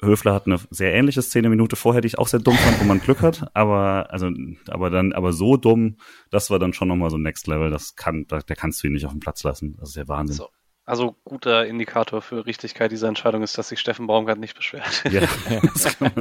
Höfler 0.00 0.34
hat 0.34 0.46
eine 0.46 0.58
sehr 0.70 0.92
ähnliche 0.92 1.22
Szene 1.22 1.48
Minute 1.48 1.76
vorher, 1.76 2.02
die 2.02 2.08
ich 2.08 2.18
auch 2.18 2.28
sehr 2.28 2.40
dumm 2.40 2.56
fand, 2.56 2.80
wo 2.80 2.84
man 2.84 3.00
Glück 3.00 3.22
hat, 3.22 3.48
aber 3.54 4.08
also 4.10 4.30
aber 4.68 4.90
dann 4.90 5.12
aber 5.12 5.32
so 5.32 5.56
dumm, 5.56 5.96
das 6.30 6.50
war 6.50 6.58
dann 6.58 6.74
schon 6.74 6.88
nochmal 6.88 7.10
so 7.10 7.16
Next 7.16 7.46
Level, 7.46 7.70
das 7.70 7.96
kann 7.96 8.26
da, 8.28 8.40
der 8.40 8.56
kannst 8.56 8.82
du 8.82 8.88
ihn 8.88 8.92
nicht 8.92 9.06
auf 9.06 9.12
den 9.12 9.20
Platz 9.20 9.42
lassen. 9.42 9.76
Das 9.78 9.90
ist 9.90 9.96
ja 9.96 10.06
Wahnsinn. 10.08 10.36
So. 10.36 10.48
Also 10.84 11.16
guter 11.24 11.66
Indikator 11.66 12.22
für 12.22 12.46
Richtigkeit 12.46 12.92
dieser 12.92 13.08
Entscheidung 13.08 13.42
ist, 13.42 13.58
dass 13.58 13.70
sich 13.70 13.80
Steffen 13.80 14.06
Baumgart 14.06 14.38
nicht 14.38 14.54
beschwert. 14.54 15.02
Ja, 15.10 15.22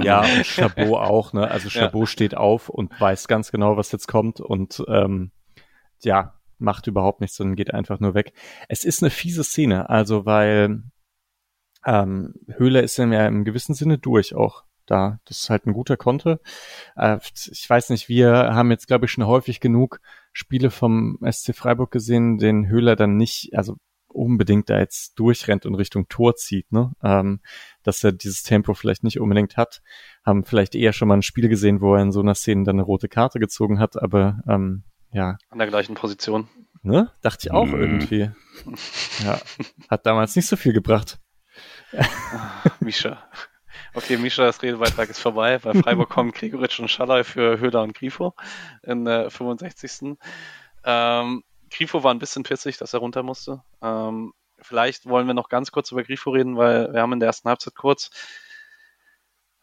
ja 0.01 0.21
und 0.21 0.45
Chabot 0.45 0.97
auch, 0.97 1.33
ne? 1.33 1.51
Also 1.51 1.69
Chabot 1.69 2.01
ja. 2.01 2.07
steht 2.07 2.35
auf 2.35 2.69
und 2.69 2.99
weiß 2.99 3.27
ganz 3.27 3.51
genau, 3.51 3.77
was 3.77 3.91
jetzt 3.91 4.07
kommt 4.07 4.39
und 4.39 4.83
ähm, 4.87 5.31
ja, 6.01 6.33
macht 6.57 6.87
überhaupt 6.87 7.21
nichts, 7.21 7.37
sondern 7.37 7.55
geht 7.55 7.75
einfach 7.75 7.99
nur 7.99 8.15
weg. 8.15 8.33
Es 8.67 8.85
ist 8.85 9.03
eine 9.03 9.11
fiese 9.11 9.43
Szene, 9.43 9.87
also 9.89 10.25
weil 10.25 10.81
ähm, 11.85 12.33
Höhle 12.47 12.81
ist 12.81 12.97
ja 12.97 13.27
im 13.27 13.45
gewissen 13.45 13.75
Sinne 13.75 13.97
durch 13.97 14.35
auch 14.35 14.63
da. 14.85 15.19
Das 15.25 15.41
ist 15.41 15.49
halt 15.49 15.65
ein 15.65 15.73
guter 15.73 15.97
Konter. 15.97 16.39
Äh, 16.95 17.17
ich 17.51 17.69
weiß 17.69 17.89
nicht, 17.89 18.09
wir 18.09 18.31
haben 18.31 18.71
jetzt, 18.71 18.87
glaube 18.87 19.05
ich, 19.05 19.11
schon 19.11 19.25
häufig 19.25 19.59
genug 19.59 19.99
Spiele 20.33 20.71
vom 20.71 21.19
SC 21.29 21.55
Freiburg 21.55 21.91
gesehen, 21.91 22.37
den 22.37 22.67
Höhler 22.67 22.95
dann 22.95 23.17
nicht, 23.17 23.51
also 23.53 23.77
unbedingt 24.07 24.69
da 24.69 24.79
jetzt 24.79 25.19
durchrennt 25.19 25.65
und 25.65 25.75
Richtung 25.75 26.07
Tor 26.07 26.35
zieht, 26.35 26.71
ne? 26.71 26.93
Ähm, 27.03 27.41
dass 27.83 28.03
er 28.03 28.13
dieses 28.13 28.43
Tempo 28.43 28.73
vielleicht 28.73 29.03
nicht 29.03 29.19
unbedingt 29.19 29.57
hat. 29.57 29.81
Haben 30.25 30.45
vielleicht 30.45 30.73
eher 30.73 30.93
schon 30.93 31.09
mal 31.09 31.15
ein 31.15 31.21
Spiel 31.21 31.49
gesehen, 31.49 31.81
wo 31.81 31.95
er 31.95 32.01
in 32.01 32.13
so 32.13 32.21
einer 32.21 32.35
Szene 32.35 32.63
dann 32.63 32.77
eine 32.77 32.83
rote 32.83 33.09
Karte 33.09 33.39
gezogen 33.39 33.79
hat, 33.79 34.01
aber 34.01 34.39
ähm, 34.47 34.83
ja. 35.11 35.37
An 35.49 35.59
der 35.59 35.67
gleichen 35.67 35.95
Position. 35.95 36.47
Ne? 36.81 37.11
Dachte 37.21 37.47
ich 37.47 37.51
auch 37.51 37.65
mhm. 37.65 37.81
irgendwie. 37.81 38.31
Ja. 39.23 39.39
Hat 39.89 40.05
damals 40.05 40.35
nicht 40.35 40.47
so 40.47 40.55
viel 40.55 40.71
gebracht. 40.71 41.19
Mischa. 42.79 43.23
Okay, 43.93 44.17
Mischa, 44.17 44.43
das 44.43 44.61
Redebeitrag 44.61 45.09
ist 45.09 45.19
vorbei. 45.19 45.57
Bei 45.59 45.73
Freiburg 45.73 46.09
kommen 46.09 46.31
Gregoritsch 46.31 46.79
und 46.79 46.89
Schallei 46.89 47.23
für 47.23 47.59
Höhler 47.59 47.83
und 47.83 47.93
Grifo 47.93 48.33
in 48.83 49.05
der 49.05 49.29
65. 49.29 50.17
Ähm, 50.83 51.43
Grifo 51.71 52.03
war 52.03 52.13
ein 52.13 52.19
bisschen 52.19 52.43
pissig, 52.43 52.77
dass 52.77 52.93
er 52.93 52.99
runter 52.99 53.23
musste. 53.23 53.63
Ähm, 53.81 54.33
vielleicht 54.59 55.07
wollen 55.07 55.27
wir 55.27 55.33
noch 55.33 55.49
ganz 55.49 55.71
kurz 55.71 55.91
über 55.91 56.03
Grifo 56.03 56.31
reden, 56.31 56.57
weil 56.57 56.93
wir 56.93 57.01
haben 57.01 57.13
in 57.13 57.19
der 57.19 57.27
ersten 57.27 57.49
Halbzeit 57.49 57.75
kurz 57.75 58.09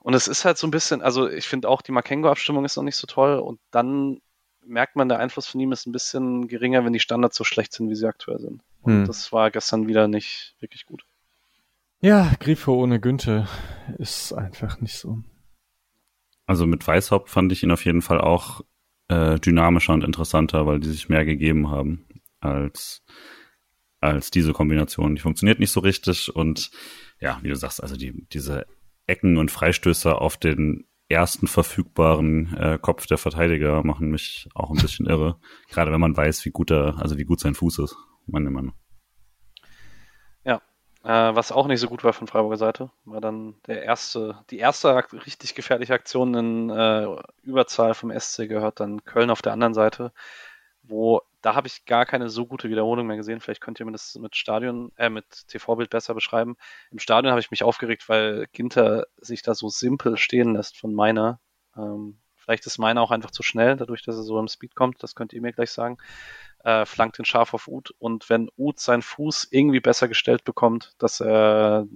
und 0.03 0.15
es 0.15 0.27
ist 0.27 0.45
halt 0.45 0.59
so 0.59 0.67
ein 0.67 0.73
bisschen, 0.73 1.01
also 1.01 1.29
ich 1.29 1.47
finde 1.47 1.69
auch 1.69 1.81
die 1.81 1.93
Makengo-Abstimmung 1.93 2.65
ist 2.65 2.77
noch 2.77 2.83
nicht 2.83 2.97
so 2.97 3.07
toll 3.07 3.39
und 3.39 3.61
dann 3.71 4.21
merkt 4.65 4.97
man, 4.97 5.09
der 5.09 5.21
Einfluss 5.21 5.47
von 5.47 5.61
ihm 5.61 5.71
ist 5.71 5.87
ein 5.87 5.93
bisschen 5.93 6.49
geringer, 6.49 6.85
wenn 6.85 6.93
die 6.93 7.01
Standards 7.01 7.37
so 7.37 7.45
schlecht 7.45 7.73
sind, 7.73 7.89
wie 7.89 7.95
sie 7.95 8.07
aktuell 8.07 8.41
sind. 8.41 8.63
Und 8.83 8.93
hm. 8.93 9.07
das 9.07 9.33
war 9.33 9.51
gestern 9.53 9.87
wieder 9.87 10.09
nicht 10.09 10.57
wirklich 10.59 10.87
gut. 10.87 11.05
Ja, 12.05 12.33
Grifo 12.41 12.75
ohne 12.75 12.99
Günther 12.99 13.49
ist 13.99 14.33
einfach 14.33 14.81
nicht 14.81 14.97
so. 14.97 15.23
Also 16.47 16.67
mit 16.67 16.85
Weißhaupt 16.85 17.31
fand 17.31 17.53
ich 17.53 17.63
ihn 17.63 17.71
auf 17.71 17.85
jeden 17.85 18.03
Fall 18.03 18.21
auch 18.21 18.63
äh, 19.07 19.39
dynamischer 19.39 19.93
und 19.93 20.03
interessanter, 20.03 20.67
weil 20.67 20.81
die 20.81 20.91
sich 20.91 21.09
mehr 21.09 21.25
gegeben 21.25 21.71
haben 21.71 22.05
als 22.41 23.05
als 24.01 24.33
diese 24.33 24.53
Kombination. 24.53 25.15
Die 25.15 25.21
funktioniert 25.21 25.61
nicht 25.61 25.71
so 25.71 25.79
richtig 25.79 26.35
und 26.35 26.73
ja, 27.21 27.39
wie 27.43 27.49
du 27.49 27.55
sagst, 27.55 27.81
also 27.81 27.97
die 27.97 28.27
diese 28.33 28.67
Ecken 29.07 29.37
und 29.37 29.53
Freistöße 29.53 30.17
auf 30.17 30.37
den 30.37 30.89
ersten 31.09 31.47
verfügbaren 31.47 32.53
äh, 32.57 32.79
Kopf 32.83 33.07
der 33.07 33.19
Verteidiger 33.19 33.85
machen 33.85 34.11
mich 34.11 34.49
auch 34.57 34.71
ein 34.71 34.83
bisschen 34.83 35.07
irre. 35.07 35.39
Gerade 35.69 35.93
wenn 35.93 36.01
man 36.01 36.17
weiß, 36.17 36.45
wie 36.47 36.51
gut 36.51 36.73
er, 36.73 36.99
also 36.99 37.17
wie 37.17 37.25
gut 37.25 37.39
sein 37.39 37.55
Fuß 37.55 37.79
ist, 37.79 37.97
meine 38.27 38.51
Meinung. 38.51 38.75
Äh, 41.05 41.35
was 41.35 41.51
auch 41.51 41.67
nicht 41.67 41.81
so 41.81 41.89
gut 41.89 42.05
war 42.05 42.13
von 42.13 42.29
Freiburger 42.29 42.57
Seite, 42.57 42.91
war 43.05 43.21
dann 43.21 43.57
der 43.67 43.83
erste, 43.83 44.39
die 44.51 44.59
erste 44.59 44.95
richtig 45.27 45.55
gefährliche 45.57 45.95
Aktion 45.95 46.35
in 46.35 46.71
äh, 46.71 47.07
Überzahl 47.43 47.95
vom 47.95 48.17
SC 48.17 48.49
gehört 48.49 48.79
dann 48.79 49.05
Köln 49.05 49.31
auf 49.31 49.43
der 49.43 49.53
anderen 49.53 49.75
Seite, 49.75 50.13
wo 50.85 51.23
da 51.41 51.57
habe 51.57 51.67
ich 51.67 51.87
gar 51.87 52.07
keine 52.07 52.29
so 52.29 52.47
gute 52.47 52.71
Wiederholung 52.71 53.09
mehr 53.09 53.17
gesehen. 53.17 53.41
Vielleicht 53.41 53.61
könnt 53.61 53.81
ihr 53.81 53.87
mir 53.87 53.91
das 53.91 54.15
mit 54.15 54.37
Stadion, 54.37 54.93
äh, 54.97 55.09
mit 55.11 55.49
TV-Bild 55.49 55.91
besser 55.91 56.15
beschreiben. 56.15 56.57
Im 56.93 57.01
Stadion 57.01 57.33
habe 57.33 57.41
ich 57.41 57.51
mich 57.51 57.65
aufgeregt, 57.65 58.09
weil 58.09 58.47
Ginter 58.53 59.07
sich 59.17 59.43
da 59.43 59.55
so 59.57 59.69
simpel 59.69 60.17
stehen 60.17 60.55
lässt 60.55 60.79
von 60.79 60.95
meiner. 60.95 61.41
Ähm, 61.77 62.21
vielleicht 62.37 62.65
ist 62.67 62.79
meiner 62.79 63.03
auch 63.03 63.11
einfach 63.11 63.33
zu 63.33 63.43
schnell, 63.43 63.77
dadurch, 63.77 64.05
dass 64.05 64.17
er 64.17 64.23
so 64.23 64.39
im 64.39 64.47
Speed 64.47 64.77
kommt. 64.77 65.03
Das 65.03 65.17
könnt 65.17 65.33
ihr 65.33 65.41
mir 65.41 65.53
gleich 65.53 65.73
sagen 65.73 65.99
äh, 66.65 66.87
flankt 66.87 67.19
den 67.19 67.25
scharf 67.25 67.55
auf 67.55 67.69
Ud 67.69 67.93
und 67.99 68.31
wenn 68.31 68.51
Ud 68.57 68.79
seinen 68.79 69.03
Fuß 69.03 69.49
irgendwie 69.51 69.81
besser 69.81 70.09
gestellt 70.09 70.45
bekommt, 70.45 70.93
dass 70.99 71.21
er, 71.21 71.87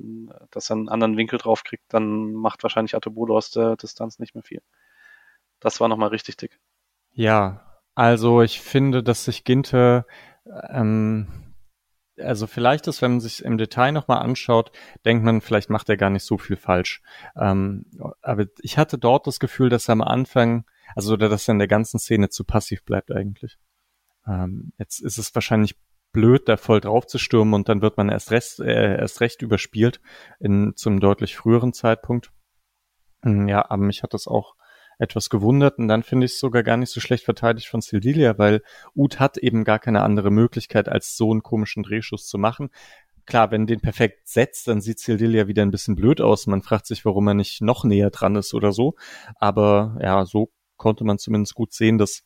dass 0.50 0.70
er 0.70 0.76
einen 0.76 0.88
anderen 0.88 1.16
Winkel 1.16 1.38
drauf 1.38 1.64
kriegt, 1.64 1.84
dann 1.88 2.32
macht 2.32 2.62
wahrscheinlich 2.62 2.94
Atobolo 2.94 3.36
aus 3.36 3.50
der 3.50 3.76
Distanz 3.76 4.18
nicht 4.18 4.34
mehr 4.34 4.44
viel. 4.44 4.62
Das 5.60 5.80
war 5.80 5.88
nochmal 5.88 6.08
richtig 6.08 6.36
dick. 6.36 6.58
Ja, 7.12 7.80
also 7.94 8.42
ich 8.42 8.60
finde, 8.60 9.02
dass 9.02 9.24
sich 9.24 9.44
Ginte 9.44 10.04
ähm, 10.68 11.46
also 12.18 12.46
vielleicht 12.46 12.86
ist, 12.86 13.02
wenn 13.02 13.12
man 13.12 13.20
sich 13.20 13.44
im 13.44 13.58
Detail 13.58 13.92
nochmal 13.92 14.22
anschaut, 14.22 14.72
denkt 15.04 15.24
man, 15.24 15.40
vielleicht 15.40 15.70
macht 15.70 15.88
er 15.88 15.96
gar 15.96 16.10
nicht 16.10 16.24
so 16.24 16.38
viel 16.38 16.56
falsch. 16.56 17.02
Ähm, 17.36 17.84
aber 18.22 18.46
ich 18.60 18.78
hatte 18.78 18.98
dort 18.98 19.26
das 19.26 19.38
Gefühl, 19.38 19.68
dass 19.68 19.88
er 19.88 19.92
am 19.92 20.02
Anfang, 20.02 20.64
also 20.94 21.16
dass 21.16 21.48
er 21.48 21.52
in 21.52 21.58
der 21.58 21.68
ganzen 21.68 21.98
Szene 21.98 22.28
zu 22.28 22.44
passiv 22.44 22.84
bleibt 22.84 23.12
eigentlich. 23.12 23.58
Ähm, 24.26 24.72
jetzt 24.78 25.00
ist 25.00 25.18
es 25.18 25.34
wahrscheinlich 25.34 25.76
blöd, 26.12 26.48
da 26.48 26.56
voll 26.56 26.80
drauf 26.80 27.06
zu 27.06 27.18
stürmen 27.18 27.54
und 27.54 27.68
dann 27.68 27.82
wird 27.82 27.96
man 27.96 28.08
erst, 28.08 28.30
rest, 28.30 28.60
äh, 28.60 28.96
erst 28.96 29.20
recht 29.20 29.42
überspielt 29.42 30.00
in 30.40 30.72
zum 30.76 31.00
deutlich 31.00 31.36
früheren 31.36 31.72
Zeitpunkt. 31.72 32.32
Hm, 33.22 33.48
ja, 33.48 33.68
aber 33.70 33.82
mich 33.82 34.02
hat 34.02 34.14
das 34.14 34.26
auch 34.26 34.54
etwas 34.98 35.28
gewundert 35.28 35.78
und 35.78 35.88
dann 35.88 36.02
finde 36.02 36.24
ich 36.24 36.32
es 36.32 36.40
sogar 36.40 36.62
gar 36.62 36.78
nicht 36.78 36.90
so 36.90 37.00
schlecht 37.00 37.24
verteidigt 37.24 37.68
von 37.68 37.82
Sildilia, 37.82 38.38
weil 38.38 38.62
Uth 38.94 39.20
hat 39.20 39.36
eben 39.36 39.64
gar 39.64 39.78
keine 39.78 40.02
andere 40.02 40.30
Möglichkeit, 40.30 40.88
als 40.88 41.16
so 41.16 41.30
einen 41.30 41.42
komischen 41.42 41.82
Drehschuss 41.82 42.26
zu 42.26 42.38
machen. 42.38 42.70
Klar, 43.26 43.50
wenn 43.50 43.66
den 43.66 43.80
perfekt 43.80 44.28
setzt, 44.28 44.68
dann 44.68 44.80
sieht 44.80 45.00
Sildilia 45.00 45.48
wieder 45.48 45.62
ein 45.62 45.72
bisschen 45.72 45.96
blöd 45.96 46.20
aus. 46.20 46.46
Man 46.46 46.62
fragt 46.62 46.86
sich, 46.86 47.04
warum 47.04 47.26
er 47.26 47.34
nicht 47.34 47.60
noch 47.60 47.84
näher 47.84 48.10
dran 48.10 48.36
ist 48.36 48.54
oder 48.54 48.72
so. 48.72 48.94
Aber 49.34 49.98
ja, 50.00 50.24
so 50.24 50.52
konnte 50.76 51.04
man 51.04 51.18
zumindest 51.18 51.54
gut 51.54 51.72
sehen, 51.72 51.98
dass 51.98 52.22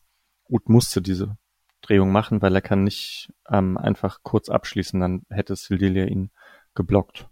Uth 0.47 0.69
musste 0.69 1.01
diese 1.01 1.37
Drehung 1.81 2.11
machen, 2.11 2.41
weil 2.41 2.55
er 2.55 2.61
kann 2.61 2.83
nicht 2.83 3.31
ähm, 3.49 3.77
einfach 3.77 4.19
kurz 4.23 4.49
abschließen, 4.49 4.99
dann 4.99 5.25
hätte 5.29 5.55
Sildilia 5.55 6.05
ihn 6.05 6.31
geblockt. 6.75 7.29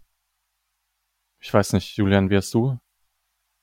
Ich 1.38 1.52
weiß 1.52 1.72
nicht, 1.72 1.96
Julian, 1.96 2.30
wie 2.30 2.36
hast 2.36 2.52
du 2.52 2.78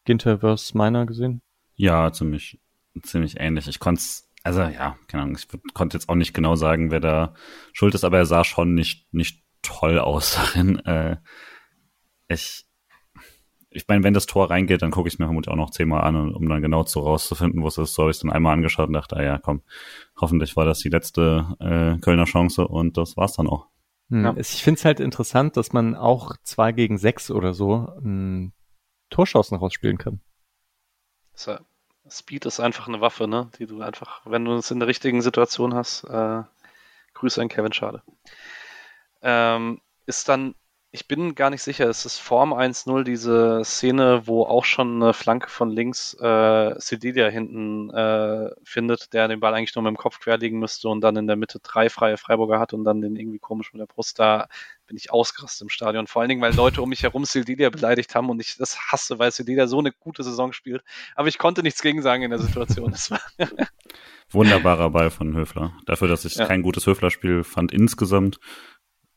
Ginter 0.06 0.40
vs. 0.40 0.74
Meiner 0.74 1.06
gesehen? 1.06 1.42
Ja, 1.76 2.12
ziemlich, 2.12 2.60
ziemlich 3.04 3.40
ähnlich. 3.40 3.68
Ich 3.68 3.80
konnte 3.80 4.02
also 4.48 4.62
ja, 4.62 4.98
keine 5.08 5.24
Ahnung, 5.24 5.38
ich 5.38 5.48
konnte 5.74 5.98
jetzt 5.98 6.08
auch 6.08 6.16
nicht 6.16 6.34
genau 6.34 6.56
sagen, 6.56 6.90
wer 6.90 7.02
da 7.02 7.34
schuld 7.74 7.94
ist, 7.96 8.06
aber 8.06 8.20
er 8.20 8.26
sah 8.26 8.46
schon 8.46 8.76
nicht, 8.76 9.14
nicht 9.14 9.44
toll 9.62 10.00
aus 10.00 10.36
darin. 10.56 10.80
Äh, 10.86 11.18
ich, 12.30 12.66
ich 13.70 13.88
meine, 13.88 14.04
wenn 14.04 14.14
das 14.14 14.26
Tor 14.26 14.50
reingeht, 14.50 14.82
dann 14.82 14.92
gucke 14.92 15.08
ich 15.08 15.16
es 15.16 15.20
mir 15.20 15.26
vermutlich 15.26 15.52
auch 15.52 15.58
noch 15.58 15.72
zehnmal 15.72 16.02
an, 16.04 16.34
um 16.34 16.48
dann 16.48 16.62
genau 16.62 16.84
zu 16.84 17.00
rauszufinden, 17.00 17.62
wo 17.62 17.68
es 17.68 17.78
ist. 17.78 17.94
So 17.94 18.04
habe 18.04 18.12
ich 18.12 18.18
es 18.18 18.22
dann 18.22 18.32
einmal 18.32 18.54
angeschaut 18.54 18.88
und 18.88 18.94
dachte, 18.94 19.18
ah 19.18 19.24
ja, 19.24 19.38
komm, 19.38 19.62
hoffentlich 20.20 20.56
war 20.56 20.66
das 20.66 20.80
die 20.80 20.90
letzte 20.90 21.56
äh, 21.60 22.00
Kölner 22.00 22.26
Chance 22.26 22.68
und 22.68 22.98
das 22.98 23.18
war's 23.18 23.34
dann 23.34 23.48
auch. 23.48 23.68
Hm, 24.10 24.24
ja. 24.24 24.36
Ich 24.38 24.64
finde 24.64 24.80
es 24.80 24.86
halt 24.86 25.00
interessant, 25.00 25.58
dass 25.58 25.74
man 25.74 25.96
auch 25.96 26.36
zwei 26.44 26.72
gegen 26.72 26.98
sechs 26.98 27.30
oder 27.30 27.54
so 27.54 27.92
ähm, 28.04 28.54
Torschancen 29.10 29.58
rausspielen 29.58 29.98
kann. 29.98 30.22
Speed 32.10 32.46
ist 32.46 32.60
einfach 32.60 32.88
eine 32.88 33.02
Waffe, 33.02 33.28
ne? 33.28 33.50
Die 33.60 33.66
du 33.66 33.82
einfach, 33.82 34.22
wenn 34.26 34.46
du 34.46 34.54
es 34.54 34.72
in 34.72 34.80
der 34.80 34.88
richtigen 34.88 35.22
Situation 35.22 35.74
hast, 35.74 36.04
äh, 36.06 36.44
Grüße 37.14 37.42
an 37.42 37.50
Kevin 37.50 37.74
Schade. 37.74 38.02
Ähm, 39.22 39.82
ist 40.06 40.30
dann 40.30 40.56
ich 40.92 41.08
bin 41.08 41.36
gar 41.36 41.50
nicht 41.50 41.62
sicher, 41.62 41.90
es 41.90 42.06
ist 42.06 42.18
Form 42.18 42.54
1-0 42.54 43.04
diese 43.04 43.62
Szene, 43.66 44.26
wo 44.26 44.44
auch 44.44 44.64
schon 44.64 45.02
eine 45.02 45.14
Flanke 45.14 45.50
von 45.50 45.70
links 45.70 46.14
äh, 46.20 46.76
Sedilia 46.80 47.28
hinten 47.28 47.90
äh, 47.90 48.50
findet, 48.64 49.14
der 49.14 49.28
den 49.28 49.42
Ball 49.42 49.54
eigentlich 49.54 49.76
nur 49.76 49.84
mit 49.84 49.92
dem 49.92 49.98
Kopf 49.98 50.20
querlegen 50.20 50.60
müsste 50.60 50.88
und 50.88 51.02
dann 51.02 51.18
in 51.18 51.28
der 51.28 51.36
Mitte 51.36 51.60
drei 51.60 51.90
freie 51.90 52.18
Freiburger 52.18 52.60
hat 52.60 52.74
und 52.74 52.86
dann 52.86 53.02
den 53.02 53.18
irgendwie 53.18 53.40
komisch 53.40 53.74
mit 53.74 53.82
der 53.82 53.86
Brust 53.86 54.18
da 54.18 54.48
bin 54.88 54.96
ich 54.96 55.12
ausgerastet 55.12 55.64
im 55.64 55.70
Stadion. 55.70 56.08
Vor 56.08 56.22
allen 56.22 56.30
Dingen, 56.30 56.42
weil 56.42 56.56
Leute 56.56 56.82
um 56.82 56.90
mich 56.90 57.04
herum 57.04 57.26
Sildilia 57.26 57.70
beleidigt 57.70 58.16
haben 58.16 58.30
und 58.30 58.40
ich 58.40 58.56
das 58.56 58.80
hasse, 58.80 59.20
weil 59.20 59.32
Sildilia 59.32 59.68
so 59.68 59.80
eine 59.80 59.92
gute 59.92 60.24
Saison 60.24 60.54
spielt. 60.54 60.82
Aber 61.16 61.28
ich 61.28 61.38
konnte 61.38 61.62
nichts 61.62 61.82
gegen 61.82 62.02
sagen 62.02 62.24
in 62.24 62.32
der 62.32 62.40
Situation. 62.40 62.96
Wunderbarer 64.30 64.90
Ball 64.90 65.10
von 65.12 65.36
Höfler. 65.36 65.74
Dafür, 65.86 66.08
dass 66.08 66.24
ich 66.24 66.36
ja. 66.36 66.46
kein 66.46 66.62
gutes 66.62 66.88
Höfler-Spiel 66.88 67.44
fand 67.44 67.74
insgesamt, 67.74 68.40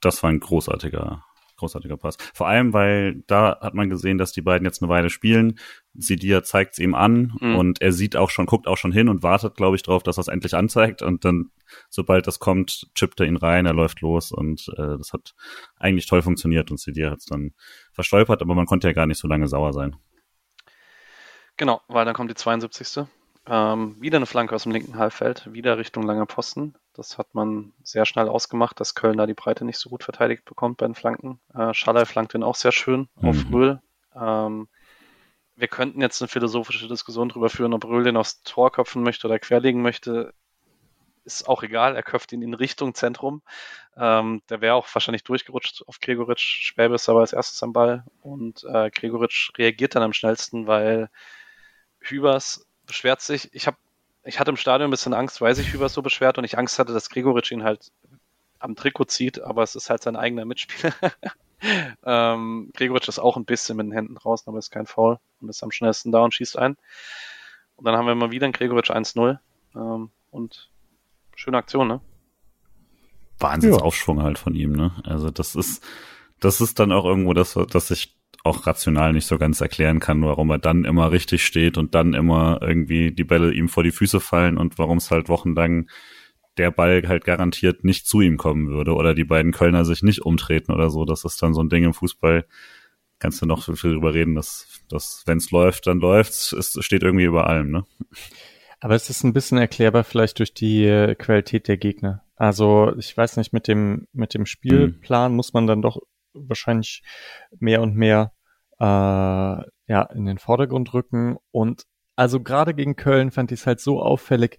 das 0.01 0.23
war 0.23 0.31
ein 0.31 0.41
großartiger 0.41 1.25
großartiger 1.61 1.97
Pass. 1.97 2.17
Vor 2.35 2.49
allem, 2.49 2.73
weil 2.73 3.23
da 3.27 3.59
hat 3.61 3.75
man 3.75 3.89
gesehen, 3.89 4.19
dass 4.19 4.33
die 4.33 4.43
beiden 4.43 4.65
jetzt 4.67 4.83
eine 4.83 4.91
Weile 4.91 5.11
spielen. 5.11 5.59
Sidia 5.95 6.43
zeigt 6.43 6.73
es 6.73 6.79
ihm 6.79 6.95
an 6.95 7.33
mhm. 7.41 7.57
und 7.57 7.81
er 7.81 7.93
sieht 7.93 8.17
auch 8.17 8.31
schon, 8.31 8.47
guckt 8.47 8.67
auch 8.67 8.77
schon 8.77 8.93
hin 8.93 9.09
und 9.09 9.23
wartet, 9.23 9.57
glaube 9.57 9.77
ich, 9.77 9.83
darauf, 9.83 10.03
dass 10.03 10.19
er 10.19 10.23
es 10.23 10.29
endlich 10.29 10.55
anzeigt. 10.55 11.03
Und 11.03 11.25
dann, 11.25 11.51
sobald 11.89 12.27
das 12.27 12.39
kommt, 12.39 12.91
chippt 12.95 13.21
er 13.21 13.27
ihn 13.27 13.37
rein, 13.37 13.67
er 13.67 13.75
läuft 13.75 14.01
los 14.01 14.33
und 14.33 14.69
äh, 14.77 14.99
das 14.99 15.13
hat 15.13 15.35
eigentlich 15.79 16.07
toll 16.07 16.23
funktioniert 16.23 16.71
und 16.71 16.81
Sidia 16.81 17.11
hat 17.11 17.19
es 17.19 17.27
dann 17.27 17.53
verstolpert, 17.93 18.43
aber 18.43 18.55
man 18.55 18.67
konnte 18.67 18.89
ja 18.89 18.93
gar 18.93 19.07
nicht 19.07 19.19
so 19.19 19.29
lange 19.29 19.49
sauer 19.49 19.73
sein. 19.73 19.97
Genau, 21.57 21.83
weil 21.89 22.05
dann 22.05 22.15
kommt 22.15 22.31
die 22.31 22.35
72. 22.35 23.07
Ähm, 23.47 23.97
wieder 24.01 24.17
eine 24.17 24.27
Flanke 24.27 24.55
aus 24.55 24.63
dem 24.63 24.73
linken 24.73 24.97
Halbfeld, 24.97 25.53
wieder 25.53 25.79
Richtung 25.79 26.05
langer 26.05 26.27
Posten. 26.27 26.75
Das 26.93 27.19
hat 27.19 27.35
man 27.35 27.73
sehr 27.83 28.05
schnell 28.05 28.29
ausgemacht, 28.29 28.81
dass 28.81 28.95
Köln 28.95 29.19
da 29.19 29.27
die 29.27 29.35
Breite 29.35 29.65
nicht 29.65 29.79
so 29.79 29.89
gut 29.91 30.03
verteidigt 30.03 30.45
bekommt 30.45 30.79
bei 30.79 30.87
den 30.87 30.95
Flanken. 30.95 31.41
Äh, 31.55 31.73
Schaller 31.73 32.05
flankt 32.05 32.35
den 32.35 32.43
auch 32.43 32.57
sehr 32.57 32.73
schön 32.73 33.09
mhm. 33.21 33.29
auf 33.29 33.37
Röhl. 33.53 33.83
Ähm, 34.15 34.69
wir 35.57 35.69
könnten 35.69 36.01
jetzt 36.01 36.21
eine 36.21 36.29
philosophische 36.29 36.89
Diskussion 36.89 37.29
darüber 37.29 37.51
führen, 37.51 37.75
ob 37.75 37.85
Röhl 37.85 38.05
den 38.05 38.17
aufs 38.17 38.43
Tor 38.43 38.73
köpfen 38.73 39.03
möchte 39.03 39.27
oder 39.27 39.39
querlegen 39.39 39.83
möchte. 39.83 40.33
ist 41.25 41.49
auch 41.49 41.63
egal, 41.63 41.97
er 41.97 42.03
köpft 42.03 42.33
ihn 42.33 42.43
in 42.43 42.55
Richtung 42.55 42.95
Zentrum. 42.95 43.43
Ähm, 43.97 44.43
der 44.49 44.61
wäre 44.61 44.75
auch 44.75 44.89
wahrscheinlich 44.93 45.23
durchgerutscht 45.23 45.85
auf 45.87 46.01
Gregoritsch. 46.01 46.63
Späbe 46.63 46.95
ist 46.95 47.09
aber 47.09 47.21
als 47.21 47.33
erstes 47.33 47.63
am 47.63 47.73
Ball 47.73 48.05
und 48.23 48.65
äh, 48.65 48.91
Gregoritsch 48.91 49.51
reagiert 49.59 49.95
dann 49.95 50.03
am 50.03 50.15
schnellsten, 50.15 50.67
weil 50.67 51.11
Hübers 52.01 52.67
beschwert 52.87 53.21
sich. 53.21 53.55
Ich 53.55 53.67
habe 53.67 53.77
ich 54.25 54.39
hatte 54.39 54.51
im 54.51 54.57
Stadion 54.57 54.89
ein 54.89 54.91
bisschen 54.91 55.15
Angst, 55.15 55.41
weil 55.41 55.55
sich 55.55 55.73
Hübers 55.73 55.95
so 55.95 56.03
beschwert 56.03 56.39
und 56.39 56.45
ich 56.45 56.59
Angst 56.59 56.79
hatte, 56.79 56.93
dass 56.93 57.11
Gregoritsch 57.11 57.53
ihn 57.53 57.65
halt 57.65 57.91
am 58.59 58.77
Trikot 58.77 59.07
zieht, 59.07 59.41
aber 59.41 59.63
es 59.63 59.75
ist 59.75 59.89
halt 59.89 60.03
sein 60.03 60.17
eigener 60.17 60.45
Mitspieler. 60.45 60.93
ähm, 62.05 62.71
Gregoritsch 62.75 63.09
ist 63.09 63.19
auch 63.19 63.37
ein 63.37 63.47
bisschen 63.47 63.77
mit 63.77 63.87
den 63.87 63.93
Händen 63.93 64.15
draußen, 64.15 64.49
aber 64.49 64.59
ist 64.59 64.71
kein 64.71 64.87
Foul 64.87 65.19
und 65.41 65.49
ist 65.49 65.63
am 65.63 65.71
schnellsten 65.71 66.13
da 66.13 66.21
und 66.21 66.35
schießt 66.35 66.59
ein. 66.59 66.77
Und 67.77 67.87
dann 67.87 67.97
haben 67.97 68.07
wir 68.07 68.15
mal 68.15 68.31
wieder 68.31 68.45
einen 68.45 68.53
Gregoritsch 68.53 68.91
1-0 68.91 69.39
ähm, 69.75 70.11
und 70.31 70.71
schöne 71.35 71.57
Aktion, 71.57 71.89
ne? 71.89 72.01
Wahnsinnsaufschwung 73.39 74.19
ja. 74.19 74.25
halt 74.25 74.39
von 74.39 74.55
ihm, 74.55 74.73
ne? 74.73 74.93
Also 75.05 75.31
das 75.31 75.55
ist, 75.55 75.83
das 76.41 76.61
ist 76.61 76.79
dann 76.79 76.93
auch 76.93 77.07
irgendwo 77.07 77.33
das, 77.33 77.55
dass 77.71 77.91
ich 77.91 78.20
auch 78.45 78.67
rational 78.67 79.13
nicht 79.13 79.27
so 79.27 79.39
ganz 79.39 79.61
erklären 79.61 80.01
kann, 80.01 80.23
warum 80.23 80.51
er 80.51 80.59
dann 80.59 80.85
immer 80.85 81.13
richtig 81.13 81.45
steht 81.45 81.77
und 81.77 81.95
dann 81.95 82.15
immer 82.15 82.59
irgendwie 82.63 83.13
die 83.13 83.25
Bälle 83.25 83.53
ihm 83.53 83.69
vor 83.69 83.83
die 83.83 83.91
Füße 83.91 84.21
fallen 84.21 84.57
und 84.57 84.79
warum 84.79 84.99
es 84.99 85.11
halt 85.11 85.29
wochenlang 85.29 85.89
der 86.57 86.71
Ball 86.71 87.03
halt 87.07 87.25
garantiert 87.25 87.85
nicht 87.85 88.07
zu 88.07 88.21
ihm 88.21 88.37
kommen 88.37 88.69
würde 88.69 88.95
oder 88.95 89.15
die 89.15 89.25
beiden 89.25 89.53
Kölner 89.53 89.85
sich 89.85 90.03
nicht 90.03 90.23
umtreten 90.23 90.73
oder 90.73 90.91
so. 90.91 91.05
Das 91.05 91.25
ist 91.25 91.41
dann 91.43 91.55
so 91.55 91.63
ein 91.63 91.69
Ding 91.69 91.85
im 91.85 91.95
Fußball. 91.95 92.45
Kannst 93.19 93.43
du 93.43 93.47
noch 93.47 93.63
so 93.63 93.77
viel 93.77 93.93
drüber 93.93 94.15
reden, 94.15 94.35
dass, 94.35 94.81
dass 94.89 95.23
wenn 95.27 95.39
es 95.39 95.51
läuft, 95.51 95.87
dann 95.87 96.01
läuft's. 96.01 96.53
Es 96.53 96.77
steht 96.81 97.03
irgendwie 97.03 97.25
über 97.25 97.47
allem, 97.47 97.71
ne? 97.71 97.85
Aber 98.81 98.95
es 98.95 99.11
ist 99.11 99.25
ein 99.25 99.35
bisschen 99.35 99.59
erklärbar 99.59 100.05
vielleicht 100.05 100.39
durch 100.39 100.55
die 100.55 100.85
äh, 100.87 101.15
Qualität 101.15 101.69
der 101.69 101.77
Gegner. 101.77 102.25
Also 102.37 102.95
ich 102.99 103.15
weiß 103.15 103.37
nicht, 103.37 103.53
mit 103.53 103.69
dem, 103.69 104.07
mit 104.15 104.33
dem 104.33 104.47
Spielplan 104.47 105.33
mhm. 105.33 105.37
muss 105.37 105.53
man 105.53 105.67
dann 105.67 105.83
doch 105.83 105.99
wahrscheinlich 106.33 107.03
mehr 107.59 107.83
und 107.83 107.95
mehr 107.95 108.33
äh, 108.79 108.85
ja, 108.85 110.03
in 110.15 110.27
den 110.27 110.39
Vordergrund 110.39 110.95
rücken. 110.95 111.37
Und 111.51 111.85
also 112.17 112.41
gerade 112.41 112.75
gegen 112.75 112.97
Köln 112.97 113.31
fand 113.31 113.53
ich 113.53 113.61
es 113.61 113.67
halt 113.67 113.81
so 113.81 114.01
auffällig, 114.01 114.59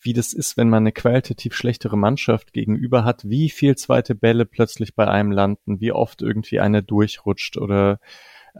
wie 0.00 0.12
das 0.12 0.32
ist, 0.32 0.56
wenn 0.56 0.68
man 0.68 0.82
eine 0.82 0.92
qualitativ 0.92 1.54
schlechtere 1.54 1.96
Mannschaft 1.96 2.52
gegenüber 2.52 3.04
hat, 3.04 3.28
wie 3.28 3.50
viel 3.50 3.76
zweite 3.76 4.14
Bälle 4.14 4.44
plötzlich 4.44 4.94
bei 4.94 5.08
einem 5.08 5.32
landen, 5.32 5.80
wie 5.80 5.92
oft 5.92 6.22
irgendwie 6.22 6.60
eine 6.60 6.82
durchrutscht 6.82 7.56
oder 7.56 7.98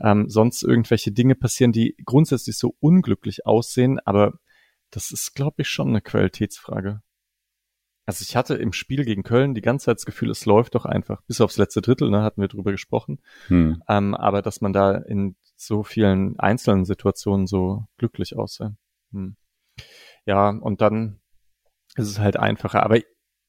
ähm, 0.01 0.29
sonst 0.29 0.63
irgendwelche 0.63 1.11
Dinge 1.11 1.35
passieren, 1.35 1.71
die 1.71 1.95
grundsätzlich 2.05 2.57
so 2.57 2.75
unglücklich 2.79 3.45
aussehen, 3.45 3.99
aber 4.05 4.39
das 4.91 5.11
ist, 5.11 5.35
glaube 5.35 5.61
ich, 5.61 5.69
schon 5.69 5.89
eine 5.89 6.01
Qualitätsfrage. 6.01 7.01
Also 8.07 8.23
ich 8.23 8.37
hatte 8.37 8.55
im 8.55 8.71
Spiel 8.71 9.03
gegen 9.03 9.23
Köln 9.23 9.53
die 9.53 9.61
ganze 9.61 9.87
Zeit 9.87 9.97
das 9.97 10.05
Gefühl, 10.05 10.31
es 10.31 10.45
läuft 10.45 10.75
doch 10.75 10.85
einfach, 10.85 11.21
bis 11.23 11.41
aufs 11.41 11.57
letzte 11.57 11.81
Drittel, 11.81 12.09
ne, 12.09 12.23
hatten 12.23 12.39
wir 12.39 12.47
drüber 12.47 12.71
gesprochen. 12.71 13.19
Hm. 13.47 13.83
Ähm, 13.89 14.15
aber 14.15 14.41
dass 14.41 14.61
man 14.61 14.71
da 14.71 14.95
in 14.95 15.35
so 15.57 15.83
vielen 15.83 16.39
einzelnen 16.39 16.85
Situationen 16.85 17.47
so 17.47 17.85
glücklich 17.97 18.37
aussah. 18.37 18.77
Hm. 19.11 19.35
Ja, 20.25 20.49
und 20.49 20.79
dann 20.79 21.19
ist 21.95 22.07
es 22.07 22.19
halt 22.19 22.37
einfacher. 22.37 22.81
Aber 22.83 22.97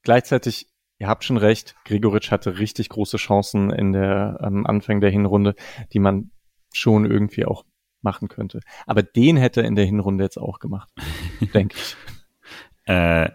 gleichzeitig, 0.02 0.66
ihr 0.98 1.06
habt 1.06 1.22
schon 1.22 1.36
recht, 1.36 1.76
Gregoritsch 1.84 2.32
hatte 2.32 2.58
richtig 2.58 2.88
große 2.88 3.16
Chancen 3.16 3.70
in 3.70 3.92
der 3.92 4.38
am 4.40 4.66
Anfang 4.66 5.00
der 5.00 5.10
Hinrunde, 5.10 5.54
die 5.92 6.00
man 6.00 6.32
schon 6.72 7.08
irgendwie 7.08 7.44
auch 7.44 7.64
machen 8.02 8.26
könnte. 8.26 8.58
Aber 8.86 9.04
den 9.04 9.36
hätte 9.36 9.60
er 9.60 9.68
in 9.68 9.76
der 9.76 9.84
Hinrunde 9.84 10.24
jetzt 10.24 10.36
auch 10.36 10.58
gemacht, 10.58 10.90
denke 11.54 11.76
ich. 11.76 11.96
Äh, 12.86 13.30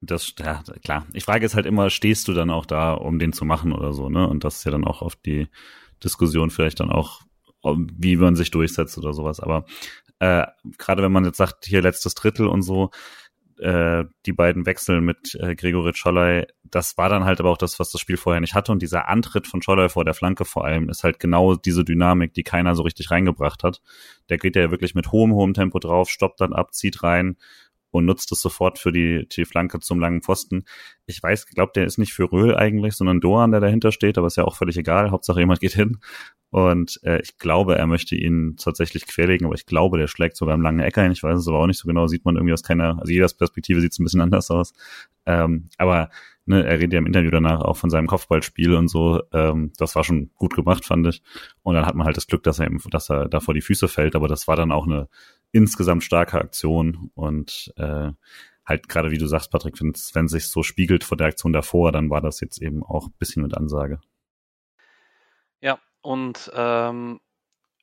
das, 0.00 0.34
ja, 0.38 0.62
klar. 0.82 1.06
Ich 1.12 1.24
frage 1.24 1.44
jetzt 1.44 1.54
halt 1.54 1.66
immer, 1.66 1.90
stehst 1.90 2.28
du 2.28 2.34
dann 2.34 2.50
auch 2.50 2.66
da, 2.66 2.92
um 2.92 3.18
den 3.18 3.32
zu 3.32 3.44
machen 3.44 3.72
oder 3.72 3.92
so, 3.92 4.08
ne? 4.08 4.28
Und 4.28 4.44
das 4.44 4.56
ist 4.56 4.64
ja 4.64 4.70
dann 4.70 4.84
auch 4.84 5.02
auf 5.02 5.16
die 5.16 5.48
Diskussion 6.04 6.50
vielleicht 6.50 6.80
dann 6.80 6.90
auch, 6.90 7.22
wie 7.62 8.16
man 8.16 8.36
sich 8.36 8.50
durchsetzt 8.50 8.98
oder 8.98 9.12
sowas. 9.12 9.40
Aber 9.40 9.64
äh, 10.18 10.46
gerade 10.78 11.02
wenn 11.02 11.12
man 11.12 11.24
jetzt 11.24 11.38
sagt, 11.38 11.64
hier 11.64 11.82
letztes 11.82 12.14
Drittel 12.14 12.46
und 12.46 12.62
so, 12.62 12.90
äh, 13.58 14.04
die 14.26 14.34
beiden 14.34 14.66
Wechsel 14.66 15.00
mit 15.00 15.34
äh, 15.40 15.54
Gregoritsch 15.54 15.96
Scholley, 15.96 16.46
das 16.62 16.98
war 16.98 17.08
dann 17.08 17.24
halt 17.24 17.40
aber 17.40 17.50
auch 17.50 17.56
das, 17.56 17.78
was 17.78 17.90
das 17.90 18.00
Spiel 18.00 18.18
vorher 18.18 18.40
nicht 18.40 18.54
hatte. 18.54 18.72
Und 18.72 18.82
dieser 18.82 19.08
Antritt 19.08 19.46
von 19.46 19.62
Scholley 19.62 19.88
vor 19.88 20.04
der 20.04 20.14
Flanke 20.14 20.44
vor 20.44 20.66
allem 20.66 20.90
ist 20.90 21.04
halt 21.04 21.18
genau 21.18 21.54
diese 21.54 21.84
Dynamik, 21.84 22.34
die 22.34 22.42
keiner 22.42 22.74
so 22.74 22.82
richtig 22.82 23.10
reingebracht 23.10 23.64
hat. 23.64 23.80
Der 24.28 24.36
geht 24.36 24.56
ja 24.56 24.70
wirklich 24.70 24.94
mit 24.94 25.10
hohem, 25.10 25.32
hohem 25.32 25.54
Tempo 25.54 25.78
drauf, 25.78 26.10
stoppt 26.10 26.40
dann 26.42 26.52
ab, 26.52 26.74
zieht 26.74 27.02
rein 27.02 27.36
und 27.90 28.04
nutzt 28.04 28.30
es 28.32 28.40
sofort 28.40 28.78
für 28.78 28.92
die, 28.92 29.26
die 29.28 29.44
Flanke 29.44 29.80
zum 29.80 30.00
langen 30.00 30.22
Pfosten. 30.22 30.64
Ich 31.06 31.22
weiß, 31.22 31.46
glaube, 31.46 31.72
der 31.74 31.86
ist 31.86 31.98
nicht 31.98 32.12
für 32.12 32.30
Röhl 32.30 32.56
eigentlich, 32.56 32.94
sondern 32.94 33.20
Doan, 33.20 33.52
der 33.52 33.60
dahinter 33.60 33.92
steht, 33.92 34.18
aber 34.18 34.26
ist 34.26 34.36
ja 34.36 34.44
auch 34.44 34.56
völlig 34.56 34.76
egal. 34.76 35.10
Hauptsache 35.10 35.40
jemand 35.40 35.60
geht 35.60 35.72
hin. 35.72 35.98
Und 36.50 37.00
äh, 37.02 37.20
ich 37.20 37.38
glaube, 37.38 37.76
er 37.76 37.86
möchte 37.86 38.14
ihn 38.14 38.56
tatsächlich 38.56 39.06
querlegen, 39.06 39.46
aber 39.46 39.54
ich 39.54 39.66
glaube, 39.66 39.98
der 39.98 40.06
schlägt 40.06 40.36
sogar 40.36 40.54
im 40.54 40.62
langen 40.62 40.80
Ecker 40.80 41.02
hin. 41.02 41.12
Ich 41.12 41.22
weiß 41.22 41.38
es 41.38 41.48
aber 41.48 41.58
auch 41.58 41.66
nicht 41.66 41.78
so 41.78 41.88
genau, 41.88 42.06
sieht 42.06 42.24
man 42.24 42.36
irgendwie 42.36 42.52
aus 42.52 42.62
keiner, 42.62 42.98
also 43.00 43.12
jeder 43.12 43.28
Perspektive 43.28 43.80
sieht 43.80 43.92
es 43.92 43.98
ein 43.98 44.04
bisschen 44.04 44.20
anders 44.22 44.50
aus. 44.50 44.72
Ähm, 45.26 45.68
aber 45.76 46.08
ne, 46.46 46.64
er 46.64 46.78
redet 46.78 46.92
ja 46.92 46.98
im 47.00 47.06
Interview 47.06 47.30
danach 47.30 47.60
auch 47.60 47.76
von 47.76 47.90
seinem 47.90 48.06
Kopfballspiel 48.06 48.74
und 48.74 48.88
so. 48.88 49.22
Ähm, 49.32 49.72
das 49.76 49.96
war 49.96 50.04
schon 50.04 50.30
gut 50.34 50.54
gemacht, 50.54 50.84
fand 50.84 51.06
ich. 51.06 51.22
Und 51.62 51.74
dann 51.74 51.84
hat 51.84 51.96
man 51.96 52.06
halt 52.06 52.16
das 52.16 52.26
Glück, 52.26 52.42
dass 52.44 52.58
er, 52.58 52.66
eben, 52.66 52.78
dass 52.90 53.10
er 53.10 53.28
da 53.28 53.40
vor 53.40 53.54
die 53.54 53.60
Füße 53.60 53.88
fällt, 53.88 54.14
aber 54.14 54.28
das 54.28 54.46
war 54.48 54.56
dann 54.56 54.72
auch 54.72 54.86
eine 54.86 55.08
insgesamt 55.56 56.04
starke 56.04 56.38
Aktion 56.38 57.10
und 57.14 57.72
äh, 57.76 58.12
halt 58.66 58.88
gerade 58.88 59.10
wie 59.10 59.18
du 59.18 59.26
sagst, 59.26 59.50
Patrick, 59.50 59.80
wenn 59.80 59.92
es 60.26 60.30
sich 60.30 60.48
so 60.48 60.62
spiegelt 60.62 61.04
vor 61.04 61.16
der 61.16 61.28
Aktion 61.28 61.52
davor, 61.52 61.92
dann 61.92 62.10
war 62.10 62.20
das 62.20 62.40
jetzt 62.40 62.60
eben 62.60 62.84
auch 62.84 63.06
ein 63.06 63.14
bisschen 63.18 63.42
mit 63.42 63.56
Ansage. 63.56 64.00
Ja, 65.60 65.78
und 66.02 66.50
ähm, 66.54 67.20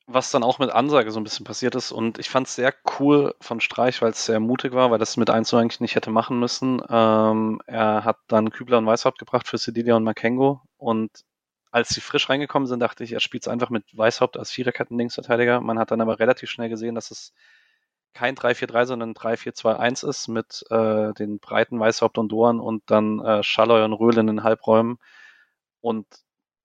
was 0.06 0.30
dann 0.30 0.42
auch 0.42 0.58
mit 0.58 0.70
Ansage 0.70 1.10
so 1.10 1.18
ein 1.18 1.24
bisschen 1.24 1.46
passiert 1.46 1.74
ist. 1.74 1.90
Und 1.90 2.18
ich 2.18 2.28
fand 2.28 2.46
es 2.46 2.54
sehr 2.54 2.74
cool 2.98 3.34
von 3.40 3.60
Streich, 3.60 4.02
weil 4.02 4.10
es 4.10 4.26
sehr 4.26 4.38
mutig 4.38 4.72
war, 4.74 4.90
weil 4.90 4.98
das 4.98 5.16
mit 5.16 5.30
1 5.30 5.52
eigentlich 5.54 5.80
nicht 5.80 5.94
hätte 5.94 6.10
machen 6.10 6.38
müssen. 6.38 6.82
Ähm, 6.88 7.60
er 7.66 8.04
hat 8.04 8.18
dann 8.28 8.50
Kübler 8.50 8.78
und 8.78 8.86
Weißhaupt 8.86 9.18
gebracht 9.18 9.48
für 9.48 9.58
Sedilia 9.58 9.96
und 9.96 10.04
Makengo. 10.04 10.60
Und 10.76 11.24
als 11.70 11.88
sie 11.88 12.02
frisch 12.02 12.28
reingekommen 12.28 12.68
sind, 12.68 12.80
dachte 12.80 13.02
ich, 13.02 13.12
er 13.12 13.20
spielt 13.20 13.44
es 13.44 13.48
einfach 13.48 13.70
mit 13.70 13.84
Weißhaupt 13.96 14.36
als 14.36 14.50
Viererketten-Linksverteidiger. 14.52 15.60
Man 15.60 15.78
hat 15.78 15.90
dann 15.90 16.02
aber 16.02 16.18
relativ 16.18 16.50
schnell 16.50 16.68
gesehen, 16.68 16.94
dass 16.94 17.10
es 17.10 17.32
kein 18.14 18.36
3-4-3, 18.36 18.86
sondern 18.86 19.12
3-4-2-1 19.14 20.08
ist 20.08 20.28
mit 20.28 20.64
äh, 20.70 21.12
den 21.14 21.38
breiten 21.40 21.78
Weißhaupt 21.78 22.18
und 22.18 22.30
Doan 22.30 22.60
und 22.60 22.82
dann 22.86 23.20
äh, 23.20 23.42
Schalloy 23.42 23.84
und 23.84 23.92
Röhl 23.92 24.18
in 24.18 24.26
den 24.28 24.42
Halbräumen. 24.44 24.98
Und 25.80 26.06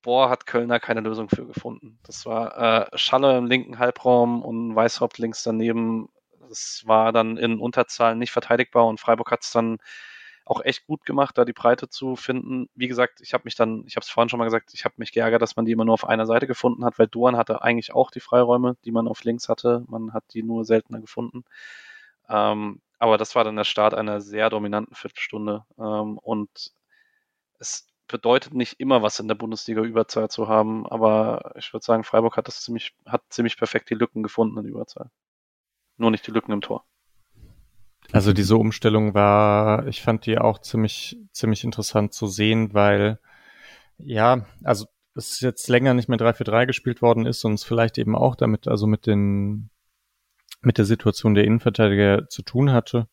boah, 0.02 0.30
hat 0.30 0.46
Kölner 0.46 0.80
keine 0.80 1.02
Lösung 1.02 1.30
für 1.30 1.46
gefunden. 1.46 2.00
Das 2.04 2.26
war 2.26 2.92
äh, 2.94 2.98
Schaller 2.98 3.38
im 3.38 3.48
linken 3.48 3.80
Halbraum 3.80 4.42
und 4.44 4.76
Weißhaupt 4.76 5.18
links 5.18 5.44
daneben. 5.44 6.10
Das 6.48 6.84
war 6.86 7.12
dann 7.12 7.38
in 7.38 7.60
Unterzahlen 7.60 8.18
nicht 8.20 8.32
verteidigbar 8.32 8.88
und 8.88 9.00
Freiburg 9.00 9.32
hat 9.32 9.44
es 9.44 9.52
dann 9.52 9.80
auch 10.50 10.62
echt 10.66 10.88
gut 10.88 11.06
gemacht, 11.06 11.38
da 11.38 11.46
die 11.46 11.54
Breite 11.54 11.90
zu 11.90 12.16
finden. 12.16 12.70
Wie 12.76 12.88
gesagt, 12.88 13.22
ich 13.22 13.34
habe 13.34 13.44
mich 13.46 13.56
dann, 13.56 13.84
ich 13.86 13.96
habe 13.96 14.04
es 14.04 14.10
vorhin 14.10 14.30
schon 14.30 14.40
mal 14.40 14.46
gesagt, 14.46 14.74
ich 14.74 14.84
habe 14.86 14.96
mich 14.98 15.12
geärgert, 15.12 15.42
dass 15.42 15.56
man 15.56 15.66
die 15.66 15.72
immer 15.72 15.86
nur 15.86 15.94
auf 15.94 16.06
einer 16.08 16.26
Seite 16.26 16.48
gefunden 16.48 16.86
hat, 16.86 16.98
weil 17.00 17.08
Duan 17.08 17.38
hatte 17.38 17.62
eigentlich 17.62 17.94
auch 17.94 18.12
die 18.12 18.20
Freiräume, 18.20 18.76
die 18.84 18.92
man 18.92 19.08
auf 19.08 19.24
links 19.24 19.48
hatte. 19.48 19.86
Man 19.88 20.14
hat 20.14 20.24
die 20.34 20.44
nur 20.44 20.66
seltener 20.66 21.02
gefunden. 21.02 21.46
Ähm, 22.30 22.82
aber 23.00 23.18
das 23.18 23.36
war 23.36 23.44
dann 23.44 23.56
der 23.58 23.64
Start 23.64 23.94
einer 23.94 24.22
sehr 24.22 24.50
dominanten 24.50 24.96
Viertelstunde. 24.96 25.66
Ähm, 25.78 26.18
und 26.20 26.74
es 27.60 27.88
bedeutet 28.08 28.54
nicht 28.56 28.80
immer 28.80 29.04
was 29.04 29.20
in 29.20 29.28
der 29.28 29.36
Bundesliga 29.36 29.82
Überzahl 29.84 30.30
zu 30.30 30.48
haben, 30.48 30.88
aber 30.88 31.54
ich 31.58 31.74
würde 31.74 31.86
sagen, 31.86 32.04
Freiburg 32.04 32.38
hat 32.38 32.48
das 32.48 32.62
ziemlich, 32.64 32.96
hat 33.06 33.24
ziemlich 33.30 33.58
perfekt 33.58 33.90
die 33.92 33.96
Lücken 33.96 34.24
gefunden 34.24 34.58
in 34.60 34.66
Überzahl. 34.66 35.12
Nur 35.98 36.12
nicht 36.12 36.28
die 36.28 36.32
Lücken 36.32 36.54
im 36.54 36.62
Tor. 36.62 36.86
Also 38.12 38.34
diese 38.34 38.58
Umstellung 38.58 39.14
war, 39.14 39.88
ich 39.88 40.02
fand 40.02 40.26
die 40.26 40.40
auch 40.40 40.60
ziemlich, 40.60 41.18
ziemlich 41.32 41.64
interessant 41.64 42.14
zu 42.14 42.28
sehen, 42.28 42.74
weil 42.74 43.20
ja, 43.98 44.46
also 44.64 44.88
es 45.16 45.42
jetzt 45.42 45.68
länger 45.68 45.94
nicht 45.94 46.10
mehr 46.10 46.18
3-4-3 46.18 46.66
gespielt 46.66 47.02
worden 47.02 47.26
ist 47.26 47.44
und 47.46 47.54
es 47.54 47.64
vielleicht 47.64 47.98
eben 47.98 48.16
auch 48.16 48.36
damit, 48.36 48.68
also 48.68 48.88
mit 48.88 49.06
den, 49.06 49.70
mit 50.62 50.78
der 50.78 50.86
Situation 50.86 51.36
der 51.36 51.44
Innenverteidiger 51.44 52.28
zu 52.30 52.42
tun 52.42 52.72
hatte. 52.72 53.08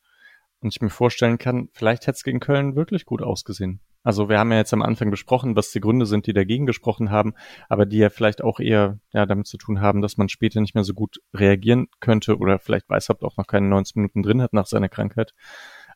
Und 0.61 0.75
ich 0.75 0.81
mir 0.81 0.91
vorstellen 0.91 1.39
kann, 1.39 1.69
vielleicht 1.73 2.07
hätte 2.07 2.17
es 2.17 2.25
gegen 2.25 2.41
Köln 2.41 2.77
wirklich 2.77 3.05
gut 3.05 3.23
ausgesehen. 3.23 3.81
Also 4.07 4.29
wir 4.29 4.39
haben 4.39 4.53
ja 4.53 4.59
jetzt 4.59 4.73
am 4.73 4.83
Anfang 4.83 5.11
besprochen, 5.11 5.57
was 5.57 5.73
die 5.73 5.81
Gründe 5.81 6.07
sind, 6.07 6.29
die 6.29 6.33
dagegen 6.33 6.65
gesprochen 6.65 7.11
haben, 7.11 7.35
aber 7.69 7.87
die 7.87 7.99
ja 7.99 8.09
vielleicht 8.09 8.41
auch 8.41 8.61
eher 8.61 9.01
ja, 9.13 9.27
damit 9.27 9.49
zu 9.49 9.59
tun 9.59 9.81
haben, 9.81 10.01
dass 10.01 10.17
man 10.17 10.29
später 10.29 10.61
nicht 10.61 10.77
mehr 10.77 10.85
so 10.85 10.95
gut 10.95 11.21
reagieren 11.35 11.89
könnte 11.99 12.39
oder 12.39 12.61
vielleicht 12.61 12.89
Weißhaupt 12.89 13.25
auch 13.25 13.37
noch 13.37 13.49
keine 13.49 13.67
90 13.67 13.97
Minuten 13.97 14.23
drin 14.23 14.43
hat 14.43 14.53
nach 14.53 14.67
seiner 14.67 14.89
Krankheit. 14.89 15.35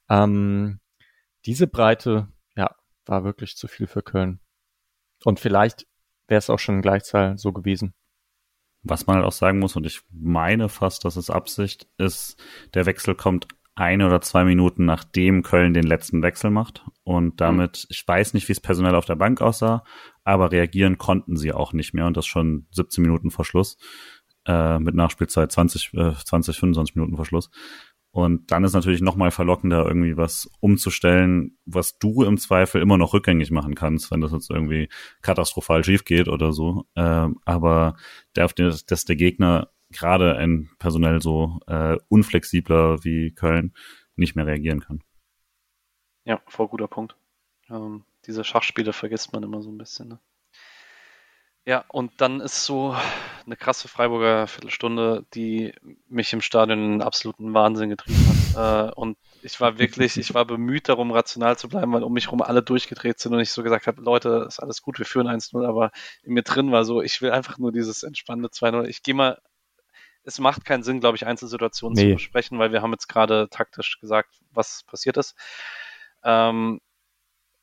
Ähm, 0.09 0.81
diese 1.47 1.69
Breite, 1.69 2.27
ja, 2.57 2.74
war 3.07 3.23
wirklich 3.23 3.57
zu 3.57 3.69
viel 3.69 3.87
für 3.87 4.03
Köln. 4.03 4.41
Und 5.24 5.39
vielleicht 5.39 5.87
wäre 6.27 6.39
es 6.39 6.51
auch 6.51 6.59
schon 6.59 6.77
in 6.77 6.82
Gleichzahl 6.82 7.39
so 7.39 7.53
gewesen. 7.53 7.95
Was 8.82 9.07
man 9.07 9.16
halt 9.16 9.27
auch 9.27 9.32
sagen 9.32 9.61
muss, 9.61 9.77
und 9.77 9.87
ich 9.87 10.01
meine 10.11 10.69
fast, 10.69 11.05
dass 11.05 11.15
es 11.15 11.31
Absicht 11.31 11.87
ist, 11.97 12.43
der 12.74 12.87
Wechsel 12.87 13.15
kommt 13.15 13.47
eine 13.81 14.07
oder 14.07 14.20
zwei 14.20 14.44
Minuten 14.44 14.85
nachdem 14.85 15.43
Köln 15.43 15.73
den 15.73 15.86
letzten 15.86 16.23
Wechsel 16.23 16.51
macht. 16.51 16.85
Und 17.02 17.40
damit, 17.40 17.86
ich 17.89 18.07
weiß 18.07 18.35
nicht, 18.35 18.47
wie 18.48 18.52
es 18.52 18.61
personell 18.61 18.94
auf 18.94 19.07
der 19.07 19.16
Bank 19.16 19.40
aussah, 19.40 19.85
aber 20.23 20.52
reagieren 20.52 20.98
konnten 20.98 21.36
sie 21.36 21.52
auch 21.52 21.73
nicht 21.73 21.94
mehr 21.94 22.07
und 22.07 22.16
das 22.16 22.27
schon 22.27 22.66
17 22.73 23.02
Minuten 23.02 23.31
vor 23.31 23.44
Schluss. 23.44 23.78
Äh, 24.47 24.78
mit 24.78 24.94
Nachspielzeit 24.94 25.51
20, 25.51 25.94
äh, 25.94 26.12
20, 26.12 26.59
25 26.59 26.97
Minuten 26.97 27.16
vor 27.16 27.24
Schluss. 27.24 27.51
Und 28.12 28.51
dann 28.51 28.65
ist 28.65 28.73
natürlich 28.73 29.01
noch 29.01 29.16
mal 29.16 29.31
verlockender, 29.31 29.86
irgendwie 29.86 30.16
was 30.16 30.51
umzustellen, 30.61 31.57
was 31.65 31.98
du 31.98 32.23
im 32.23 32.39
Zweifel 32.39 32.82
immer 32.82 32.98
noch 32.98 33.15
rückgängig 33.15 33.51
machen 33.51 33.74
kannst, 33.74 34.11
wenn 34.11 34.20
das 34.20 34.32
jetzt 34.32 34.51
irgendwie 34.51 34.89
katastrophal 35.23 35.85
schief 35.85 36.05
geht 36.05 36.28
oder 36.28 36.52
so. 36.52 36.86
Ähm, 36.97 37.39
aber 37.44 37.97
der, 38.35 38.48
dass 38.57 39.05
der 39.05 39.16
Gegner 39.16 39.69
gerade 39.91 40.37
ein 40.37 40.71
personell 40.79 41.21
so 41.21 41.61
äh, 41.67 41.97
unflexibler 42.09 43.05
wie 43.05 43.33
Köln 43.33 43.75
nicht 44.17 44.37
mehr 44.37 44.47
reagieren 44.47 44.81
kann. 44.81 45.03
Ja, 46.25 46.41
voll 46.47 46.69
guter 46.69 46.89
Punkt. 46.89 47.17
Ähm, 47.69 48.05
diese 48.27 48.45
Schachspiele 48.45 48.93
vergisst 48.93 49.33
man 49.33 49.43
immer 49.43 49.62
so 49.62 49.71
ein 49.71 49.79
bisschen. 49.79 50.09
Ne? 50.09 50.19
Ja, 51.67 51.85
und 51.89 52.21
dann 52.21 52.41
ist 52.41 52.65
so 52.65 52.97
eine 53.45 53.57
krasse 53.57 53.87
Freiburger 53.87 54.47
Viertelstunde, 54.47 55.27
die 55.35 55.73
mich 56.09 56.33
im 56.33 56.41
Stadion 56.41 56.95
in 56.95 57.03
absoluten 57.03 57.55
Wahnsinn 57.55 57.91
getrieben 57.91 58.27
hat. 58.29 58.37
Äh, 58.51 58.91
und 58.97 59.17
ich 59.43 59.61
war 59.61 59.79
wirklich, 59.79 60.17
ich 60.17 60.35
war 60.35 60.45
bemüht 60.45 60.89
darum, 60.89 61.12
rational 61.12 61.57
zu 61.57 61.69
bleiben, 61.69 61.93
weil 61.93 62.03
um 62.03 62.12
mich 62.12 62.27
herum 62.27 62.43
alle 62.43 62.65
durchgedreht 62.65 63.21
sind 63.21 63.33
und 63.33 63.39
ich 63.39 63.53
so 63.53 63.62
gesagt 63.62 63.87
habe, 63.87 64.03
Leute, 64.03 64.45
ist 64.49 64.59
alles 64.59 64.83
gut, 64.83 64.99
wir 64.99 65.07
führen 65.07 65.29
1-0, 65.29 65.65
aber 65.65 65.93
in 66.25 66.35
mir 66.35 66.43
drin 66.43 66.73
war 66.73 66.85
so, 66.85 67.01
ich 67.01 67.23
will 67.23 67.31
einfach 67.31 67.59
nur 67.59 67.71
dieses 67.71 68.03
entspannende 68.03 68.49
2-0. 68.49 68.87
Ich 68.87 69.05
gehe 69.05 69.15
mal, 69.15 69.41
es 70.25 70.39
macht 70.39 70.65
keinen 70.65 70.83
Sinn, 70.83 71.01
glaube 71.01 71.17
ich, 71.17 71.27
Einzelsituationen 71.27 71.97
nee. 71.97 72.11
zu 72.11 72.15
besprechen, 72.15 72.59
weil 72.59 72.73
wir 72.73 72.83
haben 72.83 72.93
jetzt 72.93 73.09
gerade 73.09 73.49
taktisch 73.51 73.99
gesagt, 74.01 74.41
was 74.51 74.83
passiert 74.87 75.17
ist. 75.17 75.35
Ähm, 76.25 76.81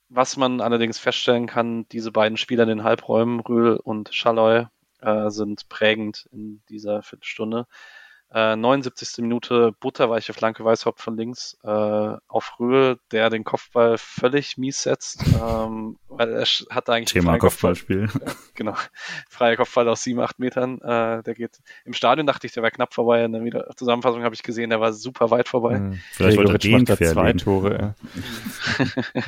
was 0.10 0.38
man 0.38 0.62
allerdings 0.62 1.00
feststellen 1.00 1.48
kann, 1.48 1.88
diese 1.90 2.12
beiden 2.12 2.38
Spieler 2.38 2.64
in 2.64 2.70
den 2.70 2.84
Halbräumen, 2.84 3.42
Rühl 3.42 3.76
und 3.76 4.14
Schalloy, 4.14 4.68
äh, 5.02 5.30
sind 5.30 5.70
prägend 5.70 6.28
in 6.32 6.64
dieser 6.70 7.04
Viertelstunde. 7.04 7.68
Äh, 8.34 8.58
79. 8.58 9.20
Minute 9.20 9.74
butterweiche 9.80 10.34
Flanke 10.34 10.66
Weißhaupt 10.66 11.00
von 11.00 11.16
links 11.16 11.58
äh, 11.64 11.68
auf 11.70 12.60
Rühl, 12.60 13.00
der 13.12 13.30
den 13.30 13.46
Kopfball 13.46 13.98
völlig 13.98 14.58
mies 14.58 14.84
setzt, 14.84 15.24
ähm, 15.42 15.98
weil 16.10 16.34
er 16.34 16.46
hat 16.70 16.90
eigentlich 16.90 17.14
Thema 17.14 17.38
Kopfballspiel. 17.38 18.08
Kopfball, 18.08 18.36
genau, 18.56 18.76
freier 19.30 19.56
Kopfball 19.56 19.88
aus 19.88 20.04
sieben, 20.04 20.20
acht 20.20 20.40
Metern. 20.40 20.82
Äh, 20.82 21.24
der 21.24 21.36
geht 21.36 21.60
im 21.86 21.94
Stadion 21.94 22.28
dachte 22.28 22.48
ich, 22.48 22.54
der 22.54 22.64
war 22.64 22.72
knapp 22.72 22.94
vorbei. 22.94 23.24
In 23.24 23.32
der 23.32 23.46
Wieder 23.46 23.74
Zusammenfassung 23.78 24.24
habe 24.24 24.36
ich 24.36 24.44
gesehen, 24.44 24.72
der 24.72 24.82
war 24.82 24.92
super 24.92 25.32
weit 25.32 25.48
vorbei. 25.48 25.76
Hm, 25.76 26.00
vielleicht 26.12 26.38
wollte 26.38 26.52
er 26.52 26.58
den 26.58 26.86
zwei 26.86 27.32
Tore. 27.34 27.96
Ja. 28.80 28.86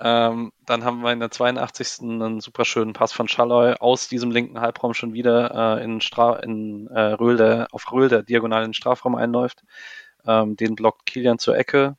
Ähm, 0.00 0.52
dann 0.66 0.84
haben 0.84 1.00
wir 1.00 1.12
in 1.12 1.20
der 1.20 1.30
82. 1.30 2.00
einen 2.02 2.40
super 2.40 2.64
schönen 2.64 2.92
Pass 2.92 3.12
von 3.12 3.28
Schalloy 3.28 3.74
aus 3.80 4.08
diesem 4.08 4.30
linken 4.30 4.60
Halbraum 4.60 4.94
schon 4.94 5.12
wieder 5.12 5.78
äh, 5.78 5.84
in, 5.84 6.00
Stra 6.00 6.38
in 6.40 6.86
äh, 6.88 7.12
Röhl, 7.12 7.36
der, 7.36 7.68
auf 7.72 7.90
Röhl, 7.92 8.08
der 8.08 8.22
diagonal 8.22 8.62
in 8.62 8.68
den 8.68 8.74
Strafraum 8.74 9.14
einläuft. 9.14 9.64
Ähm, 10.26 10.56
den 10.56 10.74
blockt 10.74 11.06
Kilian 11.06 11.38
zur 11.38 11.56
Ecke. 11.56 11.96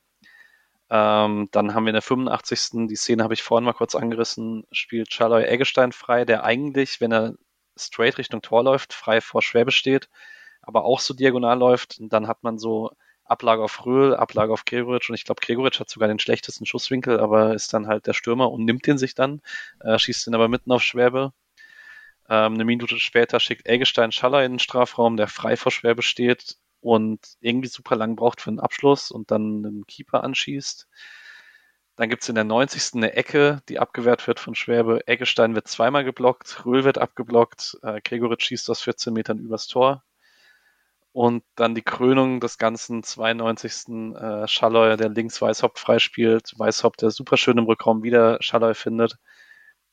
Ähm, 0.90 1.49
dann 1.52 1.73
haben 1.73 1.84
wir 1.86 1.90
in 1.90 1.94
der 1.94 2.02
85. 2.02 2.88
die 2.88 2.95
Szene 2.95 3.23
habe 3.23 3.34
ich 3.34 3.44
vorhin 3.44 3.65
mal 3.65 3.73
kurz 3.73 3.95
angerissen, 3.95 4.65
spielt 4.72 5.14
Schalloy 5.14 5.44
Eggestein 5.44 5.91
frei, 5.91 6.26
der 6.26 6.44
eigentlich, 6.44 6.99
wenn 6.99 7.11
er 7.11 7.36
straight 7.77 8.18
Richtung 8.18 8.41
Tor 8.41 8.64
läuft, 8.64 8.94
frei 8.94 9.22
vor 9.22 9.41
Schwäbe 9.41 9.72
steht, 9.72 10.10
aber 10.61 10.86
auch 10.86 10.99
so 10.99 11.14
diagonal 11.14 11.57
läuft. 11.57 11.99
Und 11.99 12.11
dann 12.11 12.27
hat 12.27 12.44
man 12.44 12.57
so 12.57 12.91
Ablage 13.30 13.64
auf 13.64 13.85
Röhl, 13.85 14.15
Ablage 14.15 14.51
auf 14.53 14.65
Gregoritsch 14.65 15.10
und 15.10 15.15
ich 15.15 15.26
glaube, 15.26 15.41
Gregoritsch 15.41 15.80
hat 15.80 15.89
sogar 15.89 16.07
den 16.07 16.19
schlechtesten 16.19 16.65
Schusswinkel, 16.65 17.19
aber 17.19 17.53
ist 17.53 17.73
dann 17.73 17.88
halt 17.88 18.07
der 18.07 18.14
Stürmer 18.14 18.51
und 18.51 18.65
nimmt 18.65 18.88
den 18.88 18.97
sich 18.97 19.15
dann, 19.15 19.41
äh, 19.81 19.97
schießt 19.99 20.27
den 20.27 20.35
aber 20.35 20.47
mitten 20.47 20.72
auf 20.72 20.81
Schwäbe. 20.84 21.34
Ähm, 22.30 22.53
eine 22.56 22.65
Minute 22.65 22.99
später 22.99 23.39
schickt 23.39 23.68
Eggestein 23.68 24.11
Schaller 24.11 24.43
in 24.45 24.53
den 24.53 24.60
Strafraum, 24.60 25.18
der 25.18 25.27
frei 25.27 25.57
vor 25.57 25.72
Schwäbe 25.72 26.01
steht 26.01 26.57
und 26.81 27.19
irgendwie 27.41 27.68
super 27.68 27.95
lang 27.95 28.15
braucht 28.15 28.41
für 28.41 28.49
einen 28.49 28.60
Abschluss 28.60 29.11
und 29.11 29.31
dann 29.31 29.65
einen 29.65 29.88
Keeper 29.88 30.23
anschießt. 30.23 30.88
Dann 31.97 32.10
gibt's 32.10 32.30
in 32.30 32.35
der 32.35 32.45
90. 32.45 32.95
eine 32.95 33.14
Ecke, 33.14 33.61
die 33.68 33.80
abgewehrt 33.80 34.26
wird 34.26 34.39
von 34.39 34.56
Schwäbe. 34.56 35.06
Eggestein 35.06 35.53
wird 35.56 35.68
zweimal 35.68 36.06
geblockt, 36.06 36.65
Röhl 36.65 36.85
wird 36.85 36.97
abgeblockt, 36.97 37.77
äh, 37.84 37.99
Gregoritsch 38.01 38.45
schießt 38.45 38.69
aus 38.69 38.81
14 38.81 39.14
Metern 39.14 39.39
übers 39.39 39.68
Tor. 39.68 40.03
Und 41.11 41.44
dann 41.56 41.76
die 41.76 41.81
Krönung 41.81 42.40
des 42.40 42.57
ganzen 42.57 43.03
92. 43.03 44.15
Äh, 44.15 44.48
Schalloy, 44.48 44.95
der 44.95 45.10
links 45.10 45.41
Weißhaupt 45.41 45.80
freispielt. 45.80 46.53
Weißhaupt, 46.57 47.02
der 47.02 47.11
super 47.11 47.36
schön 47.38 47.57
im 47.57 47.65
Rückraum 47.65 48.03
wieder 48.03 48.38
Schalloy 48.41 48.76
findet. 48.76 49.18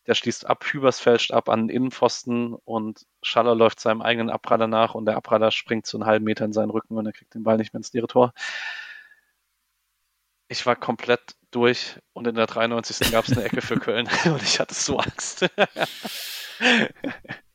Der 0.06 0.14
schließt 0.14 0.46
ab, 0.46 0.64
Hübers 0.64 1.00
fälscht 1.00 1.32
ab 1.32 1.48
an 1.48 1.66
den 1.66 1.76
Innenpfosten 1.76 2.54
und 2.54 3.06
Schaller 3.22 3.56
läuft 3.56 3.80
seinem 3.80 4.02
eigenen 4.02 4.30
Abpraller 4.30 4.68
nach 4.68 4.94
und 4.94 5.04
der 5.06 5.16
Abpraller 5.16 5.50
springt 5.50 5.86
zu 5.86 5.96
einem 5.96 6.06
halben 6.06 6.24
Meter 6.24 6.44
in 6.44 6.52
seinen 6.52 6.70
Rücken 6.70 6.96
und 6.96 7.06
er 7.06 7.12
kriegt 7.12 7.34
den 7.34 7.42
Ball 7.42 7.56
nicht 7.56 7.72
mehr 7.72 7.80
ins 7.80 7.92
leere 7.92 8.06
Tor. 8.06 8.32
Ich 10.48 10.64
war 10.64 10.76
komplett 10.76 11.34
durch 11.50 11.98
und 12.12 12.28
in 12.28 12.36
der 12.36 12.46
93. 12.46 13.10
gab 13.10 13.26
es 13.26 13.32
eine 13.32 13.44
Ecke 13.44 13.62
für 13.62 13.80
Köln 13.80 14.08
und 14.26 14.42
ich 14.42 14.60
hatte 14.60 14.74
so 14.74 14.98
Angst. 14.98 15.48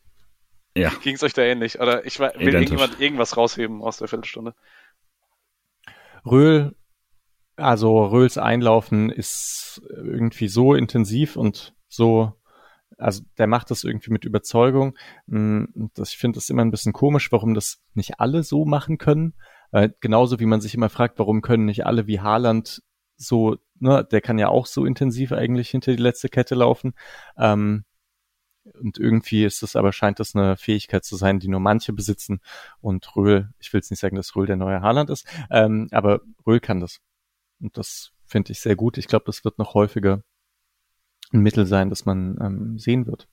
Ja. 0.75 0.89
Ging 1.03 1.15
es 1.15 1.23
euch 1.23 1.33
da 1.33 1.41
ähnlich? 1.41 1.79
Oder 1.79 2.05
ich 2.05 2.19
will 2.19 2.29
Identisch. 2.29 2.53
irgendjemand 2.53 2.99
irgendwas 2.99 3.37
rausheben 3.37 3.81
aus 3.81 3.97
der 3.97 4.07
Viertelstunde? 4.07 4.55
Röhl, 6.25 6.75
also 7.55 8.05
Röhls 8.05 8.37
Einlaufen 8.37 9.09
ist 9.09 9.81
irgendwie 9.89 10.47
so 10.47 10.73
intensiv 10.73 11.35
und 11.35 11.73
so, 11.87 12.33
also 12.97 13.23
der 13.37 13.47
macht 13.47 13.71
das 13.71 13.83
irgendwie 13.83 14.11
mit 14.11 14.25
Überzeugung. 14.25 14.97
Das, 15.27 16.11
ich 16.11 16.17
finde 16.17 16.37
das 16.37 16.49
immer 16.49 16.63
ein 16.63 16.71
bisschen 16.71 16.93
komisch, 16.93 17.31
warum 17.31 17.53
das 17.53 17.81
nicht 17.93 18.19
alle 18.19 18.43
so 18.43 18.65
machen 18.65 18.97
können. 18.97 19.33
Äh, 19.71 19.89
genauso 19.99 20.39
wie 20.39 20.45
man 20.45 20.61
sich 20.61 20.75
immer 20.75 20.89
fragt, 20.89 21.17
warum 21.17 21.41
können 21.41 21.65
nicht 21.65 21.85
alle 21.85 22.07
wie 22.07 22.19
Haaland 22.19 22.81
so, 23.15 23.57
ne, 23.79 24.07
der 24.09 24.21
kann 24.21 24.39
ja 24.39 24.49
auch 24.49 24.65
so 24.65 24.85
intensiv 24.85 25.31
eigentlich 25.31 25.69
hinter 25.69 25.91
die 25.91 26.01
letzte 26.01 26.29
Kette 26.29 26.55
laufen. 26.55 26.93
Ähm, 27.37 27.85
und 28.79 28.97
irgendwie 28.97 29.43
ist 29.43 29.63
es 29.63 29.75
aber, 29.75 29.91
scheint 29.91 30.19
das 30.19 30.35
eine 30.35 30.57
Fähigkeit 30.57 31.03
zu 31.03 31.15
sein, 31.15 31.39
die 31.39 31.47
nur 31.47 31.59
manche 31.59 31.93
besitzen. 31.93 32.41
Und 32.79 33.15
Röhl, 33.15 33.53
ich 33.59 33.71
will 33.73 33.79
jetzt 33.79 33.89
nicht 33.89 33.99
sagen, 33.99 34.15
dass 34.15 34.35
Röhl 34.35 34.47
der 34.47 34.55
neue 34.55 34.81
Haaland 34.81 35.09
ist, 35.09 35.27
ähm, 35.49 35.87
aber 35.91 36.21
Röhl 36.45 36.59
kann 36.59 36.79
das. 36.79 36.99
Und 37.59 37.77
das 37.77 38.11
finde 38.25 38.51
ich 38.51 38.59
sehr 38.59 38.75
gut. 38.75 38.97
Ich 38.97 39.07
glaube, 39.07 39.25
das 39.25 39.43
wird 39.43 39.57
noch 39.57 39.73
häufiger 39.73 40.23
ein 41.33 41.41
Mittel 41.41 41.65
sein, 41.65 41.89
das 41.89 42.05
man 42.05 42.37
ähm, 42.41 42.79
sehen 42.79 43.07
wird. 43.07 43.27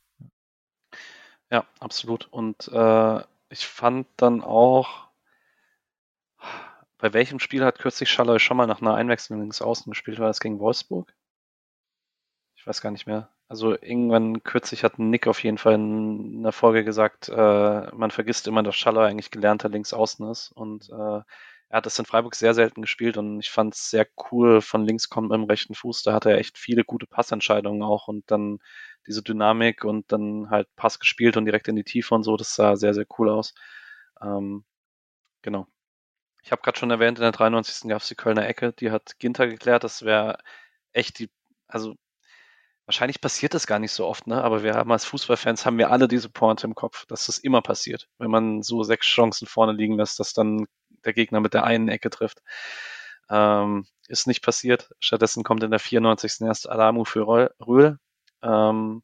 Ja, 1.51 1.67
absolut. 1.81 2.29
Und 2.31 2.69
äh, 2.69 3.23
ich 3.49 3.67
fand 3.67 4.07
dann 4.17 4.43
auch, 4.43 5.09
bei 6.99 7.13
welchem 7.13 7.39
Spiel 7.39 7.65
hat 7.65 7.79
kürzlich 7.79 8.11
Schalloy 8.11 8.39
schon 8.39 8.57
mal 8.57 8.67
nach 8.67 8.81
einer 8.81 8.95
Einwechslung 8.95 9.41
links 9.41 9.63
außen 9.63 9.91
gespielt? 9.91 10.19
War 10.19 10.29
das 10.29 10.41
gegen 10.41 10.59
Wolfsburg? 10.59 11.15
Ich 12.57 12.67
weiß 12.67 12.81
gar 12.81 12.91
nicht 12.91 13.07
mehr. 13.07 13.31
Also 13.49 13.73
irgendwann 13.73 14.43
kürzlich 14.43 14.85
hat 14.85 14.99
Nick 14.99 15.27
auf 15.27 15.43
jeden 15.43 15.57
Fall 15.59 15.75
in 15.75 16.37
einer 16.41 16.53
Folge 16.53 16.85
gesagt, 16.85 17.29
äh, 17.31 17.91
man 17.95 18.11
vergisst 18.11 18.47
immer, 18.47 18.63
dass 18.63 18.77
Schaller 18.77 19.03
eigentlich 19.03 19.31
gelernter 19.31 19.71
Linksaußen 19.71 20.31
ist. 20.31 20.53
Und 20.53 20.91
äh, 20.91 21.23
er 21.71 21.77
hat 21.77 21.87
das 21.87 21.99
in 21.99 22.05
Freiburg 22.07 22.35
sehr 22.35 22.55
selten 22.55 22.83
gespielt 22.83 23.17
und 23.17 23.41
ich 23.41 23.51
fand 23.51 23.75
es 23.75 23.91
sehr 23.91 24.07
cool, 24.31 24.61
von 24.63 24.85
links 24.85 25.09
kommt 25.09 25.31
mit 25.31 25.37
dem 25.37 25.45
rechten 25.45 25.75
Fuß. 25.75 26.03
Da 26.03 26.13
hatte 26.15 26.31
er 26.31 26.39
echt 26.39 26.59
viele 26.59 26.85
gute 26.85 27.07
Passentscheidungen 27.07 27.83
auch 27.83 28.09
und 28.09 28.31
dann 28.31 28.59
diese 29.07 29.23
Dynamik 29.23 29.85
und 29.85 30.13
dann 30.13 30.51
halt 30.51 30.69
Pass 30.77 30.99
gespielt 30.99 31.37
und 31.37 31.47
direkt 31.47 31.69
in 31.69 31.77
die 31.77 31.85
Tiefe 31.85 32.15
und 32.15 32.25
so. 32.25 32.37
Das 32.37 32.55
sah 32.55 32.77
sehr, 32.77 32.95
sehr 32.95 33.07
cool 33.19 33.31
aus. 33.31 33.55
Ähm, 34.23 34.65
genau. 35.43 35.67
Ich 36.43 36.53
habe 36.53 36.63
gerade 36.63 36.79
schon 36.79 36.91
erwähnt, 36.91 37.19
in 37.19 37.23
der 37.23 37.33
93. 37.33 37.89
gab 37.91 38.03
es 38.03 38.09
die 38.09 38.15
Kölner 38.15 38.47
Ecke, 38.49 38.73
die 38.73 38.91
hat 38.91 39.19
Ginter 39.19 39.47
geklärt. 39.49 39.85
Das 39.85 40.03
wäre 40.05 40.39
echt 40.93 41.19
die, 41.19 41.31
also 41.69 41.97
Wahrscheinlich 42.89 43.21
passiert 43.21 43.53
das 43.53 43.67
gar 43.67 43.79
nicht 43.79 43.93
so 43.93 44.07
oft, 44.07 44.27
ne? 44.27 44.43
Aber 44.43 44.63
wir 44.63 44.73
haben 44.73 44.91
als 44.91 45.05
Fußballfans 45.05 45.67
haben 45.67 45.77
wir 45.77 45.91
alle 45.91 46.09
diese 46.09 46.31
Pointe 46.31 46.67
im 46.67 46.75
Kopf, 46.75 47.05
dass 47.05 47.27
das 47.27 47.37
immer 47.37 47.61
passiert, 47.61 48.09
wenn 48.17 48.31
man 48.31 48.63
so 48.63 48.83
sechs 48.83 49.07
Chancen 49.07 49.47
vorne 49.47 49.73
liegen 49.73 49.99
lässt, 49.99 50.19
dass 50.19 50.33
dann 50.33 50.67
der 51.05 51.13
Gegner 51.13 51.41
mit 51.41 51.53
der 51.53 51.65
einen 51.65 51.89
Ecke 51.89 52.09
trifft. 52.09 52.43
Ähm, 53.29 53.87
ist 54.09 54.27
nicht 54.27 54.43
passiert. 54.43 54.89
Stattdessen 55.01 55.45
kommt 55.45 55.63
in 55.65 55.71
der 55.71 55.81
94. 55.81 56.41
erst 56.47 56.67
Alamu 56.67 57.05
für 57.05 57.27
Rühl. 57.61 57.99
Ähm, 58.43 59.03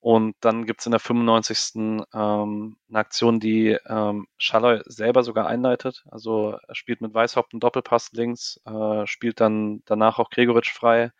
und 0.00 0.36
dann 0.40 0.66
gibt's 0.66 0.84
in 0.84 0.92
der 0.92 1.00
95. 1.00 1.76
Ähm, 2.12 2.76
eine 2.90 2.98
Aktion, 2.98 3.40
die 3.40 3.78
ähm, 3.86 4.26
Schalloy 4.36 4.82
selber 4.84 5.22
sogar 5.22 5.46
einleitet. 5.46 6.04
Also 6.10 6.58
er 6.68 6.74
spielt 6.74 7.00
mit 7.00 7.14
Weißhaupt 7.14 7.54
einen 7.54 7.60
Doppelpass 7.60 8.12
links, 8.12 8.60
äh, 8.66 9.06
spielt 9.06 9.40
dann 9.40 9.80
danach 9.86 10.18
auch 10.18 10.28
Gregoritsch 10.28 10.70
frei 10.70 11.12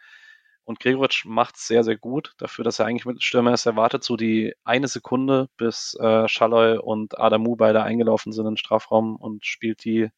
und 0.65 0.81
Gregoritsch 0.81 1.25
macht 1.27 1.57
es 1.57 1.67
sehr, 1.67 1.85
sehr 1.85 1.97
gut. 1.97 2.33
Dafür, 2.39 2.65
dass 2.65 2.79
er 2.79 2.87
eigentlich 2.87 3.05
Mittelstürmer 3.05 3.53
ist, 3.53 3.67
er 3.67 3.77
wartet 3.77 4.05
so 4.05 4.17
die 4.17 4.55
eine 4.65 4.89
Sekunde, 4.89 5.49
bis 5.57 5.95
äh, 6.01 6.27
Schalloy 6.29 6.79
und 6.79 7.19
Adamu 7.19 7.57
beide 7.57 7.83
eingelaufen 7.83 8.33
sind 8.33 8.47
in 8.47 8.53
den 8.53 8.57
Strafraum 8.57 9.17
und 9.17 9.45
spielt 9.45 9.85
die 9.85 10.11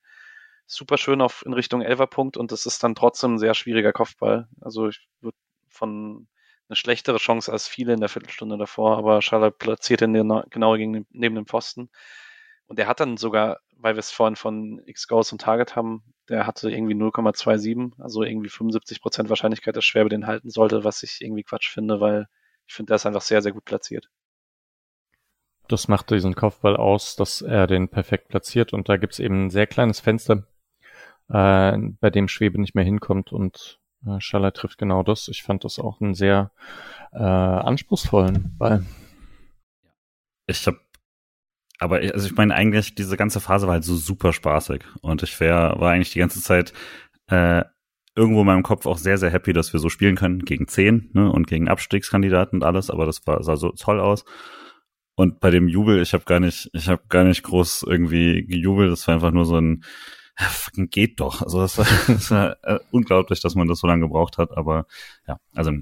super 0.66 0.98
schön 0.98 1.20
auf 1.20 1.44
in 1.46 1.52
Richtung 1.52 1.82
Elferpunkt 1.82 2.36
und 2.36 2.52
das 2.52 2.66
ist 2.66 2.82
dann 2.82 2.94
trotzdem 2.94 3.34
ein 3.34 3.38
sehr 3.38 3.54
schwieriger 3.54 3.92
Kopfball. 3.92 4.48
Also 4.60 4.88
ich 4.88 5.08
würde 5.20 5.36
von 5.68 6.28
eine 6.68 6.76
schlechtere 6.76 7.18
Chance 7.18 7.52
als 7.52 7.68
viele 7.68 7.94
in 7.94 8.00
der 8.00 8.08
Viertelstunde 8.08 8.58
davor, 8.58 8.98
aber 8.98 9.22
Schaller 9.22 9.50
platziert 9.50 10.02
ihn 10.02 10.14
genau 10.50 10.76
gegen, 10.76 11.06
neben 11.10 11.36
dem 11.36 11.46
Pfosten. 11.46 11.90
Und 12.66 12.78
er 12.78 12.88
hat 12.88 13.00
dann 13.00 13.16
sogar, 13.16 13.60
weil 13.76 13.94
wir 13.94 14.00
es 14.00 14.10
vorhin 14.10 14.36
von 14.36 14.82
X-Goals 14.86 15.32
und 15.32 15.40
Target 15.40 15.76
haben, 15.76 16.02
der 16.28 16.46
hatte 16.46 16.70
irgendwie 16.70 16.94
0,27, 16.94 17.92
also 18.00 18.22
irgendwie 18.22 18.48
75 18.48 19.00
Prozent 19.00 19.28
Wahrscheinlichkeit, 19.28 19.76
dass 19.76 19.84
Schwäbe 19.84 20.08
den 20.08 20.26
halten 20.26 20.50
sollte, 20.50 20.82
was 20.82 21.02
ich 21.02 21.20
irgendwie 21.20 21.44
Quatsch 21.44 21.70
finde, 21.70 22.00
weil 22.00 22.26
ich 22.66 22.74
finde, 22.74 22.90
der 22.90 22.96
ist 22.96 23.06
einfach 23.06 23.20
sehr, 23.20 23.42
sehr 23.42 23.52
gut 23.52 23.64
platziert. 23.64 24.10
Das 25.68 25.88
macht 25.88 26.10
diesen 26.10 26.34
Kopfball 26.34 26.76
aus, 26.76 27.16
dass 27.16 27.42
er 27.42 27.66
den 27.66 27.88
perfekt 27.88 28.28
platziert 28.28 28.72
und 28.72 28.88
da 28.88 28.96
gibt's 28.96 29.18
eben 29.18 29.46
ein 29.46 29.50
sehr 29.50 29.66
kleines 29.66 30.00
Fenster, 30.00 30.46
äh, 31.28 31.76
bei 32.00 32.10
dem 32.10 32.28
Schwebe 32.28 32.60
nicht 32.60 32.74
mehr 32.74 32.84
hinkommt 32.84 33.32
und 33.32 33.80
äh, 34.06 34.20
Schaller 34.20 34.52
trifft 34.52 34.78
genau 34.78 35.02
das. 35.02 35.28
Ich 35.28 35.42
fand 35.42 35.64
das 35.64 35.78
auch 35.78 36.00
einen 36.00 36.14
sehr 36.14 36.52
äh, 37.12 37.18
anspruchsvollen 37.18 38.56
Ball. 38.58 38.84
Ich 40.46 40.66
habe 40.66 40.78
aber 41.78 41.98
also 41.98 42.26
ich 42.26 42.34
meine 42.36 42.54
eigentlich 42.54 42.94
diese 42.94 43.16
ganze 43.16 43.40
Phase 43.40 43.66
war 43.66 43.74
halt 43.74 43.84
so 43.84 43.96
super 43.96 44.32
spaßig 44.32 44.84
und 45.02 45.22
ich 45.22 45.38
wär, 45.40 45.76
war 45.78 45.92
eigentlich 45.92 46.12
die 46.12 46.20
ganze 46.20 46.40
Zeit 46.40 46.72
äh, 47.28 47.64
irgendwo 48.14 48.40
in 48.40 48.46
meinem 48.46 48.62
Kopf 48.62 48.86
auch 48.86 48.98
sehr 48.98 49.18
sehr 49.18 49.30
happy, 49.30 49.52
dass 49.52 49.72
wir 49.72 49.80
so 49.80 49.88
spielen 49.88 50.16
können 50.16 50.40
gegen 50.40 50.68
zehn 50.68 51.10
ne, 51.12 51.30
und 51.30 51.46
gegen 51.46 51.68
Abstiegskandidaten 51.68 52.60
und 52.60 52.64
alles, 52.64 52.90
aber 52.90 53.06
das 53.06 53.26
war 53.26 53.42
sah 53.42 53.56
so 53.56 53.70
toll 53.70 54.00
aus. 54.00 54.24
Und 55.16 55.40
bei 55.40 55.50
dem 55.50 55.66
Jubel, 55.66 56.02
ich 56.02 56.12
habe 56.12 56.24
gar 56.24 56.40
nicht, 56.40 56.68
ich 56.74 56.88
habe 56.88 57.02
gar 57.08 57.24
nicht 57.24 57.42
groß 57.42 57.84
irgendwie 57.88 58.44
gejubelt. 58.44 58.92
Das 58.92 59.08
war 59.08 59.14
einfach 59.14 59.30
nur 59.30 59.46
so 59.46 59.56
ein 59.56 59.82
fucking 60.36 60.90
geht 60.90 61.20
doch. 61.20 61.42
Also 61.42 61.60
das 61.60 61.78
war, 61.78 61.86
das 62.06 62.30
war 62.30 62.56
äh, 62.64 62.78
unglaublich, 62.90 63.40
dass 63.40 63.54
man 63.54 63.68
das 63.68 63.80
so 63.80 63.86
lange 63.86 64.02
gebraucht 64.02 64.38
hat. 64.38 64.56
Aber 64.56 64.86
ja, 65.26 65.38
also 65.54 65.72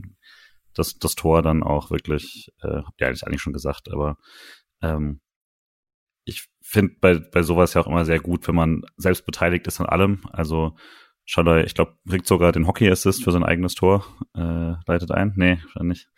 das, 0.75 0.99
das 0.99 1.15
Tor 1.17 1.43
dann 1.43 1.63
auch 1.63 1.91
wirklich, 1.91 2.53
äh, 2.63 2.83
habt 2.85 3.01
ihr 3.01 3.09
eigentlich 3.09 3.43
schon 3.43 3.53
gesagt, 3.53 3.91
aber 3.93 4.17
ähm, 4.83 5.21
ich 6.25 6.49
finde 6.63 6.95
bei, 7.01 7.19
bei 7.19 7.43
sowas 7.43 7.75
ja 7.75 7.81
auch 7.81 7.87
immer 7.87 8.05
sehr 8.05 8.21
gut, 8.21 8.47
wenn 8.49 8.55
man 8.55 8.83
selbst 8.97 9.27
beteiligt 9.27 9.67
ist 9.67 9.81
an 9.81 9.87
allem. 9.87 10.21
Also 10.33 10.77
Schalloy, 11.27 11.63
ich 11.65 11.75
glaube, 11.75 11.97
kriegt 12.09 12.27
sogar 12.27 12.53
den 12.53 12.67
Hockey-Assist 12.67 13.25
für 13.25 13.33
sein 13.33 13.45
eigenes 13.45 13.75
Tor. 13.75 14.05
Äh, 14.35 14.75
leitet 14.87 15.11
ein? 15.11 15.33
Nee, 15.37 15.59
wahrscheinlich. 15.63 16.09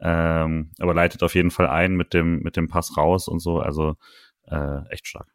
Ähm, 0.00 0.72
aber 0.78 0.94
leitet 0.94 1.22
auf 1.22 1.34
jeden 1.34 1.50
Fall 1.50 1.66
ein 1.66 1.94
mit 1.94 2.14
dem, 2.14 2.40
mit 2.40 2.56
dem 2.56 2.68
Pass 2.68 2.96
raus 2.96 3.28
und 3.28 3.40
so. 3.40 3.58
Also 3.58 3.96
äh, 4.44 4.86
echt 4.90 5.06
stark. 5.06 5.28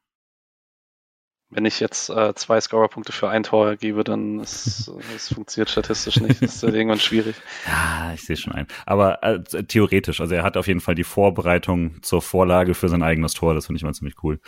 Wenn 1.56 1.64
ich 1.64 1.80
jetzt 1.80 2.10
äh, 2.10 2.34
zwei 2.36 2.60
Scorer-Punkte 2.60 3.14
für 3.14 3.30
ein 3.30 3.44
Tor 3.44 3.77
gebe, 3.77 4.03
dann 4.03 4.41
ist 4.41 4.91
es 5.15 5.34
funktioniert 5.34 5.69
statistisch 5.69 6.19
nicht. 6.19 6.41
Das 6.41 6.56
ist 6.56 6.64
irgendwann 6.64 6.99
schwierig. 6.99 7.38
Ja, 7.65 8.11
ich 8.14 8.26
sehe 8.26 8.36
schon 8.36 8.52
ein. 8.52 8.68
Aber 8.86 9.23
äh, 9.23 9.41
theoretisch, 9.41 10.19
also 10.19 10.36
er 10.36 10.44
hat 10.44 10.57
auf 10.57 10.68
jeden 10.68 10.82
Fall 10.82 10.95
die 10.95 11.06
Vorbereitung 11.06 12.03
zur 12.03 12.22
Vorlage 12.22 12.73
für 12.73 12.90
sein 12.90 13.03
eigenes 13.03 13.36
Tor. 13.36 13.53
Das 13.53 13.68
finde 13.68 13.77
ich 13.77 13.84
mal 13.84 13.94
ziemlich 13.94 14.22
cool. 14.22 14.41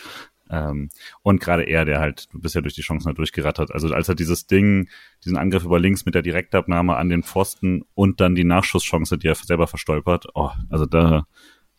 Ähm, 0.50 0.90
und 1.22 1.40
gerade 1.40 1.64
er, 1.64 1.86
der 1.86 2.02
halt 2.02 2.28
bisher 2.34 2.62
durch 2.62 2.74
die 2.74 2.82
Chancen 2.82 3.08
halt 3.08 3.18
durchgerattert. 3.18 3.72
Also 3.72 3.94
als 3.94 4.10
er 4.10 4.16
dieses 4.16 4.46
Ding, 4.46 4.90
diesen 5.24 5.38
Angriff 5.38 5.64
über 5.64 5.80
links 5.80 6.06
mit 6.06 6.14
der 6.14 6.24
Direktabnahme 6.24 6.98
an 6.98 7.08
den 7.08 7.24
Pfosten 7.24 7.84
und 7.94 8.20
dann 8.20 8.36
die 8.36 8.44
Nachschusschance, 8.44 9.18
die 9.18 9.28
er 9.28 9.36
selber 9.36 9.68
verstolpert, 9.68 10.26
oh, 10.34 10.52
also 10.70 10.86
da, 10.86 11.26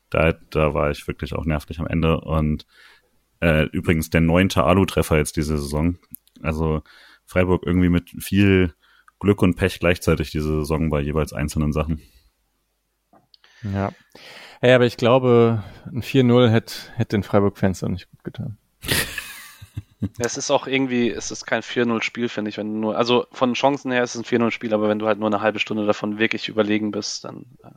da, 0.09 0.33
da 0.33 0.73
war 0.73 0.91
ich 0.91 1.07
wirklich 1.07 1.35
auch 1.35 1.45
nervlich 1.45 1.81
am 1.81 1.87
Ende. 1.87 2.19
Und 2.19 2.65
äh, 3.40 3.65
übrigens 3.66 4.10
der 4.10 4.20
neunte 4.20 4.65
Alu-Treffer 4.65 5.16
jetzt 5.16 5.36
diese 5.36 5.59
Saison. 5.59 5.98
Also 6.43 6.82
Freiburg 7.24 7.65
irgendwie 7.66 7.89
mit 7.89 8.10
viel 8.19 8.74
Glück 9.20 9.43
und 9.43 9.56
Pech 9.56 9.81
gleichzeitig 9.81 10.31
diese 10.31 10.60
Saison 10.60 10.90
bei 10.90 11.01
jeweils 11.01 11.32
einzelnen 11.32 11.73
Sachen. 11.73 12.01
Ja. 13.62 13.93
Hey, 14.60 14.73
aber 14.73 14.86
ich 14.86 14.97
glaube, 14.97 15.62
ein 15.86 16.02
4-0 16.02 16.48
hätte 16.48 16.74
hätte 16.97 17.16
den 17.16 17.23
Freiburg-Fans 17.23 17.82
auch 17.85 17.89
nicht 17.89 18.10
gut 18.10 18.24
getan. 18.24 18.59
es 20.19 20.36
ist 20.36 20.51
auch 20.51 20.66
irgendwie, 20.66 21.10
es 21.10 21.31
ist 21.31 21.47
kein 21.47 21.62
4-0-Spiel, 21.62 22.28
finde 22.28 22.51
ich, 22.51 22.59
wenn 22.59 22.73
du 22.73 22.78
nur, 22.78 22.97
also 22.97 23.27
von 23.32 23.55
Chancen 23.55 23.90
her 23.90 24.02
ist 24.02 24.15
es 24.15 24.20
ein 24.20 24.40
4-0-Spiel, 24.40 24.73
aber 24.74 24.89
wenn 24.89 24.98
du 24.98 25.06
halt 25.06 25.19
nur 25.19 25.28
eine 25.28 25.40
halbe 25.40 25.59
Stunde 25.59 25.86
davon 25.86 26.19
wirklich 26.19 26.48
überlegen 26.48 26.90
bist, 26.90 27.24
dann. 27.24 27.47
Äh. 27.62 27.70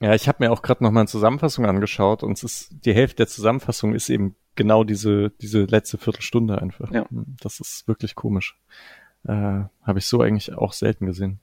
Ja, 0.00 0.14
ich 0.14 0.28
habe 0.28 0.42
mir 0.42 0.50
auch 0.50 0.62
gerade 0.62 0.82
nochmal 0.82 1.02
eine 1.02 1.08
Zusammenfassung 1.08 1.66
angeschaut 1.66 2.22
und 2.22 2.32
es 2.32 2.42
ist, 2.42 2.86
die 2.86 2.94
Hälfte 2.94 3.16
der 3.16 3.28
Zusammenfassung 3.28 3.94
ist 3.94 4.08
eben 4.08 4.34
genau 4.56 4.82
diese, 4.82 5.30
diese 5.42 5.64
letzte 5.64 5.98
Viertelstunde 5.98 6.60
einfach. 6.60 6.90
Ja. 6.90 7.04
Das 7.10 7.60
ist 7.60 7.86
wirklich 7.86 8.14
komisch. 8.14 8.58
Äh, 9.24 9.32
habe 9.82 9.98
ich 9.98 10.06
so 10.06 10.22
eigentlich 10.22 10.54
auch 10.54 10.72
selten 10.72 11.04
gesehen. 11.04 11.38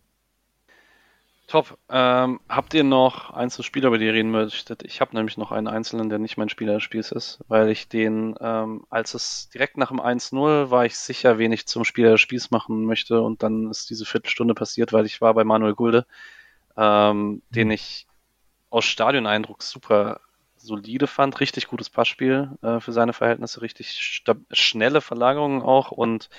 Top. 1.48 1.78
Ähm, 1.90 2.42
habt 2.50 2.74
ihr 2.74 2.84
noch 2.84 3.30
Einzelspieler, 3.30 3.88
über 3.88 3.98
die 4.00 4.06
ihr 4.06 4.14
reden 4.14 4.32
möchtet? 4.32 4.84
Ich 4.84 5.00
habe 5.00 5.16
nämlich 5.16 5.38
noch 5.38 5.54
einen 5.54 5.68
Einzelnen, 5.68 6.10
der 6.10 6.20
nicht 6.20 6.36
mein 6.36 6.50
Spieler 6.50 6.74
des 6.74 6.84
Spiels 6.84 7.12
ist, 7.14 7.40
weil 7.48 7.70
ich 7.70 7.88
den, 7.88 8.36
ähm, 8.42 8.86
als 8.90 9.14
es 9.14 9.50
direkt 9.54 9.78
nach 9.78 9.88
dem 9.88 10.02
1-0 10.02 10.72
war 10.72 10.86
ich 10.86 10.98
sicher, 10.98 11.38
wen 11.38 11.54
ich 11.54 11.66
zum 11.66 11.86
Spieler 11.86 12.12
des 12.12 12.22
Spiels 12.22 12.52
machen 12.52 12.84
möchte 12.84 13.22
und 13.22 13.44
dann 13.44 13.70
ist 13.70 13.90
diese 13.90 14.04
Viertelstunde 14.04 14.56
passiert, 14.56 14.92
weil 14.92 15.06
ich 15.06 15.22
war 15.22 15.34
bei 15.36 15.46
Manuel 15.46 15.76
Gulde, 15.76 16.06
ähm, 16.76 17.42
den 17.50 17.72
ich 17.72 18.08
aus 18.70 18.86
Stadioneindruck 18.86 19.64
super 19.64 20.22
solide 20.58 21.08
fand, 21.08 21.40
richtig 21.40 21.68
gutes 21.68 21.90
Passspiel 21.90 22.58
äh, 22.62 22.80
für 22.80 22.92
seine 22.92 23.14
Verhältnisse, 23.14 23.62
richtig 23.62 24.24
schnelle 24.52 25.02
Verlagerungen 25.02 25.62
auch 25.62 25.92
und 25.92 26.30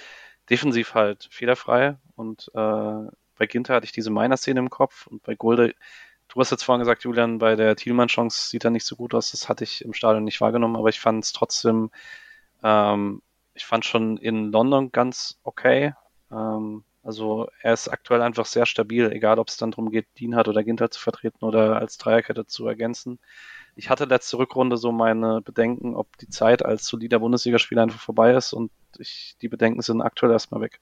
defensiv 0.51 0.95
halt 0.95 1.29
fehlerfrei 1.31 1.97
und 2.17 2.51
äh, 2.55 3.11
bei 3.39 3.47
Ginter 3.47 3.75
hatte 3.75 3.85
ich 3.85 3.93
diese 3.93 4.11
Miner-Szene 4.11 4.59
im 4.59 4.71
Kopf 4.71 5.07
und 5.07 5.23
bei 5.23 5.35
Gulde, 5.35 5.75
du 6.29 6.41
hast 6.41 6.51
jetzt 6.51 6.65
vorhin 6.65 6.81
gesagt, 6.81 7.05
Julian, 7.05 7.39
bei 7.39 7.55
der 7.55 7.77
Thielmann-Chance 7.77 8.49
sieht 8.49 8.65
er 8.65 8.71
nicht 8.71 8.85
so 8.85 8.97
gut 8.97 9.15
aus. 9.15 9.31
Das 9.31 9.49
hatte 9.49 9.65
ich 9.65 9.85
im 9.85 9.95
Stadion 9.95 10.25
nicht 10.25 10.41
wahrgenommen, 10.41 10.77
aber 10.77 10.89
ich 10.89 11.01
fand 11.01 11.25
es 11.25 11.33
trotzdem, 11.33 11.91
ähm, 12.63 13.23
ich 13.55 13.65
fand 13.65 13.85
schon 13.85 14.17
in 14.19 14.51
London 14.51 14.93
ganz 14.93 15.39
okay. 15.45 15.95
Ähm, 16.31 16.85
also 17.09 17.49
er 17.63 17.73
ist 17.73 17.89
aktuell 17.89 18.21
einfach 18.21 18.45
sehr 18.45 18.67
stabil, 18.67 19.11
egal 19.11 19.39
ob 19.39 19.49
es 19.49 19.57
dann 19.57 19.71
darum 19.71 19.91
geht, 19.91 20.07
Dienhardt 20.19 20.47
oder 20.47 20.63
Ginter 20.63 20.91
zu 20.91 21.01
vertreten 21.01 21.43
oder 21.43 21.79
als 21.79 21.97
Dreierkette 21.97 22.45
zu 22.45 22.67
ergänzen. 22.67 23.19
Ich 23.77 23.89
hatte 23.89 24.05
letzte 24.05 24.37
Rückrunde 24.37 24.77
so 24.77 24.93
meine 24.93 25.41
Bedenken, 25.41 25.97
ob 25.97 26.19
die 26.19 26.29
Zeit 26.29 26.63
als 26.63 26.87
solider 26.87 27.21
Bundesligaspieler 27.21 27.83
einfach 27.83 27.99
vorbei 27.99 28.35
ist 28.35 28.53
und 28.53 28.71
ich, 28.99 29.37
die 29.41 29.49
Bedenken 29.49 29.81
sind 29.81 30.03
aktuell 30.03 30.33
erstmal 30.33 30.61
weg. 30.61 30.81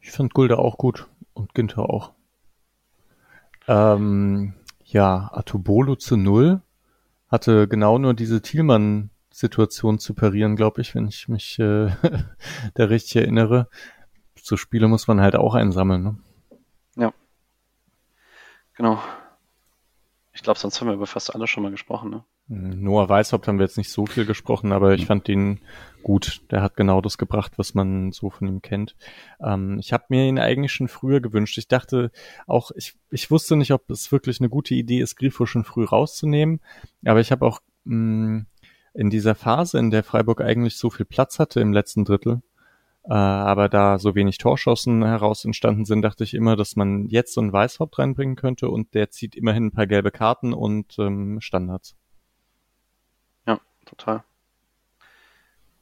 Ich 0.00 0.10
fand 0.10 0.34
Gulde 0.34 0.58
auch 0.58 0.76
gut 0.76 1.06
und 1.34 1.54
Günther 1.54 1.88
auch. 1.88 2.10
Ähm, 3.68 4.54
ja, 4.82 5.30
Atubolo 5.32 5.94
zu 5.94 6.16
null 6.16 6.62
hatte 7.28 7.68
genau 7.68 7.98
nur 7.98 8.14
diese 8.14 8.42
Thielmann-Situation 8.42 10.00
zu 10.00 10.14
parieren, 10.14 10.56
glaube 10.56 10.80
ich, 10.80 10.96
wenn 10.96 11.06
ich 11.06 11.28
mich 11.28 11.60
äh, 11.60 11.90
da 12.74 12.84
richtig 12.86 13.14
erinnere. 13.14 13.68
So 14.42 14.56
Spiele 14.56 14.88
muss 14.88 15.06
man 15.06 15.20
halt 15.20 15.36
auch 15.36 15.54
einsammeln. 15.54 16.02
Ne? 16.02 16.18
Ja. 16.96 17.12
Genau. 18.76 19.00
Ich 20.32 20.42
glaube, 20.42 20.58
sonst 20.58 20.80
haben 20.80 20.88
wir 20.88 20.94
über 20.94 21.06
fast 21.06 21.34
alle 21.34 21.46
schon 21.46 21.62
mal 21.62 21.70
gesprochen. 21.70 22.10
Ne? 22.10 22.24
Noah 22.52 23.08
Weishaupt 23.08 23.46
haben 23.46 23.58
wir 23.58 23.66
jetzt 23.66 23.76
nicht 23.76 23.90
so 23.90 24.06
viel 24.06 24.26
gesprochen, 24.26 24.72
aber 24.72 24.94
ich 24.94 25.02
mhm. 25.02 25.06
fand 25.06 25.28
ihn 25.28 25.60
gut. 26.02 26.40
Der 26.50 26.62
hat 26.62 26.76
genau 26.76 27.00
das 27.00 27.16
gebracht, 27.16 27.52
was 27.56 27.74
man 27.74 28.10
so 28.10 28.30
von 28.30 28.48
ihm 28.48 28.62
kennt. 28.62 28.96
Ähm, 29.40 29.78
ich 29.78 29.92
habe 29.92 30.06
mir 30.08 30.26
ihn 30.26 30.38
eigentlich 30.38 30.72
schon 30.72 30.88
früher 30.88 31.20
gewünscht. 31.20 31.58
Ich 31.58 31.68
dachte 31.68 32.10
auch, 32.46 32.70
ich, 32.74 32.94
ich 33.10 33.30
wusste 33.30 33.54
nicht, 33.54 33.72
ob 33.72 33.88
es 33.90 34.10
wirklich 34.10 34.40
eine 34.40 34.48
gute 34.48 34.74
Idee 34.74 35.00
ist, 35.00 35.16
Grifo 35.16 35.46
schon 35.46 35.64
früh 35.64 35.84
rauszunehmen. 35.84 36.60
Aber 37.04 37.20
ich 37.20 37.30
habe 37.30 37.46
auch 37.46 37.60
mh, 37.84 37.96
mm, 37.96 38.46
in 38.94 39.10
dieser 39.10 39.34
Phase, 39.34 39.78
in 39.78 39.90
der 39.90 40.02
Freiburg 40.02 40.40
eigentlich 40.40 40.76
so 40.76 40.90
viel 40.90 41.06
Platz 41.06 41.38
hatte 41.38 41.60
im 41.60 41.72
letzten 41.72 42.04
Drittel, 42.04 42.42
äh, 43.04 43.12
aber 43.12 43.68
da 43.68 43.98
so 43.98 44.14
wenig 44.14 44.38
Torschossen 44.38 45.04
heraus 45.04 45.44
entstanden 45.44 45.84
sind, 45.84 46.02
dachte 46.02 46.24
ich 46.24 46.34
immer, 46.34 46.56
dass 46.56 46.76
man 46.76 47.08
jetzt 47.08 47.34
so 47.34 47.40
einen 47.40 47.52
Weißhaupt 47.52 47.98
reinbringen 47.98 48.36
könnte 48.36 48.68
und 48.68 48.94
der 48.94 49.10
zieht 49.10 49.36
immerhin 49.36 49.66
ein 49.66 49.72
paar 49.72 49.86
gelbe 49.86 50.10
Karten 50.10 50.52
und 50.52 50.98
ähm, 50.98 51.40
Standards 51.40 51.96
total. 53.90 54.24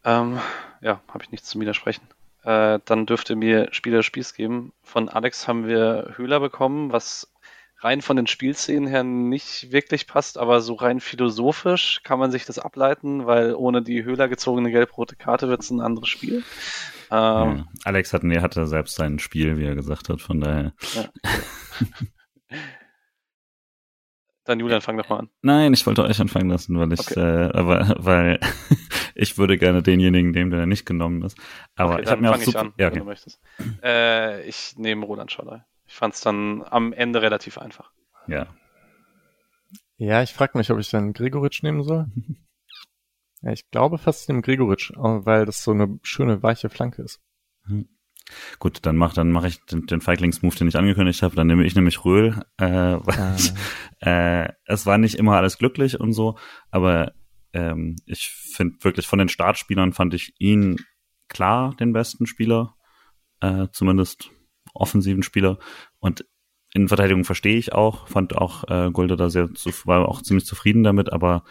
Ähm, 0.04 0.40
ja, 0.80 1.00
habe 1.08 1.22
ich 1.22 1.30
nichts 1.30 1.48
zu 1.48 1.60
widersprechen. 1.60 2.06
Äh, 2.44 2.80
dann 2.84 3.06
dürfte 3.06 3.36
mir 3.36 3.68
Spieler 3.72 4.02
Spieß 4.02 4.34
geben. 4.34 4.72
Von 4.82 5.08
Alex 5.08 5.48
haben 5.48 5.66
wir 5.66 6.14
Höhler 6.16 6.40
bekommen, 6.40 6.92
was 6.92 7.32
rein 7.80 8.02
von 8.02 8.16
den 8.16 8.26
Spielszenen 8.26 8.88
her 8.88 9.04
nicht 9.04 9.70
wirklich 9.72 10.06
passt, 10.06 10.38
aber 10.38 10.60
so 10.60 10.74
rein 10.74 11.00
philosophisch 11.00 12.00
kann 12.02 12.18
man 12.18 12.30
sich 12.30 12.44
das 12.44 12.58
ableiten, 12.58 13.26
weil 13.26 13.54
ohne 13.54 13.82
die 13.82 14.04
Höhler 14.04 14.28
gezogene 14.28 14.70
gelb-rote 14.70 15.16
Karte 15.16 15.48
wird 15.48 15.62
es 15.62 15.70
ein 15.70 15.80
anderes 15.80 16.08
Spiel. 16.08 16.42
Ähm, 17.10 17.68
Alex 17.84 18.12
hat, 18.12 18.24
nee, 18.24 18.40
hatte 18.40 18.66
selbst 18.66 18.96
sein 18.96 19.18
Spiel, 19.18 19.56
wie 19.58 19.64
er 19.64 19.74
gesagt 19.74 20.08
hat, 20.08 20.20
von 20.20 20.40
daher. 20.40 20.72
Ja. 20.94 21.08
Dann 24.44 24.60
Julian, 24.60 24.80
fang 24.80 24.96
doch 24.96 25.10
mal 25.10 25.18
an. 25.18 25.28
Nein, 25.42 25.74
ich 25.74 25.86
wollte 25.86 26.02
euch 26.04 26.18
anfangen 26.22 26.48
lassen, 26.48 26.78
weil 26.78 26.90
ich, 26.94 27.00
okay. 27.00 27.20
äh, 27.20 27.50
aber, 27.52 27.96
weil 27.98 28.40
ich 29.14 29.36
würde 29.36 29.58
gerne 29.58 29.82
denjenigen 29.82 30.30
nehmen, 30.30 30.50
der 30.50 30.64
nicht 30.64 30.86
genommen 30.86 31.22
ist. 31.22 31.38
Aber 31.76 31.94
okay, 31.94 32.04
ich 32.04 32.10
habe 32.10 32.22
mir 32.22 32.30
auch 32.30 32.38
super, 32.38 32.60
an, 32.60 32.72
ja, 32.78 32.86
okay. 32.86 32.96
wenn 32.96 33.00
du 33.00 33.04
möchtest. 33.04 33.40
Äh, 33.82 34.48
ich 34.48 34.74
nehme 34.78 35.04
Roland 35.04 35.30
Scholler. 35.30 35.66
Ich 35.88 35.94
fand 35.94 36.14
es 36.14 36.20
dann 36.20 36.62
am 36.62 36.92
Ende 36.92 37.22
relativ 37.22 37.56
einfach. 37.56 37.90
Ja. 38.26 38.46
Ja, 39.96 40.22
ich 40.22 40.34
frage 40.34 40.56
mich, 40.56 40.70
ob 40.70 40.78
ich 40.78 40.90
dann 40.90 41.14
Gregoritsch 41.14 41.62
nehmen 41.62 41.82
soll. 41.82 42.06
ja, 43.42 43.52
ich 43.52 43.68
glaube 43.70 43.98
fast 43.98 44.22
ich 44.22 44.28
nehme 44.28 44.42
Gregoritsch, 44.42 44.92
weil 44.94 45.46
das 45.46 45.64
so 45.64 45.72
eine 45.72 45.98
schöne 46.02 46.42
weiche 46.42 46.68
Flanke 46.68 47.02
ist. 47.02 47.20
Hm. 47.64 47.88
Gut, 48.58 48.80
dann 48.84 48.96
mach 48.96 49.14
dann 49.14 49.30
mache 49.30 49.48
ich 49.48 49.64
den, 49.64 49.86
den 49.86 50.02
Feiglingsmove, 50.02 50.56
den 50.56 50.68
ich 50.68 50.76
angekündigt 50.76 51.22
habe. 51.22 51.34
Dann 51.34 51.46
nehme 51.46 51.64
ich 51.64 51.74
nämlich 51.74 52.04
Röhl. 52.04 52.38
Äh, 52.58 52.64
ah. 53.06 53.36
äh, 54.00 54.52
es 54.66 54.84
war 54.84 54.98
nicht 54.98 55.14
immer 55.14 55.38
alles 55.38 55.56
glücklich 55.56 55.98
und 55.98 56.12
so, 56.12 56.36
aber 56.70 57.12
ähm, 57.54 57.96
ich 58.04 58.28
finde 58.28 58.84
wirklich 58.84 59.06
von 59.06 59.18
den 59.18 59.30
Startspielern 59.30 59.94
fand 59.94 60.12
ich 60.12 60.34
ihn 60.38 60.76
klar 61.28 61.74
den 61.76 61.94
besten 61.94 62.26
Spieler, 62.26 62.76
äh, 63.40 63.68
zumindest 63.72 64.30
offensiven 64.78 65.22
Spieler. 65.22 65.58
Und 65.98 66.24
in 66.74 66.88
Verteidigung 66.88 67.24
verstehe 67.24 67.56
ich 67.56 67.72
auch, 67.72 68.08
fand 68.08 68.36
auch 68.36 68.64
äh, 68.68 68.90
Gulde 68.90 69.16
da 69.16 69.30
sehr, 69.30 69.52
zu, 69.54 69.70
war 69.86 70.08
auch 70.08 70.22
ziemlich 70.22 70.46
zufrieden 70.46 70.82
damit, 70.82 71.12
aber 71.12 71.44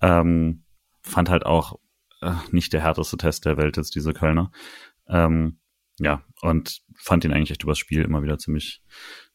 ähm, 0.00 0.64
fand 1.02 1.30
halt 1.30 1.46
auch 1.46 1.78
äh, 2.20 2.34
nicht 2.50 2.72
der 2.72 2.82
härteste 2.82 3.16
Test 3.16 3.44
der 3.44 3.56
Welt 3.56 3.76
jetzt 3.76 3.94
diese 3.94 4.12
Kölner. 4.12 4.50
Ähm, 5.08 5.58
ja, 5.98 6.22
und 6.42 6.82
fand 6.96 7.24
ihn 7.24 7.32
eigentlich 7.32 7.50
echt 7.50 7.64
übers 7.64 7.78
Spiel 7.78 8.02
immer 8.02 8.22
wieder 8.22 8.38
ziemlich, 8.38 8.82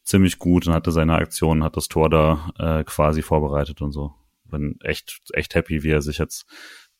ziemlich 0.02 0.38
gut 0.38 0.66
und 0.66 0.72
hatte 0.72 0.92
seine 0.92 1.14
Aktion, 1.14 1.64
hat 1.64 1.76
das 1.76 1.88
Tor 1.88 2.08
da 2.08 2.50
äh, 2.58 2.84
quasi 2.84 3.22
vorbereitet 3.22 3.82
und 3.82 3.92
so. 3.92 4.14
Bin 4.44 4.78
echt, 4.82 5.20
echt 5.32 5.54
happy, 5.54 5.82
wie 5.82 5.90
er 5.90 6.00
sich 6.02 6.18
jetzt 6.18 6.46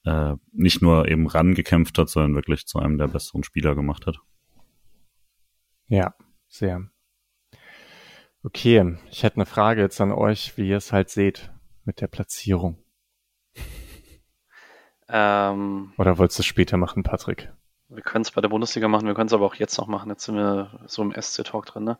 äh, 0.04 0.34
nicht 0.52 0.82
nur 0.82 1.08
eben 1.08 1.26
rangekämpft 1.26 1.96
hat, 1.98 2.08
sondern 2.08 2.34
wirklich 2.34 2.66
zu 2.66 2.78
einem 2.78 2.98
der 2.98 3.08
besseren 3.08 3.44
Spieler 3.44 3.74
gemacht 3.74 4.06
hat. 4.06 4.18
Ja, 5.88 6.14
sehr. 6.54 6.88
Okay, 8.42 8.98
ich 9.10 9.22
hätte 9.22 9.36
eine 9.36 9.46
Frage 9.46 9.80
jetzt 9.80 10.00
an 10.00 10.12
euch, 10.12 10.56
wie 10.56 10.68
ihr 10.68 10.76
es 10.76 10.92
halt 10.92 11.10
seht 11.10 11.50
mit 11.84 12.00
der 12.00 12.08
Platzierung. 12.08 12.82
Ähm, 15.06 15.92
Oder 15.98 16.16
wolltest 16.16 16.38
du 16.38 16.40
es 16.40 16.46
später 16.46 16.78
machen, 16.78 17.02
Patrick? 17.02 17.52
Wir 17.90 18.02
können 18.02 18.22
es 18.22 18.30
bei 18.30 18.40
der 18.40 18.48
Bundesliga 18.48 18.88
machen, 18.88 19.06
wir 19.06 19.14
können 19.14 19.26
es 19.26 19.34
aber 19.34 19.44
auch 19.44 19.54
jetzt 19.54 19.76
noch 19.76 19.86
machen. 19.86 20.08
Jetzt 20.08 20.24
sind 20.24 20.36
wir 20.36 20.80
so 20.86 21.02
im 21.02 21.12
SC-Talk 21.12 21.66
drin. 21.66 21.84
Ne? 21.84 21.98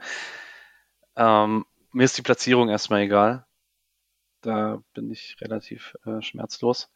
Ähm, 1.14 1.66
mir 1.92 2.04
ist 2.04 2.16
die 2.16 2.22
Platzierung 2.22 2.70
erstmal 2.70 3.02
egal. 3.02 3.46
Da 4.40 4.82
bin 4.94 5.10
ich 5.10 5.36
relativ 5.42 5.94
äh, 6.06 6.22
schmerzlos. 6.22 6.90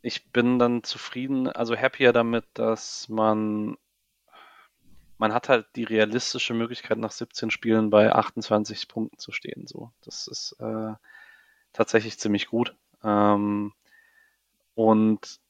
Ich 0.00 0.30
bin 0.30 0.60
dann 0.60 0.84
zufrieden, 0.84 1.48
also 1.48 1.76
happier 1.76 2.12
damit, 2.12 2.44
dass 2.54 3.08
man 3.08 3.76
man 5.18 5.32
hat 5.32 5.48
halt 5.48 5.66
die 5.76 5.84
realistische 5.84 6.54
Möglichkeit, 6.54 6.98
nach 6.98 7.12
17 7.12 7.50
Spielen 7.50 7.90
bei 7.90 8.12
28 8.12 8.88
Punkten 8.88 9.18
zu 9.18 9.32
stehen. 9.32 9.66
So, 9.66 9.92
das 10.02 10.26
ist 10.26 10.56
äh, 10.60 10.94
tatsächlich 11.72 12.18
ziemlich 12.18 12.48
gut. 12.48 12.74
Ähm, 13.02 13.72
und 14.74 15.40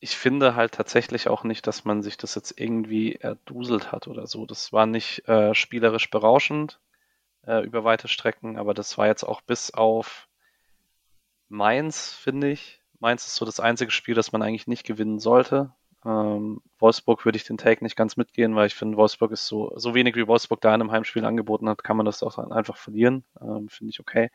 ich 0.00 0.16
finde 0.16 0.56
halt 0.56 0.72
tatsächlich 0.72 1.28
auch 1.28 1.44
nicht, 1.44 1.66
dass 1.66 1.84
man 1.84 2.02
sich 2.02 2.16
das 2.16 2.34
jetzt 2.34 2.58
irgendwie 2.58 3.14
erduselt 3.14 3.92
hat 3.92 4.08
oder 4.08 4.26
so. 4.26 4.46
Das 4.46 4.72
war 4.72 4.86
nicht 4.86 5.28
äh, 5.28 5.54
spielerisch 5.54 6.10
berauschend 6.10 6.80
äh, 7.46 7.64
über 7.64 7.84
weite 7.84 8.08
Strecken, 8.08 8.58
aber 8.58 8.74
das 8.74 8.98
war 8.98 9.06
jetzt 9.06 9.22
auch 9.22 9.40
bis 9.42 9.72
auf 9.72 10.28
Mainz, 11.48 12.12
finde 12.12 12.50
ich. 12.50 12.80
Mainz 12.98 13.26
ist 13.26 13.36
so 13.36 13.44
das 13.44 13.60
einzige 13.60 13.92
Spiel, 13.92 14.14
das 14.16 14.32
man 14.32 14.42
eigentlich 14.42 14.66
nicht 14.66 14.84
gewinnen 14.84 15.20
sollte. 15.20 15.72
Ähm, 16.04 16.60
Wolfsburg 16.78 17.24
würde 17.24 17.36
ich 17.36 17.44
den 17.44 17.58
Take 17.58 17.84
nicht 17.84 17.96
ganz 17.96 18.16
mitgehen, 18.16 18.54
weil 18.56 18.66
ich 18.66 18.74
finde, 18.74 18.96
Wolfsburg 18.96 19.32
ist 19.32 19.46
so, 19.46 19.72
so 19.76 19.94
wenig 19.94 20.16
wie 20.16 20.26
Wolfsburg 20.26 20.60
da 20.60 20.74
in 20.74 20.80
einem 20.80 20.90
Heimspiel 20.90 21.24
angeboten 21.24 21.68
hat, 21.68 21.84
kann 21.84 21.96
man 21.96 22.06
das 22.06 22.22
auch 22.22 22.38
einfach 22.38 22.76
verlieren. 22.76 23.24
Ähm, 23.40 23.68
finde 23.68 23.90
ich 23.90 24.00
okay. 24.00 24.30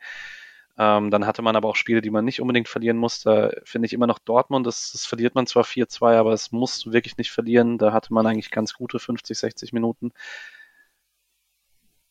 Ähm, 0.78 1.10
dann 1.10 1.26
hatte 1.26 1.42
man 1.42 1.56
aber 1.56 1.68
auch 1.68 1.76
Spiele, 1.76 2.00
die 2.00 2.10
man 2.10 2.24
nicht 2.24 2.40
unbedingt 2.40 2.68
verlieren 2.68 2.96
musste. 2.96 3.60
Finde 3.64 3.86
ich 3.86 3.92
immer 3.92 4.06
noch 4.06 4.20
Dortmund, 4.20 4.66
das, 4.66 4.92
das 4.92 5.06
verliert 5.06 5.34
man 5.34 5.46
zwar 5.46 5.64
4-2, 5.64 6.16
aber 6.16 6.32
es 6.32 6.52
musst 6.52 6.86
du 6.86 6.92
wirklich 6.92 7.16
nicht 7.18 7.32
verlieren. 7.32 7.78
Da 7.78 7.92
hatte 7.92 8.14
man 8.14 8.26
eigentlich 8.26 8.50
ganz 8.50 8.74
gute 8.74 8.98
50, 9.00 9.36
60 9.38 9.72
Minuten. 9.72 10.12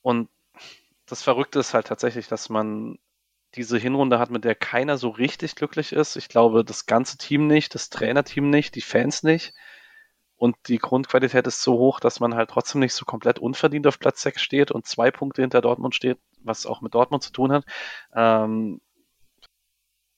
Und 0.02 0.30
das 1.06 1.24
Verrückte 1.24 1.60
ist 1.60 1.74
halt 1.74 1.88
tatsächlich, 1.88 2.28
dass 2.28 2.50
man 2.50 3.00
diese 3.56 3.78
Hinrunde 3.78 4.20
hat, 4.20 4.30
mit 4.30 4.44
der 4.44 4.56
keiner 4.56 4.98
so 4.98 5.10
richtig 5.10 5.56
glücklich 5.56 5.94
ist. 5.94 6.16
Ich 6.16 6.30
glaube, 6.30 6.64
das 6.64 6.86
ganze 6.86 7.18
Team 7.18 7.48
nicht, 7.48 7.74
das 7.76 7.90
Trainerteam 7.90 8.50
nicht, 8.50 8.76
die 8.76 8.82
Fans 8.82 9.24
nicht. 9.24 9.54
Und 10.38 10.56
die 10.68 10.78
Grundqualität 10.78 11.48
ist 11.48 11.64
so 11.64 11.74
hoch, 11.80 12.00
dass 12.00 12.20
man 12.20 12.36
halt 12.36 12.52
trotzdem 12.52 12.80
nicht 12.80 12.94
so 12.94 13.06
komplett 13.06 13.40
unverdient 13.40 13.88
auf 13.88 14.00
Platz 14.00 14.22
6 14.22 14.40
steht 14.42 14.72
und 14.72 14.86
zwei 14.86 15.10
Punkte 15.10 15.42
hinter 15.42 15.62
Dortmund 15.62 15.96
steht, 15.96 16.20
was 16.44 16.68
auch 16.68 16.82
mit 16.82 16.94
Dortmund 16.94 17.24
zu 17.24 17.32
tun 17.32 17.52
hat. 17.52 17.66
Ähm, 18.14 18.80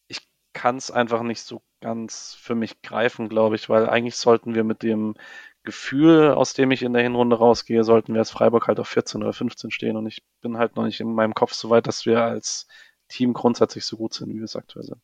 ich 0.07 0.27
kann 0.53 0.75
es 0.75 0.91
einfach 0.91 1.23
nicht 1.23 1.41
so 1.41 1.61
ganz 1.79 2.35
für 2.37 2.55
mich 2.55 2.81
greifen, 2.81 3.29
glaube 3.29 3.55
ich, 3.55 3.69
weil 3.69 3.87
eigentlich 3.89 4.17
sollten 4.17 4.55
wir 4.55 4.65
mit 4.65 4.83
dem 4.83 5.15
Gefühl, 5.63 6.31
aus 6.31 6.53
dem 6.53 6.71
ich 6.71 6.83
in 6.83 6.93
der 6.93 7.03
Hinrunde 7.03 7.37
rausgehe, 7.37 7.83
sollten 7.85 8.13
wir 8.13 8.19
als 8.19 8.31
Freiburg 8.31 8.67
halt 8.67 8.79
auf 8.79 8.89
14 8.89 9.21
oder 9.23 9.33
15 9.33 9.71
stehen. 9.71 9.95
Und 9.95 10.07
ich 10.07 10.23
bin 10.41 10.57
halt 10.57 10.75
noch 10.75 10.83
nicht 10.83 10.99
in 10.99 11.13
meinem 11.13 11.33
Kopf 11.33 11.53
so 11.53 11.69
weit, 11.69 11.87
dass 11.87 12.05
wir 12.05 12.23
als 12.23 12.67
Team 13.09 13.33
grundsätzlich 13.33 13.85
so 13.85 13.97
gut 13.97 14.13
sind, 14.13 14.29
wie 14.29 14.37
wir 14.37 14.45
es 14.45 14.55
aktuell 14.55 14.85
sind. 14.85 15.01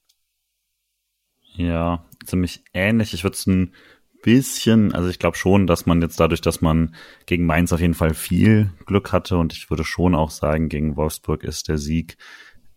Ja, 1.56 2.06
ziemlich 2.26 2.64
ähnlich. 2.73 3.14
Ich 3.14 3.23
würde 3.23 3.36
es 3.36 3.45
ein 3.48 3.73
bisschen, 4.22 4.94
also 4.94 5.07
ich 5.10 5.19
glaube 5.19 5.38
schon, 5.38 5.68
dass 5.68 5.86
man 5.86 6.02
jetzt 6.02 6.19
dadurch, 6.19 6.41
dass 6.41 6.61
man 6.61 6.95
gegen 7.26 7.45
Mainz 7.45 7.72
auf 7.72 7.80
jeden 7.80 7.94
Fall 7.94 8.14
viel 8.14 8.72
Glück 8.86 9.11
hatte 9.11 9.38
und 9.38 9.53
ich 9.53 9.69
würde 9.69 9.84
schon 9.84 10.15
auch 10.15 10.32
sagen, 10.32 10.68
gegen 10.68 10.95
Wolfsburg 10.95 11.44
ist 11.44 11.68
der 11.68 11.77
Sieg 11.77 12.18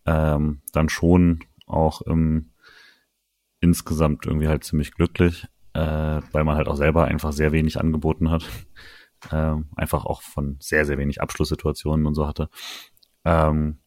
ähm, 0.05 0.61
dann 0.73 0.89
schon 0.89 1.41
auch 1.67 2.03
im, 2.03 2.51
insgesamt 3.61 4.27
irgendwie 4.27 4.49
halt 4.49 4.65
ziemlich 4.65 4.93
glücklich, 4.93 5.47
äh, 5.73 6.21
weil 6.33 6.45
man 6.45 6.57
halt 6.57 6.69
auch 6.69 6.77
selber 6.77 7.07
einfach 7.07 7.33
sehr 7.33 7.53
wenig 7.53 7.81
angeboten 7.81 8.31
hat. 8.31 8.45
Ähm, 9.33 9.67
einfach 9.75 10.07
auch 10.07 10.23
von 10.23 10.59
sehr, 10.61 10.87
sehr 10.87 10.97
wenig 10.97 11.21
Abschlusssituationen 11.21 12.07
und 12.07 12.15
so 12.15 12.29
hatte. 12.29 12.49
Ähm, 13.25 13.79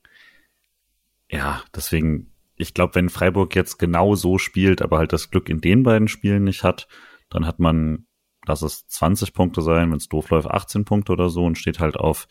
ja, 1.31 1.63
deswegen, 1.73 2.31
ich 2.55 2.73
glaube, 2.73 2.95
wenn 2.95 3.09
Freiburg 3.09 3.55
jetzt 3.55 3.79
genau 3.79 4.15
so 4.15 4.37
spielt, 4.37 4.81
aber 4.81 4.97
halt 4.97 5.13
das 5.13 5.31
Glück 5.31 5.49
in 5.49 5.61
den 5.61 5.83
beiden 5.83 6.07
Spielen 6.07 6.43
nicht 6.43 6.63
hat, 6.63 6.87
dann 7.29 7.47
hat 7.47 7.59
man, 7.59 8.05
lass 8.45 8.61
es 8.61 8.85
20 8.87 9.33
Punkte 9.33 9.61
sein, 9.61 9.89
wenn 9.89 9.97
es 9.97 10.09
doof 10.09 10.29
läuft, 10.29 10.47
18 10.49 10.83
Punkte 10.85 11.13
oder 11.13 11.29
so 11.29 11.45
und 11.45 11.57
steht 11.57 11.79
halt 11.79 11.95
auf 11.95 12.27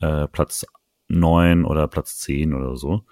äh, 0.00 0.28
Platz 0.28 0.66
9 1.08 1.64
oder 1.64 1.88
Platz 1.88 2.18
10 2.18 2.52
oder 2.52 2.76
so. 2.76 3.04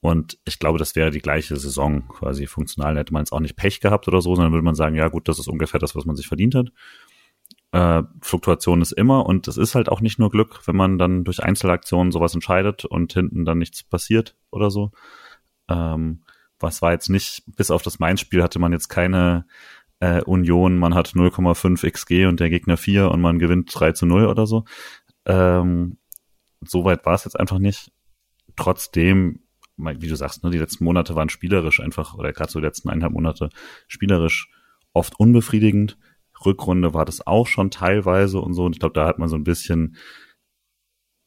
Und 0.00 0.38
ich 0.44 0.58
glaube, 0.58 0.78
das 0.78 0.94
wäre 0.96 1.10
die 1.10 1.22
gleiche 1.22 1.56
Saison 1.56 2.06
quasi 2.08 2.46
funktional. 2.46 2.96
Hätte 2.96 3.12
man 3.12 3.22
jetzt 3.22 3.32
auch 3.32 3.40
nicht 3.40 3.56
Pech 3.56 3.80
gehabt 3.80 4.06
oder 4.06 4.20
so, 4.20 4.34
sondern 4.34 4.52
würde 4.52 4.64
man 4.64 4.74
sagen, 4.74 4.94
ja 4.94 5.08
gut, 5.08 5.28
das 5.28 5.38
ist 5.38 5.48
ungefähr 5.48 5.80
das, 5.80 5.96
was 5.96 6.04
man 6.04 6.14
sich 6.14 6.28
verdient 6.28 6.54
hat. 6.54 6.68
Äh, 7.74 8.04
Fluktuation 8.22 8.82
ist 8.82 8.92
immer 8.92 9.26
und 9.26 9.48
es 9.48 9.56
ist 9.56 9.74
halt 9.74 9.88
auch 9.88 10.00
nicht 10.00 10.20
nur 10.20 10.30
Glück, 10.30 10.60
wenn 10.66 10.76
man 10.76 10.96
dann 10.96 11.24
durch 11.24 11.42
Einzelaktionen 11.42 12.12
sowas 12.12 12.32
entscheidet 12.32 12.84
und 12.84 13.12
hinten 13.12 13.44
dann 13.44 13.58
nichts 13.58 13.82
passiert 13.82 14.36
oder 14.52 14.70
so. 14.70 14.92
Ähm, 15.68 16.22
was 16.60 16.82
war 16.82 16.92
jetzt 16.92 17.10
nicht, 17.10 17.42
bis 17.56 17.72
auf 17.72 17.82
das 17.82 17.98
Mainz-Spiel 17.98 18.44
hatte 18.44 18.60
man 18.60 18.70
jetzt 18.70 18.90
keine 18.90 19.46
äh, 19.98 20.22
Union, 20.22 20.78
man 20.78 20.94
hat 20.94 21.08
0,5 21.08 21.90
XG 21.90 22.26
und 22.26 22.38
der 22.38 22.48
Gegner 22.48 22.76
4 22.76 23.10
und 23.10 23.20
man 23.20 23.40
gewinnt 23.40 23.70
3 23.74 23.90
zu 23.90 24.06
0 24.06 24.26
oder 24.26 24.46
so. 24.46 24.64
Ähm, 25.26 25.98
so 26.60 26.84
war 26.84 26.96
es 27.06 27.24
jetzt 27.24 27.40
einfach 27.40 27.58
nicht. 27.58 27.90
Trotzdem, 28.54 29.40
wie 29.76 30.06
du 30.06 30.14
sagst, 30.14 30.44
ne, 30.44 30.50
die 30.50 30.58
letzten 30.58 30.84
Monate 30.84 31.16
waren 31.16 31.28
spielerisch 31.28 31.80
einfach, 31.80 32.14
oder 32.14 32.32
gerade 32.32 32.52
so 32.52 32.60
die 32.60 32.66
letzten 32.66 32.88
eineinhalb 32.88 33.14
Monate 33.14 33.48
spielerisch 33.88 34.48
oft 34.92 35.18
unbefriedigend. 35.18 35.98
Rückrunde 36.44 36.94
war 36.94 37.04
das 37.04 37.26
auch 37.26 37.46
schon 37.46 37.70
teilweise 37.70 38.40
und 38.40 38.54
so. 38.54 38.64
Und 38.64 38.72
ich 38.72 38.80
glaube, 38.80 38.94
da 38.94 39.06
hat 39.06 39.18
man 39.18 39.28
so 39.28 39.36
ein 39.36 39.44
bisschen 39.44 39.96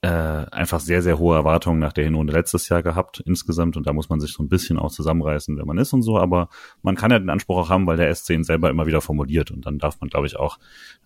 äh, 0.02 0.08
einfach 0.08 0.80
sehr, 0.80 1.02
sehr 1.02 1.18
hohe 1.18 1.36
Erwartungen 1.36 1.80
nach 1.80 1.94
der 1.94 2.04
Hinrunde 2.04 2.34
letztes 2.34 2.70
Jahr 2.70 2.84
gehabt 2.84 3.20
insgesamt 3.26 3.78
und 3.78 3.88
da 3.88 3.94
muss 3.94 4.10
man 4.10 4.20
sich 4.20 4.32
so 4.32 4.44
ein 4.44 4.50
bisschen 4.50 4.78
auch 4.78 4.92
zusammenreißen, 4.92 5.58
wer 5.58 5.66
man 5.66 5.80
ist 5.80 5.92
und 5.92 6.04
so, 6.04 6.20
aber 6.20 6.50
man 6.84 6.96
kann 6.96 7.10
ja 7.10 7.18
den 7.18 7.32
Anspruch 7.32 7.58
auch 7.58 7.70
haben, 7.70 7.88
weil 7.88 7.98
der 7.98 8.14
SC 8.14 8.32
ihn 8.32 8.44
selber 8.44 8.70
immer 8.70 8.86
wieder 8.86 9.02
formuliert 9.02 9.50
und 9.50 9.66
dann 9.66 9.80
darf 9.80 10.00
man, 10.00 10.10
glaube 10.10 10.28
ich, 10.28 10.36
auch 10.36 10.60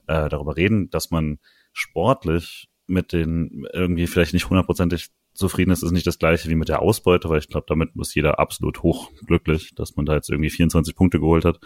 äh, 0.07 0.27
darüber 0.27 0.57
reden, 0.57 0.89
dass 0.89 1.09
man 1.09 1.39
sportlich 1.71 2.69
mit 2.85 3.13
den 3.13 3.65
irgendwie 3.71 4.07
vielleicht 4.07 4.33
nicht 4.33 4.49
hundertprozentig 4.49 5.07
zufrieden 5.33 5.71
ist, 5.71 5.83
ist 5.83 5.91
nicht 5.91 6.07
das 6.07 6.19
gleiche 6.19 6.49
wie 6.49 6.55
mit 6.55 6.67
der 6.67 6.81
Ausbeute, 6.81 7.29
weil 7.29 7.39
ich 7.39 7.47
glaube, 7.47 7.65
damit 7.69 7.95
muss 7.95 8.13
jeder 8.13 8.39
absolut 8.39 8.83
hochglücklich, 8.83 9.73
dass 9.73 9.95
man 9.95 10.05
da 10.05 10.15
jetzt 10.15 10.29
irgendwie 10.29 10.49
24 10.49 10.95
Punkte 10.95 11.21
geholt 11.21 11.45
hat. 11.45 11.61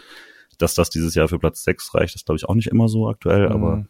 Dass 0.58 0.74
das 0.74 0.90
dieses 0.90 1.14
Jahr 1.14 1.28
für 1.28 1.38
Platz 1.38 1.64
6 1.64 1.94
reicht, 1.94 2.14
ist, 2.14 2.26
glaube 2.26 2.36
ich, 2.36 2.48
auch 2.48 2.54
nicht 2.54 2.68
immer 2.68 2.88
so 2.88 3.08
aktuell, 3.08 3.48
mhm. 3.48 3.52
aber 3.52 3.86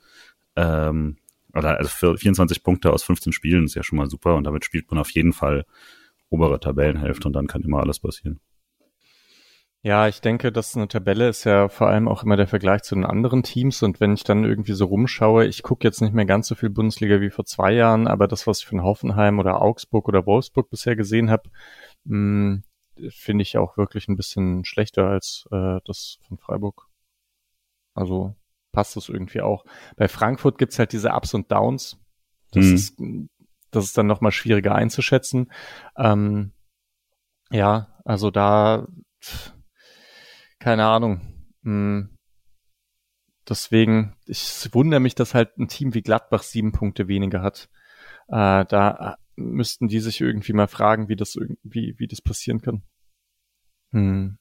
ähm, 0.57 1.17
oder 1.55 1.79
also 1.79 1.89
für 1.89 2.17
24 2.17 2.63
Punkte 2.63 2.93
aus 2.93 3.03
15 3.03 3.33
Spielen 3.33 3.65
ist 3.65 3.75
ja 3.75 3.83
schon 3.83 3.99
mal 3.99 4.11
super 4.11 4.35
und 4.35 4.45
damit 4.45 4.65
spielt 4.65 4.91
man 4.91 4.99
auf 5.01 5.11
jeden 5.11 5.33
Fall 5.33 5.65
obere 6.29 6.61
Tabellenhälfte 6.61 7.29
und 7.29 7.35
dann 7.35 7.47
kann 7.47 7.63
immer 7.63 7.81
alles 7.81 8.01
passieren. 8.01 8.41
Ja, 9.83 10.09
ich 10.09 10.21
denke, 10.21 10.51
dass 10.51 10.77
eine 10.77 10.89
Tabelle 10.89 11.29
ist 11.29 11.45
ja 11.45 11.69
vor 11.69 11.87
allem 11.87 12.09
auch 12.09 12.25
immer 12.25 12.37
der 12.37 12.49
Vergleich 12.49 12.83
zu 12.83 12.97
den 12.97 13.05
anderen 13.05 13.45
Teams. 13.45 13.85
Und 13.85 14.01
wenn 14.01 14.15
ich 14.15 14.25
dann 14.25 14.43
irgendwie 14.43 14.73
so 14.73 14.87
rumschaue, 14.87 15.47
ich 15.47 15.63
gucke 15.63 15.87
jetzt 15.87 16.01
nicht 16.01 16.13
mehr 16.13 16.25
ganz 16.25 16.49
so 16.49 16.57
viel 16.57 16.71
Bundesliga 16.71 17.21
wie 17.21 17.31
vor 17.31 17.45
zwei 17.45 17.73
Jahren, 17.73 18.09
aber 18.09 18.27
das, 18.27 18.49
was 18.49 18.59
ich 18.59 18.67
von 18.67 18.83
Hoffenheim 18.83 19.39
oder 19.39 19.63
Augsburg 19.63 20.09
oder 20.09 20.27
Wolfsburg 20.27 20.71
bisher 20.71 20.97
gesehen 20.97 21.31
habe, 21.31 21.45
hm, 22.05 22.65
finde 23.11 23.43
ich 23.43 23.59
auch 23.59 23.77
wirklich 23.77 24.09
ein 24.09 24.17
bisschen 24.17 24.65
schlechter 24.65 25.07
als 25.07 25.47
äh, 25.51 25.81
das 25.85 26.19
von 26.27 26.39
Freiburg. 26.39 26.89
Also 27.95 28.35
passt 28.73 28.97
das 28.97 29.09
irgendwie 29.09 29.41
auch. 29.41 29.65
Bei 29.97 30.09
Frankfurt 30.09 30.59
gibt's 30.59 30.79
halt 30.79 30.93
diese 30.93 31.11
Ups 31.11 31.35
und 31.35 31.51
Downs. 31.51 31.99
Das 32.53 32.67
mhm. 32.67 32.75
ist 32.75 33.01
das 33.71 33.85
ist 33.85 33.99
dann 33.99 34.07
nochmal 34.07 34.33
schwieriger 34.33 34.75
einzuschätzen. 34.75 35.53
Ähm, 35.97 36.53
ja, 37.51 37.99
also 38.05 38.31
da 38.31 38.87
keine 40.59 40.87
Ahnung. 40.87 41.21
Hm. 41.63 42.17
Deswegen, 43.49 44.17
ich 44.27 44.69
wundere 44.73 45.01
mich, 45.01 45.15
dass 45.15 45.35
halt 45.35 45.57
ein 45.59 45.69
Team 45.69 45.95
wie 45.95 46.03
Gladbach 46.03 46.43
sieben 46.43 46.73
Punkte 46.73 47.07
weniger 47.07 47.43
hat. 47.43 47.69
Äh, 48.29 48.65
da 48.65 49.19
müssten 49.37 49.89
die 49.89 50.01
sich 50.01 50.21
irgendwie 50.21 50.53
mal 50.53 50.69
fragen, 50.69 51.09
wie 51.09 51.17
das 51.17 51.37
irgendwie, 51.37 51.95
wie 51.99 52.09
das 52.09 52.21
passieren 52.21 52.61
kann. 52.61 52.83
Hm. 53.93 54.39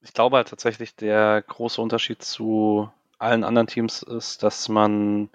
Ich 0.00 0.12
glaube 0.12 0.36
halt 0.36 0.48
tatsächlich, 0.48 0.96
der 0.96 1.42
große 1.42 1.80
Unterschied 1.80 2.22
zu 2.22 2.90
allen 3.18 3.44
anderen 3.44 3.66
Teams 3.66 4.02
ist, 4.02 4.42
dass 4.42 4.68
man 4.68 5.30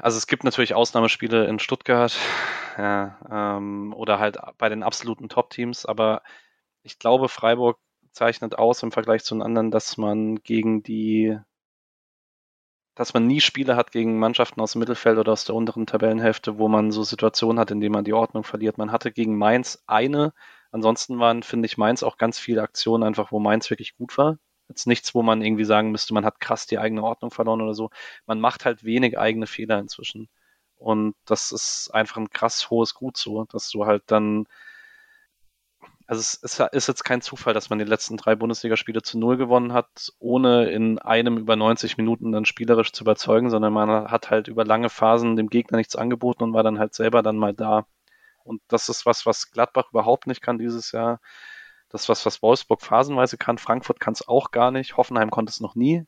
also 0.00 0.18
es 0.18 0.26
gibt 0.26 0.44
natürlich 0.44 0.74
Ausnahmespiele 0.74 1.46
in 1.46 1.58
Stuttgart 1.58 2.16
ja, 2.78 3.56
ähm, 3.58 3.92
oder 3.94 4.18
halt 4.18 4.38
bei 4.58 4.68
den 4.68 4.82
absoluten 4.82 5.28
Top-Teams, 5.28 5.86
aber 5.86 6.22
ich 6.82 6.98
glaube, 6.98 7.28
Freiburg 7.28 7.78
zeichnet 8.12 8.56
aus 8.58 8.82
im 8.82 8.92
Vergleich 8.92 9.24
zu 9.24 9.34
den 9.34 9.42
anderen, 9.42 9.70
dass 9.70 9.96
man 9.96 10.36
gegen 10.42 10.82
die, 10.82 11.38
dass 12.98 13.14
man 13.14 13.28
nie 13.28 13.40
Spiele 13.40 13.76
hat 13.76 13.92
gegen 13.92 14.18
Mannschaften 14.18 14.60
aus 14.60 14.72
dem 14.72 14.80
Mittelfeld 14.80 15.18
oder 15.18 15.30
aus 15.30 15.44
der 15.44 15.54
unteren 15.54 15.86
Tabellenhälfte, 15.86 16.58
wo 16.58 16.66
man 16.66 16.90
so 16.90 17.04
Situationen 17.04 17.60
hat, 17.60 17.70
in 17.70 17.80
denen 17.80 17.92
man 17.92 18.02
die 18.04 18.12
Ordnung 18.12 18.42
verliert. 18.42 18.76
Man 18.76 18.90
hatte 18.90 19.12
gegen 19.12 19.38
Mainz 19.38 19.84
eine, 19.86 20.32
ansonsten 20.72 21.20
waren, 21.20 21.44
finde 21.44 21.66
ich, 21.66 21.78
Mainz 21.78 22.02
auch 22.02 22.18
ganz 22.18 22.40
viele 22.40 22.60
Aktionen 22.60 23.04
einfach, 23.04 23.30
wo 23.30 23.38
Mainz 23.38 23.70
wirklich 23.70 23.96
gut 23.96 24.18
war. 24.18 24.38
Jetzt 24.68 24.88
nichts, 24.88 25.14
wo 25.14 25.22
man 25.22 25.42
irgendwie 25.42 25.64
sagen 25.64 25.92
müsste, 25.92 26.12
man 26.12 26.24
hat 26.24 26.40
krass 26.40 26.66
die 26.66 26.80
eigene 26.80 27.04
Ordnung 27.04 27.30
verloren 27.30 27.62
oder 27.62 27.74
so. 27.74 27.90
Man 28.26 28.40
macht 28.40 28.64
halt 28.64 28.82
wenig 28.82 29.16
eigene 29.16 29.46
Fehler 29.46 29.78
inzwischen. 29.78 30.28
Und 30.76 31.14
das 31.24 31.52
ist 31.52 31.90
einfach 31.94 32.16
ein 32.16 32.30
krass 32.30 32.68
hohes 32.68 32.94
Gut 32.94 33.16
so, 33.16 33.44
dass 33.44 33.70
du 33.70 33.86
halt 33.86 34.02
dann 34.06 34.46
also 36.08 36.20
es 36.20 36.34
ist, 36.36 36.58
ist 36.72 36.88
jetzt 36.88 37.04
kein 37.04 37.20
Zufall, 37.20 37.52
dass 37.52 37.68
man 37.68 37.78
die 37.78 37.84
letzten 37.84 38.16
drei 38.16 38.34
Bundesligaspiele 38.34 39.02
zu 39.02 39.18
null 39.18 39.36
gewonnen 39.36 39.74
hat, 39.74 40.10
ohne 40.18 40.70
in 40.70 40.98
einem 40.98 41.36
über 41.36 41.54
90 41.54 41.98
Minuten 41.98 42.32
dann 42.32 42.46
spielerisch 42.46 42.92
zu 42.92 43.04
überzeugen, 43.04 43.50
sondern 43.50 43.74
man 43.74 44.10
hat 44.10 44.30
halt 44.30 44.48
über 44.48 44.64
lange 44.64 44.88
Phasen 44.88 45.36
dem 45.36 45.50
Gegner 45.50 45.76
nichts 45.76 45.96
angeboten 45.96 46.44
und 46.44 46.54
war 46.54 46.62
dann 46.62 46.78
halt 46.78 46.94
selber 46.94 47.22
dann 47.22 47.36
mal 47.36 47.52
da. 47.52 47.86
Und 48.42 48.62
das 48.68 48.88
ist 48.88 49.06
was, 49.06 49.26
was 49.26 49.50
Gladbach 49.50 49.90
überhaupt 49.90 50.26
nicht 50.26 50.40
kann 50.42 50.58
dieses 50.58 50.92
Jahr. 50.92 51.20
Das 51.90 52.02
ist 52.02 52.08
was, 52.08 52.26
was 52.26 52.42
Wolfsburg 52.42 52.82
phasenweise 52.82 53.38
kann. 53.38 53.58
Frankfurt 53.58 54.00
kann 54.00 54.14
es 54.14 54.26
auch 54.26 54.50
gar 54.50 54.70
nicht. 54.70 54.96
Hoffenheim 54.96 55.30
konnte 55.30 55.50
es 55.50 55.60
noch 55.60 55.74
nie. 55.74 56.06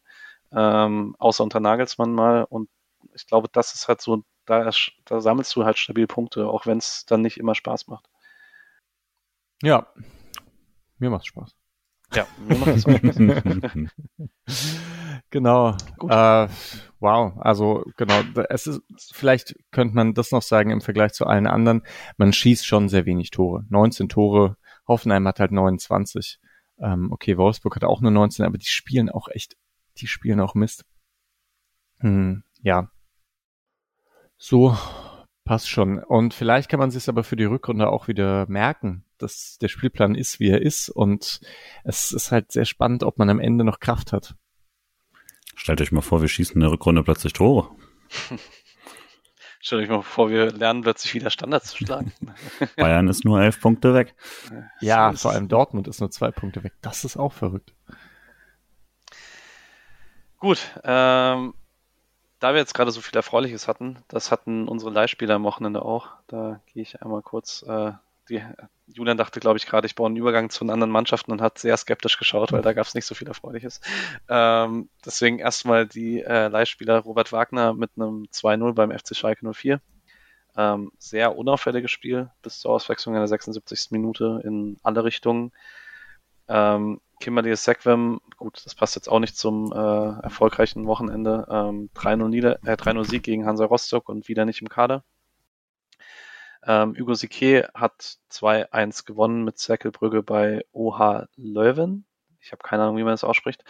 Ähm, 0.52 1.14
außer 1.18 1.44
unter 1.44 1.60
Nagelsmann 1.60 2.14
mal. 2.14 2.44
Und 2.44 2.70
ich 3.14 3.26
glaube, 3.26 3.48
das 3.52 3.74
ist 3.74 3.88
halt 3.88 4.00
so, 4.00 4.24
da, 4.46 4.70
da 5.04 5.20
sammelst 5.20 5.54
du 5.56 5.64
halt 5.64 5.78
stabil 5.78 6.06
Punkte, 6.06 6.48
auch 6.48 6.66
wenn 6.66 6.78
es 6.78 7.04
dann 7.06 7.22
nicht 7.22 7.38
immer 7.38 7.54
Spaß 7.54 7.88
macht. 7.88 8.09
Ja, 9.62 9.86
mir 10.98 11.10
macht's 11.10 11.26
Spaß. 11.26 11.54
Ja, 12.14 12.26
mir 12.46 12.58
macht 12.58 12.76
es 12.76 12.86
auch 12.86 12.98
Spaß. 12.98 13.16
genau. 15.30 15.76
Äh, 16.08 16.48
wow, 16.98 17.32
also 17.38 17.84
genau, 17.96 18.20
es 18.48 18.66
ist, 18.66 18.82
vielleicht 19.12 19.54
könnte 19.70 19.94
man 19.94 20.14
das 20.14 20.32
noch 20.32 20.42
sagen 20.42 20.70
im 20.70 20.80
Vergleich 20.80 21.12
zu 21.12 21.26
allen 21.26 21.46
anderen, 21.46 21.82
man 22.16 22.32
schießt 22.32 22.66
schon 22.66 22.88
sehr 22.88 23.06
wenig 23.06 23.30
Tore. 23.30 23.64
19 23.68 24.08
Tore, 24.08 24.56
Hoffenheim 24.88 25.26
hat 25.28 25.40
halt 25.40 25.52
29. 25.52 26.40
Ähm, 26.78 27.12
okay, 27.12 27.36
Wolfsburg 27.36 27.76
hat 27.76 27.84
auch 27.84 28.00
nur 28.00 28.10
19, 28.10 28.44
aber 28.44 28.58
die 28.58 28.66
spielen 28.66 29.10
auch 29.10 29.28
echt, 29.28 29.56
die 29.98 30.06
spielen 30.06 30.40
auch 30.40 30.54
Mist. 30.54 30.84
Hm, 32.00 32.42
ja. 32.62 32.90
So, 34.38 34.76
passt 35.44 35.68
schon. 35.68 35.98
Und 35.98 36.34
vielleicht 36.34 36.70
kann 36.70 36.80
man 36.80 36.90
sich 36.90 37.08
aber 37.08 37.24
für 37.24 37.36
die 37.36 37.44
Rückrunde 37.44 37.90
auch 37.90 38.08
wieder 38.08 38.46
merken, 38.48 39.04
dass 39.22 39.58
der 39.58 39.68
Spielplan 39.68 40.14
ist, 40.14 40.40
wie 40.40 40.50
er 40.50 40.62
ist. 40.62 40.88
Und 40.88 41.40
es 41.84 42.12
ist 42.12 42.32
halt 42.32 42.52
sehr 42.52 42.64
spannend, 42.64 43.02
ob 43.02 43.18
man 43.18 43.30
am 43.30 43.40
Ende 43.40 43.64
noch 43.64 43.80
Kraft 43.80 44.12
hat. 44.12 44.34
Stellt 45.54 45.80
euch 45.80 45.92
mal 45.92 46.00
vor, 46.00 46.22
wir 46.22 46.28
schießen 46.28 46.54
in 46.54 46.60
der 46.60 46.70
Rückrunde 46.70 47.02
plötzlich 47.02 47.32
Tore. 47.32 47.70
Stellt 49.60 49.82
euch 49.82 49.90
mal 49.90 50.02
vor, 50.02 50.30
wir 50.30 50.50
lernen 50.52 50.80
plötzlich 50.82 51.12
wieder 51.14 51.28
Standards 51.28 51.70
zu 51.72 51.84
schlagen. 51.84 52.12
Bayern 52.76 53.08
ist 53.08 53.26
nur 53.26 53.42
elf 53.42 53.60
Punkte 53.60 53.92
weg. 53.92 54.14
Ja, 54.80 55.12
vor 55.12 55.32
allem 55.32 55.48
Dortmund 55.48 55.86
ist 55.86 56.00
nur 56.00 56.10
zwei 56.10 56.30
Punkte 56.30 56.64
weg. 56.64 56.72
Das 56.80 57.04
ist 57.04 57.18
auch 57.18 57.34
verrückt. 57.34 57.74
Gut, 60.38 60.58
ähm, 60.82 61.52
da 62.38 62.54
wir 62.54 62.60
jetzt 62.60 62.72
gerade 62.72 62.90
so 62.90 63.02
viel 63.02 63.14
Erfreuliches 63.14 63.68
hatten, 63.68 63.98
das 64.08 64.32
hatten 64.32 64.66
unsere 64.66 64.90
Leihspieler 64.90 65.34
am 65.34 65.44
Wochenende 65.44 65.82
auch. 65.82 66.08
Da 66.26 66.60
gehe 66.72 66.82
ich 66.82 67.02
einmal 67.02 67.20
kurz 67.20 67.62
äh, 67.68 67.92
die, 68.30 68.42
Julian 68.86 69.18
dachte, 69.18 69.40
glaube 69.40 69.58
ich, 69.58 69.66
gerade, 69.66 69.86
ich 69.86 69.94
baue 69.94 70.06
einen 70.06 70.16
Übergang 70.16 70.50
zu 70.50 70.64
den 70.64 70.70
anderen 70.70 70.90
Mannschaften 70.90 71.32
und 71.32 71.42
hat 71.42 71.58
sehr 71.58 71.76
skeptisch 71.76 72.18
geschaut, 72.18 72.52
weil 72.52 72.62
da 72.62 72.72
gab 72.72 72.86
es 72.86 72.94
nicht 72.94 73.04
so 73.04 73.14
viel 73.14 73.28
Erfreuliches. 73.28 73.80
Ähm, 74.28 74.88
deswegen 75.04 75.38
erstmal 75.38 75.86
die 75.86 76.22
äh, 76.22 76.48
Leihspieler 76.48 77.00
Robert 77.00 77.32
Wagner 77.32 77.74
mit 77.74 77.90
einem 77.96 78.26
2-0 78.32 78.72
beim 78.72 78.90
FC 78.90 79.14
Schalke 79.14 79.52
04. 79.52 79.80
Ähm, 80.56 80.92
sehr 80.98 81.36
unauffälliges 81.36 81.90
Spiel 81.90 82.30
bis 82.42 82.60
zur 82.60 82.72
Auswechslung 82.72 83.14
in 83.14 83.20
der 83.20 83.28
76. 83.28 83.90
Minute 83.90 84.40
in 84.44 84.78
alle 84.82 85.04
Richtungen. 85.04 85.52
Ähm, 86.48 87.00
Kimberly 87.20 87.54
Sequem, 87.54 88.20
gut, 88.36 88.62
das 88.64 88.74
passt 88.74 88.96
jetzt 88.96 89.08
auch 89.08 89.20
nicht 89.20 89.36
zum 89.36 89.72
äh, 89.72 90.22
erfolgreichen 90.22 90.86
Wochenende. 90.86 91.46
Ähm, 91.50 91.90
3-0 91.94 93.00
äh, 93.00 93.04
Sieg 93.04 93.22
gegen 93.22 93.46
Hansa 93.46 93.66
Rostock 93.66 94.08
und 94.08 94.26
wieder 94.26 94.44
nicht 94.46 94.62
im 94.62 94.68
Kader. 94.68 95.04
Ähm, 96.66 96.94
Hugo 96.98 97.14
Sique 97.14 97.68
hat 97.74 98.18
2-1 98.30 99.06
gewonnen 99.06 99.44
mit 99.44 99.58
Zerkelbrügge 99.58 100.22
bei 100.22 100.64
OH 100.72 101.26
Leuven. 101.36 102.04
Ich 102.42 102.52
habe 102.52 102.62
keine 102.62 102.82
Ahnung, 102.84 102.96
wie 102.96 103.04
man 103.04 103.12
das 103.12 103.24
ausspricht. 103.24 103.64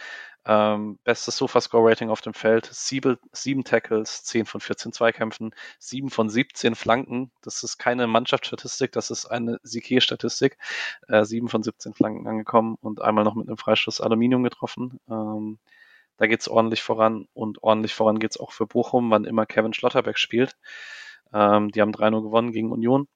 Ähm, 0.45 0.97
bestes 1.03 1.37
Sofa-Score-Rating 1.37 2.09
auf 2.09 2.21
dem 2.21 2.33
Feld. 2.33 2.69
Sieben, 2.71 3.17
sieben 3.31 3.63
Tackles, 3.63 4.23
10 4.23 4.45
von 4.45 4.61
14 4.61 4.93
Zweikämpfen, 4.93 5.53
7 5.79 6.09
von 6.09 6.29
17 6.29 6.75
Flanken. 6.75 7.31
Das 7.41 7.63
ist 7.63 7.77
keine 7.77 8.07
Mannschaftsstatistik, 8.07 8.91
das 8.93 9.11
ist 9.11 9.25
eine 9.25 9.59
Sique-Statistik. 9.63 10.57
Äh, 11.07 11.25
7 11.25 11.49
von 11.49 11.63
17 11.63 11.93
Flanken 11.93 12.27
angekommen 12.27 12.77
und 12.81 13.01
einmal 13.01 13.23
noch 13.23 13.35
mit 13.35 13.47
einem 13.47 13.57
Freistoß 13.57 14.01
Aluminium 14.01 14.43
getroffen. 14.43 14.99
Ähm, 15.09 15.59
da 16.17 16.27
geht's 16.27 16.47
ordentlich 16.47 16.81
voran 16.83 17.27
und 17.33 17.63
ordentlich 17.63 17.93
voran 17.93 18.19
geht's 18.19 18.39
auch 18.39 18.51
für 18.51 18.67
Bochum, 18.67 19.11
wann 19.11 19.25
immer 19.25 19.45
Kevin 19.45 19.73
Schlotterbeck 19.73 20.17
spielt. 20.17 20.55
Ähm, 21.33 21.69
die 21.71 21.81
haben 21.81 21.91
3-0 21.91 22.21
gewonnen 22.21 22.51
gegen 22.51 22.71
Union. 22.71 23.07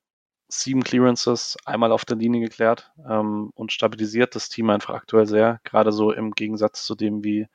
Sieben 0.47 0.83
Clearances, 0.83 1.57
einmal 1.65 1.91
auf 1.91 2.05
der 2.05 2.17
Linie 2.17 2.41
geklärt 2.41 2.91
ähm, 3.09 3.51
und 3.55 3.71
stabilisiert 3.71 4.35
das 4.35 4.49
Team 4.49 4.69
einfach 4.69 4.93
aktuell 4.93 5.25
sehr. 5.25 5.59
Gerade 5.63 5.91
so 5.91 6.11
im 6.11 6.31
Gegensatz 6.31 6.85
zu 6.85 6.95
dem, 6.95 7.23
wie 7.23 7.47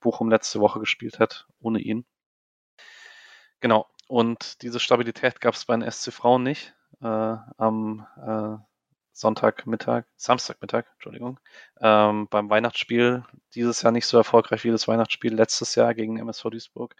Bochum 0.00 0.30
letzte 0.30 0.60
Woche 0.60 0.80
gespielt 0.80 1.18
hat, 1.18 1.46
ohne 1.60 1.80
ihn. 1.80 2.06
Genau. 3.60 3.86
Und 4.08 4.62
diese 4.62 4.80
Stabilität 4.80 5.40
gab 5.40 5.54
es 5.54 5.66
bei 5.66 5.76
den 5.76 5.88
SC 5.88 6.12
Frauen 6.12 6.42
nicht. 6.42 6.74
Äh, 7.02 7.06
am 7.06 8.06
äh, 8.16 8.56
Sonntagmittag, 9.12 10.04
Samstagmittag, 10.16 10.86
Entschuldigung, 10.94 11.38
ähm, 11.80 12.26
beim 12.30 12.48
Weihnachtsspiel 12.48 13.24
dieses 13.54 13.82
Jahr 13.82 13.92
nicht 13.92 14.06
so 14.06 14.16
erfolgreich 14.16 14.64
wie 14.64 14.70
das 14.70 14.88
Weihnachtsspiel 14.88 15.34
letztes 15.34 15.74
Jahr 15.74 15.94
gegen 15.94 16.18
MSV 16.18 16.44
Duisburg. 16.50 16.96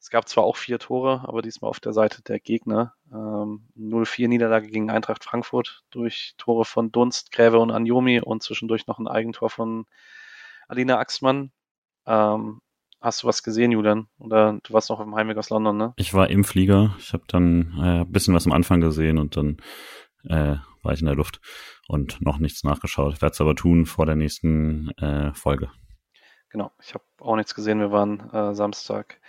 Es 0.00 0.10
gab 0.10 0.28
zwar 0.28 0.44
auch 0.44 0.56
vier 0.56 0.78
Tore, 0.78 1.24
aber 1.26 1.42
diesmal 1.42 1.68
auf 1.68 1.80
der 1.80 1.92
Seite 1.92 2.22
der 2.22 2.38
Gegner. 2.38 2.94
Ähm, 3.12 3.68
0-4 3.76 4.28
Niederlage 4.28 4.68
gegen 4.68 4.90
Eintracht 4.90 5.24
Frankfurt 5.24 5.82
durch 5.90 6.34
Tore 6.38 6.64
von 6.64 6.92
Dunst, 6.92 7.32
Gräve 7.32 7.58
und 7.58 7.70
Anjomi 7.70 8.20
und 8.20 8.42
zwischendurch 8.42 8.86
noch 8.86 8.98
ein 8.98 9.08
Eigentor 9.08 9.50
von 9.50 9.86
Alina 10.68 10.98
Axmann. 10.98 11.50
Ähm, 12.06 12.60
hast 13.00 13.22
du 13.22 13.26
was 13.26 13.42
gesehen, 13.42 13.72
Julian? 13.72 14.06
Oder 14.18 14.60
du 14.62 14.72
warst 14.72 14.88
noch 14.90 15.00
auf 15.00 15.04
dem 15.04 15.16
Heimweg 15.16 15.36
aus 15.36 15.50
London, 15.50 15.76
ne? 15.76 15.94
Ich 15.96 16.14
war 16.14 16.30
im 16.30 16.44
Flieger. 16.44 16.94
Ich 16.98 17.12
habe 17.12 17.24
dann 17.26 17.74
äh, 17.78 18.00
ein 18.00 18.12
bisschen 18.12 18.34
was 18.34 18.46
am 18.46 18.52
Anfang 18.52 18.80
gesehen 18.80 19.18
und 19.18 19.36
dann 19.36 19.56
äh, 20.24 20.56
war 20.82 20.92
ich 20.92 21.00
in 21.00 21.06
der 21.06 21.16
Luft 21.16 21.40
und 21.88 22.20
noch 22.20 22.38
nichts 22.38 22.62
nachgeschaut. 22.62 23.14
Ich 23.14 23.22
werde 23.22 23.32
es 23.32 23.40
aber 23.40 23.56
tun 23.56 23.84
vor 23.84 24.06
der 24.06 24.16
nächsten 24.16 24.90
äh, 24.98 25.34
Folge. 25.34 25.70
Genau, 26.50 26.70
ich 26.80 26.94
habe 26.94 27.04
auch 27.18 27.36
nichts 27.36 27.54
gesehen. 27.54 27.80
Wir 27.80 27.90
waren 27.90 28.30
äh, 28.30 28.54
Samstag 28.54 29.20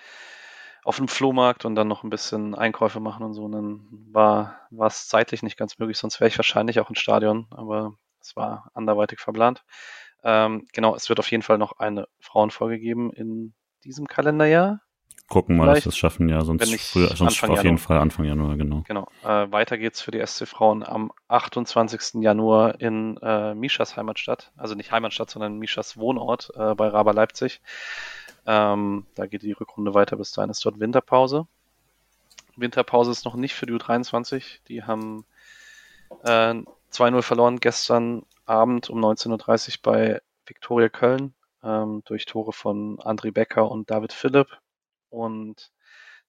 auf 0.83 0.97
dem 0.97 1.07
Flohmarkt 1.07 1.65
und 1.65 1.75
dann 1.75 1.87
noch 1.87 2.03
ein 2.03 2.09
bisschen 2.09 2.55
Einkäufe 2.55 2.99
machen 2.99 3.23
und 3.25 3.33
so. 3.33 3.43
Und 3.43 3.51
dann 3.51 3.87
war 4.11 4.59
war 4.71 4.87
es 4.87 5.07
zeitlich 5.07 5.43
nicht 5.43 5.57
ganz 5.57 5.77
möglich, 5.79 5.97
sonst 5.97 6.19
wäre 6.19 6.27
ich 6.27 6.37
wahrscheinlich 6.37 6.79
auch 6.79 6.89
ins 6.89 6.99
Stadion. 6.99 7.47
Aber 7.51 7.93
Das 8.19 8.35
war 8.35 8.69
anderweitig 8.73 9.19
verplant. 9.19 9.63
Ähm, 10.23 10.67
genau, 10.73 10.95
es 10.95 11.07
wird 11.09 11.19
auf 11.19 11.31
jeden 11.31 11.43
Fall 11.43 11.57
noch 11.57 11.79
eine 11.79 12.07
Frauenfolge 12.19 12.79
geben 12.79 13.11
in 13.13 13.53
diesem 13.83 14.07
Kalenderjahr. 14.07 14.81
Gucken 15.29 15.57
mal, 15.57 15.67
dass 15.67 15.85
wir 15.85 15.89
es 15.89 15.97
schaffen, 15.97 16.27
ja, 16.27 16.41
sonst, 16.41 16.63
früher, 16.81 17.09
sonst 17.09 17.21
Anfang 17.21 17.51
auf 17.51 17.57
Januar. 17.57 17.63
jeden 17.63 17.77
Fall 17.77 17.99
Anfang 17.99 18.25
Januar, 18.25 18.57
genau. 18.57 18.83
Genau. 18.87 19.07
Äh, 19.23 19.51
weiter 19.51 19.77
geht's 19.77 20.01
für 20.01 20.09
die 20.09 20.25
SC 20.25 20.47
Frauen 20.47 20.83
am 20.83 21.11
28. 21.27 22.23
Januar 22.23 22.81
in 22.81 23.15
äh, 23.21 23.53
Mischas 23.53 23.95
Heimatstadt. 23.95 24.51
Also 24.57 24.73
nicht 24.73 24.91
Heimatstadt, 24.91 25.29
sondern 25.29 25.59
Mischas 25.59 25.97
Wohnort 25.97 26.49
äh, 26.55 26.73
bei 26.73 26.87
Raber 26.87 27.13
Leipzig. 27.13 27.61
Ähm, 28.49 29.05
da 29.13 29.27
geht 29.27 29.43
die 29.43 29.51
Rückrunde 29.51 29.93
weiter, 29.93 30.15
bis 30.15 30.31
dahin 30.31 30.49
ist 30.49 30.65
dort 30.65 30.79
Winterpause. 30.79 31.45
Winterpause 32.55 33.11
ist 33.11 33.23
noch 33.23 33.35
nicht 33.35 33.53
für 33.53 33.67
die 33.67 33.73
U23. 33.73 34.61
Die 34.67 34.81
haben 34.83 35.23
äh, 36.23 36.55
2-0 36.91 37.21
verloren 37.21 37.59
gestern 37.59 38.25
Abend 38.45 38.89
um 38.89 39.05
19.30 39.05 39.69
Uhr 39.69 39.77
bei 39.83 40.21
Viktoria 40.47 40.89
Köln 40.89 41.35
ähm, 41.61 42.01
durch 42.05 42.25
Tore 42.25 42.51
von 42.51 42.97
André 42.97 43.31
Becker 43.31 43.69
und 43.69 43.91
David 43.91 44.13
Philipp. 44.13 44.57
Und 45.11 45.71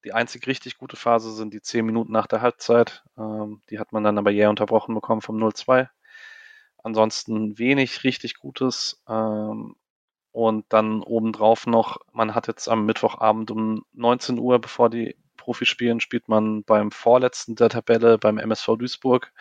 die 0.05 0.13
einzig 0.13 0.47
richtig 0.47 0.77
gute 0.77 0.97
Phase 0.97 1.33
sind 1.33 1.55
die 1.55 1.63
10 1.63 1.87
Minuten 1.87 2.13
nach 2.13 2.27
der 2.27 2.43
Halbzeit. 2.43 3.03
Ähm, 3.17 3.63
die 3.71 3.79
hat 3.79 3.93
man 3.93 4.05
dann 4.05 4.19
aber 4.19 4.31
jäh 4.31 4.45
unterbrochen 4.45 4.95
bekommen 4.95 5.23
vom 5.23 5.43
0-2. 5.43 5.89
Ansonsten 6.83 7.59
wenig 7.59 8.05
richtig 8.05 8.39
Gutes. 8.39 9.03
Ähm, 9.09 9.77
und 10.33 10.65
dann 10.69 11.03
obendrauf 11.03 11.67
noch, 11.67 11.99
man 12.13 12.35
hat 12.35 12.47
jetzt 12.47 12.69
am 12.69 12.87
Mittwochabend 12.87 13.51
um 13.51 13.85
19 13.93 14.39
Uhr, 14.39 14.61
bevor 14.61 14.91
die 14.91 15.17
Profis 15.37 15.69
spielen, 15.69 16.01
spielt 16.01 16.29
man 16.29 16.65
beim 16.65 16.91
vorletzten 16.93 17.57
der 17.57 17.71
Tabelle 17.71 18.19
beim 18.19 18.39
MSV 18.39 18.77
Duisburg. 18.79 19.33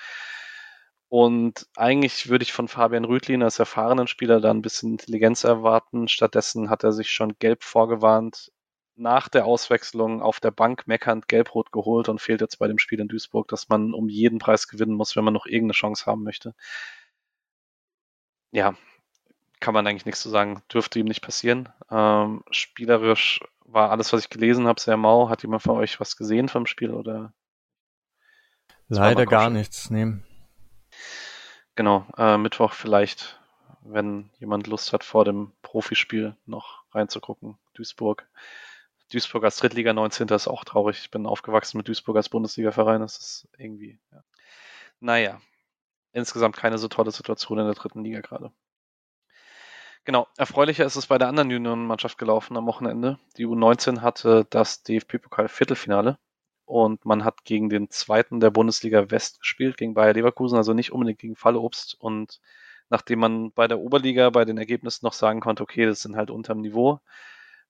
Und 1.09 1.67
eigentlich 1.75 2.29
würde 2.29 2.43
ich 2.43 2.53
von 2.53 2.67
Fabian 2.67 3.05
Rüdlin 3.05 3.43
als 3.43 3.59
erfahrenen 3.59 4.07
Spieler 4.07 4.39
da 4.41 4.51
ein 4.51 4.61
bisschen 4.61 4.91
Intelligenz 4.91 5.43
erwarten. 5.43 6.07
Stattdessen 6.07 6.69
hat 6.69 6.83
er 6.83 6.91
sich 6.93 7.11
schon 7.11 7.35
gelb 7.39 7.63
vorgewarnt, 7.63 8.51
nach 8.95 9.29
der 9.29 9.45
Auswechslung 9.45 10.21
auf 10.21 10.39
der 10.39 10.51
Bank 10.51 10.87
meckernd 10.87 11.27
gelb-rot 11.27 11.71
geholt 11.71 12.09
und 12.09 12.21
fehlt 12.21 12.41
jetzt 12.41 12.59
bei 12.59 12.67
dem 12.67 12.77
Spiel 12.77 12.99
in 12.99 13.07
Duisburg, 13.07 13.47
dass 13.47 13.69
man 13.69 13.93
um 13.93 14.09
jeden 14.09 14.39
Preis 14.39 14.67
gewinnen 14.67 14.93
muss, 14.93 15.15
wenn 15.15 15.23
man 15.23 15.33
noch 15.33 15.45
irgendeine 15.45 15.73
Chance 15.73 16.05
haben 16.05 16.23
möchte. 16.23 16.53
Ja, 18.51 18.75
kann 19.60 19.73
man 19.73 19.86
eigentlich 19.86 20.06
nichts 20.06 20.22
zu 20.22 20.30
sagen. 20.30 20.61
Dürfte 20.73 20.99
ihm 20.99 21.06
nicht 21.06 21.22
passieren. 21.22 21.69
Ähm, 21.90 22.44
spielerisch 22.52 23.41
war 23.60 23.91
alles, 23.91 24.11
was 24.14 24.22
ich 24.22 24.30
gelesen 24.30 24.68
habe, 24.68 24.80
sehr 24.80 24.98
mau. 24.98 25.30
Hat 25.30 25.44
jemand 25.44 25.64
von 25.64 25.77
euch 25.77 25.99
was 25.99 26.18
gesehen 26.18 26.49
vom 26.49 26.65
Spiel 26.65 26.91
oder? 26.91 27.34
Leider 28.88 29.26
gar 29.26 29.49
nichts, 29.49 29.90
nehmen. 29.90 30.26
Genau, 31.76 32.06
äh, 32.18 32.38
Mittwoch 32.38 32.73
vielleicht, 32.73 33.40
wenn 33.81 34.31
jemand 34.40 34.68
Lust 34.68 34.91
hat, 34.94 35.03
vor 35.03 35.26
dem 35.26 35.53
Profispiel 35.61 36.36
noch 36.45 36.84
reinzugucken. 36.91 37.57
Duisburg. 37.73 38.27
Duisburg 39.11 39.44
als 39.44 39.57
Drittliga 39.57 39.94
19. 39.94 40.27
ist 40.30 40.48
auch 40.48 40.64
traurig. 40.64 40.99
Ich 40.99 41.11
bin 41.11 41.26
aufgewachsen 41.26 41.77
mit 41.77 41.88
Duisburg 41.88 42.18
als 42.18 42.30
Bundesliga-Verein. 42.30 43.02
Das 43.02 43.18
ist 43.18 43.48
irgendwie, 43.57 43.99
ja. 44.11 44.23
Naja, 44.99 45.41
insgesamt 46.11 46.57
keine 46.57 46.77
so 46.77 46.88
tolle 46.88 47.11
Situation 47.11 47.60
in 47.60 47.65
der 47.65 47.76
dritten 47.76 48.03
Liga 48.03 48.22
gerade. 48.22 48.52
Genau, 50.10 50.27
erfreulicher 50.38 50.88
ist 50.88 50.95
es 50.95 51.06
bei 51.06 51.19
der 51.19 51.27
anderen 51.27 51.52
Juniorenmannschaft 51.52 52.18
gelaufen 52.18 52.57
am 52.57 52.65
Wochenende. 52.65 53.19
Die 53.38 53.45
U19 53.45 54.02
hatte 54.02 54.44
das 54.49 54.81
DFB-Pokal-Viertelfinale 54.81 56.18
und 56.65 57.06
man 57.06 57.23
hat 57.23 57.45
gegen 57.45 57.69
den 57.69 57.91
zweiten 57.91 58.40
der 58.40 58.49
Bundesliga 58.49 59.11
West 59.11 59.40
gespielt, 59.40 59.77
gegen 59.77 59.94
Bayer 59.94 60.14
Leverkusen, 60.14 60.57
also 60.57 60.73
nicht 60.73 60.91
unbedingt 60.94 61.19
gegen 61.19 61.36
Fallobst. 61.36 61.95
Und 61.99 62.41
nachdem 62.90 63.19
man 63.19 63.52
bei 63.52 63.68
der 63.68 63.77
Oberliga 63.77 64.31
bei 64.31 64.45
den 64.45 64.57
Ergebnissen 64.57 65.06
noch 65.06 65.14
sagen 65.14 65.41
konnte, 65.41 65.61
okay, 65.61 65.86
das 65.86 66.02
sind 66.02 66.15
halt 66.15 66.31
unterm 66.31 66.61
Niveau, 66.61 67.02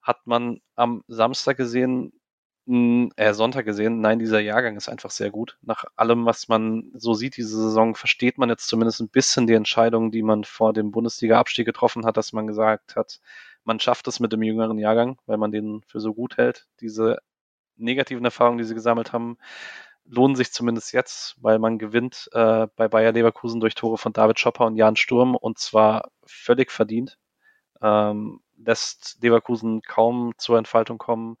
hat 0.00 0.26
man 0.26 0.62
am 0.76 1.04
Samstag 1.08 1.58
gesehen, 1.58 2.19
äh, 2.66 3.32
Sonntag 3.32 3.64
gesehen, 3.64 4.00
nein, 4.00 4.18
dieser 4.18 4.40
Jahrgang 4.40 4.76
ist 4.76 4.88
einfach 4.88 5.10
sehr 5.10 5.30
gut. 5.30 5.58
Nach 5.62 5.84
allem, 5.96 6.26
was 6.26 6.48
man 6.48 6.90
so 6.94 7.14
sieht 7.14 7.36
diese 7.36 7.56
Saison, 7.56 7.94
versteht 7.94 8.38
man 8.38 8.48
jetzt 8.48 8.68
zumindest 8.68 9.00
ein 9.00 9.08
bisschen 9.08 9.46
die 9.46 9.54
Entscheidung, 9.54 10.10
die 10.10 10.22
man 10.22 10.44
vor 10.44 10.72
dem 10.72 10.90
Bundesliga-Abstieg 10.90 11.66
getroffen 11.66 12.04
hat, 12.06 12.16
dass 12.16 12.32
man 12.32 12.46
gesagt 12.46 12.96
hat, 12.96 13.20
man 13.64 13.80
schafft 13.80 14.06
es 14.08 14.20
mit 14.20 14.32
dem 14.32 14.42
jüngeren 14.42 14.78
Jahrgang, 14.78 15.18
weil 15.26 15.36
man 15.38 15.52
den 15.52 15.82
für 15.86 16.00
so 16.00 16.14
gut 16.14 16.36
hält. 16.36 16.66
Diese 16.80 17.18
negativen 17.76 18.24
Erfahrungen, 18.24 18.58
die 18.58 18.64
sie 18.64 18.74
gesammelt 18.74 19.12
haben, 19.12 19.38
lohnen 20.04 20.36
sich 20.36 20.52
zumindest 20.52 20.92
jetzt, 20.92 21.36
weil 21.40 21.58
man 21.58 21.78
gewinnt 21.78 22.28
äh, 22.32 22.66
bei 22.76 22.88
Bayer 22.88 23.12
Leverkusen 23.12 23.60
durch 23.60 23.74
Tore 23.74 23.98
von 23.98 24.12
David 24.12 24.38
Schopper 24.38 24.66
und 24.66 24.76
Jan 24.76 24.96
Sturm 24.96 25.34
und 25.36 25.58
zwar 25.58 26.10
völlig 26.24 26.70
verdient. 26.70 27.18
Ähm, 27.82 28.40
lässt 28.58 29.18
Leverkusen 29.22 29.82
kaum 29.82 30.34
zur 30.36 30.58
Entfaltung 30.58 30.98
kommen 30.98 31.36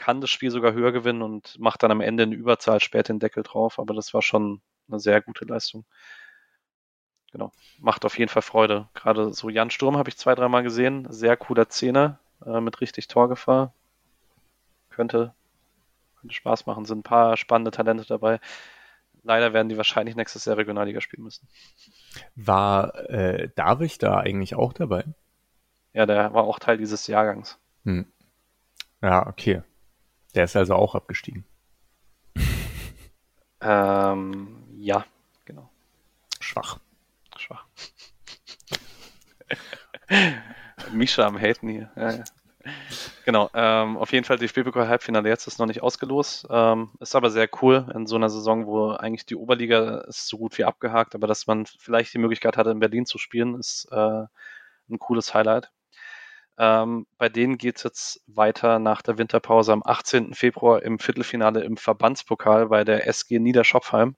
kann 0.00 0.22
das 0.22 0.30
Spiel 0.30 0.50
sogar 0.50 0.72
höher 0.72 0.92
gewinnen 0.92 1.20
und 1.20 1.58
macht 1.58 1.82
dann 1.82 1.90
am 1.90 2.00
Ende 2.00 2.22
in 2.22 2.32
Überzahl 2.32 2.80
später 2.80 3.12
den 3.12 3.20
Deckel 3.20 3.42
drauf. 3.42 3.78
Aber 3.78 3.92
das 3.92 4.14
war 4.14 4.22
schon 4.22 4.62
eine 4.88 4.98
sehr 4.98 5.20
gute 5.20 5.44
Leistung. 5.44 5.84
Genau. 7.32 7.52
Macht 7.78 8.06
auf 8.06 8.18
jeden 8.18 8.30
Fall 8.30 8.40
Freude. 8.40 8.88
Gerade 8.94 9.34
so 9.34 9.50
Jan 9.50 9.70
Sturm 9.70 9.98
habe 9.98 10.08
ich 10.08 10.16
zwei, 10.16 10.34
dreimal 10.34 10.62
gesehen. 10.62 11.06
Sehr 11.10 11.36
cooler 11.36 11.68
Zehner 11.68 12.18
äh, 12.46 12.62
mit 12.62 12.80
richtig 12.80 13.08
Torgefahr. 13.08 13.74
Könnte, 14.88 15.34
könnte 16.18 16.34
Spaß 16.34 16.64
machen. 16.64 16.86
Sind 16.86 17.00
ein 17.00 17.02
paar 17.02 17.36
spannende 17.36 17.70
Talente 17.70 18.06
dabei. 18.06 18.40
Leider 19.22 19.52
werden 19.52 19.68
die 19.68 19.76
wahrscheinlich 19.76 20.16
nächstes 20.16 20.46
Jahr 20.46 20.56
Regionalliga 20.56 21.02
spielen 21.02 21.24
müssen. 21.24 21.46
War 22.36 22.94
äh, 23.10 23.50
David 23.54 24.02
da 24.02 24.16
eigentlich 24.16 24.54
auch 24.54 24.72
dabei? 24.72 25.04
Ja, 25.92 26.06
der 26.06 26.32
war 26.32 26.44
auch 26.44 26.58
Teil 26.58 26.78
dieses 26.78 27.06
Jahrgangs. 27.06 27.58
Hm. 27.84 28.06
Ja, 29.02 29.26
okay. 29.26 29.62
Der 30.34 30.44
ist 30.44 30.56
also 30.56 30.74
auch 30.74 30.94
abgestiegen. 30.94 31.44
ähm, 33.60 34.64
ja, 34.76 35.04
genau. 35.44 35.70
Schwach. 36.40 36.78
Schwach. 37.36 37.66
Misha 40.92 41.26
am 41.26 41.38
Haten 41.38 41.68
hier. 41.68 41.90
Ja, 41.96 42.10
ja. 42.12 42.24
Genau, 43.24 43.50
ähm, 43.54 43.96
auf 43.96 44.12
jeden 44.12 44.24
Fall 44.24 44.38
DFB-Pokal 44.38 44.88
Halbfinale 44.88 45.28
jetzt 45.28 45.46
ist 45.46 45.58
noch 45.58 45.66
nicht 45.66 45.82
ausgelost. 45.82 46.46
Ähm, 46.50 46.90
ist 47.00 47.14
aber 47.14 47.30
sehr 47.30 47.48
cool 47.62 47.90
in 47.94 48.06
so 48.06 48.16
einer 48.16 48.28
Saison, 48.28 48.66
wo 48.66 48.90
eigentlich 48.90 49.24
die 49.24 49.36
Oberliga 49.36 49.98
ist 50.08 50.28
so 50.28 50.36
gut 50.36 50.58
wie 50.58 50.64
abgehakt, 50.64 51.14
aber 51.14 51.26
dass 51.26 51.46
man 51.46 51.66
vielleicht 51.66 52.12
die 52.12 52.18
Möglichkeit 52.18 52.56
hatte, 52.56 52.70
in 52.70 52.80
Berlin 52.80 53.06
zu 53.06 53.18
spielen, 53.18 53.58
ist 53.58 53.88
äh, 53.90 54.24
ein 54.90 54.98
cooles 54.98 55.32
Highlight. 55.32 55.70
Ähm, 56.60 57.06
bei 57.16 57.30
denen 57.30 57.56
geht 57.56 57.78
es 57.78 57.84
jetzt 57.84 58.22
weiter 58.26 58.78
nach 58.78 59.00
der 59.00 59.16
Winterpause 59.16 59.72
am 59.72 59.82
18. 59.82 60.34
Februar 60.34 60.82
im 60.82 60.98
Viertelfinale 60.98 61.64
im 61.64 61.78
Verbandspokal 61.78 62.66
bei 62.66 62.84
der 62.84 63.06
SG 63.08 63.38
Niederschopfheim 63.38 64.14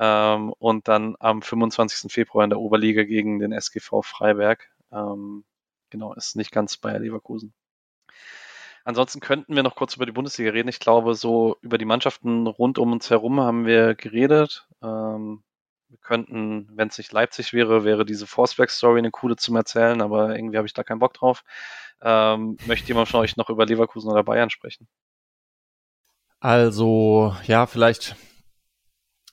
ähm, 0.00 0.52
und 0.58 0.88
dann 0.88 1.14
am 1.20 1.40
25. 1.40 2.12
Februar 2.12 2.42
in 2.42 2.50
der 2.50 2.58
Oberliga 2.58 3.04
gegen 3.04 3.38
den 3.38 3.52
SGV 3.52 4.02
Freiberg. 4.02 4.68
Ähm, 4.90 5.44
genau, 5.90 6.14
ist 6.14 6.34
nicht 6.34 6.50
ganz 6.50 6.76
Bayer 6.78 6.98
Leverkusen. 6.98 7.54
Ansonsten 8.84 9.20
könnten 9.20 9.54
wir 9.54 9.62
noch 9.62 9.76
kurz 9.76 9.94
über 9.94 10.06
die 10.06 10.12
Bundesliga 10.12 10.50
reden. 10.50 10.68
Ich 10.68 10.80
glaube, 10.80 11.14
so 11.14 11.58
über 11.60 11.78
die 11.78 11.84
Mannschaften 11.84 12.48
rund 12.48 12.78
um 12.78 12.90
uns 12.90 13.08
herum 13.08 13.38
haben 13.38 13.66
wir 13.66 13.94
geredet. 13.94 14.66
Ähm, 14.82 15.44
wir 15.88 15.98
könnten, 15.98 16.68
wenn 16.76 16.88
es 16.88 16.98
nicht 16.98 17.12
Leipzig 17.12 17.52
wäre, 17.52 17.84
wäre 17.84 18.04
diese 18.04 18.26
Forceback-Story 18.26 18.98
eine 18.98 19.10
coole 19.10 19.36
zum 19.36 19.56
Erzählen, 19.56 20.00
aber 20.02 20.36
irgendwie 20.36 20.58
habe 20.58 20.66
ich 20.66 20.74
da 20.74 20.84
keinen 20.84 20.98
Bock 20.98 21.14
drauf. 21.14 21.44
Ähm, 22.02 22.58
möchte 22.66 22.88
jemand 22.88 23.08
von 23.08 23.20
euch 23.20 23.36
noch 23.36 23.48
über 23.48 23.64
Leverkusen 23.64 24.10
oder 24.10 24.22
Bayern 24.22 24.50
sprechen? 24.50 24.86
Also, 26.40 27.34
ja, 27.44 27.66
vielleicht, 27.66 28.16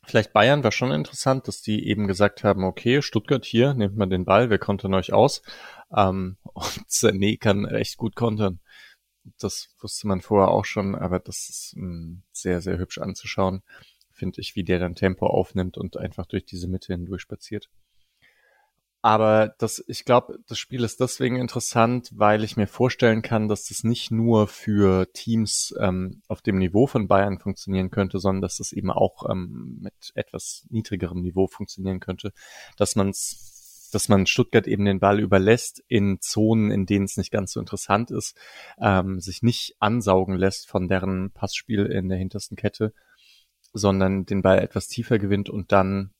vielleicht 0.05 0.33
Bayern 0.33 0.63
war 0.63 0.71
schon 0.71 0.91
interessant, 0.91 1.47
dass 1.47 1.61
die 1.61 1.87
eben 1.87 2.07
gesagt 2.07 2.43
haben, 2.43 2.63
okay, 2.63 3.01
Stuttgart 3.01 3.45
hier, 3.45 3.73
nehmt 3.73 3.97
mal 3.97 4.07
den 4.07 4.25
Ball, 4.25 4.49
wir 4.49 4.57
kontern 4.57 4.93
euch 4.93 5.13
aus. 5.13 5.41
Ähm, 5.95 6.37
und 6.53 6.87
Sané 6.87 7.37
kann 7.37 7.65
recht 7.65 7.97
gut 7.97 8.15
kontern. 8.15 8.59
Das 9.39 9.75
wusste 9.81 10.07
man 10.07 10.21
vorher 10.21 10.49
auch 10.49 10.65
schon, 10.65 10.95
aber 10.95 11.19
das 11.19 11.49
ist 11.49 11.73
mh, 11.75 11.83
hm, 11.83 12.23
sehr, 12.31 12.61
sehr 12.61 12.77
hübsch 12.77 12.99
anzuschauen 12.99 13.61
finde 14.15 14.41
ich, 14.41 14.55
wie 14.55 14.63
der 14.63 14.79
dann 14.79 14.95
Tempo 14.95 15.27
aufnimmt 15.27 15.77
und 15.77 15.97
einfach 15.97 16.25
durch 16.25 16.45
diese 16.45 16.67
Mitte 16.67 16.93
hindurch 16.93 17.21
spaziert. 17.21 17.69
Aber 19.05 19.53
das, 19.59 19.83
ich 19.87 20.03
glaube, 20.03 20.39
das 20.47 20.57
Spiel 20.57 20.83
ist 20.83 20.99
deswegen 20.99 21.35
interessant, 21.35 22.09
weil 22.15 22.43
ich 22.43 22.57
mir 22.57 22.65
vorstellen 22.65 23.21
kann, 23.21 23.47
dass 23.47 23.65
das 23.65 23.83
nicht 23.83 24.09
nur 24.09 24.47
für 24.47 25.13
Teams 25.13 25.75
ähm, 25.79 26.23
auf 26.27 26.41
dem 26.41 26.57
Niveau 26.57 26.87
von 26.87 27.07
Bayern 27.07 27.37
funktionieren 27.37 27.91
könnte, 27.91 28.17
sondern 28.17 28.41
dass 28.41 28.57
das 28.57 28.71
eben 28.71 28.89
auch 28.89 29.29
ähm, 29.29 29.77
mit 29.79 29.93
etwas 30.15 30.65
niedrigerem 30.71 31.21
Niveau 31.21 31.45
funktionieren 31.45 31.99
könnte, 31.99 32.33
dass 32.77 32.95
man's 32.95 33.51
dass 33.91 34.09
man 34.09 34.25
Stuttgart 34.25 34.67
eben 34.67 34.83
den 34.83 34.99
Ball 34.99 35.19
überlässt 35.19 35.83
in 35.87 36.19
Zonen, 36.19 36.71
in 36.71 36.85
denen 36.85 37.05
es 37.05 37.15
nicht 37.15 37.31
ganz 37.31 37.53
so 37.53 37.59
interessant 37.59 38.11
ist, 38.11 38.35
ähm, 38.79 39.21
sich 39.21 39.41
nicht 39.43 39.75
ansaugen 39.79 40.35
lässt 40.35 40.67
von 40.67 40.87
deren 40.87 41.31
Passspiel 41.31 41.85
in 41.85 42.09
der 42.09 42.17
hintersten 42.17 42.57
Kette 42.57 42.91
sondern 43.75 44.25
den 44.25 44.41
Ball 44.41 44.59
etwas 44.59 44.87
tiefer 44.87 45.19
gewinnt 45.19 45.49
und 45.49 45.71
dann 45.71 46.11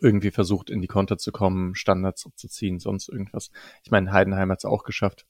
irgendwie 0.00 0.30
versucht, 0.30 0.68
in 0.68 0.82
die 0.82 0.88
Konter 0.88 1.16
zu 1.16 1.32
kommen, 1.32 1.74
Standards 1.74 2.28
zu 2.34 2.48
ziehen, 2.48 2.80
sonst 2.80 3.08
irgendwas. 3.08 3.50
Ich 3.82 3.90
meine, 3.90 4.12
Heidenheim 4.12 4.50
hat 4.50 4.58
es 4.58 4.64
auch 4.64 4.84
geschafft. 4.84 5.26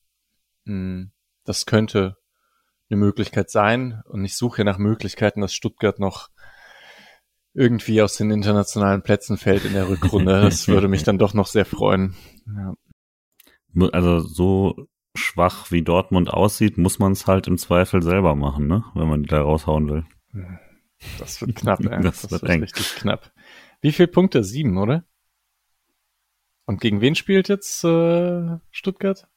Hm, 0.64 1.12
das 1.44 1.66
könnte 1.66 2.16
eine 2.88 2.98
Möglichkeit 2.98 3.50
sein 3.50 4.02
und 4.06 4.24
ich 4.24 4.36
suche 4.36 4.64
nach 4.64 4.78
Möglichkeiten, 4.78 5.40
dass 5.40 5.54
Stuttgart 5.54 5.98
noch 5.98 6.28
irgendwie 7.52 8.02
aus 8.02 8.16
den 8.16 8.30
internationalen 8.30 9.02
Plätzen 9.02 9.36
fällt 9.36 9.64
in 9.64 9.72
der 9.72 9.88
Rückrunde. 9.88 10.42
Das 10.42 10.68
würde 10.68 10.88
mich 10.88 11.04
dann 11.04 11.18
doch 11.18 11.34
noch 11.34 11.46
sehr 11.46 11.64
freuen. 11.64 12.14
Ja. 12.46 12.74
Also 13.92 14.20
so 14.20 14.88
schwach 15.14 15.70
wie 15.70 15.82
Dortmund 15.82 16.30
aussieht, 16.30 16.78
muss 16.78 16.98
man 16.98 17.12
es 17.12 17.26
halt 17.26 17.46
im 17.46 17.58
Zweifel 17.58 18.02
selber 18.02 18.34
machen, 18.34 18.66
ne? 18.66 18.84
wenn 18.94 19.08
man 19.08 19.22
die 19.22 19.28
da 19.28 19.40
raushauen 19.40 19.88
will. 19.88 20.04
Das 21.18 21.40
wird 21.40 21.54
knapp, 21.56 21.80
ey. 21.80 22.02
Das, 22.02 22.22
das 22.22 22.30
wird 22.30 22.42
wird 22.42 22.52
eng. 22.52 22.60
richtig 22.62 22.94
knapp. 22.96 23.32
Wie 23.80 23.92
viele 23.92 24.08
Punkte? 24.08 24.42
Sieben, 24.44 24.78
oder? 24.78 25.04
Und 26.64 26.80
gegen 26.80 27.00
wen 27.00 27.14
spielt 27.14 27.48
jetzt 27.48 27.84
äh, 27.84 28.58
Stuttgart? 28.70 29.28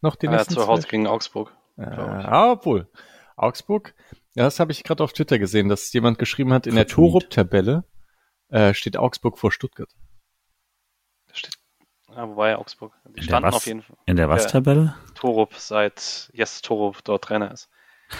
Noch 0.00 0.16
die 0.16 0.26
Ja, 0.26 0.32
nächsten 0.32 0.54
zu 0.54 0.66
Hause 0.66 0.86
gegen 0.88 1.06
Augsburg. 1.06 1.54
Äh, 1.76 1.82
ah, 1.84 2.52
obwohl. 2.52 2.90
Augsburg, 3.36 3.94
ja, 4.34 4.44
das 4.44 4.60
habe 4.60 4.72
ich 4.72 4.82
gerade 4.84 5.02
auf 5.02 5.12
Twitter 5.12 5.38
gesehen, 5.38 5.68
dass 5.68 5.92
jemand 5.92 6.18
geschrieben 6.18 6.52
hat, 6.52 6.66
in 6.66 6.74
der 6.74 6.86
Vertweet. 6.86 6.94
Torup-Tabelle 6.96 7.84
äh, 8.48 8.72
steht 8.74 8.96
Augsburg 8.96 9.38
vor 9.38 9.52
Stuttgart. 9.52 9.90
Da 11.28 11.34
steht, 11.34 11.54
ja, 12.08 12.28
wobei 12.28 12.56
Augsburg. 12.56 12.92
Die 13.08 13.14
der 13.14 13.22
standen 13.22 13.48
was? 13.48 13.54
auf 13.56 13.66
jeden 13.66 13.82
Fall. 13.82 13.96
In 14.06 14.16
der 14.16 14.26
Ja. 14.26 14.30
was-Tabelle? 14.30 14.94
Torup, 15.14 15.54
seit 15.54 16.30
Jes 16.32 16.62
Torup 16.62 17.02
dort 17.04 17.24
Trainer 17.24 17.50
ist. 17.52 17.68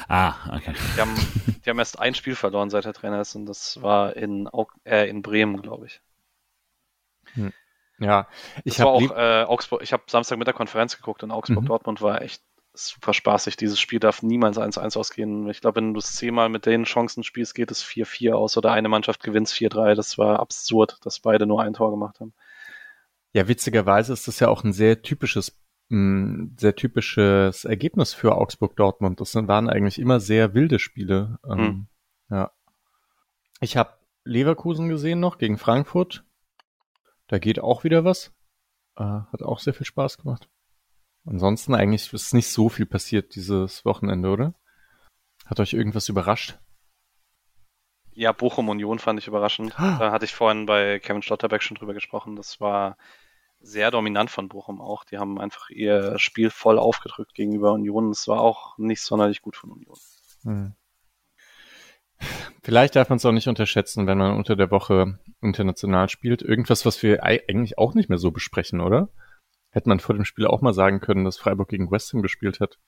Ah, 0.08 0.34
okay. 0.56 0.74
Die 0.96 1.00
haben, 1.00 1.14
die 1.64 1.70
haben 1.70 1.78
erst 1.78 1.98
ein 1.98 2.14
Spiel 2.14 2.34
verloren, 2.34 2.70
seit 2.70 2.84
er 2.84 2.92
Trainer 2.92 3.20
ist, 3.20 3.34
und 3.34 3.46
das 3.46 3.80
war 3.82 4.16
in, 4.16 4.48
Aug 4.48 4.72
äh, 4.84 5.08
in 5.08 5.22
Bremen, 5.22 5.62
glaube 5.62 5.86
ich. 5.86 6.00
Ja, 7.98 8.26
ich 8.64 8.80
habe 8.80 8.90
auch 8.90 9.10
äh, 9.10 9.44
Augsburg, 9.44 9.82
ich 9.82 9.92
habe 9.92 10.02
Samstag 10.08 10.38
mit 10.38 10.46
der 10.46 10.54
Konferenz 10.54 10.96
geguckt 10.96 11.22
und 11.22 11.28
Mhm. 11.28 11.36
Augsburg-Dortmund 11.36 12.02
war 12.02 12.20
echt 12.20 12.42
super 12.74 13.12
spaßig. 13.14 13.56
Dieses 13.56 13.78
Spiel 13.78 14.00
darf 14.00 14.22
niemals 14.22 14.58
1-1 14.58 14.98
ausgehen. 14.98 15.48
Ich 15.50 15.60
glaube, 15.60 15.76
wenn 15.76 15.94
du 15.94 16.00
es 16.00 16.14
zehnmal 16.16 16.48
mit 16.48 16.66
den 16.66 16.84
Chancen 16.84 17.22
spielst, 17.22 17.54
geht 17.54 17.70
es 17.70 17.84
4-4 17.84 18.32
aus 18.32 18.56
oder 18.56 18.72
eine 18.72 18.88
Mannschaft 18.88 19.22
gewinnt 19.22 19.48
4-3. 19.48 19.94
Das 19.94 20.18
war 20.18 20.40
absurd, 20.40 20.98
dass 21.02 21.20
beide 21.20 21.46
nur 21.46 21.62
ein 21.62 21.74
Tor 21.74 21.90
gemacht 21.90 22.18
haben. 22.20 22.32
Ja, 23.34 23.48
witzigerweise 23.48 24.12
ist 24.12 24.28
das 24.28 24.40
ja 24.40 24.48
auch 24.48 24.64
ein 24.64 24.72
sehr 24.72 25.02
typisches, 25.02 25.58
mh, 25.92 26.52
sehr 26.58 26.74
typisches 26.74 27.64
Ergebnis 27.64 28.14
für 28.14 28.34
Augsburg-Dortmund. 28.34 29.20
Das 29.20 29.34
waren 29.34 29.68
eigentlich 29.68 29.98
immer 29.98 30.20
sehr 30.20 30.54
wilde 30.54 30.78
Spiele. 30.78 31.38
Ähm, 31.44 31.58
Hm. 31.58 31.86
Ja. 32.30 32.52
Ich 33.60 33.76
habe 33.76 33.92
Leverkusen 34.24 34.88
gesehen 34.88 35.20
noch 35.20 35.38
gegen 35.38 35.58
Frankfurt. 35.58 36.24
Da 37.28 37.38
geht 37.38 37.60
auch 37.60 37.84
wieder 37.84 38.04
was. 38.04 38.32
Äh, 38.96 39.02
hat 39.04 39.42
auch 39.42 39.58
sehr 39.58 39.74
viel 39.74 39.86
Spaß 39.86 40.18
gemacht. 40.18 40.48
Ansonsten 41.24 41.74
eigentlich 41.74 42.12
ist 42.12 42.34
nicht 42.34 42.48
so 42.48 42.68
viel 42.68 42.86
passiert 42.86 43.34
dieses 43.34 43.84
Wochenende, 43.84 44.30
oder? 44.30 44.54
Hat 45.46 45.60
euch 45.60 45.72
irgendwas 45.72 46.08
überrascht? 46.08 46.58
Ja, 48.14 48.32
Bochum 48.32 48.68
Union 48.68 48.98
fand 48.98 49.18
ich 49.20 49.28
überraschend. 49.28 49.74
Da 49.78 50.10
hatte 50.10 50.24
ich 50.24 50.34
vorhin 50.34 50.66
bei 50.66 50.98
Kevin 50.98 51.22
Schlotterbeck 51.22 51.62
schon 51.62 51.76
drüber 51.76 51.94
gesprochen. 51.94 52.36
Das 52.36 52.60
war 52.60 52.96
sehr 53.62 53.90
dominant 53.90 54.30
von 54.30 54.48
Bochum 54.48 54.80
auch. 54.80 55.04
Die 55.04 55.18
haben 55.18 55.40
einfach 55.40 55.70
ihr 55.70 56.18
Spiel 56.18 56.50
voll 56.50 56.78
aufgedrückt 56.78 57.34
gegenüber 57.34 57.72
Union. 57.72 58.10
Das 58.10 58.28
war 58.28 58.40
auch 58.40 58.76
nicht 58.78 59.00
sonderlich 59.00 59.40
gut 59.42 59.56
von 59.56 59.70
Union. 59.70 59.96
Hm. 60.42 60.74
Vielleicht 62.62 62.94
darf 62.94 63.08
man 63.08 63.16
es 63.16 63.24
auch 63.24 63.32
nicht 63.32 63.48
unterschätzen, 63.48 64.06
wenn 64.06 64.18
man 64.18 64.36
unter 64.36 64.54
der 64.54 64.70
Woche 64.70 65.18
international 65.40 66.08
spielt. 66.08 66.42
Irgendwas, 66.42 66.86
was 66.86 67.02
wir 67.02 67.24
ei- 67.24 67.42
eigentlich 67.48 67.78
auch 67.78 67.94
nicht 67.94 68.08
mehr 68.08 68.18
so 68.18 68.30
besprechen, 68.30 68.80
oder? 68.80 69.08
Hätte 69.70 69.88
man 69.88 70.00
vor 70.00 70.14
dem 70.14 70.24
Spiel 70.24 70.46
auch 70.46 70.60
mal 70.60 70.74
sagen 70.74 71.00
können, 71.00 71.24
dass 71.24 71.38
Freiburg 71.38 71.68
gegen 71.68 71.90
West 71.90 72.12
Ham 72.12 72.22
gespielt 72.22 72.60
hat 72.60 72.78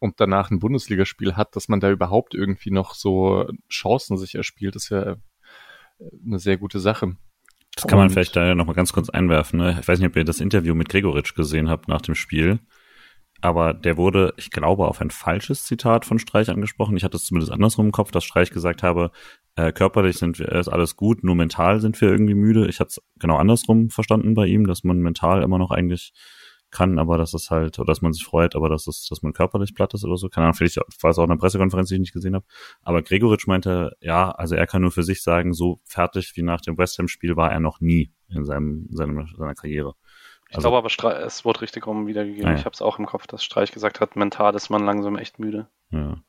und 0.00 0.18
danach 0.18 0.50
ein 0.50 0.58
Bundesligaspiel 0.58 1.36
hat, 1.36 1.54
dass 1.54 1.68
man 1.68 1.78
da 1.78 1.90
überhaupt 1.90 2.34
irgendwie 2.34 2.70
noch 2.70 2.94
so 2.94 3.48
Chancen 3.68 4.16
sich 4.16 4.34
erspielt, 4.34 4.74
ist 4.74 4.88
ja 4.88 5.16
eine 6.24 6.38
sehr 6.38 6.56
gute 6.56 6.80
Sache. 6.80 7.16
Das 7.74 7.86
kann 7.86 7.98
man 7.98 8.08
Und- 8.08 8.12
vielleicht 8.12 8.36
da 8.36 8.54
noch 8.54 8.66
mal 8.66 8.74
ganz 8.74 8.92
kurz 8.92 9.08
einwerfen. 9.10 9.58
Ne? 9.58 9.78
Ich 9.80 9.88
weiß 9.88 9.98
nicht, 9.98 10.08
ob 10.08 10.16
ihr 10.16 10.24
das 10.24 10.40
Interview 10.40 10.74
mit 10.74 10.88
Gregoritsch 10.88 11.34
gesehen 11.34 11.68
habt 11.68 11.88
nach 11.88 12.02
dem 12.02 12.14
Spiel. 12.14 12.60
Aber 13.40 13.74
der 13.74 13.96
wurde, 13.96 14.34
ich 14.36 14.50
glaube, 14.52 14.86
auf 14.86 15.00
ein 15.00 15.10
falsches 15.10 15.64
Zitat 15.64 16.04
von 16.04 16.20
Streich 16.20 16.48
angesprochen. 16.48 16.96
Ich 16.96 17.02
hatte 17.02 17.16
es 17.16 17.24
zumindest 17.24 17.50
andersrum 17.50 17.86
im 17.86 17.92
Kopf, 17.92 18.12
dass 18.12 18.22
Streich 18.22 18.50
gesagt 18.50 18.84
habe, 18.84 19.10
äh, 19.56 19.72
körperlich 19.72 20.16
sind 20.16 20.38
wir, 20.38 20.52
ist 20.52 20.68
alles 20.68 20.94
gut, 20.94 21.24
nur 21.24 21.34
mental 21.34 21.80
sind 21.80 22.00
wir 22.00 22.08
irgendwie 22.08 22.34
müde. 22.34 22.68
Ich 22.68 22.78
hatte 22.78 22.88
es 22.88 23.02
genau 23.18 23.36
andersrum 23.36 23.90
verstanden 23.90 24.34
bei 24.34 24.46
ihm, 24.46 24.66
dass 24.68 24.84
man 24.84 24.98
mental 25.00 25.42
immer 25.42 25.58
noch 25.58 25.72
eigentlich 25.72 26.12
kann, 26.72 26.98
aber 26.98 27.18
dass 27.18 27.34
es 27.34 27.50
halt, 27.50 27.78
oder 27.78 27.86
dass 27.86 28.02
man 28.02 28.12
sich 28.12 28.24
freut, 28.24 28.56
aber 28.56 28.68
dass 28.68 28.86
es, 28.88 29.06
dass 29.08 29.22
man 29.22 29.32
körperlich 29.32 29.74
platt 29.74 29.94
ist 29.94 30.04
oder 30.04 30.16
so. 30.16 30.28
Keine 30.28 30.46
Ahnung, 30.46 30.54
vielleicht 30.56 30.78
war 31.00 31.10
es 31.10 31.18
auch 31.18 31.24
eine 31.24 31.36
Pressekonferenz, 31.36 31.88
die 31.90 31.94
ich 31.94 32.00
nicht 32.00 32.12
gesehen 32.12 32.34
habe. 32.34 32.44
Aber 32.82 33.02
Gregoritsch 33.02 33.46
meinte, 33.46 33.92
ja, 34.00 34.30
also 34.32 34.56
er 34.56 34.66
kann 34.66 34.82
nur 34.82 34.90
für 34.90 35.04
sich 35.04 35.22
sagen, 35.22 35.52
so 35.52 35.80
fertig 35.84 36.32
wie 36.34 36.42
nach 36.42 36.60
dem 36.62 36.76
West 36.78 36.98
Ham-Spiel 36.98 37.36
war 37.36 37.52
er 37.52 37.60
noch 37.60 37.80
nie 37.80 38.12
in 38.28 38.44
seinem, 38.44 38.88
seinem 38.90 39.28
seiner 39.36 39.54
Karriere. 39.54 39.94
Ich 40.48 40.56
Also- 40.56 40.68
glaube 40.70 40.78
aber, 40.78 41.16
es 41.24 41.44
wurde 41.44 41.60
richtig 41.60 41.86
rum 41.86 42.06
wiedergegeben. 42.06 42.46
Ah, 42.46 42.52
ja. 42.52 42.58
Ich 42.58 42.64
habe 42.64 42.74
es 42.74 42.82
auch 42.82 42.98
im 42.98 43.06
Kopf, 43.06 43.26
dass 43.26 43.44
Streich 43.44 43.70
gesagt 43.72 44.00
hat, 44.00 44.16
mental 44.16 44.54
ist 44.54 44.68
man 44.70 44.84
langsam 44.84 45.16
echt 45.16 45.38
müde. 45.38 45.68
Ja. 45.90 46.22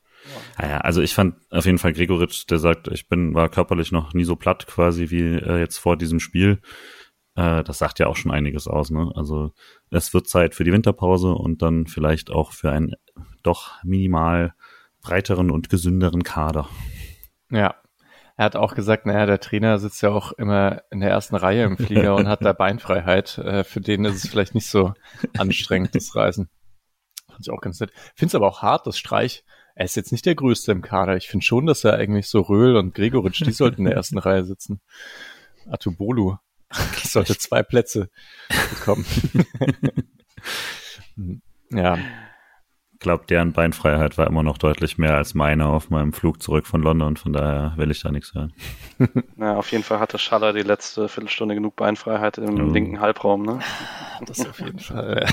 Ah 0.55 0.67
ja, 0.67 0.77
also 0.77 1.01
ich 1.01 1.13
fand 1.13 1.35
auf 1.51 1.65
jeden 1.65 1.77
Fall 1.79 1.91
Gregoritsch, 1.91 2.45
der 2.49 2.57
sagt, 2.57 2.87
ich 2.87 3.09
bin, 3.09 3.33
war 3.33 3.49
körperlich 3.49 3.91
noch 3.91 4.13
nie 4.13 4.23
so 4.23 4.37
platt 4.37 4.67
quasi 4.67 5.09
wie 5.09 5.21
äh, 5.35 5.59
jetzt 5.59 5.77
vor 5.77 5.97
diesem 5.97 6.21
Spiel. 6.21 6.61
Äh, 7.35 7.63
das 7.63 7.79
sagt 7.79 7.99
ja 7.99 8.07
auch 8.07 8.15
schon 8.15 8.31
einiges 8.31 8.67
aus, 8.67 8.91
ne? 8.91 9.11
Also 9.15 9.51
es 9.89 10.13
wird 10.13 10.27
Zeit 10.27 10.55
für 10.55 10.63
die 10.63 10.71
Winterpause 10.71 11.33
und 11.33 11.61
dann 11.61 11.87
vielleicht 11.87 12.29
auch 12.31 12.51
für 12.51 12.71
einen 12.71 12.95
doch 13.41 13.83
minimal 13.83 14.53
breiteren 15.01 15.51
und 15.51 15.69
gesünderen 15.69 16.23
Kader. 16.23 16.69
Ja. 17.49 17.75
Er 18.35 18.45
hat 18.45 18.55
auch 18.55 18.73
gesagt, 18.73 19.05
naja, 19.05 19.27
der 19.27 19.39
Trainer 19.39 19.77
sitzt 19.77 20.01
ja 20.01 20.09
auch 20.09 20.31
immer 20.31 20.81
in 20.89 21.01
der 21.01 21.11
ersten 21.11 21.35
Reihe 21.35 21.65
im 21.65 21.77
Flieger 21.77 22.15
und 22.15 22.27
hat 22.27 22.43
da 22.43 22.53
Beinfreiheit. 22.53 23.37
Äh, 23.37 23.63
für 23.63 23.79
den 23.79 24.05
ist 24.05 24.23
es 24.23 24.29
vielleicht 24.29 24.55
nicht 24.55 24.67
so 24.67 24.93
anstrengend, 25.37 25.93
das 25.93 26.15
Reisen. 26.15 26.49
Fand 27.27 27.41
ich 27.41 27.51
auch 27.51 27.61
ganz 27.61 27.79
nett. 27.79 27.91
Find's 28.15 28.33
aber 28.33 28.47
auch 28.47 28.63
hart, 28.63 28.87
dass 28.87 28.97
Streich, 28.97 29.43
er 29.75 29.85
ist 29.85 29.95
jetzt 29.95 30.11
nicht 30.11 30.25
der 30.25 30.33
Größte 30.33 30.71
im 30.71 30.81
Kader. 30.81 31.15
Ich 31.15 31.27
finde 31.27 31.45
schon, 31.45 31.67
dass 31.67 31.83
er 31.83 31.93
eigentlich 31.93 32.27
so 32.27 32.41
Röhl 32.41 32.75
und 32.75 32.95
Gregoritsch, 32.95 33.43
die 33.45 33.51
sollten 33.51 33.81
in 33.81 33.85
der 33.85 33.95
ersten 33.95 34.17
Reihe 34.17 34.45
sitzen. 34.45 34.81
Atubolu 35.69 36.37
sollte 37.03 37.37
zwei 37.37 37.63
Plätze 37.63 38.09
bekommen. 38.71 39.05
ja, 41.71 41.97
Ich 42.93 42.99
glaube, 42.99 43.25
deren 43.27 43.51
Beinfreiheit 43.53 44.17
war 44.17 44.27
immer 44.27 44.43
noch 44.43 44.57
deutlich 44.57 44.97
mehr 44.97 45.15
als 45.15 45.33
meine 45.33 45.67
auf 45.67 45.89
meinem 45.89 46.13
Flug 46.13 46.41
zurück 46.41 46.67
von 46.67 46.81
London, 46.81 47.17
von 47.17 47.33
daher 47.33 47.73
will 47.77 47.91
ich 47.91 48.01
da 48.01 48.11
nichts 48.11 48.33
hören. 48.33 48.53
Na, 49.35 49.57
auf 49.57 49.71
jeden 49.71 49.83
Fall 49.83 49.99
hatte 49.99 50.17
Schaller 50.17 50.53
die 50.53 50.61
letzte 50.61 51.09
Viertelstunde 51.09 51.55
genug 51.55 51.75
Beinfreiheit 51.75 52.37
im 52.37 52.55
Oh. 52.69 52.71
linken 52.71 52.99
Halbraum. 53.01 53.43
Ne? 53.43 53.59
das 54.25 54.45
auf 54.47 54.59
jeden 54.59 54.79
Fall. 54.79 55.27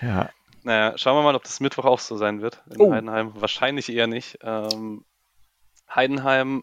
ja, 0.00 0.30
Naja, 0.62 0.96
schauen 0.96 1.16
wir 1.16 1.22
mal, 1.22 1.34
ob 1.34 1.42
das 1.42 1.58
Mittwoch 1.60 1.84
auch 1.84 1.98
so 1.98 2.16
sein 2.16 2.40
wird 2.42 2.62
in 2.70 2.80
Oh. 2.80 2.92
Heidenheim. 2.92 3.32
Wahrscheinlich 3.34 3.92
eher 3.92 4.06
nicht. 4.06 4.38
Ähm, 4.42 5.04
Heidenheim, 5.92 6.62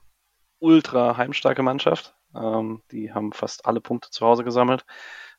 ultra 0.60 1.18
heimstarke 1.18 1.62
Mannschaft. 1.64 2.16
Ähm, 2.36 2.82
die 2.92 3.14
haben 3.14 3.32
fast 3.34 3.66
alle 3.66 3.82
Punkte 3.82 4.10
zu 4.12 4.26
Hause 4.26 4.44
gesammelt. 4.44 4.86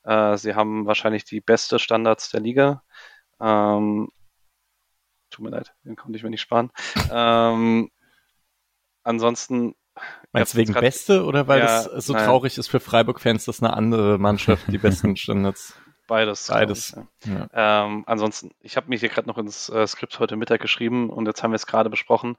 Äh, 0.04 0.36
sie 0.36 0.54
haben 0.54 0.86
wahrscheinlich 0.86 1.24
die 1.24 1.40
beste 1.40 1.78
Standards 1.78 2.30
der 2.30 2.40
Liga. 2.40 2.82
Ähm, 3.40 4.08
tut 5.30 5.44
mir 5.44 5.50
leid, 5.50 5.74
den 5.84 5.96
konnte 5.96 6.16
ich 6.16 6.22
mir 6.24 6.30
nicht 6.30 6.40
sparen. 6.40 6.70
ähm, 7.10 7.90
ansonsten. 9.02 9.74
Meinst 10.32 10.54
du 10.54 10.58
wegen 10.58 10.72
grad- 10.72 10.82
Beste 10.82 11.24
oder 11.24 11.48
weil 11.48 11.58
Ja, 11.60 11.84
das 11.84 12.06
so 12.06 12.12
nein. 12.12 12.24
traurig 12.24 12.56
ist 12.56 12.68
für 12.68 12.80
Freiburg-Fans, 12.80 13.44
dass 13.44 13.62
eine 13.62 13.72
andere 13.74 14.18
Mannschaft 14.18 14.64
die 14.68 14.78
besten 14.78 15.16
Standards. 15.16 15.78
Beides. 16.06 16.48
Beides. 16.48 16.96
Ich, 17.22 17.26
ja. 17.30 17.48
Ja. 17.54 17.84
Ähm, 17.86 18.04
ansonsten, 18.06 18.50
ich 18.60 18.76
habe 18.76 18.88
mir 18.88 18.98
hier 18.98 19.08
gerade 19.10 19.28
noch 19.28 19.38
ins 19.38 19.68
äh, 19.68 19.86
Skript 19.86 20.18
heute 20.18 20.36
Mittag 20.36 20.60
geschrieben 20.60 21.10
und 21.10 21.26
jetzt 21.26 21.42
haben 21.42 21.52
wir 21.52 21.56
es 21.56 21.66
gerade 21.66 21.90
besprochen. 21.90 22.36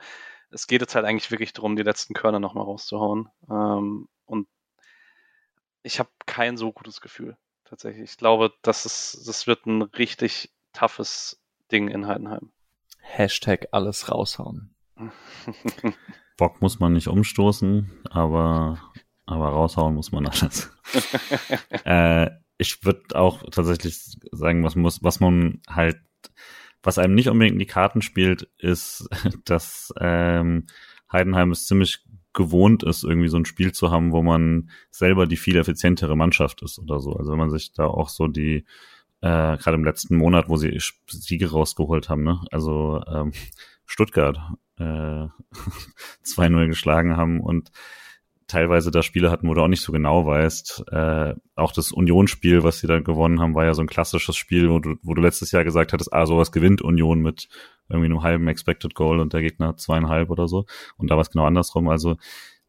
Es 0.51 0.67
geht 0.67 0.81
jetzt 0.81 0.95
halt 0.95 1.05
eigentlich 1.05 1.31
wirklich 1.31 1.53
darum, 1.53 1.75
die 1.75 1.83
letzten 1.83 2.13
Körner 2.13 2.39
nochmal 2.39 2.65
rauszuhauen. 2.65 3.29
Ähm, 3.49 4.07
und 4.25 4.47
ich 5.83 5.99
habe 5.99 6.09
kein 6.25 6.57
so 6.57 6.71
gutes 6.71 7.01
Gefühl, 7.01 7.37
tatsächlich. 7.65 8.11
Ich 8.11 8.17
glaube, 8.17 8.53
das, 8.61 8.85
ist, 8.85 9.27
das 9.27 9.47
wird 9.47 9.65
ein 9.65 9.81
richtig 9.81 10.51
toughes 10.73 11.41
Ding 11.71 11.87
in 11.87 12.07
Heidenheim. 12.07 12.51
Hashtag 12.99 13.67
alles 13.71 14.11
raushauen. 14.11 14.75
Bock 16.37 16.61
muss 16.61 16.79
man 16.79 16.93
nicht 16.93 17.07
umstoßen, 17.07 18.03
aber, 18.09 18.79
aber 19.25 19.49
raushauen 19.49 19.95
muss 19.95 20.11
man 20.11 20.27
alles. 20.27 20.71
äh, 21.85 22.29
ich 22.57 22.85
würde 22.85 23.15
auch 23.15 23.43
tatsächlich 23.49 24.17
sagen, 24.31 24.63
was 24.63 24.75
muss, 24.75 25.03
was 25.03 25.19
man 25.19 25.61
halt, 25.67 25.97
was 26.83 26.97
einem 26.97 27.15
nicht 27.15 27.29
unbedingt 27.29 27.53
in 27.53 27.59
die 27.59 27.65
Karten 27.65 28.01
spielt, 28.01 28.49
ist, 28.57 29.07
dass 29.45 29.93
ähm, 29.99 30.67
Heidenheim 31.11 31.51
es 31.51 31.65
ziemlich 31.65 32.03
gewohnt 32.33 32.83
ist, 32.83 33.03
irgendwie 33.03 33.27
so 33.27 33.37
ein 33.37 33.45
Spiel 33.45 33.73
zu 33.73 33.91
haben, 33.91 34.11
wo 34.11 34.21
man 34.21 34.69
selber 34.89 35.27
die 35.27 35.37
viel 35.37 35.57
effizientere 35.57 36.15
Mannschaft 36.15 36.61
ist 36.61 36.79
oder 36.79 36.99
so. 36.99 37.13
Also 37.13 37.31
wenn 37.31 37.39
man 37.39 37.49
sich 37.49 37.73
da 37.73 37.85
auch 37.85 38.09
so 38.09 38.27
die, 38.27 38.65
äh, 39.21 39.57
gerade 39.57 39.75
im 39.75 39.83
letzten 39.83 40.15
Monat, 40.15 40.47
wo 40.47 40.55
sie 40.55 40.77
Siege 41.07 41.51
rausgeholt 41.51 42.09
haben, 42.09 42.23
ne? 42.23 42.41
Also 42.51 43.03
ähm, 43.07 43.33
Stuttgart 43.85 44.39
äh, 44.77 44.83
2-0 46.25 46.67
geschlagen 46.67 47.17
haben 47.17 47.41
und 47.41 47.71
teilweise 48.51 48.91
da 48.91 49.01
Spiele 49.01 49.31
hatten, 49.31 49.47
wo 49.47 49.53
du 49.53 49.61
auch 49.61 49.67
nicht 49.67 49.81
so 49.81 49.91
genau 49.91 50.25
weißt. 50.25 50.83
Äh, 50.91 51.35
auch 51.55 51.71
das 51.71 51.91
Unionsspiel, 51.91 52.63
was 52.63 52.79
sie 52.79 52.87
da 52.87 52.99
gewonnen 52.99 53.39
haben, 53.39 53.55
war 53.55 53.65
ja 53.65 53.73
so 53.73 53.81
ein 53.81 53.87
klassisches 53.87 54.35
Spiel, 54.35 54.69
wo 54.69 54.79
du, 54.79 54.95
wo 55.01 55.13
du 55.13 55.21
letztes 55.21 55.51
Jahr 55.51 55.63
gesagt 55.63 55.93
hattest, 55.93 56.13
ah, 56.13 56.25
sowas 56.25 56.51
gewinnt 56.51 56.81
Union 56.81 57.21
mit 57.21 57.47
irgendwie 57.89 58.07
einem 58.07 58.23
halben 58.23 58.47
Expected 58.47 58.93
Goal 58.93 59.19
und 59.19 59.33
der 59.33 59.41
Gegner 59.41 59.77
zweieinhalb 59.77 60.29
oder 60.29 60.47
so. 60.47 60.65
Und 60.97 61.09
da 61.09 61.15
war 61.15 61.21
es 61.21 61.29
genau 61.29 61.45
andersrum. 61.45 61.87
Also 61.87 62.17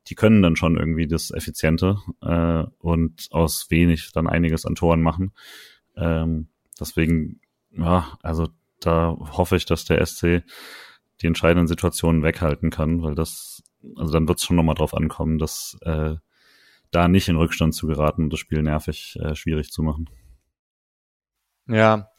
die 0.07 0.15
können 0.15 0.43
dann 0.43 0.57
schon 0.57 0.77
irgendwie 0.77 1.07
das 1.07 1.33
Effiziente 1.33 1.99
äh, 2.23 2.65
und 2.79 3.29
aus 3.31 3.67
wenig 3.71 4.13
dann 4.13 4.29
einiges 4.29 4.65
an 4.65 4.75
Toren 4.75 5.03
machen. 5.03 5.33
Ähm, 5.97 6.49
deswegen, 6.79 7.41
ja, 7.73 8.19
also 8.23 8.49
da 8.81 9.17
hoffe 9.19 9.57
ich, 9.57 9.65
dass 9.65 9.85
der 9.85 10.05
SC 10.05 10.43
die 11.21 11.27
entscheidenden 11.27 11.69
Situationen 11.69 12.23
weghalten 12.23 12.71
kann, 12.71 13.03
weil 13.03 13.15
das 13.15 13.52
also 13.97 14.13
dann 14.13 14.29
wird 14.29 14.39
es 14.39 14.45
schon 14.45 14.57
nochmal 14.57 14.75
drauf 14.75 14.95
ankommen, 14.95 15.39
dass 15.39 15.77
äh, 15.83 16.17
da 16.91 17.09
nicht 17.09 17.29
in 17.29 17.37
Rückstand 17.37 17.75
zu 17.75 17.87
geraten 17.87 18.25
und 18.25 18.33
das 18.33 18.41
Spiel 18.41 18.63
nervig 18.63 19.19
äh, 19.21 19.35
schwierig 19.35 19.71
zu 19.71 19.83
machen. 19.83 20.09
Ja, 21.69 22.11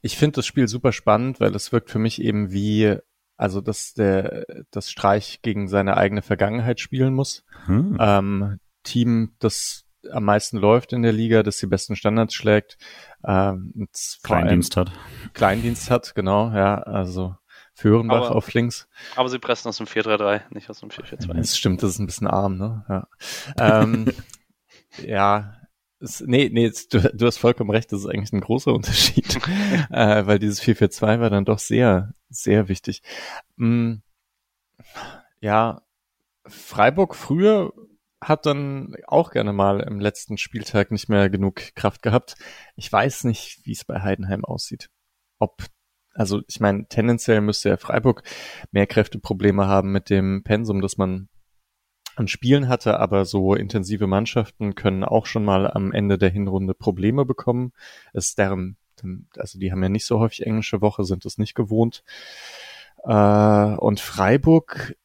ich 0.00 0.16
finde 0.16 0.36
das 0.36 0.46
Spiel 0.46 0.68
super 0.68 0.92
spannend, 0.92 1.40
weil 1.40 1.54
es 1.54 1.72
wirkt 1.72 1.90
für 1.90 1.98
mich 1.98 2.22
eben 2.22 2.52
wie, 2.52 2.96
also 3.36 3.60
dass 3.60 3.94
der 3.94 4.46
das 4.70 4.90
Streich 4.90 5.42
gegen 5.42 5.68
seine 5.68 5.96
eigene 5.96 6.22
Vergangenheit 6.22 6.80
spielen 6.80 7.14
muss. 7.14 7.44
Hm. 7.66 7.96
Ähm, 8.00 8.58
Team, 8.84 9.34
das 9.38 9.84
am 10.10 10.24
meisten 10.24 10.56
läuft 10.56 10.92
in 10.92 11.02
der 11.02 11.12
Liga, 11.12 11.42
das 11.42 11.58
die 11.58 11.66
besten 11.66 11.96
Standards 11.96 12.34
schlägt, 12.34 12.76
ähm, 13.24 13.88
Kleindienst 14.22 14.76
hat. 14.76 14.92
Kleindienst 15.32 15.90
hat, 15.90 16.14
genau, 16.14 16.50
ja, 16.50 16.76
also 16.78 17.36
Föhrenbach 17.82 18.26
aber, 18.26 18.36
auf 18.36 18.52
links. 18.54 18.88
Aber 19.16 19.28
sie 19.28 19.40
pressen 19.40 19.68
aus 19.68 19.78
dem 19.78 19.86
4-3-3, 19.86 20.42
nicht 20.50 20.70
aus 20.70 20.80
dem 20.80 20.90
4-4-2. 20.90 21.34
Das 21.34 21.58
stimmt, 21.58 21.82
das 21.82 21.90
ist 21.90 21.98
ein 21.98 22.06
bisschen 22.06 22.28
arm, 22.28 22.56
ne? 22.56 22.84
Ja. 22.88 23.08
ähm, 23.82 24.12
ja, 25.04 25.56
es, 25.98 26.20
nee, 26.20 26.48
nee, 26.52 26.70
du, 26.90 27.00
du, 27.00 27.26
hast 27.26 27.38
vollkommen 27.38 27.70
recht, 27.70 27.90
das 27.90 28.00
ist 28.00 28.06
eigentlich 28.06 28.32
ein 28.32 28.40
großer 28.40 28.72
Unterschied, 28.72 29.36
äh, 29.90 30.26
weil 30.26 30.38
dieses 30.38 30.62
4-4-2 30.62 31.20
war 31.20 31.30
dann 31.30 31.44
doch 31.44 31.58
sehr, 31.58 32.14
sehr 32.28 32.68
wichtig. 32.68 33.02
Mm, 33.56 33.94
ja, 35.40 35.82
Freiburg 36.46 37.16
früher 37.16 37.72
hat 38.20 38.46
dann 38.46 38.94
auch 39.08 39.32
gerne 39.32 39.52
mal 39.52 39.80
im 39.80 39.98
letzten 39.98 40.38
Spieltag 40.38 40.92
nicht 40.92 41.08
mehr 41.08 41.28
genug 41.30 41.74
Kraft 41.74 42.02
gehabt. 42.02 42.36
Ich 42.76 42.92
weiß 42.92 43.24
nicht, 43.24 43.60
wie 43.64 43.72
es 43.72 43.84
bei 43.84 44.02
Heidenheim 44.02 44.44
aussieht. 44.44 44.88
Ob 45.40 45.66
also 46.14 46.42
ich 46.46 46.60
meine, 46.60 46.86
tendenziell 46.88 47.40
müsste 47.40 47.70
ja 47.70 47.76
Freiburg 47.76 48.22
mehr 48.70 48.86
Kräfteprobleme 48.86 49.66
haben 49.66 49.92
mit 49.92 50.10
dem 50.10 50.42
Pensum, 50.44 50.80
das 50.80 50.96
man 50.96 51.28
an 52.16 52.28
Spielen 52.28 52.68
hatte, 52.68 53.00
aber 53.00 53.24
so 53.24 53.54
intensive 53.54 54.06
Mannschaften 54.06 54.74
können 54.74 55.04
auch 55.04 55.26
schon 55.26 55.44
mal 55.44 55.70
am 55.70 55.92
Ende 55.92 56.18
der 56.18 56.30
Hinrunde 56.30 56.74
Probleme 56.74 57.24
bekommen. 57.24 57.72
Es 58.12 58.34
deren, 58.34 58.76
also 59.36 59.58
die 59.58 59.72
haben 59.72 59.82
ja 59.82 59.88
nicht 59.88 60.04
so 60.04 60.18
häufig 60.18 60.46
englische 60.46 60.82
Woche, 60.82 61.04
sind 61.04 61.24
es 61.24 61.38
nicht 61.38 61.54
gewohnt. 61.54 62.02
Äh, 63.04 63.76
und 63.76 64.00
Freiburg, 64.00 64.96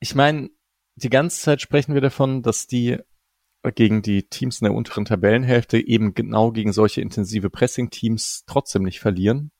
ich 0.00 0.14
meine, 0.14 0.50
die 0.94 1.10
ganze 1.10 1.40
Zeit 1.40 1.60
sprechen 1.60 1.94
wir 1.94 2.00
davon, 2.00 2.42
dass 2.42 2.66
die 2.66 2.98
gegen 3.74 4.00
die 4.00 4.28
Teams 4.28 4.60
in 4.60 4.66
der 4.66 4.74
unteren 4.74 5.04
Tabellenhälfte 5.04 5.84
eben 5.84 6.14
genau 6.14 6.52
gegen 6.52 6.72
solche 6.72 7.00
intensive 7.00 7.50
Pressing-Teams 7.50 8.44
trotzdem 8.46 8.84
nicht 8.84 9.00
verlieren. 9.00 9.50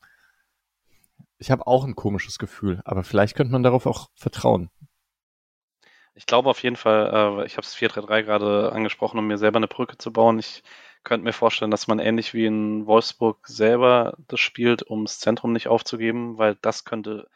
Ich 1.38 1.50
habe 1.50 1.66
auch 1.66 1.84
ein 1.84 1.94
komisches 1.94 2.38
Gefühl, 2.38 2.80
aber 2.84 3.04
vielleicht 3.04 3.36
könnte 3.36 3.52
man 3.52 3.62
darauf 3.62 3.86
auch 3.86 4.08
vertrauen. 4.14 4.70
Ich 6.14 6.26
glaube 6.26 6.48
auf 6.48 6.62
jeden 6.62 6.76
Fall, 6.76 7.42
äh, 7.42 7.46
ich 7.46 7.58
habe 7.58 7.66
es 7.66 7.74
4-3-3 7.76 8.22
gerade 8.22 8.72
angesprochen, 8.72 9.18
um 9.18 9.26
mir 9.26 9.36
selber 9.38 9.58
eine 9.58 9.68
Brücke 9.68 9.98
zu 9.98 10.12
bauen. 10.12 10.38
Ich 10.38 10.62
könnte 11.04 11.24
mir 11.24 11.34
vorstellen, 11.34 11.70
dass 11.70 11.88
man 11.88 11.98
ähnlich 11.98 12.32
wie 12.34 12.46
in 12.46 12.86
Wolfsburg 12.86 13.46
selber 13.46 14.16
das 14.26 14.40
spielt, 14.40 14.82
um 14.82 15.04
das 15.04 15.20
Zentrum 15.20 15.52
nicht 15.52 15.68
aufzugeben, 15.68 16.38
weil 16.38 16.56
das 16.62 16.84
könnte, 16.84 17.28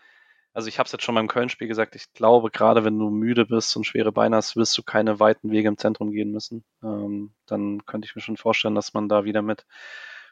also 0.54 0.68
ich 0.68 0.78
habe 0.78 0.86
es 0.86 0.92
jetzt 0.92 1.04
schon 1.04 1.14
beim 1.14 1.28
Köln-Spiel 1.28 1.68
gesagt, 1.68 1.94
ich 1.94 2.12
glaube, 2.14 2.50
gerade 2.50 2.84
wenn 2.84 2.98
du 2.98 3.10
müde 3.10 3.46
bist 3.46 3.76
und 3.76 3.84
schwere 3.84 4.12
Beine 4.12 4.36
hast, 4.36 4.56
wirst 4.56 4.76
du 4.78 4.82
keine 4.82 5.20
weiten 5.20 5.50
Wege 5.50 5.68
im 5.68 5.78
Zentrum 5.78 6.10
gehen 6.10 6.32
müssen. 6.32 6.64
Ähm, 6.82 7.32
dann 7.46 7.84
könnte 7.86 8.06
ich 8.06 8.16
mir 8.16 8.22
schon 8.22 8.38
vorstellen, 8.38 8.74
dass 8.74 8.94
man 8.94 9.08
da 9.08 9.24
wieder 9.24 9.42
mit 9.42 9.66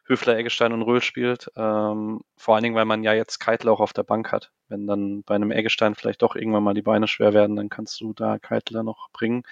Höfler, 0.08 0.36
Eggestein 0.36 0.72
und 0.72 0.82
Röhl 0.82 1.02
spielt. 1.02 1.50
Ähm, 1.56 2.20
vor 2.36 2.54
allen 2.54 2.64
Dingen, 2.64 2.74
weil 2.74 2.86
man 2.86 3.04
ja 3.04 3.12
jetzt 3.12 3.38
Keitel 3.38 3.68
auch 3.68 3.80
auf 3.80 3.92
der 3.92 4.02
Bank 4.02 4.32
hat. 4.32 4.50
Wenn 4.68 4.86
dann 4.86 5.22
bei 5.22 5.34
einem 5.34 5.50
Eggestein 5.50 5.94
vielleicht 5.94 6.22
doch 6.22 6.34
irgendwann 6.34 6.62
mal 6.64 6.74
die 6.74 6.82
Beine 6.82 7.08
schwer 7.08 7.34
werden, 7.34 7.56
dann 7.56 7.68
kannst 7.68 8.00
du 8.00 8.14
da 8.14 8.38
Keitel 8.38 8.82
noch 8.82 9.10
bringen. 9.12 9.42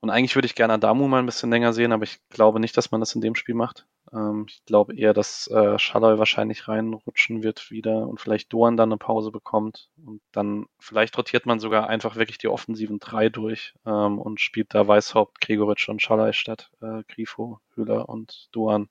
Und 0.00 0.10
eigentlich 0.10 0.34
würde 0.34 0.46
ich 0.46 0.54
gerne 0.54 0.74
Adamu 0.74 1.08
mal 1.08 1.18
ein 1.18 1.26
bisschen 1.26 1.50
länger 1.50 1.72
sehen, 1.72 1.92
aber 1.92 2.04
ich 2.04 2.20
glaube 2.28 2.60
nicht, 2.60 2.76
dass 2.76 2.90
man 2.90 3.00
das 3.00 3.14
in 3.14 3.20
dem 3.20 3.34
Spiel 3.34 3.54
macht. 3.54 3.86
Ähm, 4.12 4.46
ich 4.48 4.64
glaube 4.64 4.96
eher, 4.96 5.12
dass 5.12 5.48
äh, 5.48 5.78
Schalloy 5.78 6.18
wahrscheinlich 6.18 6.68
reinrutschen 6.68 7.42
wird 7.42 7.70
wieder 7.70 8.06
und 8.06 8.20
vielleicht 8.20 8.52
Doan 8.52 8.76
dann 8.76 8.90
eine 8.90 8.98
Pause 8.98 9.30
bekommt. 9.30 9.90
Und 10.04 10.20
dann 10.32 10.66
vielleicht 10.78 11.16
rotiert 11.18 11.46
man 11.46 11.60
sogar 11.60 11.88
einfach 11.88 12.16
wirklich 12.16 12.38
die 12.38 12.48
offensiven 12.48 12.98
drei 12.98 13.28
durch 13.28 13.74
ähm, 13.84 14.18
und 14.18 14.40
spielt 14.40 14.74
da 14.74 14.86
Weißhaupt, 14.86 15.40
Gregoritsch 15.40 15.88
und 15.88 16.02
Schalloy 16.02 16.32
statt 16.32 16.70
äh, 16.80 17.02
Grifo, 17.08 17.60
Höhler 17.74 18.08
und 18.08 18.48
Doan. 18.52 18.88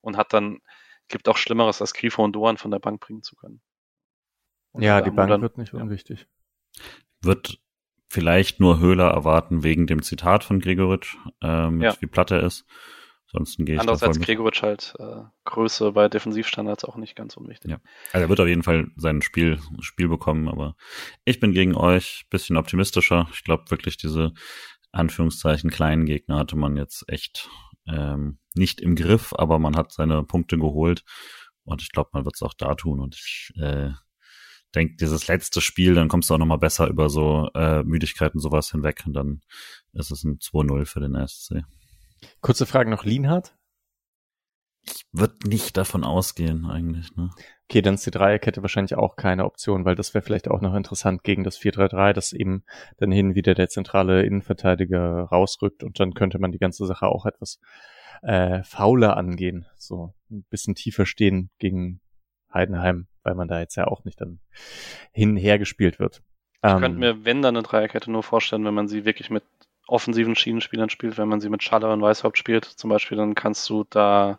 Und 0.00 0.16
hat 0.16 0.32
dann, 0.32 0.60
gibt 1.08 1.28
auch 1.28 1.36
Schlimmeres, 1.36 1.80
als 1.80 1.94
Grifo 1.94 2.24
und 2.24 2.32
Doan 2.32 2.56
von 2.56 2.70
der 2.70 2.80
Bank 2.80 3.00
bringen 3.00 3.22
zu 3.22 3.36
können. 3.36 3.60
Und 4.72 4.82
ja, 4.82 5.00
die 5.00 5.10
Bank 5.10 5.28
dann, 5.28 5.42
wird 5.42 5.58
nicht 5.58 5.74
unwichtig. 5.74 6.26
Wird 7.20 7.60
vielleicht 8.08 8.58
nur 8.58 8.80
Höhler 8.80 9.10
erwarten 9.10 9.62
wegen 9.62 9.86
dem 9.86 10.02
Zitat 10.02 10.44
von 10.44 10.60
Gregoritsch, 10.60 11.16
äh, 11.40 11.70
mit 11.70 11.82
ja. 11.82 11.94
wie 12.00 12.06
platt 12.06 12.30
er 12.30 12.42
ist. 12.42 12.66
Ansonsten 13.32 13.64
gehe 13.64 13.76
ich 13.76 13.80
Andererseits 13.80 14.20
Gregoritsch 14.20 14.62
halt 14.62 14.94
äh, 14.98 15.22
Größe 15.44 15.92
bei 15.92 16.08
Defensivstandards 16.08 16.84
auch 16.84 16.96
nicht 16.96 17.16
ganz 17.16 17.36
unwichtig. 17.36 17.70
Ja. 17.70 17.80
Also 18.12 18.26
er 18.26 18.28
wird 18.28 18.40
auf 18.40 18.46
jeden 18.46 18.62
Fall 18.62 18.88
sein 18.96 19.22
Spiel, 19.22 19.58
Spiel 19.80 20.08
bekommen, 20.08 20.48
aber 20.48 20.76
ich 21.24 21.40
bin 21.40 21.52
gegen 21.52 21.74
euch 21.74 22.26
bisschen 22.28 22.58
optimistischer. 22.58 23.28
Ich 23.32 23.42
glaube 23.42 23.70
wirklich, 23.70 23.96
diese 23.96 24.34
Anführungszeichen 24.92 25.70
kleinen 25.70 26.04
Gegner 26.04 26.36
hatte 26.36 26.56
man 26.56 26.76
jetzt 26.76 27.04
echt 27.08 27.48
ähm, 27.88 28.38
nicht 28.54 28.80
im 28.80 28.96
Griff, 28.96 29.32
aber 29.34 29.58
man 29.58 29.76
hat 29.76 29.92
seine 29.92 30.22
Punkte 30.24 30.58
geholt 30.58 31.02
und 31.64 31.80
ich 31.80 31.90
glaube, 31.90 32.10
man 32.12 32.26
wird 32.26 32.34
es 32.34 32.42
auch 32.42 32.54
da 32.54 32.74
tun 32.74 33.00
und 33.00 33.14
ich 33.14 33.52
äh, 33.56 33.90
denke, 34.74 34.96
dieses 34.96 35.26
letzte 35.26 35.60
Spiel, 35.60 35.94
dann 35.94 36.08
kommst 36.08 36.28
du 36.28 36.34
auch 36.34 36.38
nochmal 36.38 36.58
besser 36.58 36.88
über 36.88 37.08
so 37.08 37.48
äh, 37.54 37.82
Müdigkeiten 37.82 38.38
sowas 38.38 38.70
hinweg 38.70 39.02
und 39.06 39.14
dann 39.14 39.40
ist 39.92 40.10
es 40.10 40.24
ein 40.24 40.38
2-0 40.38 40.86
für 40.86 41.00
den 41.00 41.26
SC. 41.26 41.64
Kurze 42.40 42.66
Frage 42.66 42.90
noch, 42.90 43.04
Lienhardt? 43.04 43.56
Ich 44.84 45.04
würde 45.12 45.36
nicht 45.46 45.76
davon 45.76 46.02
ausgehen 46.02 46.66
eigentlich. 46.66 47.14
Ne? 47.14 47.30
Okay, 47.68 47.82
dann 47.82 47.94
ist 47.94 48.06
die 48.06 48.10
Dreierkette 48.10 48.62
wahrscheinlich 48.62 48.96
auch 48.96 49.14
keine 49.14 49.44
Option, 49.44 49.84
weil 49.84 49.94
das 49.94 50.12
wäre 50.12 50.22
vielleicht 50.22 50.48
auch 50.48 50.60
noch 50.60 50.74
interessant 50.74 51.22
gegen 51.22 51.44
das 51.44 51.58
4-3-3, 51.58 52.12
dass 52.12 52.32
eben 52.32 52.64
dann 52.96 53.12
hin 53.12 53.34
wieder 53.34 53.54
der 53.54 53.68
zentrale 53.68 54.24
Innenverteidiger 54.24 55.22
rausrückt 55.24 55.84
und 55.84 56.00
dann 56.00 56.14
könnte 56.14 56.40
man 56.40 56.50
die 56.50 56.58
ganze 56.58 56.84
Sache 56.86 57.06
auch 57.06 57.26
etwas 57.26 57.60
äh, 58.22 58.62
fauler 58.64 59.16
angehen, 59.16 59.66
so 59.76 60.14
ein 60.30 60.44
bisschen 60.50 60.74
tiefer 60.74 61.06
stehen 61.06 61.50
gegen 61.58 62.00
Heidenheim, 62.52 63.06
weil 63.22 63.34
man 63.34 63.48
da 63.48 63.60
jetzt 63.60 63.76
ja 63.76 63.86
auch 63.86 64.04
nicht 64.04 64.20
dann 64.20 64.40
hinher 65.12 65.58
gespielt 65.58 65.98
wird. 65.98 66.22
Ich 66.64 66.70
ähm, 66.70 66.80
könnte 66.80 66.98
mir, 66.98 67.24
wenn 67.24 67.42
dann 67.42 67.56
eine 67.56 67.64
Dreierkette 67.64 68.10
nur 68.10 68.22
vorstellen, 68.22 68.64
wenn 68.64 68.74
man 68.74 68.88
sie 68.88 69.04
wirklich 69.04 69.30
mit 69.30 69.44
offensiven 69.92 70.34
Schienenspielern 70.34 70.90
spielt, 70.90 71.18
wenn 71.18 71.28
man 71.28 71.40
sie 71.40 71.50
mit 71.50 71.62
Schaller 71.62 71.92
und 71.92 72.02
Weißhaupt 72.02 72.38
spielt, 72.38 72.64
zum 72.64 72.90
Beispiel, 72.90 73.18
dann 73.18 73.34
kannst 73.34 73.68
du 73.68 73.84
da 73.88 74.38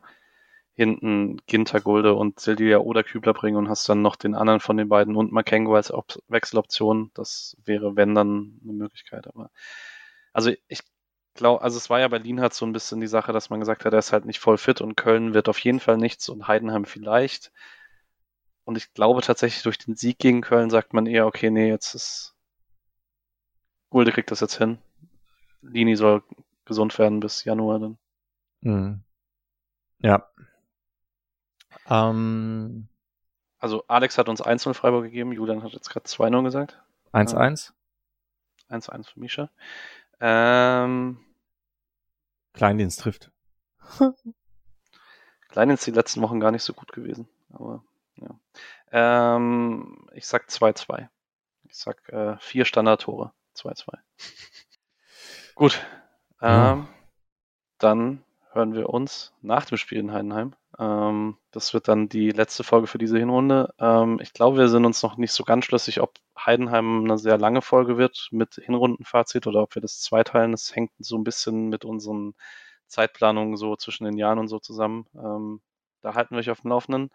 hinten 0.75 1.37
Ginter, 1.45 1.81
Gulde 1.81 2.15
und 2.15 2.39
Sildia 2.39 2.79
oder 2.79 3.03
Kübler 3.03 3.33
bringen 3.33 3.57
und 3.57 3.69
hast 3.69 3.87
dann 3.87 4.01
noch 4.01 4.15
den 4.15 4.33
anderen 4.35 4.59
von 4.59 4.77
den 4.77 4.89
beiden 4.89 5.15
und 5.15 5.31
Makengo 5.31 5.75
als 5.75 5.93
Op 5.93 6.17
Wechseloption. 6.27 7.11
Das 7.13 7.55
wäre, 7.63 7.95
wenn 7.95 8.15
dann, 8.15 8.59
eine 8.63 8.73
Möglichkeit. 8.73 9.27
Aber 9.27 9.51
also 10.33 10.51
ich 10.67 10.81
glaube, 11.35 11.61
also 11.63 11.77
es 11.77 11.89
war 11.89 11.99
ja 11.99 12.07
Berlin 12.07 12.41
hat 12.41 12.53
so 12.55 12.65
ein 12.65 12.73
bisschen 12.73 13.01
die 13.01 13.07
Sache, 13.07 13.33
dass 13.33 13.49
man 13.49 13.59
gesagt 13.59 13.85
hat, 13.85 13.93
er 13.93 13.99
ist 13.99 14.13
halt 14.13 14.25
nicht 14.25 14.39
voll 14.39 14.57
fit 14.57 14.81
und 14.81 14.95
Köln 14.95 15.33
wird 15.35 15.49
auf 15.49 15.59
jeden 15.59 15.79
Fall 15.79 15.97
nichts 15.97 16.29
und 16.29 16.47
Heidenheim 16.47 16.85
vielleicht. 16.85 17.51
Und 18.65 18.77
ich 18.77 18.93
glaube 18.93 19.21
tatsächlich, 19.21 19.63
durch 19.63 19.77
den 19.77 19.95
Sieg 19.95 20.19
gegen 20.19 20.41
Köln 20.41 20.69
sagt 20.69 20.93
man 20.93 21.05
eher, 21.05 21.27
okay, 21.27 21.51
nee, 21.51 21.69
jetzt 21.69 21.93
ist 21.95 22.35
Gulde 23.89 24.11
kriegt 24.11 24.31
das 24.31 24.39
jetzt 24.39 24.57
hin. 24.57 24.79
Lini 25.63 25.95
soll 25.95 26.23
gesund 26.65 26.97
werden 26.99 27.19
bis 27.19 27.43
Januar 27.43 27.79
dann. 27.79 27.97
Mhm. 28.61 29.03
Ja. 29.99 30.29
Ähm, 31.89 32.87
also 33.59 33.83
Alex 33.87 34.17
hat 34.17 34.29
uns 34.29 34.43
1-0 34.43 34.73
Freiburg 34.73 35.03
gegeben, 35.05 35.31
Julian 35.31 35.63
hat 35.63 35.73
jetzt 35.73 35.89
gerade 35.89 36.05
2-0 36.05 36.43
gesagt. 36.43 36.81
1-1? 37.13 37.71
1-1 38.69 39.09
für 39.09 39.19
Misha. 39.19 39.49
Ähm, 40.19 41.17
Kleindienst 42.53 43.01
trifft. 43.01 43.31
Kleindienst 45.49 45.85
die 45.85 45.91
letzten 45.91 46.21
Wochen 46.21 46.39
gar 46.39 46.51
nicht 46.51 46.63
so 46.63 46.73
gut 46.73 46.91
gewesen. 46.91 47.27
Aber 47.51 47.83
ja. 48.15 48.29
Ähm, 48.91 50.07
ich 50.13 50.27
sag 50.27 50.47
2-2. 50.49 51.07
Ich 51.63 51.77
sag 51.77 52.09
äh, 52.09 52.37
vier 52.39 52.65
Standardtore. 52.65 53.33
2-2. 53.55 53.97
Gut. 55.55 55.85
Ja. 56.41 56.73
Ähm, 56.73 56.87
dann 57.77 58.23
hören 58.51 58.73
wir 58.73 58.89
uns 58.89 59.33
nach 59.41 59.65
dem 59.65 59.77
Spiel 59.77 59.99
in 59.99 60.11
Heidenheim. 60.11 60.55
Ähm, 60.79 61.37
das 61.51 61.73
wird 61.73 61.87
dann 61.87 62.09
die 62.09 62.31
letzte 62.31 62.63
Folge 62.63 62.87
für 62.87 62.97
diese 62.97 63.17
Hinrunde. 63.17 63.73
Ähm, 63.79 64.19
ich 64.21 64.33
glaube, 64.33 64.57
wir 64.57 64.67
sind 64.67 64.85
uns 64.85 65.03
noch 65.03 65.17
nicht 65.17 65.31
so 65.31 65.43
ganz 65.43 65.65
schlüssig, 65.65 66.01
ob 66.01 66.13
Heidenheim 66.37 67.03
eine 67.03 67.17
sehr 67.17 67.37
lange 67.37 67.61
Folge 67.61 67.97
wird 67.97 68.29
mit 68.31 68.55
Hinrundenfazit 68.55 69.47
oder 69.47 69.61
ob 69.61 69.75
wir 69.75 69.81
das 69.81 69.99
zweiteilen. 70.01 70.51
Das 70.51 70.75
hängt 70.75 70.91
so 70.99 71.17
ein 71.17 71.23
bisschen 71.23 71.69
mit 71.69 71.85
unseren 71.85 72.33
Zeitplanungen 72.87 73.57
so 73.57 73.75
zwischen 73.75 74.05
den 74.05 74.17
Jahren 74.17 74.39
und 74.39 74.47
so 74.47 74.59
zusammen. 74.59 75.07
Ähm, 75.15 75.61
da 76.01 76.15
halten 76.15 76.35
wir 76.35 76.39
euch 76.39 76.49
auf 76.49 76.61
dem 76.61 76.71
Laufenden. 76.71 77.09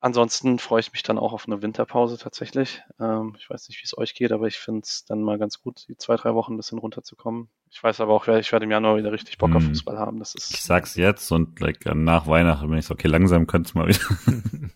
Ansonsten 0.00 0.58
freue 0.58 0.80
ich 0.80 0.92
mich 0.92 1.02
dann 1.02 1.18
auch 1.18 1.32
auf 1.34 1.46
eine 1.46 1.60
Winterpause 1.60 2.16
tatsächlich. 2.16 2.82
Ähm, 2.98 3.36
ich 3.38 3.50
weiß 3.50 3.68
nicht, 3.68 3.80
wie 3.80 3.84
es 3.84 3.96
euch 3.96 4.14
geht, 4.14 4.32
aber 4.32 4.46
ich 4.46 4.58
finde 4.58 4.80
es 4.80 5.04
dann 5.04 5.22
mal 5.22 5.38
ganz 5.38 5.60
gut, 5.60 5.84
die 5.88 5.96
zwei, 5.96 6.16
drei 6.16 6.34
Wochen 6.34 6.54
ein 6.54 6.56
bisschen 6.56 6.78
runterzukommen. 6.78 7.48
Ich 7.70 7.82
weiß 7.82 8.00
aber 8.00 8.14
auch, 8.14 8.26
ich 8.26 8.50
werde 8.50 8.64
im 8.64 8.70
Januar 8.70 8.96
wieder 8.96 9.12
richtig 9.12 9.36
Bock 9.38 9.54
auf 9.54 9.62
Hm. 9.62 9.68
Fußball 9.68 9.98
haben. 9.98 10.18
Das 10.18 10.34
ist 10.34 10.52
Ich 10.54 10.62
sag's 10.62 10.94
jetzt 10.96 11.30
und 11.30 11.60
like, 11.60 11.84
nach 11.94 12.26
Weihnachten 12.26 12.68
bin 12.68 12.78
ich 12.78 12.86
so, 12.86 12.94
okay, 12.94 13.08
langsam 13.08 13.46
könnte 13.46 13.76
mal 13.76 13.88
wieder. 13.88 14.00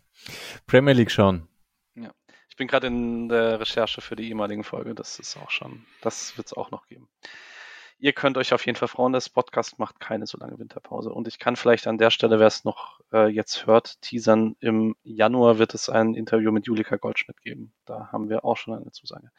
Premier 0.67 0.93
League 0.93 1.11
schauen. 1.11 1.49
Ich 2.55 2.57
bin 2.57 2.69
gerade 2.69 2.87
in 2.87 3.29
der 3.29 3.59
Recherche 3.59 4.01
für 4.01 4.15
die 4.15 4.29
ehemaligen 4.29 4.63
Folge. 4.63 4.95
Das 4.95 5.19
ist 5.19 5.37
auch 5.37 5.51
schon, 5.51 5.85
das 6.03 6.37
wird 6.37 6.47
es 6.47 6.53
auch 6.53 6.71
noch 6.71 6.87
geben. 6.87 7.09
Ihr 7.99 8.13
könnt 8.13 8.37
euch 8.37 8.53
auf 8.53 8.67
jeden 8.67 8.77
Fall 8.77 8.89
freuen, 8.89 9.13
das 9.13 9.29
Podcast 9.29 9.79
macht 9.79 10.01
keine 10.01 10.27
so 10.27 10.37
lange 10.37 10.59
Winterpause. 10.59 11.13
Und 11.13 11.29
ich 11.29 11.39
kann 11.39 11.57
vielleicht 11.57 11.87
an 11.87 11.99
der 11.99 12.11
Stelle, 12.11 12.39
wer 12.39 12.47
es 12.47 12.65
noch 12.65 13.01
äh, 13.13 13.29
jetzt 13.29 13.67
hört, 13.67 14.01
teasern. 14.03 14.57
Im 14.61 14.97
Januar 15.05 15.59
wird 15.59 15.75
es 15.75 15.89
ein 15.89 16.15
Interview 16.15 16.53
mit 16.53 16.67
Julika 16.67 16.97
Goldschmidt 16.97 17.41
geben. 17.41 17.73
Da 17.85 18.09
haben 18.13 18.29
wir 18.29 18.45
auch 18.45 18.57
schon 18.57 18.75
eine 18.75 18.91
Zusage. 18.91 19.31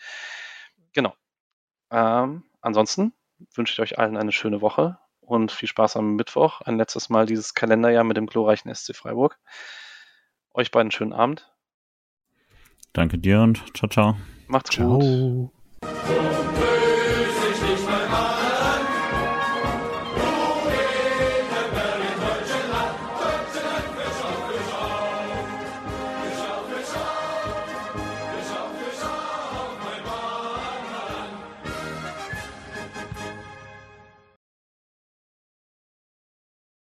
Genau. 0.93 1.13
Ähm, 1.91 2.43
ansonsten 2.61 3.13
wünsche 3.53 3.73
ich 3.73 3.79
euch 3.79 3.99
allen 3.99 4.17
eine 4.17 4.31
schöne 4.31 4.61
Woche 4.61 4.97
und 5.19 5.51
viel 5.51 5.69
Spaß 5.69 5.97
am 5.97 6.15
Mittwoch. 6.15 6.61
Ein 6.61 6.77
letztes 6.77 7.09
Mal 7.09 7.25
dieses 7.25 7.53
Kalenderjahr 7.53 8.03
mit 8.03 8.17
dem 8.17 8.27
glorreichen 8.27 8.73
SC 8.73 8.95
Freiburg. 8.95 9.37
Euch 10.53 10.71
beiden 10.71 10.91
schönen 10.91 11.13
Abend. 11.13 11.51
Danke 12.93 13.17
dir 13.17 13.41
und 13.41 13.75
ciao, 13.75 13.89
ciao. 13.89 14.17
Macht's 14.47 14.75
gut. 14.77 15.03
Ciao. 15.03 16.44